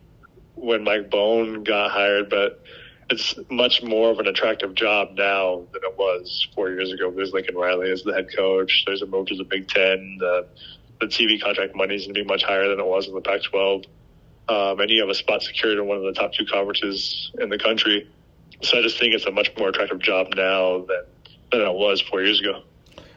when 0.55 0.85
Mike 0.85 1.11
Bohn 1.11 1.65
got 1.65 1.91
hired, 1.91 2.31
but 2.31 2.63
it's 3.11 3.35
much 3.51 3.83
more 3.83 4.11
of 4.11 4.21
an 4.21 4.27
attractive 4.27 4.75
job 4.75 5.09
now 5.15 5.67
than 5.73 5.83
it 5.83 5.99
was 5.99 6.47
four 6.55 6.71
years 6.71 6.93
ago. 6.93 7.11
There's 7.11 7.33
Lincoln 7.33 7.57
Riley 7.57 7.91
as 7.91 8.03
the 8.03 8.13
head 8.13 8.29
coach. 8.35 8.85
There's 8.87 9.03
a 9.03 9.07
move 9.07 9.27
to 9.27 9.37
the 9.37 9.45
Big 9.45 9.69
Ten. 9.69 10.17
The, 10.21 10.47
the 11.03 11.09
TV 11.09 11.43
contract 11.43 11.75
money 11.75 11.97
is 11.97 12.05
going 12.05 12.15
to 12.15 12.23
be 12.23 12.27
much 12.27 12.45
higher 12.45 12.69
than 12.69 12.79
it 12.79 12.87
was 12.87 13.09
in 13.09 13.15
the 13.15 13.21
Pac-12. 13.21 13.85
Um, 14.49 14.81
and 14.81 14.91
you 14.91 15.01
have 15.01 15.11
a 15.11 15.15
spot 15.15 15.43
secured 15.43 15.79
in 15.79 15.87
one 15.87 15.99
of 15.99 16.05
the 16.05 16.13
top 16.13 16.33
two 16.33 16.47
conferences 16.47 17.31
in 17.39 17.49
the 17.49 17.59
country. 17.59 18.09
So 18.63 18.79
I 18.79 18.83
just 18.83 18.99
think 18.99 19.15
it's 19.15 19.27
a 19.27 19.31
much 19.31 19.51
more 19.59 19.69
attractive 19.69 19.99
job 20.01 20.29
now 20.37 20.85
than 20.87 21.05
than 21.51 21.61
it 21.61 21.75
was 21.75 22.01
four 22.01 22.23
years 22.23 22.41
ago. 22.41 22.63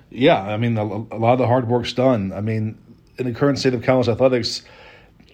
Yeah, 0.09 0.41
I 0.41 0.57
mean, 0.57 0.77
a, 0.77 0.83
a 0.83 1.17
lot 1.17 1.33
of 1.33 1.39
the 1.39 1.47
hard 1.47 1.67
work's 1.67 1.93
done. 1.93 2.33
I 2.33 2.41
mean, 2.41 2.77
in 3.17 3.25
the 3.25 3.33
current 3.33 3.57
state 3.57 3.73
of 3.73 3.81
college 3.81 4.09
athletics, 4.09 4.63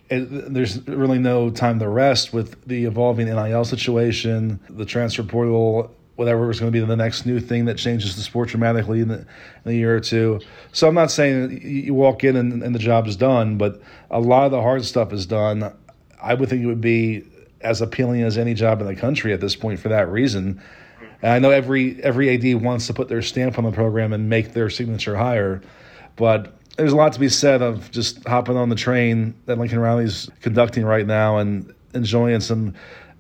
it, 0.10 0.54
there's 0.54 0.88
really 0.88 1.18
no 1.18 1.50
time 1.50 1.80
to 1.80 1.90
rest 1.90 2.32
with 2.32 2.64
the 2.68 2.86
evolving 2.86 3.26
NIL 3.28 3.66
situation, 3.66 4.60
the 4.70 4.86
transfer 4.86 5.24
portal, 5.24 5.96
whatever 6.22 6.52
is 6.52 6.60
going 6.60 6.72
to 6.72 6.80
be 6.80 6.86
the 6.86 6.96
next 6.96 7.26
new 7.26 7.40
thing 7.40 7.66
that 7.66 7.80
changes 7.80 8.16
the 8.16 8.22
sport 8.22 8.50
dramatically 8.50 9.00
in, 9.00 9.08
the, 9.08 9.26
in 9.66 9.72
a 9.72 9.72
year 9.72 9.96
or 9.96 10.00
two. 10.00 10.40
So 10.72 10.88
I'm 10.88 10.94
not 10.94 11.10
saying 11.10 11.62
you 11.64 11.96
walk 11.96 12.24
in 12.24 12.36
and, 12.36 12.62
and 12.62 12.76
the 12.76 12.80
job 12.80 13.08
is 13.08 13.16
done, 13.16 13.58
but 13.58 13.82
a 14.12 14.20
lot 14.20 14.46
of 14.46 14.52
the 14.52 14.62
hard 14.62 14.86
stuff 14.86 15.12
is 15.14 15.26
done. 15.26 15.74
I 16.22 16.36
would 16.36 16.48
think 16.48 16.62
it 16.62 16.68
would 16.68 16.80
be 16.80 17.24
as 17.62 17.82
appealing 17.82 18.22
as 18.22 18.38
any 18.38 18.54
job 18.54 18.82
in 18.82 18.86
the 18.86 18.96
country 18.96 19.34
at 19.34 19.42
this 19.42 19.56
point 19.56 19.80
for 19.80 19.90
that 19.90 20.10
reason. 20.10 20.62
And 21.24 21.32
I 21.32 21.40
know 21.40 21.50
every 21.50 22.00
every 22.04 22.30
AD 22.30 22.62
wants 22.62 22.86
to 22.86 22.94
put 22.94 23.08
their 23.08 23.24
stamp 23.24 23.58
on 23.58 23.64
the 23.64 23.72
program 23.72 24.14
and 24.14 24.30
make 24.30 24.54
their 24.54 24.70
signature 24.70 25.16
higher, 25.16 25.64
but 26.18 26.56
there's 26.78 26.94
a 26.94 26.96
lot 26.96 27.14
to 27.14 27.20
be 27.20 27.30
said 27.30 27.64
of 27.64 27.90
just 27.90 28.28
hopping 28.28 28.58
on 28.58 28.70
the 28.70 28.76
train 28.76 29.34
that 29.48 29.58
Lincoln 29.58 29.80
Riley's 29.80 30.30
conducting 30.42 30.86
right 30.86 31.08
now 31.08 31.40
and 31.40 31.74
enjoying 31.96 32.42
some 32.42 32.76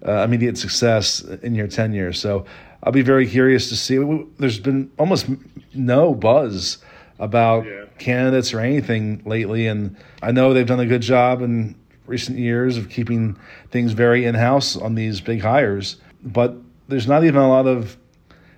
uh, 0.07 0.23
immediate 0.23 0.57
success 0.57 1.21
in 1.21 1.55
your 1.55 1.67
tenure. 1.67 2.13
So 2.13 2.45
I'll 2.83 2.91
be 2.91 3.01
very 3.01 3.27
curious 3.27 3.69
to 3.69 3.75
see. 3.75 3.97
There's 4.37 4.59
been 4.59 4.91
almost 4.97 5.27
no 5.73 6.13
buzz 6.13 6.79
about 7.19 7.65
yeah. 7.65 7.85
candidates 7.99 8.53
or 8.53 8.59
anything 8.59 9.21
lately, 9.25 9.67
and 9.67 9.95
I 10.21 10.31
know 10.31 10.53
they've 10.53 10.65
done 10.65 10.79
a 10.79 10.85
good 10.85 11.01
job 11.01 11.41
in 11.41 11.75
recent 12.07 12.37
years 12.37 12.77
of 12.77 12.89
keeping 12.89 13.37
things 13.69 13.93
very 13.93 14.25
in 14.25 14.35
house 14.35 14.75
on 14.75 14.95
these 14.95 15.21
big 15.21 15.41
hires. 15.41 15.97
But 16.23 16.55
there's 16.87 17.07
not 17.07 17.23
even 17.23 17.41
a 17.41 17.49
lot 17.49 17.67
of 17.67 17.97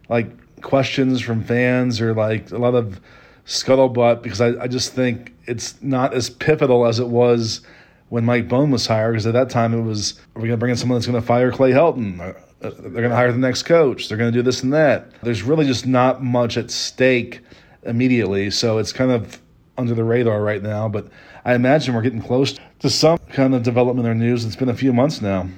like 0.10 0.62
questions 0.62 1.22
from 1.22 1.44
fans 1.44 2.02
or 2.02 2.14
like 2.14 2.52
a 2.52 2.58
lot 2.58 2.76
of 2.76 3.00
scuttlebutt 3.46 4.22
because 4.22 4.42
I, 4.42 4.50
I 4.62 4.68
just 4.68 4.94
think 4.94 5.34
it's 5.46 5.82
not 5.82 6.14
as 6.14 6.30
pivotal 6.30 6.86
as 6.86 7.00
it 7.00 7.08
was 7.08 7.62
when 8.10 8.24
Mike 8.24 8.48
Bohn 8.48 8.72
was 8.72 8.88
hired 8.88 9.14
because 9.14 9.28
at 9.28 9.34
that 9.34 9.50
time 9.50 9.74
it 9.74 9.82
was 9.82 10.20
are 10.36 10.42
we 10.42 10.48
going 10.48 10.58
to 10.58 10.60
bring 10.60 10.72
in 10.72 10.78
someone 10.78 10.98
that's 10.98 11.08
going 11.08 11.20
to 11.20 11.26
fire 11.26 11.52
Clay 11.52 11.72
Helton? 11.72 12.36
They're 12.70 12.90
going 12.90 13.10
to 13.10 13.16
hire 13.16 13.32
the 13.32 13.38
next 13.38 13.64
coach. 13.64 14.08
They're 14.08 14.18
going 14.18 14.32
to 14.32 14.38
do 14.38 14.42
this 14.42 14.64
and 14.64 14.74
that. 14.74 15.12
There's 15.22 15.44
really 15.44 15.66
just 15.66 15.86
not 15.86 16.24
much 16.24 16.58
at 16.58 16.72
stake 16.72 17.42
immediately, 17.84 18.52
so 18.52 18.78
it's 18.78 18.94
kind 18.94 19.12
of 19.12 19.42
under 19.78 19.94
the 19.94 20.04
radar 20.04 20.42
right 20.42 20.62
now. 20.62 20.88
But 20.88 21.08
I 21.44 21.56
imagine 21.56 21.94
we're 21.94 22.02
getting 22.02 22.22
close 22.22 22.58
to 22.80 22.90
some 22.90 23.18
kind 23.34 23.54
of 23.54 23.64
development 23.64 24.08
or 24.08 24.16
news. 24.16 24.46
It's 24.46 24.56
been 24.56 24.70
a 24.70 24.76
few 24.76 24.94
months 24.94 25.22
now. 25.22 25.50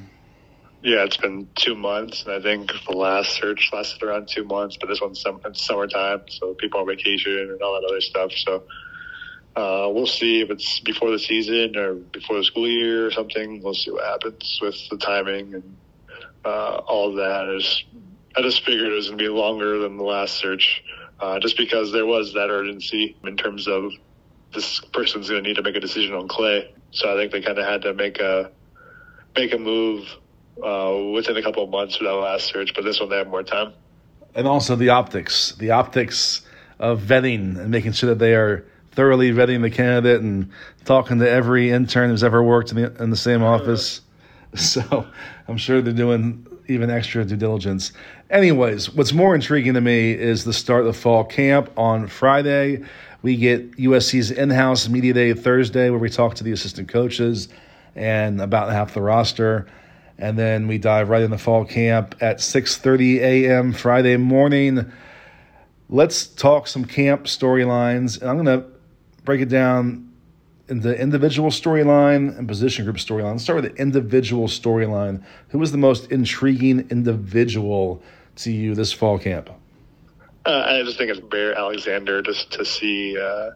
Yeah, 0.82 1.04
it's 1.04 1.18
been 1.18 1.48
two 1.56 1.76
months, 1.76 2.24
and 2.24 2.34
I 2.34 2.42
think 2.42 2.72
the 2.88 2.96
last 2.96 3.32
search 3.32 3.72
lasted 3.74 4.04
around 4.04 4.28
two 4.28 4.44
months. 4.44 4.78
But 4.80 4.88
this 4.88 5.02
one's 5.02 5.20
some, 5.20 5.42
it's 5.44 5.66
summertime, 5.66 6.22
so 6.28 6.54
people 6.54 6.80
on 6.80 6.88
vacation 6.88 7.38
and 7.38 7.62
all 7.62 7.80
that 7.80 7.88
other 7.88 8.02
stuff. 8.02 8.32
So 8.34 8.64
uh, 9.56 9.90
we'll 9.92 10.06
see 10.06 10.42
if 10.42 10.52
it's 10.52 10.80
before 10.82 11.10
the 11.10 11.18
season 11.18 11.76
or 11.76 11.96
before 11.96 12.38
the 12.38 12.44
school 12.44 12.68
year 12.68 13.08
or 13.08 13.12
something. 13.12 13.64
We'll 13.64 13.74
see 13.74 13.92
what 13.92 14.06
happens 14.06 14.60
with 14.62 14.76
the 14.90 14.98
timing 14.98 15.56
and 15.56 15.76
uh, 16.46 16.82
all 16.88 17.14
that. 17.16 17.50
Is 17.50 17.84
I 18.36 18.42
just 18.42 18.64
figured 18.64 18.92
it 18.92 18.96
was 18.96 19.08
going 19.08 19.18
to 19.18 19.24
be 19.24 19.30
longer 19.30 19.80
than 19.80 19.98
the 19.98 20.04
last 20.04 20.36
search, 20.36 20.84
uh, 21.20 21.40
just 21.40 21.58
because 21.58 21.92
there 21.92 22.06
was 22.06 22.34
that 22.34 22.50
urgency 22.50 23.18
in 23.24 23.38
terms 23.38 23.68
of 23.68 23.92
this 24.54 24.80
person's 24.94 25.30
going 25.30 25.44
to 25.44 25.50
need 25.50 25.56
to 25.56 25.64
make 25.64 25.76
a 25.76 25.80
decision 25.80 26.14
on 26.14 26.28
Clay. 26.28 26.74
So 26.92 27.12
I 27.12 27.20
think 27.20 27.32
they 27.32 27.42
kind 27.42 27.58
of 27.58 27.66
had 27.66 27.82
to 27.84 27.94
make 27.94 28.20
a 28.20 28.52
make 29.36 29.54
a 29.54 29.58
move 29.58 30.08
uh, 30.64 31.12
within 31.14 31.36
a 31.36 31.44
couple 31.44 31.64
of 31.64 31.70
months 31.70 31.98
for 31.98 32.06
that 32.06 32.14
last 32.14 32.46
search. 32.46 32.74
But 32.74 32.86
this 32.86 33.00
one 33.00 33.10
they 33.10 33.18
have 33.18 33.28
more 33.28 33.44
time. 33.44 33.74
And 34.34 34.48
also 34.48 34.76
the 34.76 34.90
optics, 34.90 35.54
the 35.56 35.72
optics 35.72 36.42
of 36.80 37.02
vetting 37.02 37.58
and 37.58 37.70
making 37.70 37.94
sure 37.94 38.10
that 38.10 38.20
they 38.20 38.36
are 38.36 38.66
thoroughly 38.92 39.32
vetting 39.32 39.62
the 39.62 39.70
candidate 39.70 40.22
and 40.22 40.52
talking 40.84 41.20
to 41.20 41.30
every 41.30 41.72
intern 41.72 42.10
who's 42.10 42.24
ever 42.24 42.44
worked 42.44 42.72
in 42.72 42.78
the, 42.78 43.04
in 43.04 43.10
the 43.10 43.18
same 43.18 43.44
office. 43.44 44.02
So 44.60 45.08
I'm 45.48 45.58
sure 45.58 45.82
they're 45.82 45.94
doing 45.94 46.48
even 46.68 46.90
extra 46.90 47.24
due 47.26 47.36
diligence. 47.36 47.92
Anyways, 48.30 48.94
what's 48.94 49.14
more 49.14 49.36
intriguing 49.36 49.74
to 49.74 49.82
me 49.82 50.12
is 50.12 50.44
the 50.44 50.54
start 50.54 50.82
of 50.82 50.88
the 50.88 50.94
fall 50.94 51.24
camp 51.24 51.70
on 51.78 52.08
Friday. 52.08 52.84
We 53.22 53.38
get 53.38 53.78
USC's 53.78 54.32
in-house 54.32 54.88
media 54.88 55.14
day 55.14 55.34
Thursday, 55.34 55.90
where 55.90 56.00
we 56.00 56.10
talk 56.10 56.36
to 56.36 56.44
the 56.44 56.52
assistant 56.52 56.90
coaches 56.90 57.50
and 57.96 58.42
about 58.42 58.72
half 58.72 58.94
the 58.94 59.02
roster, 59.02 59.68
and 60.18 60.38
then 60.38 60.68
we 60.68 60.78
dive 60.78 61.10
right 61.10 61.22
into 61.22 61.38
fall 61.38 61.66
camp 61.66 62.16
at 62.22 62.38
6:30 62.38 63.20
a.m. 63.20 63.74
Friday 63.74 64.18
morning. 64.18 64.92
Let's 65.90 66.28
talk 66.28 66.68
some 66.68 66.86
camp 66.86 67.26
storylines, 67.26 68.20
and 68.20 68.30
I'm 68.30 68.44
going 68.44 68.60
to 68.60 68.68
break 69.24 69.42
it 69.42 69.50
down 69.50 70.05
into 70.68 71.00
individual 71.00 71.50
storyline 71.50 72.38
and 72.38 72.48
position 72.48 72.86
group 72.86 72.98
storyline. 72.98 73.34
Let's 73.34 73.44
start 73.44 73.62
with 73.62 73.76
the 73.76 73.82
individual 73.82 74.48
storyline. 74.48 75.24
Who 75.50 75.60
was 75.60 75.72
the 75.72 75.78
most 75.78 76.12
intriguing 76.12 76.88
individual 76.90 78.02
to 78.38 78.52
you 78.52 78.76
this 78.76 78.92
fall 78.92 79.20
camp? 79.20 79.50
Uh, 80.46 80.64
I 80.66 80.84
just 80.84 80.98
think 80.98 81.12
it's 81.12 81.20
Bear 81.20 81.58
Alexander 81.58 82.22
just 82.22 82.52
to 82.54 82.66
see 82.66 83.18
uh, 83.20 83.52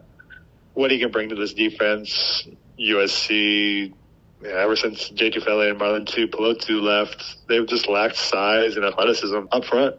what 0.73 0.91
he 0.91 0.99
can 0.99 1.11
bring 1.11 1.29
to 1.29 1.35
this 1.35 1.53
defense. 1.53 2.47
USC, 2.79 3.93
yeah, 4.41 4.49
ever 4.49 4.75
since 4.75 5.09
Jay 5.09 5.29
Tufele 5.29 5.69
and 5.69 5.79
Marlon 5.79 6.05
Tuipulotu 6.05 6.81
left, 6.81 7.47
they've 7.47 7.67
just 7.67 7.87
lacked 7.87 8.15
size 8.15 8.75
and 8.75 8.85
athleticism 8.85 9.39
up 9.51 9.65
front. 9.65 9.95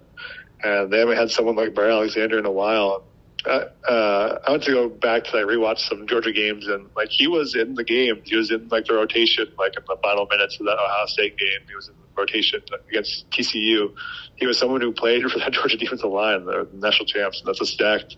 And 0.63 0.93
they 0.93 0.99
haven't 0.99 1.17
had 1.17 1.31
someone 1.31 1.57
like 1.57 1.75
Bear 1.75 1.91
Alexander 1.91 2.39
in 2.39 2.47
a 2.47 2.51
while 2.51 3.05
uh, 3.47 3.65
uh, 3.89 4.39
I 4.47 4.51
went 4.51 4.65
to 4.65 4.73
go 4.73 4.89
back 4.89 5.25
to 5.25 5.37
like 5.37 5.47
rewatch 5.47 5.79
some 5.79 6.07
Georgia 6.07 6.33
games 6.33 6.67
and 6.67 6.89
like 6.95 7.09
he 7.09 7.27
was 7.27 7.55
in 7.55 7.75
the 7.75 7.85
game. 7.85 8.21
He 8.25 8.37
was 8.37 8.51
in 8.51 8.69
like 8.69 8.85
the 8.85 8.95
rotation, 8.95 9.47
like 9.59 9.77
in 9.77 9.83
the 9.89 9.97
final 10.03 10.27
minutes 10.27 10.59
of 10.61 10.67
that 10.67 10.79
Ohio 10.79 11.07
State 11.07 11.39
game. 11.39 11.67
He 11.67 11.75
was 11.75 11.89
in 11.89 11.95
the 11.95 12.21
rotation 12.21 12.61
against 12.89 13.31
TCU. 13.31 13.95
He 14.37 14.47
was 14.47 14.59
someone 14.59 14.81
who 14.81 14.93
played 14.93 15.23
for 15.31 15.39
that 15.39 15.53
Georgia 15.53 15.77
defensive 15.77 16.11
line, 16.11 16.45
the 16.45 16.69
national 16.75 17.07
champs. 17.07 17.41
And 17.41 17.49
that's 17.49 17.61
a 17.61 17.67
stacked 17.67 18.17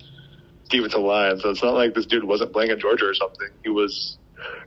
defensive 0.68 1.00
line. 1.00 1.38
So 1.38 1.50
it's 1.50 1.62
not 1.62 1.74
like 1.74 1.94
this 1.94 2.06
dude 2.06 2.24
wasn't 2.24 2.52
playing 2.52 2.70
at 2.70 2.78
Georgia 2.78 3.06
or 3.06 3.14
something. 3.14 3.48
He 3.62 3.70
was 3.70 4.18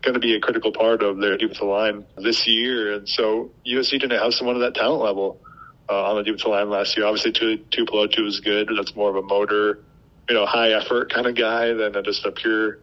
going 0.04 0.14
to 0.14 0.22
be 0.22 0.36
a 0.36 0.40
critical 0.40 0.72
part 0.72 1.04
of 1.04 1.18
their 1.18 1.38
defensive 1.38 1.68
line 1.68 2.06
this 2.18 2.48
year. 2.48 2.94
And 2.94 3.10
so 3.10 3.52
USC 3.68 4.00
didn't 4.00 4.20
have 4.20 4.34
someone 4.34 4.56
of 4.56 4.62
that 4.62 4.76
talent 4.76 5.04
level 5.04 5.42
uh, 5.90 6.12
on 6.12 6.16
the 6.16 6.24
defensive 6.24 6.48
line 6.48 6.70
last 6.70 6.96
year. 6.96 7.06
Obviously, 7.06 7.34
Tuipulotu 7.34 8.24
was 8.24 8.40
good, 8.40 8.70
that's 8.78 8.96
more 8.96 9.10
of 9.10 9.18
a 9.18 9.22
motor 9.22 9.80
you 10.28 10.36
know, 10.36 10.46
high 10.46 10.72
effort 10.72 11.14
kind 11.14 11.28
of 11.28 11.36
guy 11.36 11.74
than 11.74 11.96
a, 11.96 12.02
just 12.02 12.26
a 12.26 12.32
pure 12.32 12.80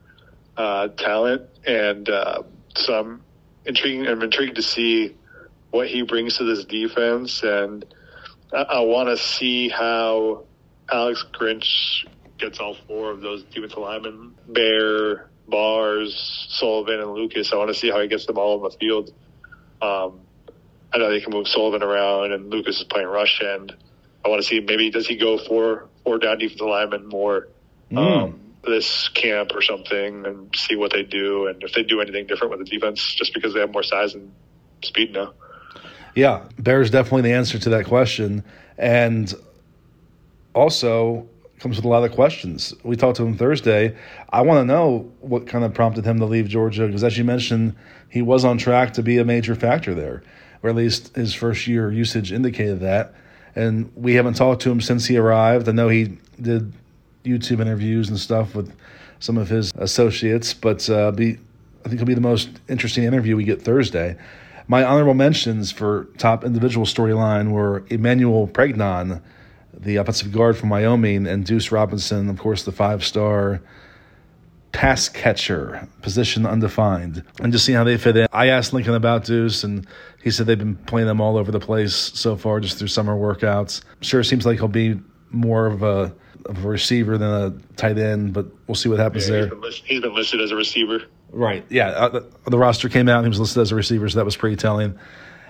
uh, 0.56 0.88
talent. 0.88 1.42
And 1.66 2.08
uh, 2.08 2.42
so 2.74 2.98
I'm 2.98 3.22
intrigued. 3.64 4.08
I'm 4.08 4.22
intrigued 4.22 4.56
to 4.56 4.62
see 4.62 5.16
what 5.70 5.88
he 5.88 6.02
brings 6.02 6.38
to 6.38 6.44
this 6.44 6.64
defense, 6.64 7.42
and 7.42 7.84
I, 8.52 8.62
I 8.62 8.80
want 8.80 9.08
to 9.08 9.16
see 9.16 9.68
how 9.68 10.44
Alex 10.90 11.24
Grinch 11.32 12.06
gets 12.38 12.58
all 12.58 12.76
four 12.86 13.10
of 13.10 13.20
those 13.20 13.42
defensive 13.44 13.78
linemen: 13.78 14.34
Bear, 14.48 15.30
Barrs, 15.48 16.48
Sullivan, 16.50 17.00
and 17.00 17.12
Lucas. 17.12 17.52
I 17.52 17.56
want 17.56 17.68
to 17.68 17.74
see 17.74 17.90
how 17.90 18.00
he 18.00 18.08
gets 18.08 18.26
them 18.26 18.38
all 18.38 18.56
on 18.56 18.62
the 18.62 18.76
field. 18.78 19.12
Um, 19.80 20.20
I 20.92 20.98
know 20.98 21.10
they 21.10 21.20
can 21.20 21.32
move 21.32 21.48
Sullivan 21.48 21.82
around, 21.82 22.32
and 22.32 22.50
Lucas 22.50 22.78
is 22.78 22.84
playing 22.84 23.08
rush 23.08 23.40
end. 23.42 23.74
I 24.24 24.28
want 24.28 24.42
to 24.42 24.46
see 24.46 24.60
maybe 24.60 24.90
does 24.90 25.06
he 25.06 25.16
go 25.16 25.38
for 25.38 25.88
or 26.04 26.18
down 26.18 26.38
defensive 26.38 26.66
lineman 26.66 27.06
more 27.06 27.48
mm. 27.90 27.98
um, 27.98 28.40
this 28.64 29.08
camp 29.08 29.50
or 29.54 29.62
something 29.62 30.26
and 30.26 30.54
see 30.54 30.76
what 30.76 30.92
they 30.92 31.02
do 31.02 31.46
and 31.46 31.62
if 31.62 31.72
they 31.72 31.82
do 31.82 32.00
anything 32.00 32.26
different 32.26 32.50
with 32.50 32.60
the 32.60 32.70
defense 32.70 33.14
just 33.14 33.34
because 33.34 33.54
they 33.54 33.60
have 33.60 33.72
more 33.72 33.82
size 33.82 34.14
and 34.14 34.32
speed 34.82 35.12
now. 35.12 35.32
Yeah, 36.14 36.44
Bear's 36.58 36.90
definitely 36.90 37.22
the 37.22 37.32
answer 37.32 37.58
to 37.58 37.70
that 37.70 37.86
question. 37.86 38.44
And 38.76 39.32
also 40.54 41.28
comes 41.58 41.76
with 41.76 41.84
a 41.84 41.88
lot 41.88 42.04
of 42.04 42.12
questions. 42.12 42.74
We 42.82 42.96
talked 42.96 43.16
to 43.18 43.24
him 43.24 43.36
Thursday. 43.36 43.96
I 44.28 44.42
want 44.42 44.60
to 44.60 44.64
know 44.64 45.12
what 45.20 45.46
kind 45.46 45.64
of 45.64 45.72
prompted 45.72 46.04
him 46.04 46.18
to 46.18 46.26
leave 46.26 46.48
Georgia 46.48 46.86
because, 46.86 47.04
as 47.04 47.16
you 47.16 47.24
mentioned, 47.24 47.76
he 48.08 48.20
was 48.20 48.44
on 48.44 48.58
track 48.58 48.94
to 48.94 49.02
be 49.02 49.18
a 49.18 49.24
major 49.24 49.54
factor 49.54 49.94
there, 49.94 50.22
or 50.62 50.70
at 50.70 50.76
least 50.76 51.14
his 51.14 51.34
first 51.34 51.66
year 51.66 51.90
usage 51.90 52.32
indicated 52.32 52.80
that 52.80 53.14
and 53.54 53.90
we 53.94 54.14
haven't 54.14 54.34
talked 54.34 54.62
to 54.62 54.70
him 54.70 54.80
since 54.80 55.06
he 55.06 55.16
arrived. 55.16 55.68
I 55.68 55.72
know 55.72 55.88
he 55.88 56.18
did 56.40 56.72
YouTube 57.24 57.60
interviews 57.60 58.08
and 58.08 58.18
stuff 58.18 58.54
with 58.54 58.74
some 59.20 59.38
of 59.38 59.48
his 59.48 59.72
associates, 59.76 60.54
but 60.54 60.88
uh, 60.90 61.12
be 61.12 61.38
I 61.84 61.88
think 61.88 61.94
it'll 61.94 62.06
be 62.06 62.14
the 62.14 62.20
most 62.20 62.48
interesting 62.68 63.04
interview 63.04 63.36
we 63.36 63.44
get 63.44 63.62
Thursday. 63.62 64.16
My 64.68 64.84
honorable 64.84 65.14
mentions 65.14 65.72
for 65.72 66.04
top 66.18 66.44
individual 66.44 66.86
storyline 66.86 67.50
were 67.50 67.84
Emmanuel 67.88 68.46
Pregnon, 68.46 69.20
the 69.76 69.96
offensive 69.96 70.32
guard 70.32 70.56
from 70.56 70.68
Wyoming, 70.68 71.26
and 71.26 71.44
Deuce 71.44 71.72
Robinson, 71.72 72.28
of 72.28 72.38
course, 72.38 72.62
the 72.62 72.72
five 72.72 73.04
star 73.04 73.60
pass 74.72 75.08
catcher, 75.08 75.86
position 76.00 76.46
undefined, 76.46 77.22
and 77.40 77.52
just 77.52 77.64
see 77.64 77.72
how 77.72 77.84
they 77.84 77.96
fit 77.96 78.16
in. 78.16 78.26
I 78.32 78.48
asked 78.48 78.72
Lincoln 78.72 78.94
about 78.94 79.24
Deuce, 79.24 79.64
and 79.64 79.86
he 80.22 80.30
said 80.30 80.46
they've 80.46 80.58
been 80.58 80.76
playing 80.76 81.06
them 81.06 81.20
all 81.20 81.36
over 81.36 81.52
the 81.52 81.60
place 81.60 81.94
so 81.94 82.36
far, 82.36 82.58
just 82.58 82.78
through 82.78 82.88
summer 82.88 83.14
workouts. 83.14 83.82
Sure, 84.00 84.22
seems 84.22 84.44
like 84.46 84.58
he'll 84.58 84.68
be 84.68 84.98
more 85.30 85.66
of 85.66 85.82
a, 85.82 86.14
of 86.46 86.64
a 86.64 86.68
receiver 86.68 87.18
than 87.18 87.30
a 87.30 87.76
tight 87.76 87.98
end, 87.98 88.32
but 88.32 88.46
we'll 88.66 88.74
see 88.74 88.88
what 88.88 88.98
happens 88.98 89.28
yeah, 89.28 89.32
there. 89.32 89.42
He's 89.42 89.50
been, 89.50 89.60
listed, 89.60 89.86
he's 89.86 90.00
been, 90.00 90.14
listed, 90.14 90.40
as 90.40 90.50
a 90.50 90.56
receiver. 90.56 91.02
Right. 91.30 91.64
Yeah. 91.68 91.88
Uh, 91.88 92.08
the, 92.08 92.50
the, 92.50 92.58
roster 92.58 92.88
came 92.88 93.08
out 93.08 93.18
and 93.18 93.26
he 93.26 93.28
was 93.28 93.40
listed 93.40 93.60
as 93.60 93.72
a 93.72 93.74
receiver, 93.74 94.08
so 94.08 94.18
that 94.18 94.24
was 94.24 94.36
pretty 94.36 94.56
telling. 94.56 94.98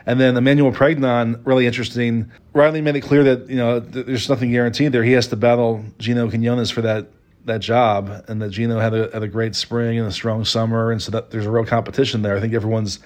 And 0.04 0.20
then 0.20 0.36
Emmanuel 0.36 0.72
Pregnon, 0.72 1.40
really 1.46 1.66
interesting. 1.66 2.30
Riley 2.52 2.80
made 2.80 2.96
it 2.96 3.02
clear 3.02 3.22
that 3.24 3.48
you 3.48 3.56
know 3.56 3.78
there's 3.78 4.28
nothing 4.28 4.50
guaranteed 4.50 4.90
there. 4.90 5.04
He 5.04 5.12
has 5.12 5.28
to 5.28 5.36
battle 5.36 5.84
Gino 5.98 6.28
Quinones 6.28 6.70
for 6.70 6.82
that 6.82 7.08
that 7.44 7.60
job, 7.60 8.24
and 8.28 8.40
that 8.42 8.50
Gino 8.50 8.78
had 8.78 8.94
a, 8.94 9.10
had 9.12 9.22
a 9.22 9.28
great 9.28 9.54
spring 9.54 9.98
and 9.98 10.06
a 10.06 10.12
strong 10.12 10.44
summer, 10.44 10.92
and 10.92 11.02
so 11.02 11.10
that 11.12 11.30
there's 11.30 11.46
a 11.46 11.50
real 11.50 11.64
competition 11.64 12.22
there. 12.22 12.36
I 12.36 12.40
think 12.40 12.54
everyone's 12.54 13.00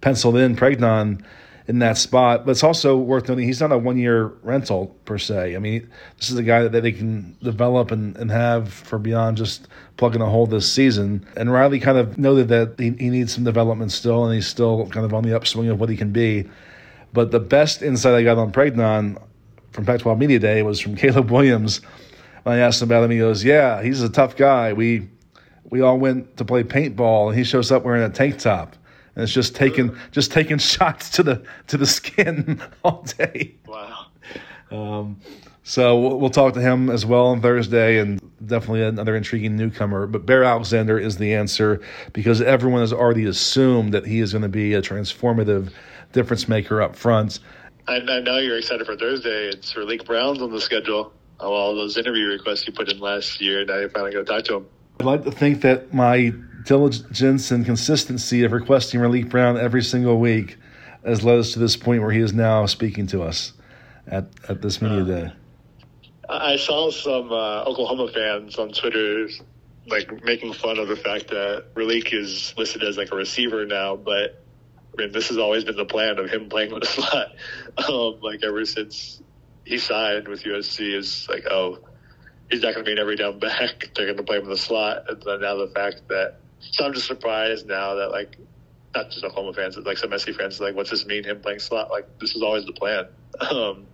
penciled 0.00 0.36
in 0.36 0.56
Pregnon 0.56 1.22
in 1.66 1.78
that 1.78 1.96
spot, 1.96 2.44
but 2.44 2.52
it's 2.52 2.64
also 2.64 2.96
worth 2.96 3.28
noting 3.28 3.46
he's 3.46 3.60
not 3.60 3.70
a 3.70 3.78
one 3.78 3.96
year 3.96 4.26
rental 4.42 4.88
per 5.04 5.18
se. 5.18 5.54
I 5.54 5.58
mean, 5.58 5.88
this 6.16 6.30
is 6.30 6.36
a 6.36 6.42
guy 6.42 6.66
that, 6.66 6.82
they 6.82 6.92
can 6.92 7.36
develop 7.42 7.90
and, 7.90 8.16
and 8.16 8.30
have 8.30 8.72
for 8.72 8.98
beyond 8.98 9.36
just 9.36 9.68
plugging 9.96 10.20
a 10.20 10.26
hole 10.26 10.46
this 10.46 10.70
season. 10.70 11.24
And 11.36 11.52
Riley 11.52 11.78
kind 11.78 11.98
of 11.98 12.18
noted 12.18 12.48
that 12.48 12.74
he, 12.78 12.90
he 12.98 13.10
needs 13.10 13.32
some 13.32 13.44
development 13.44 13.92
still, 13.92 14.24
and 14.24 14.34
he's 14.34 14.48
still 14.48 14.88
kind 14.88 15.06
of 15.06 15.14
on 15.14 15.22
the 15.22 15.36
upswing 15.36 15.68
of 15.68 15.78
what 15.78 15.88
he 15.88 15.96
can 15.96 16.10
be. 16.10 16.48
But 17.12 17.30
the 17.30 17.40
best 17.40 17.82
insight 17.82 18.14
I 18.14 18.22
got 18.22 18.38
on 18.38 18.52
Pregnon 18.52 19.22
from 19.72 19.84
Pac 19.84 20.00
12 20.00 20.18
Media 20.18 20.38
Day 20.38 20.62
was 20.62 20.80
from 20.80 20.96
Caleb 20.96 21.30
Williams 21.30 21.80
I 22.46 22.58
asked 22.58 22.80
him 22.80 22.88
about 22.88 23.04
him. 23.04 23.10
He 23.10 23.18
goes, 23.18 23.44
"Yeah, 23.44 23.82
he's 23.82 24.02
a 24.02 24.08
tough 24.08 24.36
guy. 24.36 24.72
We 24.72 25.08
we 25.70 25.80
all 25.80 25.98
went 25.98 26.36
to 26.36 26.44
play 26.44 26.64
paintball, 26.64 27.28
and 27.28 27.38
he 27.38 27.44
shows 27.44 27.70
up 27.70 27.84
wearing 27.84 28.02
a 28.02 28.10
tank 28.10 28.38
top, 28.38 28.76
and 29.14 29.22
it's 29.22 29.32
just 29.32 29.54
taking 29.54 29.96
just 30.10 30.32
taking 30.32 30.58
shots 30.58 31.10
to 31.10 31.22
the 31.22 31.42
to 31.68 31.76
the 31.76 31.86
skin 31.86 32.60
all 32.84 33.04
day." 33.18 33.54
Wow. 33.66 34.06
Um, 34.70 35.20
so 35.62 36.16
we'll 36.16 36.30
talk 36.30 36.54
to 36.54 36.60
him 36.60 36.90
as 36.90 37.04
well 37.04 37.26
on 37.26 37.40
Thursday, 37.40 37.98
and 37.98 38.20
definitely 38.46 38.82
another 38.82 39.14
intriguing 39.14 39.56
newcomer. 39.56 40.06
But 40.06 40.26
Bear 40.26 40.42
Alexander 40.42 40.98
is 40.98 41.16
the 41.16 41.34
answer 41.34 41.80
because 42.12 42.40
everyone 42.40 42.80
has 42.80 42.92
already 42.92 43.26
assumed 43.26 43.92
that 43.94 44.06
he 44.06 44.20
is 44.20 44.32
going 44.32 44.42
to 44.42 44.48
be 44.48 44.74
a 44.74 44.82
transformative 44.82 45.72
difference 46.12 46.48
maker 46.48 46.80
up 46.80 46.96
front. 46.96 47.40
I, 47.86 47.96
I 47.96 48.20
know 48.20 48.38
you're 48.38 48.58
excited 48.58 48.86
for 48.86 48.96
Thursday. 48.96 49.48
It's 49.48 49.74
Raleek 49.74 50.04
Brown's 50.04 50.40
on 50.40 50.50
the 50.50 50.60
schedule 50.60 51.12
all 51.42 51.74
those 51.74 51.96
interview 51.96 52.26
requests 52.26 52.66
you 52.66 52.72
put 52.72 52.90
in 52.90 52.98
last 52.98 53.40
year. 53.40 53.64
Now 53.64 53.78
you're 53.78 53.90
finally 53.90 54.12
going 54.12 54.24
to 54.24 54.32
talk 54.32 54.44
to 54.44 54.56
him. 54.56 54.66
I'd 55.00 55.06
like 55.06 55.24
to 55.24 55.30
think 55.30 55.62
that 55.62 55.94
my 55.94 56.32
diligence 56.64 57.50
and 57.50 57.64
consistency 57.64 58.44
of 58.44 58.52
requesting 58.52 59.00
Raleek 59.00 59.30
Brown 59.30 59.56
every 59.56 59.82
single 59.82 60.18
week 60.18 60.58
has 61.04 61.24
led 61.24 61.38
us 61.38 61.52
to 61.52 61.58
this 61.58 61.76
point 61.76 62.02
where 62.02 62.10
he 62.10 62.20
is 62.20 62.32
now 62.32 62.66
speaking 62.66 63.06
to 63.08 63.22
us 63.22 63.54
at, 64.06 64.26
at 64.48 64.60
this 64.60 64.82
media 64.82 65.04
day. 65.04 65.32
I 66.28 66.56
saw 66.56 66.90
some 66.90 67.32
uh, 67.32 67.64
Oklahoma 67.64 68.12
fans 68.12 68.56
on 68.56 68.72
Twitter 68.72 69.28
like 69.86 70.22
making 70.22 70.52
fun 70.52 70.78
of 70.78 70.88
the 70.88 70.96
fact 70.96 71.28
that 71.28 71.74
Raleek 71.74 72.12
is 72.12 72.54
listed 72.56 72.82
as 72.84 72.96
like 72.96 73.10
a 73.10 73.16
receiver 73.16 73.66
now, 73.66 73.96
but 73.96 74.42
I 74.92 75.02
mean 75.02 75.12
this 75.12 75.28
has 75.28 75.38
always 75.38 75.64
been 75.64 75.76
the 75.76 75.84
plan 75.84 76.18
of 76.18 76.30
him 76.30 76.48
playing 76.48 76.72
with 76.72 76.84
a 76.84 76.86
slot. 76.86 77.34
Um, 77.88 78.20
like 78.20 78.42
ever 78.44 78.64
since 78.66 79.22
he 79.64 79.78
signed 79.78 80.28
with 80.28 80.42
USC, 80.42 80.94
is 80.94 81.28
like 81.28 81.46
oh 81.50 81.78
he's 82.50 82.62
not 82.62 82.74
going 82.74 82.84
to 82.84 82.88
be 82.88 82.92
an 82.92 82.98
every 82.98 83.16
down 83.16 83.38
back. 83.38 83.90
They're 83.94 84.06
going 84.06 84.16
to 84.16 84.22
play 84.22 84.38
him 84.38 84.44
in 84.44 84.50
the 84.50 84.56
slot, 84.56 85.04
and 85.08 85.22
then 85.22 85.40
now 85.40 85.56
the 85.56 85.68
fact 85.68 86.02
that 86.08 86.40
so 86.60 86.84
I'm 86.84 86.92
just 86.92 87.06
surprised 87.06 87.66
now 87.66 87.94
that 87.96 88.10
like 88.10 88.36
not 88.94 89.10
just 89.10 89.24
Oklahoma 89.24 89.54
fans, 89.54 89.76
but 89.76 89.86
like 89.86 89.98
some 89.98 90.16
SC 90.18 90.32
fans, 90.32 90.60
like 90.60 90.74
what's 90.74 90.90
this 90.90 91.06
mean 91.06 91.24
him 91.24 91.40
playing 91.40 91.60
slot? 91.60 91.90
Like 91.90 92.18
this 92.18 92.34
is 92.34 92.42
always 92.42 92.64
the 92.64 92.72
plan. 92.72 93.06
Um, 93.50 93.86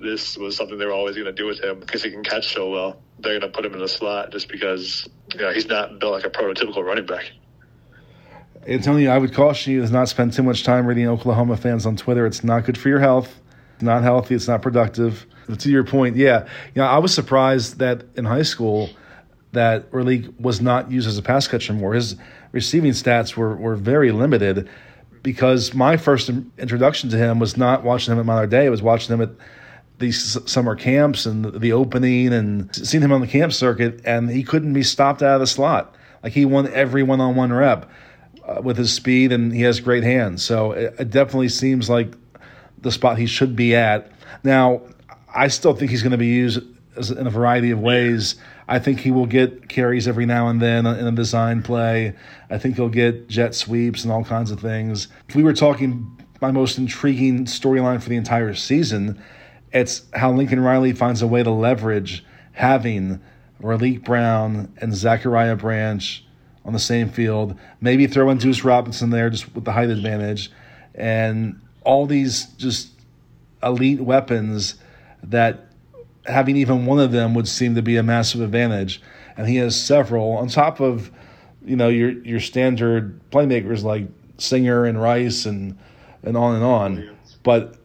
this 0.00 0.36
was 0.36 0.56
something 0.56 0.78
they 0.78 0.86
were 0.86 0.92
always 0.92 1.14
going 1.14 1.26
to 1.26 1.32
do 1.32 1.46
with 1.46 1.62
him 1.62 1.78
because 1.78 2.02
he 2.02 2.10
can 2.10 2.24
catch 2.24 2.52
so 2.54 2.70
well. 2.70 3.00
They're 3.20 3.38
going 3.38 3.52
to 3.52 3.56
put 3.56 3.64
him 3.64 3.72
in 3.74 3.78
the 3.78 3.88
slot 3.88 4.32
just 4.32 4.48
because 4.48 5.08
you 5.32 5.40
know 5.40 5.52
he's 5.52 5.66
not 5.66 6.00
built 6.00 6.12
like 6.12 6.24
a 6.24 6.30
prototypical 6.30 6.82
running 6.84 7.06
back. 7.06 7.30
Antonio, 8.66 9.12
I 9.12 9.18
would 9.18 9.32
caution 9.32 9.74
you 9.74 9.86
to 9.86 9.92
not 9.92 10.08
spend 10.08 10.32
too 10.32 10.42
much 10.42 10.64
time 10.64 10.86
reading 10.86 11.06
Oklahoma 11.06 11.56
fans 11.56 11.86
on 11.86 11.96
Twitter. 11.96 12.26
It's 12.26 12.42
not 12.42 12.64
good 12.64 12.78
for 12.78 12.88
your 12.88 12.98
health. 12.98 13.40
Not 13.80 14.02
healthy. 14.02 14.34
It's 14.34 14.48
not 14.48 14.62
productive. 14.62 15.26
But 15.48 15.60
to 15.60 15.70
your 15.70 15.84
point, 15.84 16.16
yeah, 16.16 16.44
you 16.74 16.80
know, 16.80 16.86
I 16.86 16.98
was 16.98 17.12
surprised 17.12 17.78
that 17.78 18.04
in 18.16 18.24
high 18.24 18.42
school 18.42 18.90
that 19.52 19.90
Raleek 19.90 20.38
was 20.40 20.60
not 20.60 20.90
used 20.90 21.06
as 21.06 21.18
a 21.18 21.22
pass 21.22 21.46
catcher 21.46 21.72
more. 21.72 21.94
His 21.94 22.16
receiving 22.52 22.92
stats 22.92 23.36
were 23.36 23.56
were 23.56 23.76
very 23.76 24.12
limited 24.12 24.68
because 25.22 25.74
my 25.74 25.96
first 25.96 26.30
introduction 26.58 27.10
to 27.10 27.16
him 27.16 27.38
was 27.38 27.56
not 27.56 27.82
watching 27.82 28.12
him 28.12 28.20
at 28.20 28.26
Mater 28.26 28.46
Dei. 28.46 28.66
I 28.66 28.68
was 28.70 28.82
watching 28.82 29.14
him 29.14 29.22
at 29.22 29.30
these 29.98 30.38
summer 30.50 30.74
camps 30.74 31.24
and 31.24 31.44
the 31.44 31.72
opening 31.72 32.32
and 32.32 32.74
seeing 32.74 33.02
him 33.02 33.12
on 33.12 33.20
the 33.20 33.26
camp 33.26 33.52
circuit, 33.52 34.00
and 34.04 34.28
he 34.28 34.42
couldn't 34.42 34.72
be 34.72 34.82
stopped 34.82 35.22
out 35.22 35.34
of 35.34 35.40
the 35.40 35.46
slot. 35.46 35.94
Like 36.22 36.32
he 36.32 36.44
won 36.44 36.70
every 36.72 37.02
one 37.02 37.20
on 37.20 37.36
one 37.36 37.52
rep 37.52 37.90
uh, 38.44 38.60
with 38.62 38.76
his 38.76 38.92
speed, 38.92 39.32
and 39.32 39.52
he 39.52 39.62
has 39.62 39.80
great 39.80 40.04
hands. 40.04 40.42
So 40.42 40.72
it, 40.72 40.94
it 40.98 41.10
definitely 41.10 41.48
seems 41.48 41.88
like 41.88 42.14
the 42.84 42.92
spot 42.92 43.18
he 43.18 43.26
should 43.26 43.56
be 43.56 43.74
at. 43.74 44.12
Now, 44.44 44.82
I 45.34 45.48
still 45.48 45.74
think 45.74 45.90
he's 45.90 46.02
going 46.02 46.12
to 46.12 46.18
be 46.18 46.26
used 46.26 46.62
in 46.96 47.26
a 47.26 47.30
variety 47.30 47.72
of 47.72 47.80
ways. 47.80 48.36
I 48.68 48.78
think 48.78 49.00
he 49.00 49.10
will 49.10 49.26
get 49.26 49.68
carries 49.68 50.06
every 50.06 50.26
now 50.26 50.48
and 50.48 50.62
then 50.62 50.86
in 50.86 51.06
a 51.06 51.12
design 51.12 51.62
play. 51.62 52.14
I 52.50 52.58
think 52.58 52.76
he'll 52.76 52.88
get 52.88 53.28
jet 53.28 53.54
sweeps 53.54 54.04
and 54.04 54.12
all 54.12 54.24
kinds 54.24 54.50
of 54.50 54.60
things. 54.60 55.08
If 55.28 55.34
we 55.34 55.42
were 55.42 55.52
talking 55.52 56.22
my 56.40 56.52
most 56.52 56.78
intriguing 56.78 57.46
storyline 57.46 58.00
for 58.00 58.08
the 58.08 58.16
entire 58.16 58.54
season, 58.54 59.20
it's 59.72 60.02
how 60.14 60.32
Lincoln 60.32 60.60
Riley 60.60 60.92
finds 60.92 61.20
a 61.20 61.26
way 61.26 61.42
to 61.42 61.50
leverage 61.50 62.24
having 62.52 63.20
Raleek 63.60 64.04
Brown 64.04 64.72
and 64.80 64.94
Zachariah 64.94 65.56
Branch 65.56 66.24
on 66.64 66.72
the 66.72 66.78
same 66.78 67.08
field. 67.08 67.58
Maybe 67.80 68.06
throw 68.06 68.30
in 68.30 68.38
Deuce 68.38 68.64
Robinson 68.64 69.10
there 69.10 69.30
just 69.30 69.52
with 69.54 69.64
the 69.64 69.72
height 69.72 69.90
advantage. 69.90 70.50
And 70.94 71.60
all 71.84 72.06
these 72.06 72.46
just 72.56 72.90
elite 73.62 74.00
weapons 74.00 74.74
that 75.22 75.66
having 76.26 76.56
even 76.56 76.86
one 76.86 76.98
of 76.98 77.12
them 77.12 77.34
would 77.34 77.48
seem 77.48 77.74
to 77.74 77.82
be 77.82 77.96
a 77.96 78.02
massive 78.02 78.40
advantage. 78.40 79.00
And 79.36 79.48
he 79.48 79.56
has 79.56 79.80
several 79.80 80.32
on 80.32 80.48
top 80.48 80.80
of, 80.80 81.10
you 81.64 81.76
know, 81.76 81.88
your 81.88 82.10
your 82.24 82.40
standard 82.40 83.20
playmakers 83.30 83.82
like 83.82 84.06
Singer 84.38 84.84
and 84.84 85.00
Rice 85.00 85.46
and 85.46 85.78
and 86.22 86.36
on 86.36 86.54
and 86.56 86.64
on. 86.64 87.16
But 87.42 87.76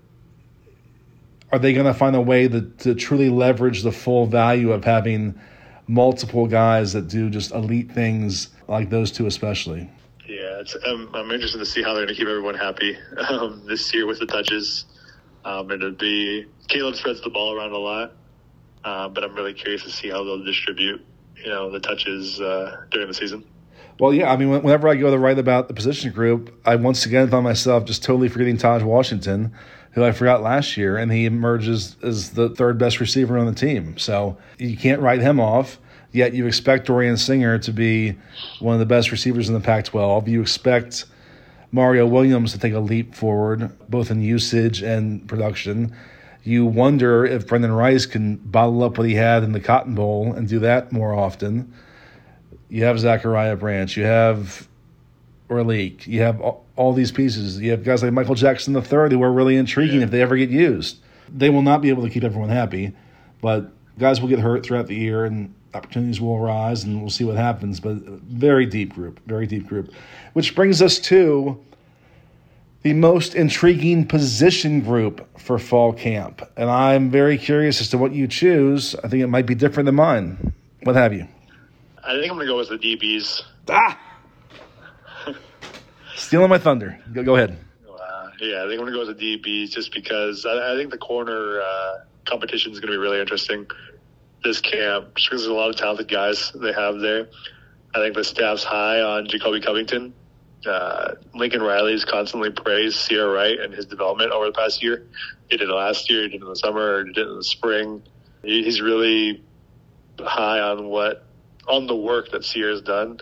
are 1.52 1.60
they 1.60 1.74
going 1.74 1.86
to 1.88 1.94
find 1.94 2.16
a 2.16 2.22
way 2.22 2.48
to, 2.48 2.62
to 2.62 2.94
truly 2.94 3.30
leverage 3.30 3.82
the 3.82 3.92
full 3.92 4.28
value 4.28 4.72
of 4.72 4.84
having 4.84 5.40
multiple 5.88 6.46
guys 6.46 6.94
that 6.94 7.08
do 7.08 7.30
just 7.30 7.52
elite 7.52 7.92
things 7.92 8.50
like 8.68 8.90
those 8.90 9.12
two, 9.12 9.26
especially? 9.26 9.90
Yeah, 10.60 10.76
I'm, 10.86 11.16
I'm 11.16 11.32
interested 11.32 11.60
to 11.60 11.66
see 11.66 11.82
how 11.82 11.94
they're 11.94 12.06
going 12.06 12.16
to 12.16 12.20
keep 12.20 12.28
everyone 12.28 12.56
happy 12.56 12.98
um, 13.30 13.64
this 13.66 13.94
year 13.94 14.06
with 14.06 14.20
the 14.20 14.26
touches. 14.26 14.86
Um, 15.46 15.72
it'll 15.72 15.92
be 15.92 16.46
Caleb 16.68 16.96
spreads 16.96 17.22
the 17.22 17.30
ball 17.30 17.56
around 17.56 17.72
a 17.72 17.78
lot, 17.78 18.14
uh, 18.84 19.08
but 19.10 19.24
I'm 19.24 19.36
really 19.36 19.54
curious 19.54 19.84
to 19.84 19.92
see 19.92 20.10
how 20.10 20.24
they'll 20.24 20.44
distribute, 20.44 21.06
you 21.36 21.50
know, 21.50 21.72
the 21.72 21.80
touches 21.80 22.42
uh, 22.42 22.86
during 22.92 23.08
the 23.08 23.14
season. 23.14 23.46
Well, 24.00 24.14
yeah, 24.14 24.32
I 24.32 24.38
mean, 24.38 24.50
whenever 24.50 24.88
I 24.88 24.96
go 24.96 25.12
to 25.12 25.18
write 25.18 25.40
about 25.40 25.68
the 25.68 25.74
position 25.74 26.12
group, 26.12 26.58
I 26.66 26.76
once 26.76 27.06
again 27.06 27.30
find 27.30 27.44
myself 27.44 27.86
just 27.86 28.04
totally 28.04 28.30
forgetting 28.30 28.58
Taj 28.58 28.82
Washington, 28.82 29.54
who 29.92 30.04
I 30.04 30.12
forgot 30.12 30.42
last 30.42 30.78
year, 30.78 30.98
and 30.98 31.12
he 31.12 31.26
emerges 31.26 31.98
as 32.02 32.32
the 32.32 32.50
third 32.50 32.78
best 32.78 33.00
receiver 33.00 33.38
on 33.38 33.46
the 33.46 33.54
team. 33.54 33.98
So 33.98 34.38
you 34.58 34.78
can't 34.78 35.02
write 35.02 35.22
him 35.22 35.40
off. 35.40 35.80
Yet 36.12 36.34
you 36.34 36.48
expect 36.48 36.88
Dorian 36.88 37.18
Singer 37.18 37.60
to 37.60 37.72
be 37.72 38.18
one 38.60 38.74
of 38.74 38.80
the 38.80 38.86
best 38.86 39.12
receivers 39.12 39.48
in 39.48 39.54
the 39.54 39.60
Pac 39.60 39.86
12. 39.86 40.28
You 40.28 40.42
expect 40.42 41.06
Mario 41.72 42.08
Williams 42.08 42.52
to 42.54 42.60
take 42.60 42.74
a 42.74 42.80
leap 42.80 43.14
forward, 43.14 43.72
both 43.90 44.10
in 44.10 44.22
usage 44.22 44.82
and 44.82 45.28
production. 45.28 45.96
You 46.44 46.66
wonder 46.66 47.26
if 47.26 47.46
Brendan 47.46 47.72
Rice 47.72 48.06
can 48.08 48.38
bottle 48.38 48.84
up 48.84 48.98
what 48.98 49.08
he 49.08 49.14
had 49.14 49.44
in 49.44 49.52
the 49.52 49.60
Cotton 49.60 49.94
Bowl 49.94 50.34
and 50.34 50.48
do 50.48 50.60
that 50.60 50.92
more 50.92 51.14
often. 51.14 51.72
You 52.70 52.86
have 52.86 53.00
Zachariah 53.00 53.56
Branch. 53.56 53.96
You 53.96 54.06
have 54.06 54.68
Raleek. 55.48 56.08
You 56.08 56.22
have 56.22 56.42
all, 56.42 56.66
all 56.76 56.94
these 56.94 57.12
pieces. 57.12 57.60
You 57.60 57.72
have 57.72 57.84
guys 57.84 58.02
like 58.02 58.14
Michael 58.14 58.36
Jackson 58.36 58.76
III 58.76 59.10
who 59.12 59.22
are 59.22 59.32
really 59.32 59.58
intriguing 59.58 60.00
yeah. 60.00 60.06
if 60.06 60.12
they 60.12 60.22
ever 60.22 60.38
get 60.38 60.50
used. 60.50 60.98
They 61.32 61.52
will 61.52 61.62
not 61.62 61.82
be 61.82 61.90
able 61.90 62.04
to 62.04 62.10
keep 62.10 62.24
everyone 62.24 62.50
happy, 62.50 62.94
but 63.42 63.72
guys 64.00 64.22
will 64.22 64.30
get 64.30 64.40
hurt 64.40 64.66
throughout 64.66 64.88
the 64.88 64.96
year 64.96 65.26
and 65.26 65.54
opportunities 65.74 66.20
will 66.20 66.36
arise 66.36 66.84
and 66.84 67.02
we'll 67.02 67.10
see 67.10 67.24
what 67.24 67.36
happens. 67.36 67.80
But 67.80 67.98
very 67.98 68.66
deep 68.66 68.94
group, 68.94 69.20
very 69.26 69.48
deep 69.48 69.68
group. 69.68 69.92
Which 70.34 70.56
brings 70.56 70.82
us 70.82 71.00
to 71.00 71.60
the 72.82 72.94
most 72.94 73.36
intriguing 73.36 74.08
position 74.08 74.82
group 74.82 75.28
for 75.40 75.60
fall 75.60 75.92
camp. 75.94 76.42
And 76.56 76.70
I'm 76.70 77.10
very 77.10 77.38
curious 77.38 77.82
as 77.82 77.90
to 77.90 77.98
what 77.98 78.14
you 78.14 78.28
choose. 78.28 78.96
I 78.96 79.08
think 79.08 79.22
it 79.22 79.28
might 79.28 79.46
be 79.46 79.56
different 79.56 79.86
than 79.86 79.96
mine. 79.96 80.54
What 80.84 80.96
have 80.96 81.14
you? 81.14 81.28
I 82.04 82.14
think 82.14 82.32
I'm 82.32 82.38
going 82.38 82.48
to 82.48 82.54
go 82.54 82.58
with 82.58 82.70
the 82.70 82.78
DBs. 82.78 83.42
Ah! 83.70 84.00
Stealing 86.16 86.50
my 86.50 86.58
thunder. 86.58 87.00
Go, 87.14 87.24
go 87.24 87.36
ahead. 87.36 87.58
Uh, 87.88 88.30
yeah, 88.40 88.64
I 88.64 88.68
think 88.68 88.80
I'm 88.80 88.86
going 88.86 88.88
to 88.88 88.92
go 88.92 89.06
with 89.06 89.18
the 89.18 89.38
DBs 89.38 89.72
just 89.72 89.94
because 89.94 90.46
I, 90.46 90.74
I 90.74 90.78
think 90.78 90.92
the 90.92 90.98
corner 90.98 91.60
uh, 91.62 92.00
competition 92.26 92.72
is 92.72 92.80
going 92.80 92.92
to 92.92 92.98
be 92.98 93.02
really 93.02 93.20
interesting 93.20 93.68
this 94.44 94.62
camp 94.62 95.14
because 95.16 95.30
there's 95.30 95.46
a 95.48 95.54
lot 95.54 95.70
of 95.70 95.76
talented 95.76 96.08
guys 96.08 96.52
they 96.56 96.74
have 96.74 97.00
there. 97.00 97.28
I 97.94 98.00
think 98.00 98.16
the 98.16 98.24
staff's 98.24 98.64
high 98.64 99.02
on 99.02 99.28
Jacoby 99.28 99.62
Covington. 99.62 100.14
Uh, 100.66 101.16
Lincoln 101.34 101.62
Riley's 101.62 102.04
constantly 102.06 102.52
praised 102.52 102.98
Ceyair 102.98 103.34
Wright 103.34 103.60
and 103.60 103.74
his 103.74 103.86
development 103.86 104.32
over 104.32 104.46
the 104.46 104.52
past 104.52 104.84
year. 104.84 105.08
He 105.50 105.58
did 105.58 105.70
it 105.70 105.74
last 105.74 106.10
year, 106.10 106.24
he 106.24 106.30
did 106.30 106.42
it 106.42 106.44
in 106.44 106.50
the 106.50 106.56
summer, 106.56 107.06
he 107.06 107.14
did 107.14 107.28
it 107.28 107.30
in 107.30 107.38
the 107.38 107.44
spring. 107.44 108.04
He, 108.44 108.64
he's 108.64 108.82
really 108.82 109.44
high 110.20 110.60
on 110.60 110.88
what 110.88 111.26
on 111.68 111.88
the 111.88 111.96
work 111.96 112.32
that 112.32 112.46
has 112.46 112.82
done. 112.82 113.20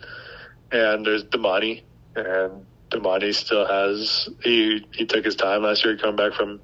And 0.72 1.06
there's 1.06 1.23
Domani, 1.23 1.84
and 2.15 2.65
Domani 2.89 3.34
still 3.34 3.65
has 3.65 4.30
he 4.44 4.85
he 4.94 5.06
took 5.06 5.23
his 5.23 5.35
time 5.35 5.64
last 5.64 5.85
year 5.85 5.98
coming 5.98 6.15
back 6.15 6.34
from 6.34 6.60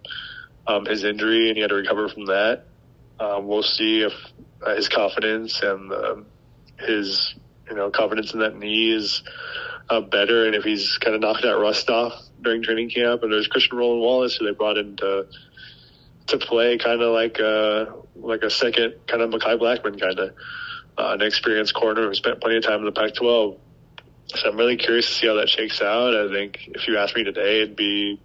um, 0.68 0.86
his 0.86 1.04
injury, 1.04 1.50
and 1.50 1.56
he 1.56 1.62
had 1.62 1.70
to 1.70 1.76
recover 1.76 2.10
from 2.10 2.26
that. 2.26 2.66
Um, 3.20 3.48
we'll 3.48 3.64
see 3.64 4.02
if 4.02 4.14
uh, 4.66 4.76
his 4.76 4.90
confidence 4.90 5.62
and 5.62 5.92
uh, 5.92 6.16
his 6.80 7.36
you 7.70 7.76
know 7.76 7.92
confidence 7.92 8.34
in 8.34 8.40
that 8.40 8.58
knee 8.58 8.92
is 8.92 9.24
uh, 9.90 10.02
better, 10.02 10.46
and 10.46 10.56
if 10.56 10.64
he's 10.64 10.98
kind 10.98 11.16
of 11.16 11.22
knocked 11.22 11.44
that 11.44 11.58
rust 11.58 11.90
off 11.90 12.14
during 12.42 12.64
training 12.64 12.90
camp. 12.90 13.24
And 13.24 13.32
there's 13.32 13.48
Christian 13.48 13.78
Roland 13.78 14.02
Wallace, 14.02 14.36
who 14.36 14.46
they 14.46 14.52
brought 14.52 14.78
in 14.78 14.96
to 14.98 15.28
to 16.28 16.38
play 16.38 16.78
kind 16.78 17.02
of 17.02 17.14
like 17.14 17.40
a 17.40 17.94
like 18.16 18.44
a 18.44 18.50
second 18.50 18.96
kind 19.08 19.22
of 19.22 19.30
Mekhi 19.30 19.60
Blackmon 19.60 20.00
kind 20.00 20.20
of 20.20 20.30
uh, 20.98 21.14
an 21.14 21.22
experienced 21.22 21.74
corner 21.74 22.08
who 22.08 22.14
spent 22.14 22.40
plenty 22.40 22.58
of 22.58 22.64
time 22.64 22.80
in 22.80 22.86
the 22.86 22.92
Pac-12. 22.92 23.58
So 24.28 24.50
I'm 24.50 24.58
really 24.58 24.78
curious 24.78 25.08
to 25.08 25.14
see 25.14 25.28
how 25.28 25.36
that 25.36 25.50
shakes 25.50 25.82
out. 25.82 26.16
I 26.16 26.32
think 26.32 26.70
if 26.74 26.88
you 26.88 26.98
ask 26.98 27.16
me 27.16 27.24
today, 27.24 27.62
it'd 27.62 27.76
be 27.76 28.22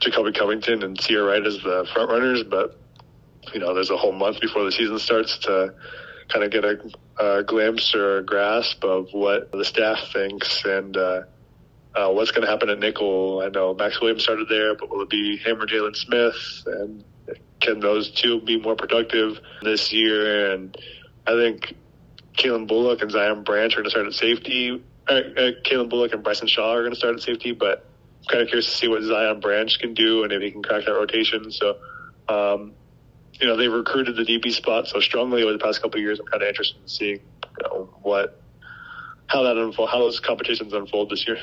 Jacoby 0.00 0.32
Covington 0.32 0.82
and 0.82 0.98
Ceyair 0.98 1.26
Wright 1.26 1.46
as 1.46 1.56
the 1.62 1.86
front 1.92 2.10
runners, 2.10 2.42
but 2.42 2.78
you 3.54 3.60
know, 3.60 3.72
there's 3.72 3.90
a 3.90 3.96
whole 3.96 4.12
month 4.12 4.40
before 4.40 4.64
the 4.64 4.72
season 4.72 4.98
starts 4.98 5.38
to 5.38 5.74
kind 6.28 6.44
of 6.44 6.50
get 6.50 6.64
a, 6.64 6.78
a 7.18 7.44
glimpse 7.44 7.94
or 7.94 8.18
a 8.18 8.24
grasp 8.24 8.82
of 8.84 9.08
what 9.12 9.52
the 9.52 9.64
staff 9.64 9.98
thinks 10.12 10.64
and 10.64 10.96
uh, 10.96 11.22
uh, 11.94 12.10
what's 12.10 12.32
going 12.32 12.44
to 12.44 12.50
happen 12.50 12.68
at 12.68 12.78
nickel. 12.78 13.40
I 13.44 13.48
know 13.48 13.74
Max 13.74 14.00
Williams 14.00 14.24
started 14.24 14.48
there, 14.48 14.74
but 14.74 14.90
will 14.90 15.02
it 15.02 15.10
be 15.10 15.36
him 15.36 15.60
or 15.60 15.66
Jaylon 15.66 15.94
Smith? 15.94 16.34
And 16.66 17.04
can 17.60 17.80
those 17.80 18.10
two 18.10 18.40
be 18.40 18.60
more 18.60 18.74
productive 18.74 19.38
this 19.62 19.92
year? 19.92 20.52
And 20.52 20.76
I 21.26 21.32
think 21.32 21.74
Calen 22.36 22.66
Bullock 22.66 23.02
and 23.02 23.10
Zion 23.10 23.44
Branch 23.44 23.72
are 23.74 23.76
going 23.76 23.84
to 23.84 23.90
start 23.90 24.06
at 24.06 24.14
safety. 24.14 24.82
Uh, 25.06 25.12
uh, 25.12 25.50
Calen 25.64 25.88
Bullock 25.88 26.12
and 26.12 26.24
Bryson 26.24 26.48
Shaw 26.48 26.72
are 26.72 26.80
going 26.80 26.92
to 26.92 26.98
start 26.98 27.14
at 27.14 27.22
safety, 27.22 27.52
but 27.52 27.86
kind 28.28 28.42
of 28.42 28.48
curious 28.48 28.66
to 28.66 28.76
see 28.76 28.88
what 28.88 29.02
Zion 29.02 29.40
Branch 29.40 29.78
can 29.78 29.94
do 29.94 30.24
and 30.24 30.32
if 30.32 30.42
he 30.42 30.50
can 30.50 30.62
crack 30.62 30.86
that 30.86 30.92
rotation. 30.92 31.52
So, 31.52 31.76
um, 32.28 32.72
you 33.40 33.46
know, 33.46 33.56
they 33.56 33.68
recruited 33.68 34.16
the 34.16 34.22
DB 34.22 34.52
spot 34.52 34.86
so 34.86 35.00
strongly 35.00 35.42
over 35.42 35.52
the 35.52 35.58
past 35.58 35.82
couple 35.82 35.98
of 35.98 36.02
years. 36.02 36.20
I'm 36.20 36.26
kind 36.26 36.42
of 36.42 36.48
interested 36.48 36.80
in 36.80 36.88
seeing 36.88 37.20
you 37.42 37.62
know, 37.62 37.94
what 38.02 38.40
how 39.26 39.42
that 39.42 39.56
unfold, 39.56 39.90
how 39.90 39.98
those 39.98 40.20
competitions 40.20 40.72
unfold 40.72 41.10
this 41.10 41.26
year. 41.26 41.38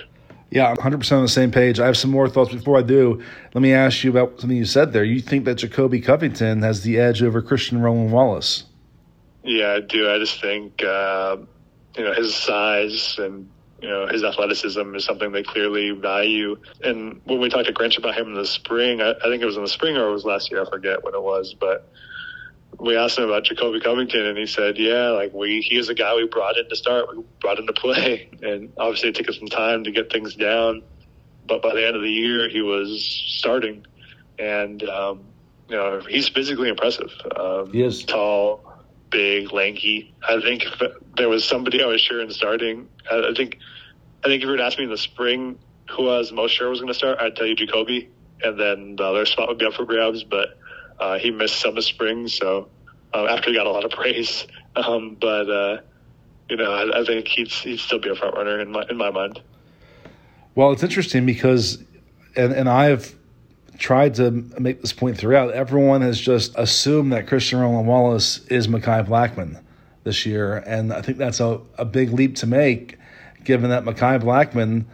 Yeah, 0.52 0.68
I'm 0.68 0.76
100% 0.76 1.12
on 1.14 1.22
the 1.22 1.30
same 1.30 1.50
page. 1.50 1.80
I 1.80 1.86
have 1.86 1.96
some 1.96 2.12
more 2.12 2.28
thoughts 2.28 2.54
before 2.54 2.78
I 2.78 2.82
do. 2.82 3.24
Let 3.54 3.62
me 3.62 3.74
ask 3.74 4.04
you 4.04 4.12
about 4.12 4.40
something 4.40 4.58
you 4.58 4.66
said 4.66 4.92
there. 4.92 5.04
You 5.04 5.22
think 5.22 5.46
that 5.46 5.56
Jacoby 5.56 6.02
Covington 6.02 6.62
has 6.62 6.84
the 6.84 7.00
edge 7.00 7.24
over 7.24 7.42
Christian 7.42 7.82
Roland 7.82 8.12
Wallace? 8.12 8.66
Yeah, 9.44 9.78
I 9.78 9.80
do. 9.80 10.12
I 10.12 10.20
just 10.20 10.42
think, 10.42 10.84
uh, 10.84 11.38
you 11.96 12.04
know, 12.04 12.14
his 12.14 12.36
size 12.36 13.16
and, 13.18 13.50
you 13.82 13.90
know, 13.90 14.08
his 14.08 14.24
athleticism 14.24 14.96
is 14.96 15.04
something 15.04 15.32
they 15.32 15.44
clearly 15.44 15.92
value. 15.92 16.56
And 16.84 17.20
when 17.26 17.40
we 17.40 17.50
talked 17.50 17.68
to 17.68 17.74
Grinch 17.74 17.98
about 17.98 18.16
him 18.16 18.28
in 18.28 18.34
the 18.36 18.46
spring, 18.46 19.02
I, 19.02 19.12
I 19.12 19.24
think 19.24 19.42
it 19.42 19.46
was 19.46 19.58
in 19.58 19.64
the 19.64 19.70
spring 19.70 19.98
or 19.98 20.08
it 20.08 20.12
was 20.12 20.24
last 20.24 20.52
year, 20.52 20.62
I 20.62 20.70
forget 20.70 21.04
when 21.04 21.16
it 21.16 21.22
was, 21.22 21.56
but 21.60 21.92
we 22.80 22.98
asked 22.98 23.18
him 23.18 23.26
about 23.26 23.44
Jacoby 23.44 23.80
Covington, 23.80 24.26
and 24.26 24.38
he 24.38 24.48
said, 24.48 24.78
"Yeah, 24.78 25.10
like 25.10 25.34
we 25.34 25.62
he 25.62 25.78
was 25.78 25.90
a 25.90 25.94
guy 25.94 26.16
we 26.16 26.26
brought 26.26 26.58
in 26.58 26.68
to 26.70 26.76
start, 26.76 27.16
we 27.16 27.24
brought 27.40 27.60
in 27.60 27.68
to 27.68 27.74
play, 27.74 28.30
and 28.42 28.72
obviously 28.78 29.10
it 29.10 29.16
took 29.16 29.30
us 29.30 29.38
some 29.38 29.48
time 29.48 29.84
to 29.84 29.92
get 29.92 30.12
things 30.12 30.36
down, 30.36 30.82
but 31.48 31.62
by 31.62 31.76
the 31.76 31.86
end 31.86 31.96
of 31.96 32.02
the 32.02 32.10
year 32.10 32.50
he 32.50 32.62
was 32.62 33.04
starting, 33.38 33.86
and 34.40 34.84
um, 34.84 35.22
you 35.70 35.76
know 35.76 36.02
he's 36.10 36.28
physically 36.30 36.70
impressive. 36.70 37.12
Um, 37.36 37.72
he 37.72 37.84
is 37.84 38.04
tall, 38.04 38.71
big, 39.12 39.52
lanky. 39.52 40.14
I 40.28 40.42
think 40.42 40.64
if 40.64 40.82
there 41.16 41.30
was 41.30 41.46
somebody 41.46 41.84
I 41.84 41.88
was 41.88 42.02
sure 42.02 42.22
in 42.22 42.32
starting, 42.32 42.90
I, 43.10 43.34
think 43.36 43.60
I 44.24 44.28
think 44.28 44.42
if 44.42 44.46
you 44.46 44.48
were 44.50 44.58
to 44.58 44.64
ask 44.64 44.78
me 44.78 44.86
in 44.86 44.90
the 44.90 44.98
spring 44.98 45.60
who 45.92 46.10
I 46.10 46.18
was 46.18 46.32
most 46.32 46.56
sure 46.56 46.70
was 46.70 46.80
going 46.80 46.88
to 46.88 46.98
start, 46.98 47.20
I'd 47.20 47.36
tell 47.36 47.46
you 47.46 47.56
Jacoby, 47.56 48.10
and 48.44 48.60
then 48.60 48.96
the 48.96 49.04
other 49.04 49.26
spot 49.26 49.50
would 49.50 49.60
be 49.60 49.66
up 49.66 49.74
for 49.74 49.86
grabs, 49.86 50.24
but." 50.24 50.58
Uh, 51.02 51.18
he 51.18 51.32
missed 51.32 51.60
some 51.60 51.76
of 51.76 51.84
Spring, 51.84 52.28
so 52.28 52.70
uh, 53.12 53.26
after 53.26 53.50
he 53.50 53.56
got 53.56 53.66
a 53.66 53.72
lot 53.72 53.84
of 53.84 53.90
praise, 53.90 54.46
um, 54.76 55.18
but 55.20 55.50
uh, 55.50 55.82
you 56.48 56.58
know, 56.58 56.72
I, 56.72 57.02
I, 57.02 57.06
think 57.06 57.28
he'd 57.28 57.48
he'd 57.48 57.80
still 57.80 58.00
be 58.00 58.10
a 58.10 58.16
front 58.16 58.36
runner 58.36 58.60
in 58.60 58.72
my 58.72 58.86
in 58.88 58.98
my 58.98 59.10
mind. 59.10 59.42
Well, 60.54 60.72
it's 60.72 60.84
interesting 60.84 61.26
because, 61.26 61.84
and 62.36 62.54
and 62.54 62.70
I 62.70 62.86
have 62.86 63.16
tried 63.82 64.14
to 64.14 64.30
make 64.60 64.80
this 64.80 64.94
point 64.94 65.18
throughout. 65.18 65.52
Everyone 65.52 66.02
has 66.02 66.22
just 66.22 66.54
assumed 66.56 67.12
that 67.14 67.28
Christian 67.28 67.60
Roland 67.60 67.88
Wallace 67.88 68.38
is 68.46 68.68
Mekhi 68.68 69.06
Blackmon 69.08 69.60
this 70.04 70.24
year, 70.24 70.58
and 70.68 70.94
I 70.94 71.02
think 71.02 71.18
that's 71.18 71.40
a, 71.40 71.60
a 71.80 71.84
big 71.84 72.12
leap 72.12 72.36
to 72.38 72.48
make, 72.48 73.00
given 73.44 73.72
that 73.72 73.84
Mekhi 73.84 74.22
Blackmon 74.22 74.86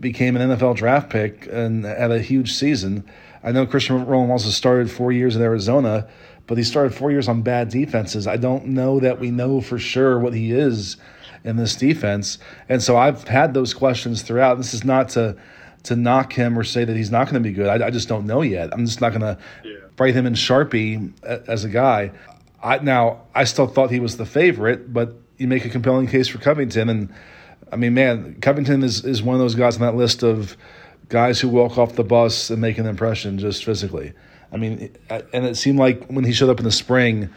became 0.00 0.36
an 0.36 0.50
NFL 0.50 0.76
draft 0.76 1.10
pick 1.10 1.46
and 1.52 1.84
had 1.84 2.10
a 2.10 2.18
huge 2.18 2.54
season. 2.54 3.04
I 3.42 3.52
know 3.52 3.66
Christian 3.66 4.06
Roland 4.06 4.32
also 4.32 4.48
started 4.48 4.90
four 4.90 5.12
years 5.12 5.36
in 5.36 5.42
Arizona, 5.42 6.08
but 6.46 6.56
he 6.56 6.64
started 6.64 6.94
four 6.94 7.10
years 7.10 7.28
on 7.28 7.42
bad 7.42 7.68
defenses. 7.68 8.26
I 8.26 8.38
don't 8.38 8.68
know 8.68 9.00
that 9.00 9.20
we 9.20 9.30
know 9.30 9.60
for 9.60 9.78
sure 9.78 10.18
what 10.18 10.32
he 10.32 10.50
is 10.50 10.96
in 11.44 11.56
this 11.56 11.76
defense. 11.76 12.38
And 12.70 12.82
so 12.82 12.96
I've 12.96 13.28
had 13.28 13.52
those 13.52 13.74
questions 13.74 14.22
throughout. 14.22 14.56
This 14.56 14.72
is 14.72 14.82
not 14.82 15.10
to 15.10 15.36
to 15.84 15.96
knock 15.96 16.32
him 16.32 16.58
or 16.58 16.64
say 16.64 16.84
that 16.84 16.96
he's 16.96 17.10
not 17.10 17.24
going 17.24 17.42
to 17.42 17.48
be 17.48 17.52
good. 17.52 17.68
I, 17.68 17.86
I, 17.86 17.90
just 17.90 18.08
don't 18.08 18.26
know 18.26 18.42
yet. 18.42 18.72
I'm 18.72 18.86
just 18.86 19.00
not 19.00 19.10
going 19.10 19.20
to 19.20 19.38
yeah. 19.64 19.76
write 19.98 20.14
him 20.14 20.26
in 20.26 20.32
Sharpie 20.32 21.12
as 21.22 21.64
a 21.64 21.68
guy. 21.68 22.10
I, 22.62 22.78
now, 22.78 23.22
I 23.34 23.44
still 23.44 23.66
thought 23.66 23.90
he 23.90 24.00
was 24.00 24.16
the 24.16 24.26
favorite, 24.26 24.92
but 24.92 25.14
you 25.36 25.46
make 25.46 25.64
a 25.64 25.68
compelling 25.68 26.06
case 26.06 26.26
for 26.26 26.38
Covington. 26.38 26.88
And 26.88 27.14
I 27.70 27.76
mean, 27.76 27.94
man, 27.94 28.40
Covington 28.40 28.82
is, 28.82 29.04
is 29.04 29.22
one 29.22 29.34
of 29.34 29.40
those 29.40 29.54
guys 29.54 29.76
on 29.76 29.82
that 29.82 29.94
list 29.94 30.22
of 30.22 30.56
guys 31.10 31.38
who 31.38 31.48
walk 31.48 31.76
off 31.76 31.96
the 31.96 32.04
bus 32.04 32.48
and 32.48 32.60
make 32.60 32.78
an 32.78 32.86
impression 32.86 33.38
just 33.38 33.64
physically. 33.64 34.14
I 34.52 34.56
mean, 34.56 34.96
and 35.10 35.44
it 35.44 35.56
seemed 35.56 35.78
like 35.78 36.06
when 36.06 36.24
he 36.24 36.32
showed 36.32 36.48
up 36.48 36.58
in 36.58 36.64
the 36.64 36.72
spring, 36.72 37.28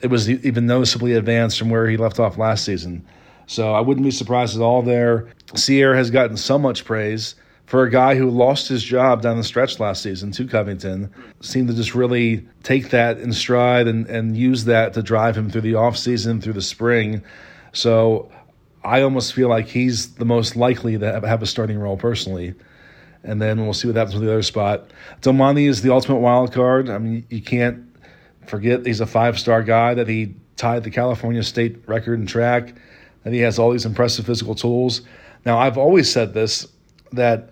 it 0.00 0.06
was 0.06 0.30
even 0.30 0.66
noticeably 0.66 1.12
advanced 1.12 1.58
from 1.58 1.68
where 1.68 1.86
he 1.88 1.96
left 1.96 2.18
off 2.18 2.38
last 2.38 2.64
season. 2.64 3.04
So 3.46 3.74
I 3.74 3.80
wouldn't 3.80 4.04
be 4.04 4.10
surprised 4.10 4.56
at 4.56 4.62
all 4.62 4.80
there. 4.80 5.28
Ceyair 5.48 5.94
has 5.94 6.10
gotten 6.10 6.36
so 6.36 6.58
much 6.58 6.84
praise 6.84 7.34
for 7.66 7.84
a 7.84 7.90
guy 7.90 8.14
who 8.14 8.28
lost 8.28 8.68
his 8.68 8.82
job 8.82 9.22
down 9.22 9.36
the 9.36 9.44
stretch 9.44 9.80
last 9.80 10.02
season 10.02 10.30
to 10.32 10.46
Covington. 10.46 11.12
Seemed 11.40 11.68
to 11.68 11.74
just 11.74 11.94
really 11.94 12.46
take 12.62 12.90
that 12.90 13.18
in 13.18 13.32
stride 13.32 13.88
and, 13.88 14.06
and 14.06 14.36
use 14.36 14.64
that 14.64 14.94
to 14.94 15.02
drive 15.02 15.36
him 15.36 15.50
through 15.50 15.62
the 15.62 15.72
offseason, 15.72 16.42
through 16.42 16.52
the 16.52 16.62
spring. 16.62 17.22
So 17.72 18.30
I 18.84 19.02
almost 19.02 19.32
feel 19.32 19.48
like 19.48 19.66
he's 19.66 20.14
the 20.14 20.26
most 20.26 20.56
likely 20.56 20.98
to 20.98 21.20
have 21.20 21.42
a 21.42 21.46
starting 21.46 21.78
role 21.78 21.96
personally 21.96 22.54
and 23.24 23.40
then 23.40 23.64
we'll 23.64 23.74
see 23.74 23.88
what 23.88 23.96
happens 23.96 24.14
with 24.14 24.24
the 24.24 24.30
other 24.30 24.42
spot. 24.42 24.90
Domani 25.22 25.66
is 25.66 25.82
the 25.82 25.92
ultimate 25.92 26.18
wild 26.18 26.52
card. 26.52 26.90
I 26.90 26.98
mean, 26.98 27.26
you 27.30 27.40
can't 27.40 27.84
forget 28.46 28.86
he's 28.86 29.00
a 29.00 29.06
five 29.06 29.38
star 29.38 29.62
guy, 29.62 29.94
that 29.94 30.06
he 30.06 30.34
tied 30.56 30.84
the 30.84 30.90
California 30.90 31.42
state 31.42 31.82
record 31.86 32.20
in 32.20 32.26
track, 32.26 32.74
that 33.24 33.32
he 33.32 33.40
has 33.40 33.58
all 33.58 33.72
these 33.72 33.86
impressive 33.86 34.26
physical 34.26 34.54
tools. 34.54 35.00
Now, 35.46 35.58
I've 35.58 35.78
always 35.78 36.10
said 36.12 36.34
this 36.34 36.68
that 37.12 37.50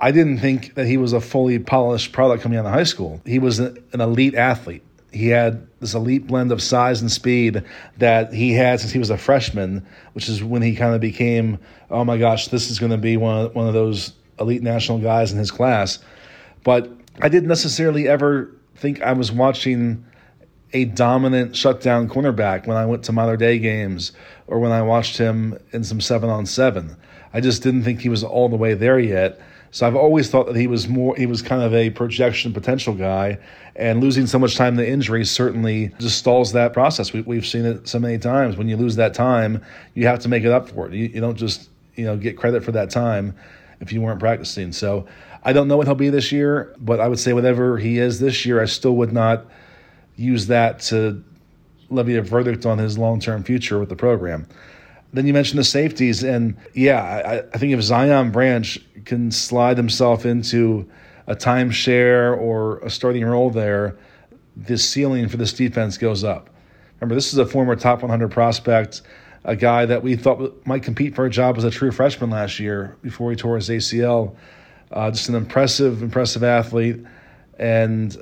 I 0.00 0.10
didn't 0.10 0.38
think 0.38 0.74
that 0.74 0.86
he 0.86 0.96
was 0.96 1.12
a 1.12 1.20
fully 1.20 1.58
polished 1.58 2.12
product 2.12 2.42
coming 2.42 2.58
out 2.58 2.66
of 2.66 2.72
high 2.72 2.84
school. 2.84 3.20
He 3.24 3.38
was 3.38 3.58
an 3.58 3.84
elite 3.92 4.34
athlete. 4.34 4.82
He 5.12 5.28
had 5.28 5.68
this 5.78 5.94
elite 5.94 6.26
blend 6.26 6.50
of 6.50 6.60
size 6.60 7.00
and 7.00 7.10
speed 7.10 7.62
that 7.98 8.32
he 8.32 8.52
had 8.52 8.80
since 8.80 8.92
he 8.92 8.98
was 8.98 9.10
a 9.10 9.16
freshman, 9.16 9.86
which 10.12 10.28
is 10.28 10.42
when 10.42 10.60
he 10.60 10.74
kind 10.74 10.94
of 10.94 11.00
became, 11.00 11.58
oh 11.90 12.04
my 12.04 12.18
gosh, 12.18 12.48
this 12.48 12.68
is 12.70 12.80
going 12.80 12.90
to 12.90 12.98
be 12.98 13.16
one 13.16 13.46
of, 13.46 13.54
one 13.54 13.68
of 13.68 13.74
those 13.74 14.12
elite 14.40 14.62
national 14.62 14.98
guys 14.98 15.30
in 15.30 15.38
his 15.38 15.52
class. 15.52 16.00
But 16.64 16.90
I 17.20 17.28
didn't 17.28 17.48
necessarily 17.48 18.08
ever 18.08 18.50
think 18.74 19.02
I 19.02 19.12
was 19.12 19.30
watching 19.30 20.04
a 20.72 20.84
dominant 20.86 21.54
shutdown 21.54 22.08
cornerback 22.08 22.66
when 22.66 22.76
I 22.76 22.84
went 22.84 23.04
to 23.04 23.12
Mater 23.12 23.36
Dei 23.36 23.60
games 23.60 24.10
or 24.48 24.58
when 24.58 24.72
I 24.72 24.82
watched 24.82 25.16
him 25.16 25.56
in 25.70 25.84
some 25.84 26.00
seven 26.00 26.28
on 26.28 26.46
seven. 26.46 26.96
I 27.32 27.40
just 27.40 27.62
didn't 27.62 27.84
think 27.84 28.00
he 28.00 28.08
was 28.08 28.24
all 28.24 28.48
the 28.48 28.56
way 28.56 28.74
there 28.74 28.98
yet. 28.98 29.40
So 29.74 29.84
I've 29.88 29.96
always 29.96 30.30
thought 30.30 30.46
that 30.46 30.54
he 30.54 30.68
was 30.68 30.86
more 30.86 31.16
he 31.16 31.26
was 31.26 31.42
kind 31.42 31.60
of 31.60 31.74
a 31.74 31.90
projection 31.90 32.52
potential 32.52 32.94
guy, 32.94 33.38
and 33.74 34.00
losing 34.00 34.24
so 34.28 34.38
much 34.38 34.54
time 34.54 34.76
to 34.76 34.88
injury 34.88 35.24
certainly 35.24 35.92
just 35.98 36.16
stalls 36.16 36.52
that 36.52 36.72
process. 36.72 37.12
We, 37.12 37.34
have 37.34 37.44
seen 37.44 37.64
it 37.64 37.88
so 37.88 37.98
many 37.98 38.16
times. 38.18 38.56
When 38.56 38.68
you 38.68 38.76
lose 38.76 38.94
that 38.94 39.14
time, 39.14 39.64
you 39.94 40.06
have 40.06 40.20
to 40.20 40.28
make 40.28 40.44
it 40.44 40.52
up 40.52 40.68
for 40.68 40.86
it. 40.86 40.94
You, 40.94 41.06
you 41.06 41.20
don't 41.20 41.34
just 41.34 41.70
you 41.96 42.04
know 42.04 42.16
get 42.16 42.36
credit 42.36 42.62
for 42.62 42.70
that 42.70 42.88
time 42.88 43.34
if 43.80 43.92
you 43.92 44.00
weren't 44.00 44.20
practicing. 44.20 44.70
So 44.70 45.06
I 45.42 45.52
don't 45.52 45.66
know 45.66 45.76
what 45.76 45.88
he'll 45.88 45.96
be 45.96 46.08
this 46.08 46.30
year, 46.30 46.72
but 46.78 47.00
I 47.00 47.08
would 47.08 47.18
say 47.18 47.32
whatever 47.32 47.76
he 47.76 47.98
is 47.98 48.20
this 48.20 48.46
year, 48.46 48.62
I 48.62 48.66
still 48.66 48.94
would 48.94 49.12
not 49.12 49.44
use 50.14 50.46
that 50.46 50.78
to 50.82 51.20
levy 51.90 52.14
a 52.14 52.22
verdict 52.22 52.64
on 52.64 52.78
his 52.78 52.96
long 52.96 53.18
term 53.18 53.42
future 53.42 53.80
with 53.80 53.88
the 53.88 53.96
program. 53.96 54.46
Then 55.14 55.26
you 55.26 55.32
mentioned 55.32 55.58
the 55.58 55.64
safeties, 55.64 56.22
and 56.22 56.56
yeah, 56.74 57.02
I, 57.02 57.38
I 57.54 57.58
think 57.58 57.72
if 57.72 57.80
Zion 57.80 58.32
Branch 58.32 58.78
can 59.04 59.30
slide 59.30 59.76
himself 59.76 60.26
into 60.26 60.88
a 61.26 61.36
timeshare 61.36 62.36
or 62.36 62.78
a 62.80 62.90
starting 62.90 63.24
role 63.24 63.50
there, 63.50 63.96
the 64.56 64.76
ceiling 64.76 65.28
for 65.28 65.36
this 65.36 65.52
defense 65.52 65.96
goes 65.96 66.24
up. 66.24 66.50
Remember, 67.00 67.14
this 67.14 67.32
is 67.32 67.38
a 67.38 67.46
former 67.46 67.76
top 67.76 68.02
100 68.02 68.30
prospect 68.30 69.02
a 69.44 69.54
guy 69.54 69.84
that 69.86 70.02
we 70.02 70.16
thought 70.16 70.66
might 70.66 70.82
compete 70.82 71.14
for 71.14 71.26
a 71.26 71.30
job 71.30 71.58
as 71.58 71.64
a 71.64 71.70
true 71.70 71.92
freshman 71.92 72.30
last 72.30 72.58
year 72.58 72.96
before 73.02 73.30
he 73.30 73.36
tore 73.36 73.56
his 73.56 73.68
ACL. 73.68 74.34
Uh, 74.90 75.10
just 75.10 75.28
an 75.28 75.34
impressive, 75.34 76.02
impressive 76.02 76.42
athlete. 76.42 77.04
And 77.58 78.16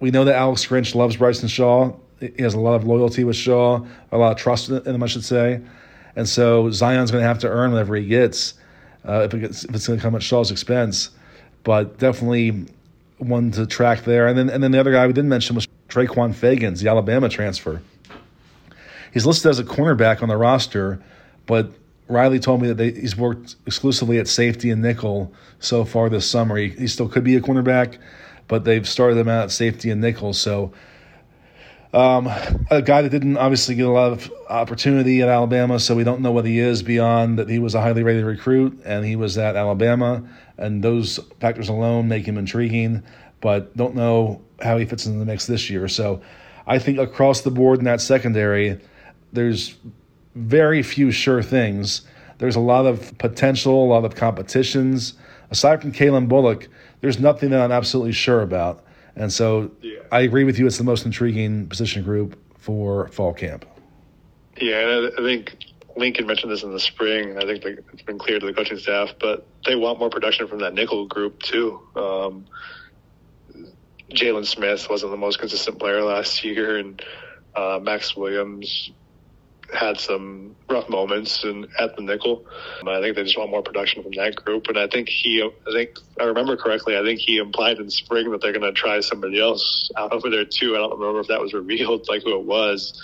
we 0.00 0.10
know 0.10 0.24
that 0.24 0.36
Alex 0.36 0.64
Grinch 0.64 0.94
loves 0.94 1.16
Bryson 1.16 1.48
Shaw. 1.48 1.92
He 2.20 2.42
has 2.42 2.54
a 2.54 2.60
lot 2.60 2.74
of 2.74 2.84
loyalty 2.84 3.24
with 3.24 3.36
Shaw, 3.36 3.84
a 4.12 4.18
lot 4.18 4.32
of 4.32 4.38
trust 4.38 4.68
in 4.68 4.82
him, 4.82 5.02
I 5.02 5.06
should 5.06 5.24
say. 5.24 5.60
And 6.16 6.28
so 6.28 6.70
Zion's 6.70 7.10
going 7.10 7.22
to 7.22 7.28
have 7.28 7.38
to 7.40 7.48
earn 7.48 7.72
whatever 7.72 7.96
he 7.96 8.06
gets 8.06 8.54
uh, 9.06 9.22
if, 9.22 9.34
it 9.34 9.40
gets, 9.40 9.64
if 9.64 9.74
it's 9.74 9.86
going 9.86 9.98
to 9.98 10.02
come 10.02 10.14
at 10.14 10.22
Shaw's 10.22 10.50
expense. 10.50 11.10
But 11.64 11.98
definitely 11.98 12.66
one 13.18 13.50
to 13.52 13.66
track 13.66 14.04
there. 14.04 14.26
And 14.26 14.38
then, 14.38 14.50
and 14.50 14.62
then 14.62 14.70
the 14.70 14.80
other 14.80 14.92
guy 14.92 15.06
we 15.06 15.12
didn't 15.12 15.30
mention 15.30 15.54
was 15.54 15.66
Traquan 15.88 16.34
Fegans, 16.34 16.82
the 16.82 16.88
Alabama 16.88 17.28
transfer. 17.28 17.80
He's 19.12 19.26
listed 19.26 19.50
as 19.50 19.58
a 19.58 19.64
cornerback 19.64 20.22
on 20.22 20.28
the 20.28 20.36
roster, 20.36 21.02
but 21.46 21.72
Riley 22.08 22.38
told 22.38 22.62
me 22.62 22.68
that 22.68 22.74
they, 22.74 22.90
he's 22.90 23.16
worked 23.16 23.56
exclusively 23.66 24.18
at 24.18 24.28
safety 24.28 24.70
and 24.70 24.82
nickel 24.82 25.32
so 25.60 25.84
far 25.84 26.08
this 26.08 26.28
summer. 26.28 26.56
He, 26.56 26.70
he, 26.70 26.86
still 26.86 27.08
could 27.08 27.24
be 27.24 27.36
a 27.36 27.40
cornerback, 27.40 27.98
but 28.48 28.64
they've 28.64 28.88
started 28.88 29.18
him 29.18 29.28
out 29.28 29.44
at 29.44 29.50
safety 29.50 29.90
and 29.90 30.00
nickel. 30.00 30.32
So, 30.32 30.72
um, 31.92 32.28
a 32.70 32.82
guy 32.82 33.02
that 33.02 33.10
didn't 33.10 33.36
obviously 33.36 33.74
get 33.74 33.86
a 33.86 33.90
lot 33.90 34.12
of 34.12 34.32
opportunity 34.48 35.22
at 35.22 35.28
Alabama, 35.28 35.80
so 35.80 35.94
we 35.94 36.04
don't 36.04 36.20
know 36.20 36.32
what 36.32 36.44
he 36.44 36.58
is 36.58 36.82
beyond 36.82 37.38
that 37.38 37.48
he 37.48 37.58
was 37.58 37.74
a 37.74 37.80
highly 37.80 38.02
rated 38.02 38.24
recruit 38.24 38.80
and 38.84 39.04
he 39.04 39.16
was 39.16 39.38
at 39.38 39.56
Alabama, 39.56 40.22
and 40.56 40.82
those 40.82 41.18
factors 41.40 41.68
alone 41.68 42.08
make 42.08 42.26
him 42.26 42.36
intriguing, 42.36 43.02
but 43.40 43.76
don't 43.76 43.94
know 43.94 44.42
how 44.60 44.76
he 44.76 44.84
fits 44.84 45.06
into 45.06 45.18
the 45.18 45.24
mix 45.24 45.46
this 45.46 45.70
year. 45.70 45.88
So, 45.88 46.20
I 46.66 46.78
think 46.78 46.98
across 46.98 47.40
the 47.40 47.50
board 47.50 47.78
in 47.78 47.86
that 47.86 48.02
secondary 48.02 48.78
there's 49.32 49.76
very 50.34 50.82
few 50.82 51.10
sure 51.10 51.42
things. 51.42 52.02
There's 52.38 52.56
a 52.56 52.60
lot 52.60 52.86
of 52.86 53.16
potential, 53.18 53.84
a 53.84 53.88
lot 53.88 54.04
of 54.04 54.14
competitions, 54.14 55.14
aside 55.50 55.82
from 55.82 55.92
Calen 55.92 56.28
Bullock, 56.28 56.68
there's 57.00 57.18
nothing 57.18 57.50
that 57.50 57.60
I'm 57.60 57.72
absolutely 57.72 58.12
sure 58.12 58.42
about. 58.42 58.84
And 59.18 59.32
so 59.32 59.70
yeah. 59.82 59.98
I 60.12 60.20
agree 60.20 60.44
with 60.44 60.58
you. 60.58 60.66
It's 60.66 60.78
the 60.78 60.84
most 60.84 61.04
intriguing 61.04 61.68
position 61.68 62.02
group 62.02 62.38
for 62.56 63.08
fall 63.08 63.34
camp. 63.34 63.64
Yeah, 64.56 64.80
and 64.80 65.12
I 65.18 65.22
think 65.22 65.56
Lincoln 65.96 66.26
mentioned 66.26 66.52
this 66.52 66.62
in 66.62 66.72
the 66.72 66.80
spring. 66.80 67.36
I 67.36 67.42
think 67.42 67.64
it's 67.64 68.02
been 68.02 68.18
clear 68.18 68.38
to 68.38 68.46
the 68.46 68.52
coaching 68.52 68.78
staff, 68.78 69.10
but 69.20 69.46
they 69.66 69.74
want 69.74 69.98
more 69.98 70.10
production 70.10 70.46
from 70.46 70.60
that 70.60 70.74
nickel 70.74 71.06
group 71.06 71.42
too. 71.42 71.80
Um, 71.96 72.46
Jalen 74.10 74.46
Smith 74.46 74.88
wasn't 74.88 75.10
the 75.10 75.18
most 75.18 75.38
consistent 75.38 75.78
player 75.78 76.02
last 76.02 76.44
year, 76.44 76.78
and 76.78 77.02
uh, 77.54 77.78
Max 77.82 78.16
Williams 78.16 78.92
had 79.72 79.98
some 80.00 80.56
rough 80.70 80.88
moments 80.88 81.44
and 81.44 81.66
at 81.78 81.94
the 81.96 82.02
nickel. 82.02 82.44
I 82.86 83.00
think 83.00 83.16
they 83.16 83.22
just 83.22 83.38
want 83.38 83.50
more 83.50 83.62
production 83.62 84.02
from 84.02 84.12
that 84.12 84.36
group. 84.36 84.68
And 84.68 84.78
I 84.78 84.88
think 84.88 85.08
he, 85.08 85.42
I 85.42 85.72
think 85.72 85.90
I 86.20 86.24
remember 86.24 86.56
correctly. 86.56 86.96
I 86.96 87.02
think 87.02 87.20
he 87.20 87.36
implied 87.36 87.78
in 87.78 87.90
spring 87.90 88.30
that 88.30 88.40
they're 88.40 88.52
going 88.52 88.62
to 88.62 88.72
try 88.72 89.00
somebody 89.00 89.40
else 89.40 89.90
out 89.96 90.12
over 90.12 90.30
there 90.30 90.44
too. 90.44 90.74
I 90.74 90.78
don't 90.78 90.98
remember 90.98 91.20
if 91.20 91.28
that 91.28 91.40
was 91.40 91.52
revealed, 91.52 92.06
like 92.08 92.22
who 92.22 92.38
it 92.38 92.44
was. 92.44 93.00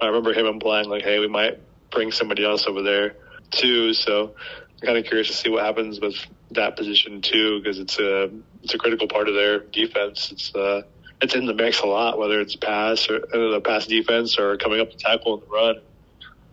I 0.00 0.06
remember 0.06 0.32
him 0.32 0.46
implying 0.46 0.88
like, 0.88 1.02
"Hey, 1.02 1.18
we 1.18 1.28
might 1.28 1.58
bring 1.90 2.12
somebody 2.12 2.44
else 2.44 2.66
over 2.66 2.82
there 2.82 3.16
too." 3.50 3.92
So 3.92 4.34
I'm 4.80 4.86
kind 4.86 4.98
of 4.98 5.04
curious 5.04 5.28
to 5.28 5.34
see 5.34 5.48
what 5.48 5.64
happens 5.64 6.00
with 6.00 6.16
that 6.52 6.76
position 6.76 7.20
too, 7.22 7.60
because 7.60 7.78
it's 7.78 7.98
a 7.98 8.30
it's 8.62 8.74
a 8.74 8.78
critical 8.78 9.08
part 9.08 9.28
of 9.28 9.34
their 9.34 9.60
defense. 9.60 10.30
It's 10.32 10.54
uh 10.54 10.82
it's 11.20 11.34
in 11.34 11.46
the 11.46 11.54
mix 11.54 11.80
a 11.80 11.86
lot, 11.86 12.18
whether 12.18 12.40
it's 12.40 12.56
pass 12.56 13.08
or 13.08 13.16
uh, 13.16 13.52
the 13.52 13.60
pass 13.64 13.86
defense 13.86 14.38
or 14.38 14.56
coming 14.58 14.80
up 14.80 14.90
to 14.90 14.96
tackle 14.98 15.34
and 15.34 15.42
the 15.42 15.46
run 15.46 15.76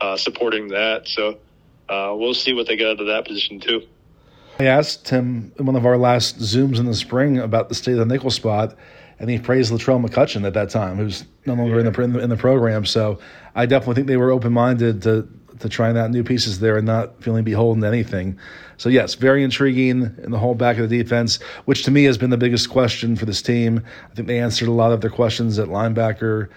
uh, 0.04 0.18
supporting 0.18 0.68
that. 0.68 1.08
So 1.08 1.38
uh, 1.88 2.14
we'll 2.16 2.34
see 2.34 2.54
what 2.54 2.68
they 2.68 2.76
get 2.76 2.88
out 2.88 3.00
of 3.00 3.08
that 3.08 3.26
position 3.26 3.60
too. 3.60 3.84
I 4.60 4.66
asked 4.66 5.08
him 5.10 5.54
in 5.58 5.66
one 5.66 5.76
of 5.76 5.86
our 5.86 5.98
last 5.98 6.40
Zooms 6.40 6.78
in 6.78 6.86
the 6.86 6.94
spring 6.94 7.40
about 7.40 7.70
the 7.70 7.76
state 7.76 7.94
of 7.94 8.00
the 8.00 8.06
nickel 8.06 8.30
spot, 8.30 8.76
and 9.18 9.30
he 9.30 9.40
praised 9.40 9.72
Latrell 9.72 10.06
McCutcheon 10.06 10.46
at 10.46 10.54
that 10.54 10.70
time, 10.70 10.98
who's 10.98 11.26
no 11.46 11.54
longer 11.54 11.80
in 11.80 11.92
the 11.92 12.02
in 12.02 12.14
the, 12.14 12.20
in 12.20 12.30
the 12.30 12.38
program. 12.38 12.86
So 12.86 13.20
I 13.56 13.66
definitely 13.66 13.96
think 13.96 14.08
they 14.08 14.18
were 14.18 14.32
open 14.32 14.54
minded 14.54 15.02
to 15.04 15.28
to 15.60 15.70
trying 15.70 15.98
out 15.98 16.12
new 16.12 16.24
pieces 16.24 16.60
there 16.60 16.78
and 16.78 16.86
not 16.86 17.24
feeling 17.24 17.44
beholden 17.44 17.82
to 17.82 17.88
anything. 17.88 18.38
So 18.78 18.90
yes, 18.90 19.16
very 19.16 19.44
intriguing 19.44 20.14
in 20.22 20.32
the 20.32 20.40
whole 20.40 20.56
back 20.56 20.78
of 20.78 20.90
the 20.90 21.02
defense, 21.02 21.40
which 21.66 21.84
to 21.84 21.92
me 21.92 22.04
has 22.04 22.18
been 22.18 22.32
the 22.32 22.38
biggest 22.38 22.70
question 22.70 23.16
for 23.16 23.26
this 23.26 23.42
team. 23.42 23.82
I 24.12 24.16
think 24.16 24.28
they 24.28 24.40
answered 24.40 24.68
a 24.68 24.72
lot 24.72 24.92
of 24.92 25.00
their 25.00 25.12
questions 25.12 25.60
at 25.60 25.70
linebacker 25.70 26.50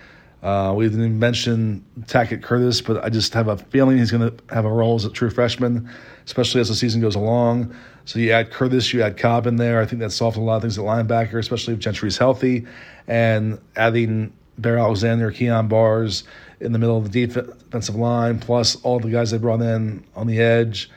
uh, 0.47 0.73
we 0.73 0.89
didn't 0.89 1.19
mention 1.19 1.85
Tackett 2.03 2.41
Curtis, 2.41 2.81
but 2.81 3.03
I 3.03 3.09
just 3.09 3.35
have 3.35 3.49
a 3.49 3.57
feeling 3.57 3.99
he's 3.99 4.13
going 4.13 4.31
to 4.31 4.55
have 4.55 4.65
a 4.65 4.71
role 4.71 4.95
as 4.95 5.05
a 5.05 5.11
true 5.11 5.29
freshman, 5.29 5.91
especially 6.25 6.61
as 6.61 6.69
the 6.69 6.77
season 6.77 7.01
goes 7.01 7.17
along. 7.17 7.75
So 8.05 8.21
you 8.21 8.31
add 8.31 8.53
Curtis, 8.53 8.93
you 8.93 9.03
add 9.03 9.17
Cobb 9.17 9.49
in 9.49 9.57
there. 9.57 9.81
I 9.81 9.87
think 9.87 9.99
that 10.03 10.13
solves 10.13 10.37
a 10.37 10.41
lot 10.41 10.55
of 10.55 10.63
things 10.63 10.79
at 10.79 10.85
linebacker, 10.85 11.41
especially 11.41 11.75
if 11.75 11.81
Gentry's 11.81 12.17
healthy. 12.17 12.65
And 13.09 13.59
adding 13.75 14.33
Bear 14.57 14.79
Alexander, 14.79 15.33
Kyon 15.33 15.67
Barrs 15.67 16.23
in 16.61 16.71
the 16.71 16.79
middle 16.79 16.97
of 16.97 17.11
the 17.11 17.27
defensive 17.27 17.97
line, 17.97 18.39
plus 18.39 18.77
all 18.85 19.01
the 19.01 19.11
guys 19.11 19.33
they 19.33 19.39
brought 19.39 19.63
in 19.63 20.05
on 20.15 20.29
the 20.29 20.39
edge. 20.39 20.89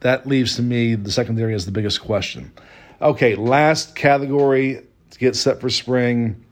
That 0.00 0.26
leaves 0.26 0.56
to 0.56 0.62
me 0.62 0.94
the 0.94 1.12
secondary 1.12 1.52
as 1.52 1.66
the 1.66 1.72
biggest 1.72 2.00
question. 2.00 2.52
Okay, 3.02 3.34
last 3.34 3.94
category 3.94 4.80
to 5.10 5.18
get 5.18 5.36
set 5.36 5.60
for 5.60 5.68
spring 5.68 6.42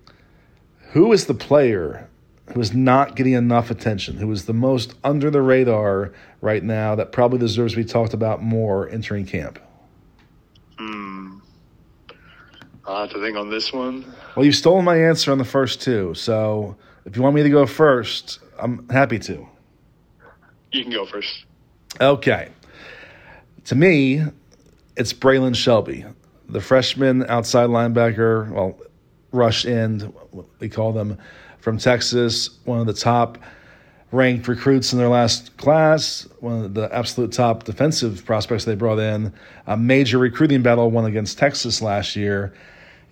who 0.95 1.13
is 1.13 1.27
the 1.27 1.35
player 1.35 2.09
who 2.53 2.61
is 2.61 2.73
not 2.73 3.17
getting 3.17 3.33
enough 3.33 3.69
attention, 3.69 4.17
who 4.17 4.31
is 4.31 4.45
the 4.45 4.53
most 4.53 4.95
under 5.03 5.29
the 5.29 5.43
radar 5.43 6.13
right 6.41 6.63
now 6.63 6.95
that 6.95 7.11
probably 7.11 7.39
deserves 7.39 7.73
to 7.73 7.79
be 7.79 7.85
talked 7.85 8.15
about 8.15 8.45
more 8.45 8.89
entering 8.91 9.27
camp? 9.27 9.59
Hmm. 10.79 11.39
i 12.87 13.01
have 13.01 13.11
to 13.11 13.21
think 13.21 13.37
on 13.37 13.51
this 13.51 13.73
one. 13.73 14.05
Well, 14.37 14.47
you've 14.47 14.55
stolen 14.55 14.85
my 14.85 14.97
answer 14.97 15.33
on 15.33 15.39
the 15.39 15.45
first 15.45 15.83
two, 15.83 16.15
so 16.15 16.77
if 17.05 17.17
you 17.17 17.23
want 17.23 17.35
me 17.35 17.43
to 17.43 17.51
go 17.51 17.67
first, 17.67 18.39
I'm 18.57 18.89
happy 18.89 19.19
to. 19.19 19.49
You 20.71 20.83
can 20.85 20.93
go 20.93 21.07
first. 21.07 21.45
Okay. 22.01 22.51
To 23.65 23.75
me, 23.75 24.23
it's 24.97 25.13
Braylon 25.13 25.57
Shelby, 25.57 26.05
the 26.49 26.61
freshman 26.61 27.25
outside 27.29 27.69
linebacker. 27.69 28.49
Well, 28.49 28.79
rush 29.35 29.67
end, 29.67 30.13
we 30.61 30.69
call 30.69 30.93
them, 30.93 31.19
from 31.59 31.79
Texas, 31.79 32.51
one 32.65 32.79
of 32.79 32.87
the 32.87 32.93
top 32.93 33.39
ranked 34.13 34.47
recruits 34.47 34.93
in 34.93 34.99
their 34.99 35.09
last 35.09 35.57
class, 35.57 36.29
one 36.41 36.65
of 36.65 36.75
the 36.75 36.95
absolute 36.95 37.33
top 37.33 37.65
defensive 37.65 38.25
prospects 38.25 38.65
they 38.65 38.75
brought 38.75 38.99
in, 38.99 39.33
a 39.67 39.77
major 39.77 40.19
recruiting 40.19 40.63
battle 40.63 40.91
won 40.91 41.07
against 41.07 41.39
Texas 41.39 41.83
last 41.83 42.17
year. 42.17 42.53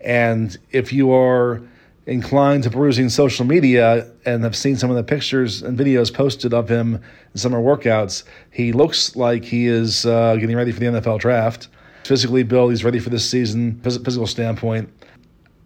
And 0.03 0.57
if 0.71 0.93
you 0.93 1.13
are 1.13 1.63
inclined 2.07 2.65
to 2.65 2.71
perusing 2.71 3.09
social 3.09 3.47
media 3.47 4.11
and 4.27 4.45
have 4.45 4.57
seen 4.57 4.77
some 4.77 4.91
of 4.91 4.97
the 4.97 5.03
pictures 5.05 5.63
and 5.63 5.79
videos 5.79 6.13
posted 6.13 6.53
of 6.53 6.69
him 6.69 6.97
in 6.97 7.39
summer 7.41 7.59
workouts, 7.59 8.25
he 8.51 8.73
looks 8.73 9.17
like 9.17 9.45
he 9.45 9.67
is 9.67 10.05
uh, 10.05 10.37
getting 10.37 10.57
ready 10.57 10.73
for 10.73 10.81
the 10.81 10.87
NFL 10.87 11.21
draft. 11.21 11.69
Physically 12.05 12.43
built, 12.43 12.71
he's 12.71 12.85
ready 12.85 12.99
for 12.99 13.11
this 13.11 13.29
season, 13.29 13.81
physical 13.83 14.27
standpoint. 14.27 14.93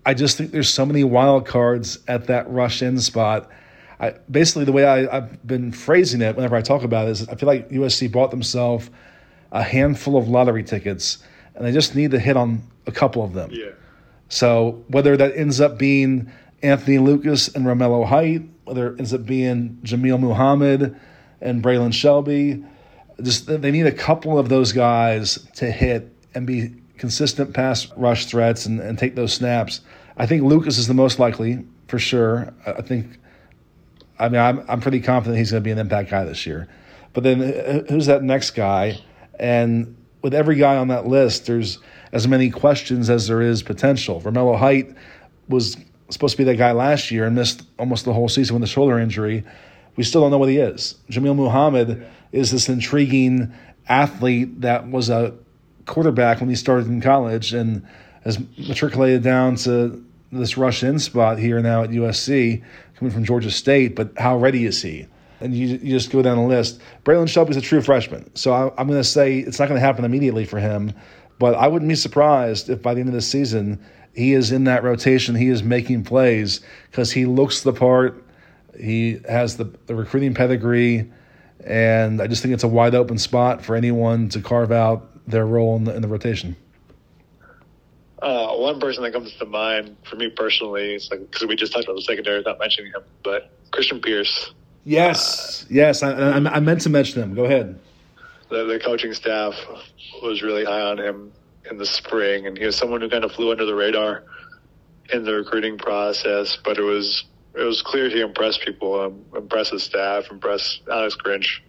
I 0.06 0.14
just 0.14 0.38
think 0.38 0.52
there's 0.52 0.68
so 0.68 0.86
many 0.86 1.02
wild 1.02 1.46
cards 1.46 1.98
at 2.06 2.28
that 2.28 2.48
rush 2.48 2.80
end 2.80 3.02
spot. 3.02 3.50
I, 3.98 4.14
basically, 4.30 4.64
the 4.64 4.72
way 4.72 4.84
I, 4.84 5.12
have 5.12 5.44
been 5.44 5.72
phrasing 5.72 6.20
it 6.20 6.36
whenever 6.36 6.54
I 6.54 6.62
talk 6.62 6.84
about 6.84 7.08
it 7.08 7.10
is 7.10 7.28
I 7.28 7.34
feel 7.34 7.48
like 7.48 7.68
USC 7.70 8.10
bought 8.12 8.30
themselves 8.30 8.88
a 9.50 9.64
handful 9.64 10.16
of 10.16 10.28
lottery 10.28 10.62
tickets, 10.62 11.18
and 11.56 11.66
they 11.66 11.72
just 11.72 11.96
need 11.96 12.12
to 12.12 12.20
hit 12.20 12.36
on 12.36 12.62
a 12.86 12.92
couple 12.92 13.24
of 13.24 13.32
them. 13.32 13.50
Yeah. 13.52 13.70
So 14.28 14.84
whether 14.88 15.16
that 15.16 15.36
ends 15.36 15.60
up 15.60 15.76
being 15.76 16.30
Anthony 16.62 16.98
Lucas 16.98 17.48
and 17.48 17.66
Romello 17.66 18.06
Height, 18.06 18.42
whether 18.64 18.92
it 18.92 18.98
ends 18.98 19.12
up 19.12 19.26
being 19.26 19.78
Jameel 19.82 20.20
Muhammad 20.20 20.96
and 21.40 21.62
Braylon 21.62 21.92
Shelby, 21.92 22.64
just 23.22 23.46
they 23.46 23.70
need 23.72 23.86
a 23.86 23.92
couple 23.92 24.38
of 24.38 24.48
those 24.48 24.72
guys 24.72 25.48
to 25.56 25.70
hit 25.70 26.12
and 26.34 26.46
be 26.46 26.74
consistent 26.98 27.54
pass 27.54 27.90
rush 27.96 28.26
threats 28.26 28.66
and, 28.66 28.80
and 28.80 28.98
take 28.98 29.14
those 29.14 29.32
snaps. 29.32 29.80
I 30.16 30.26
think 30.26 30.42
Lucas 30.42 30.78
is 30.78 30.86
the 30.86 30.94
most 30.94 31.18
likely 31.18 31.64
for 31.88 31.98
sure. 31.98 32.52
I 32.66 32.82
think, 32.82 33.18
I 34.18 34.28
mean, 34.28 34.40
I'm, 34.40 34.64
I'm 34.68 34.80
pretty 34.80 35.00
confident 35.00 35.38
he's 35.38 35.50
going 35.50 35.62
to 35.62 35.64
be 35.64 35.70
an 35.70 35.78
impact 35.78 36.10
guy 36.10 36.24
this 36.24 36.46
year. 36.46 36.68
But 37.12 37.22
then 37.22 37.42
uh, 37.42 37.82
who's 37.88 38.06
that 38.06 38.22
next 38.22 38.50
guy? 38.50 38.98
And 39.38 39.96
with 40.22 40.34
every 40.34 40.56
guy 40.56 40.76
on 40.76 40.88
that 40.88 41.06
list, 41.06 41.46
there's 41.46 41.78
as 42.12 42.26
many 42.26 42.50
questions 42.50 43.10
as 43.10 43.28
there 43.28 43.42
is 43.42 43.62
potential. 43.62 44.20
Romello 44.20 44.58
Height 44.58 44.94
was 45.48 45.76
supposed 46.08 46.32
to 46.32 46.38
be 46.38 46.44
that 46.44 46.56
guy 46.56 46.72
last 46.72 47.10
year 47.10 47.26
and 47.26 47.34
missed 47.34 47.62
almost 47.78 48.04
the 48.04 48.12
whole 48.12 48.28
season 48.28 48.54
with 48.54 48.62
a 48.62 48.66
shoulder 48.66 48.98
injury. 48.98 49.44
We 49.96 50.04
still 50.04 50.20
don't 50.20 50.30
know 50.30 50.38
what 50.38 50.48
he 50.48 50.58
is. 50.58 50.96
Jameel 51.10 51.36
Muhammad 51.36 52.06
is 52.32 52.50
this 52.50 52.68
intriguing 52.68 53.52
athlete 53.88 54.60
that 54.62 54.88
was 54.88 55.10
a 55.10 55.34
quarterback 55.86 56.40
when 56.40 56.48
he 56.48 56.56
started 56.56 56.88
in 56.88 57.00
college 57.00 57.54
and 57.54 57.86
has 58.24 58.38
matriculated 58.58 59.22
down 59.22 59.54
to 59.54 60.04
this 60.32 60.58
rush 60.58 60.82
end 60.82 61.00
spot 61.00 61.38
here 61.38 61.60
now 61.60 61.82
at 61.82 61.90
USC, 61.90 62.62
coming 62.96 63.12
from 63.12 63.24
Georgia 63.24 63.50
State. 63.50 63.94
But 63.94 64.10
how 64.18 64.36
ready 64.36 64.66
is 64.66 64.82
he? 64.82 65.06
And 65.40 65.54
you, 65.54 65.68
you 65.68 65.90
just 65.90 66.10
go 66.10 66.22
down 66.22 66.36
the 66.36 66.42
list. 66.42 66.80
Braylon 67.04 67.28
Shelby's 67.28 67.56
a 67.56 67.60
true 67.60 67.82
freshman, 67.82 68.34
so 68.34 68.52
I, 68.52 68.72
I'm 68.78 68.88
going 68.88 69.00
to 69.00 69.04
say 69.04 69.38
it's 69.38 69.58
not 69.58 69.68
going 69.68 69.80
to 69.80 69.86
happen 69.86 70.04
immediately 70.04 70.44
for 70.44 70.58
him. 70.58 70.92
But 71.38 71.54
I 71.54 71.68
wouldn't 71.68 71.88
be 71.88 71.94
surprised 71.94 72.70
if 72.70 72.82
by 72.82 72.94
the 72.94 73.00
end 73.00 73.10
of 73.10 73.14
the 73.14 73.22
season 73.22 73.84
he 74.14 74.32
is 74.32 74.50
in 74.50 74.64
that 74.64 74.82
rotation. 74.82 75.34
He 75.34 75.48
is 75.48 75.62
making 75.62 76.04
plays 76.04 76.60
because 76.90 77.12
he 77.12 77.26
looks 77.26 77.62
the 77.62 77.74
part. 77.74 78.24
He 78.78 79.20
has 79.28 79.58
the, 79.58 79.64
the 79.86 79.94
recruiting 79.94 80.32
pedigree, 80.32 81.10
and 81.64 82.20
I 82.20 82.26
just 82.26 82.42
think 82.42 82.54
it's 82.54 82.64
a 82.64 82.68
wide 82.68 82.94
open 82.94 83.18
spot 83.18 83.62
for 83.62 83.76
anyone 83.76 84.30
to 84.30 84.40
carve 84.40 84.72
out 84.72 85.15
their 85.26 85.46
role 85.46 85.76
in 85.76 85.84
the, 85.84 85.94
in 85.94 86.02
the 86.02 86.08
rotation. 86.08 86.56
Uh, 88.22 88.54
one 88.54 88.80
person 88.80 89.02
that 89.02 89.12
comes 89.12 89.34
to 89.34 89.44
mind 89.44 89.96
for 90.04 90.16
me 90.16 90.30
personally 90.30 90.94
is 90.94 91.10
like 91.10 91.20
because 91.30 91.46
we 91.46 91.54
just 91.54 91.72
talked 91.72 91.84
about 91.84 91.96
the 91.96 92.02
secondary 92.02 92.38
without 92.38 92.58
mentioning 92.58 92.90
him, 92.92 93.02
but 93.22 93.50
Christian 93.72 94.00
Pierce. 94.00 94.54
Yes, 94.84 95.64
uh, 95.64 95.66
yes, 95.70 96.02
I, 96.02 96.12
I, 96.12 96.36
I, 96.36 96.60
meant 96.60 96.80
to 96.82 96.90
mention 96.90 97.22
him. 97.22 97.34
Go 97.34 97.44
ahead. 97.44 97.78
The, 98.48 98.64
the 98.64 98.78
coaching 98.78 99.12
staff 99.12 99.54
was 100.22 100.42
really 100.42 100.64
high 100.64 100.80
on 100.80 100.98
him 100.98 101.32
in 101.70 101.76
the 101.76 101.84
spring, 101.84 102.46
and 102.46 102.56
he 102.56 102.64
was 102.64 102.76
someone 102.76 103.00
who 103.00 103.10
kind 103.10 103.24
of 103.24 103.32
flew 103.32 103.50
under 103.50 103.66
the 103.66 103.74
radar 103.74 104.22
in 105.12 105.24
the 105.24 105.34
recruiting 105.34 105.76
process. 105.76 106.56
But 106.64 106.78
it 106.78 106.82
was 106.82 107.24
it 107.54 107.62
was 107.62 107.82
clear 107.82 108.08
he 108.08 108.20
impressed 108.20 108.62
people, 108.62 109.00
um, 109.00 109.24
impressed 109.36 109.72
his 109.72 109.82
staff, 109.82 110.30
impressed 110.30 110.82
Alex 110.90 111.16
Grinch 111.16 111.60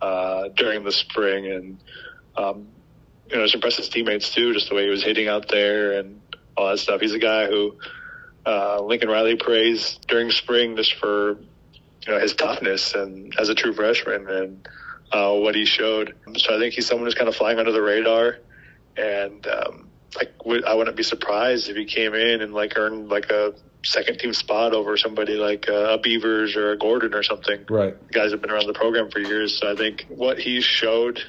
uh, 0.00 0.48
during 0.56 0.84
the 0.84 0.92
spring, 0.92 1.46
and 1.46 1.78
um, 2.36 2.66
you 3.30 3.36
know, 3.36 3.42
just 3.44 3.54
impressed 3.54 3.76
his 3.76 3.88
teammates 3.88 4.34
too, 4.34 4.52
just 4.52 4.68
the 4.68 4.74
way 4.74 4.84
he 4.84 4.90
was 4.90 5.02
hitting 5.02 5.28
out 5.28 5.48
there 5.48 5.98
and 5.98 6.20
all 6.56 6.68
that 6.68 6.78
stuff. 6.78 7.00
He's 7.00 7.12
a 7.12 7.18
guy 7.18 7.46
who 7.46 7.76
uh, 8.46 8.80
Lincoln 8.82 9.08
Riley 9.08 9.36
praised 9.36 10.06
during 10.06 10.30
spring 10.30 10.76
just 10.76 10.94
for 10.94 11.38
you 12.06 12.12
know 12.12 12.18
his 12.18 12.34
toughness 12.34 12.94
and 12.94 13.34
as 13.38 13.48
a 13.48 13.54
true 13.54 13.72
freshman 13.72 14.28
and 14.28 14.68
uh, 15.12 15.34
what 15.34 15.54
he 15.54 15.66
showed. 15.66 16.14
So 16.36 16.56
I 16.56 16.58
think 16.58 16.74
he's 16.74 16.86
someone 16.86 17.06
who's 17.06 17.14
kind 17.14 17.28
of 17.28 17.36
flying 17.36 17.58
under 17.58 17.72
the 17.72 17.82
radar 17.82 18.38
and 18.96 19.46
um, 19.46 19.88
like 20.16 20.32
I 20.66 20.74
wouldn't 20.74 20.96
be 20.96 21.02
surprised 21.02 21.68
if 21.68 21.76
he 21.76 21.84
came 21.84 22.14
in 22.14 22.40
and 22.40 22.52
like 22.52 22.76
earned 22.76 23.08
like 23.08 23.30
a 23.30 23.54
second 23.84 24.18
team 24.18 24.32
spot 24.32 24.74
over 24.74 24.96
somebody 24.96 25.34
like 25.34 25.68
uh, 25.68 25.94
a 25.94 25.98
Beavers 25.98 26.56
or 26.56 26.72
a 26.72 26.78
Gordon 26.78 27.14
or 27.14 27.22
something. 27.22 27.64
Right. 27.68 27.94
Guys 28.10 28.32
have 28.32 28.40
been 28.40 28.50
around 28.50 28.66
the 28.66 28.74
program 28.74 29.10
for 29.10 29.20
years, 29.20 29.58
so 29.58 29.70
I 29.70 29.76
think 29.76 30.06
what 30.08 30.38
he 30.38 30.60
showed 30.60 31.20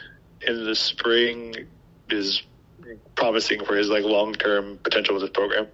in 0.42 0.66
the 0.66 0.76
spring 0.76 1.68
is 2.12 2.44
promising 3.16 3.64
for 3.66 3.76
his 3.76 3.90
like 3.90 4.04
long 4.04 4.34
term 4.34 4.78
potential 4.84 5.16
with 5.16 5.24
this 5.24 5.32
program. 5.32 5.68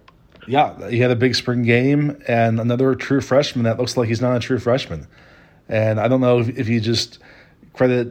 Yeah, 0.46 0.88
he 0.90 1.00
had 1.00 1.10
a 1.10 1.16
big 1.16 1.34
spring 1.34 1.62
game 1.64 2.22
and 2.28 2.60
another 2.60 2.94
true 2.94 3.20
freshman 3.20 3.64
that 3.64 3.78
looks 3.78 3.96
like 3.96 4.08
he's 4.08 4.20
not 4.20 4.36
a 4.36 4.40
true 4.40 4.58
freshman. 4.58 5.08
And 5.68 5.98
I 5.98 6.08
don't 6.08 6.20
know 6.20 6.38
if, 6.38 6.48
if 6.50 6.68
you 6.68 6.80
just 6.80 7.18
credit, 7.72 8.08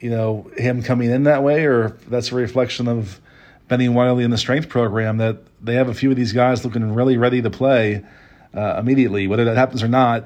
you 0.00 0.10
know, 0.10 0.50
him 0.56 0.82
coming 0.82 1.10
in 1.10 1.24
that 1.24 1.42
way 1.42 1.64
or 1.64 1.96
that's 2.08 2.30
a 2.30 2.34
reflection 2.34 2.88
of 2.88 3.20
Bennie 3.68 3.88
Wylie 3.88 4.24
and 4.24 4.32
the 4.32 4.38
strength 4.38 4.68
program 4.68 5.16
that 5.18 5.38
they 5.62 5.74
have 5.74 5.88
a 5.88 5.94
few 5.94 6.10
of 6.10 6.16
these 6.16 6.32
guys 6.32 6.64
looking 6.64 6.92
really 6.92 7.16
ready 7.16 7.40
to 7.40 7.48
play 7.48 8.04
uh, 8.54 8.76
immediately. 8.78 9.26
Whether 9.26 9.46
that 9.46 9.56
happens 9.56 9.82
or 9.82 9.88
not 9.88 10.24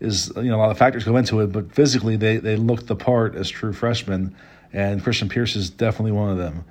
is, 0.00 0.32
you 0.36 0.44
know, 0.44 0.56
a 0.56 0.58
lot 0.58 0.70
of 0.70 0.78
factors 0.78 1.04
go 1.04 1.16
into 1.16 1.40
it, 1.40 1.52
but 1.52 1.72
physically 1.72 2.16
they, 2.16 2.38
they 2.38 2.56
look 2.56 2.86
the 2.86 2.96
part 2.96 3.36
as 3.36 3.48
true 3.48 3.72
freshmen, 3.72 4.34
and 4.74 5.02
Christian 5.02 5.28
Pierce 5.28 5.56
is 5.56 5.70
definitely 5.70 6.12
one 6.12 6.30
of 6.30 6.36
them. 6.36 6.64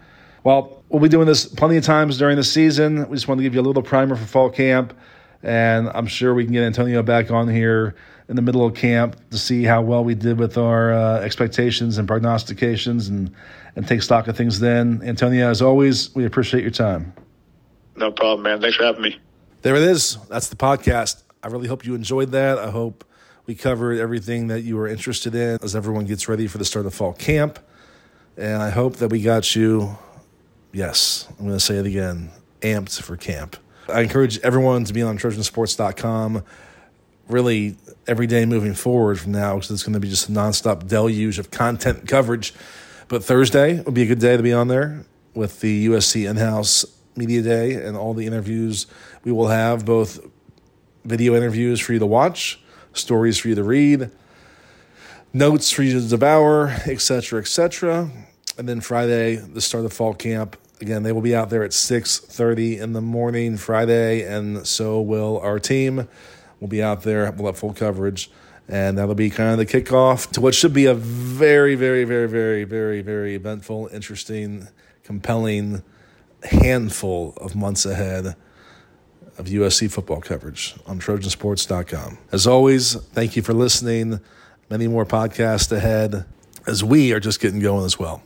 Well, 0.44 0.84
we'll 0.90 1.02
be 1.02 1.10
doing 1.10 1.26
this 1.26 1.46
plenty 1.46 1.78
of 1.78 1.86
times 1.86 2.18
during 2.18 2.36
the 2.36 2.44
season. 2.44 3.08
We 3.10 3.16
just 3.16 3.28
want 3.28 3.40
to 3.40 3.44
give 3.44 3.56
you 3.56 3.62
a 3.62 3.64
little 3.64 3.82
primer 3.82 4.16
for 4.16 4.26
fall 4.26 4.50
camp, 4.50 4.94
and 5.42 5.90
I'm 5.90 6.06
sure 6.06 6.34
we 6.34 6.44
can 6.44 6.54
get 6.54 6.64
Antonio 6.64 7.02
back 7.02 7.32
on 7.32 7.48
here 7.48 7.96
in 8.28 8.36
the 8.36 8.42
middle 8.42 8.66
of 8.66 8.76
camp 8.76 9.18
to 9.32 9.38
see 9.38 9.64
how 9.64 9.82
well 9.82 10.04
we 10.04 10.16
did 10.16 10.38
with 10.38 10.58
our 10.58 10.94
uh, 10.94 11.20
expectations 11.22 11.98
and 11.98 12.08
prognostications 12.08 13.08
and, 13.08 13.34
and 13.76 13.88
take 13.88 14.02
stock 14.02 14.28
of 14.28 14.36
things 14.36 14.60
then. 14.60 15.02
Antonio, 15.04 15.50
as 15.50 15.62
always, 15.62 16.14
we 16.14 16.26
appreciate 16.26 16.62
your 16.62 16.72
time. 16.72 17.14
No 17.96 18.12
problem, 18.12 18.44
man. 18.44 18.62
Thanks 18.62 18.78
for 18.78 18.84
having 18.84 19.02
me. 19.02 19.18
There 19.62 19.76
it 19.76 19.84
is. 19.84 20.18
That's 20.30 20.50
the 20.50 20.56
podcast. 20.56 21.24
I 21.42 21.48
really 21.48 21.68
hope 21.68 21.86
you 21.86 21.96
enjoyed 21.96 22.32
that. 22.32 22.58
I 22.58 22.70
hope 22.70 23.06
we 23.46 23.56
covered 23.56 24.00
everything 24.00 24.48
that 24.48 24.62
you 24.62 24.76
were 24.76 24.88
interested 24.88 25.36
in 25.36 25.58
as 25.62 25.76
everyone 25.76 26.06
gets 26.06 26.28
ready 26.28 26.48
for 26.48 26.58
the 26.58 26.66
start 26.66 26.86
of 26.86 26.94
fall 26.94 27.14
camp. 27.14 27.60
And 28.38 28.62
I 28.62 28.70
hope 28.70 28.98
that 28.98 29.10
we 29.10 29.22
got 29.22 29.56
you 29.56 29.98
yes, 30.74 31.28
I'm 31.30 31.46
going 31.46 31.58
to 31.58 31.60
say 31.60 31.78
it 31.78 31.86
again, 31.86 32.32
amped 32.62 33.02
for 33.02 33.16
camp. 33.16 33.56
I 33.88 34.02
encourage 34.02 34.40
everyone 34.40 34.84
to 34.86 34.94
be 34.94 35.02
on 35.02 35.18
trojansports.com 35.18 36.44
really 37.30 37.78
every 38.06 38.28
day 38.28 38.46
moving 38.46 38.74
forward 38.74 39.20
from 39.20 39.32
now 39.32 39.56
because 39.56 39.72
it's 39.72 39.84
going 39.84 39.94
to 39.94 40.00
be 40.00 40.10
just 40.10 40.28
a 40.28 40.32
nonstop 40.32 40.88
deluge 40.88 41.40
of 41.40 41.52
content 41.52 42.08
coverage. 42.08 42.54
But 43.08 43.24
Thursday 43.24 43.80
would 43.82 43.94
be 43.94 44.04
a 44.04 44.06
good 44.06 44.20
day 44.20 44.36
to 44.36 44.44
be 44.44 44.52
on 44.52 44.68
there 44.68 45.06
with 45.34 45.62
the 45.62 45.88
USC 45.88 46.30
in 46.30 46.38
house 46.38 46.86
media 47.16 47.42
day 47.42 47.74
and 47.74 47.96
all 47.96 48.14
the 48.14 48.26
interviews 48.26 48.88
we 49.24 49.32
will 49.32 49.48
have, 49.48 49.86
both 49.86 50.20
video 51.06 51.36
interviews 51.36 51.80
for 51.80 51.94
you 51.94 52.00
to 52.00 52.06
watch, 52.06 52.60
stories 52.94 53.38
for 53.38 53.50
you 53.50 53.56
to 53.56 53.64
read, 53.64 54.10
notes 55.34 55.72
for 55.72 55.84
you 55.84 56.00
to 56.00 56.08
devour, 56.08 56.68
etc., 56.86 57.42
etc. 57.42 58.10
And 58.58 58.70
then 58.70 58.82
Friday, 58.82 59.36
the 59.36 59.62
start 59.62 59.86
of 59.86 59.94
fall 59.94 60.14
camp, 60.14 60.58
Again, 60.84 61.04
they 61.04 61.14
will 61.14 61.22
be 61.22 61.34
out 61.34 61.50
there 61.50 61.64
at 61.64 61.72
6:30 61.72 62.78
in 62.78 62.92
the 62.92 63.00
morning 63.00 63.56
Friday, 63.56 64.24
and 64.24 64.68
so 64.68 65.00
will 65.00 65.40
our 65.40 65.58
team. 65.58 66.10
We'll 66.60 66.68
be 66.68 66.84
out 66.84 67.04
there. 67.04 67.32
We'll 67.32 67.46
have 67.46 67.58
full 67.58 67.74
coverage, 67.74 68.30
and 68.68 68.98
that'll 68.98 69.16
be 69.16 69.30
kind 69.30 69.52
of 69.52 69.58
the 69.60 69.66
kickoff 69.66 70.30
to 70.32 70.42
what 70.42 70.54
should 70.54 70.74
be 70.74 70.86
a 70.86 70.94
very, 70.94 71.76
very, 71.76 72.04
very, 72.04 72.28
very, 72.28 72.66
very, 72.66 73.02
very 73.02 73.34
eventful, 73.34 73.92
interesting, 73.94 74.68
compelling 75.06 75.84
handful 76.44 77.34
of 77.38 77.56
months 77.56 77.86
ahead 77.86 78.36
of 79.38 79.46
USC 79.46 79.90
football 79.90 80.20
coverage 80.20 80.76
on 80.86 81.00
Trojansports.com. 81.00 82.18
As 82.34 82.46
always, 82.46 82.96
thank 83.14 83.38
you 83.38 83.42
for 83.42 83.54
listening. 83.54 84.20
Many 84.74 84.88
more 84.88 85.06
podcasts 85.06 85.72
ahead 85.72 86.26
as 86.66 86.84
we 86.84 87.14
are 87.14 87.20
just 87.20 87.40
getting 87.40 87.60
going 87.60 87.86
as 87.86 88.00
well. 88.00 88.24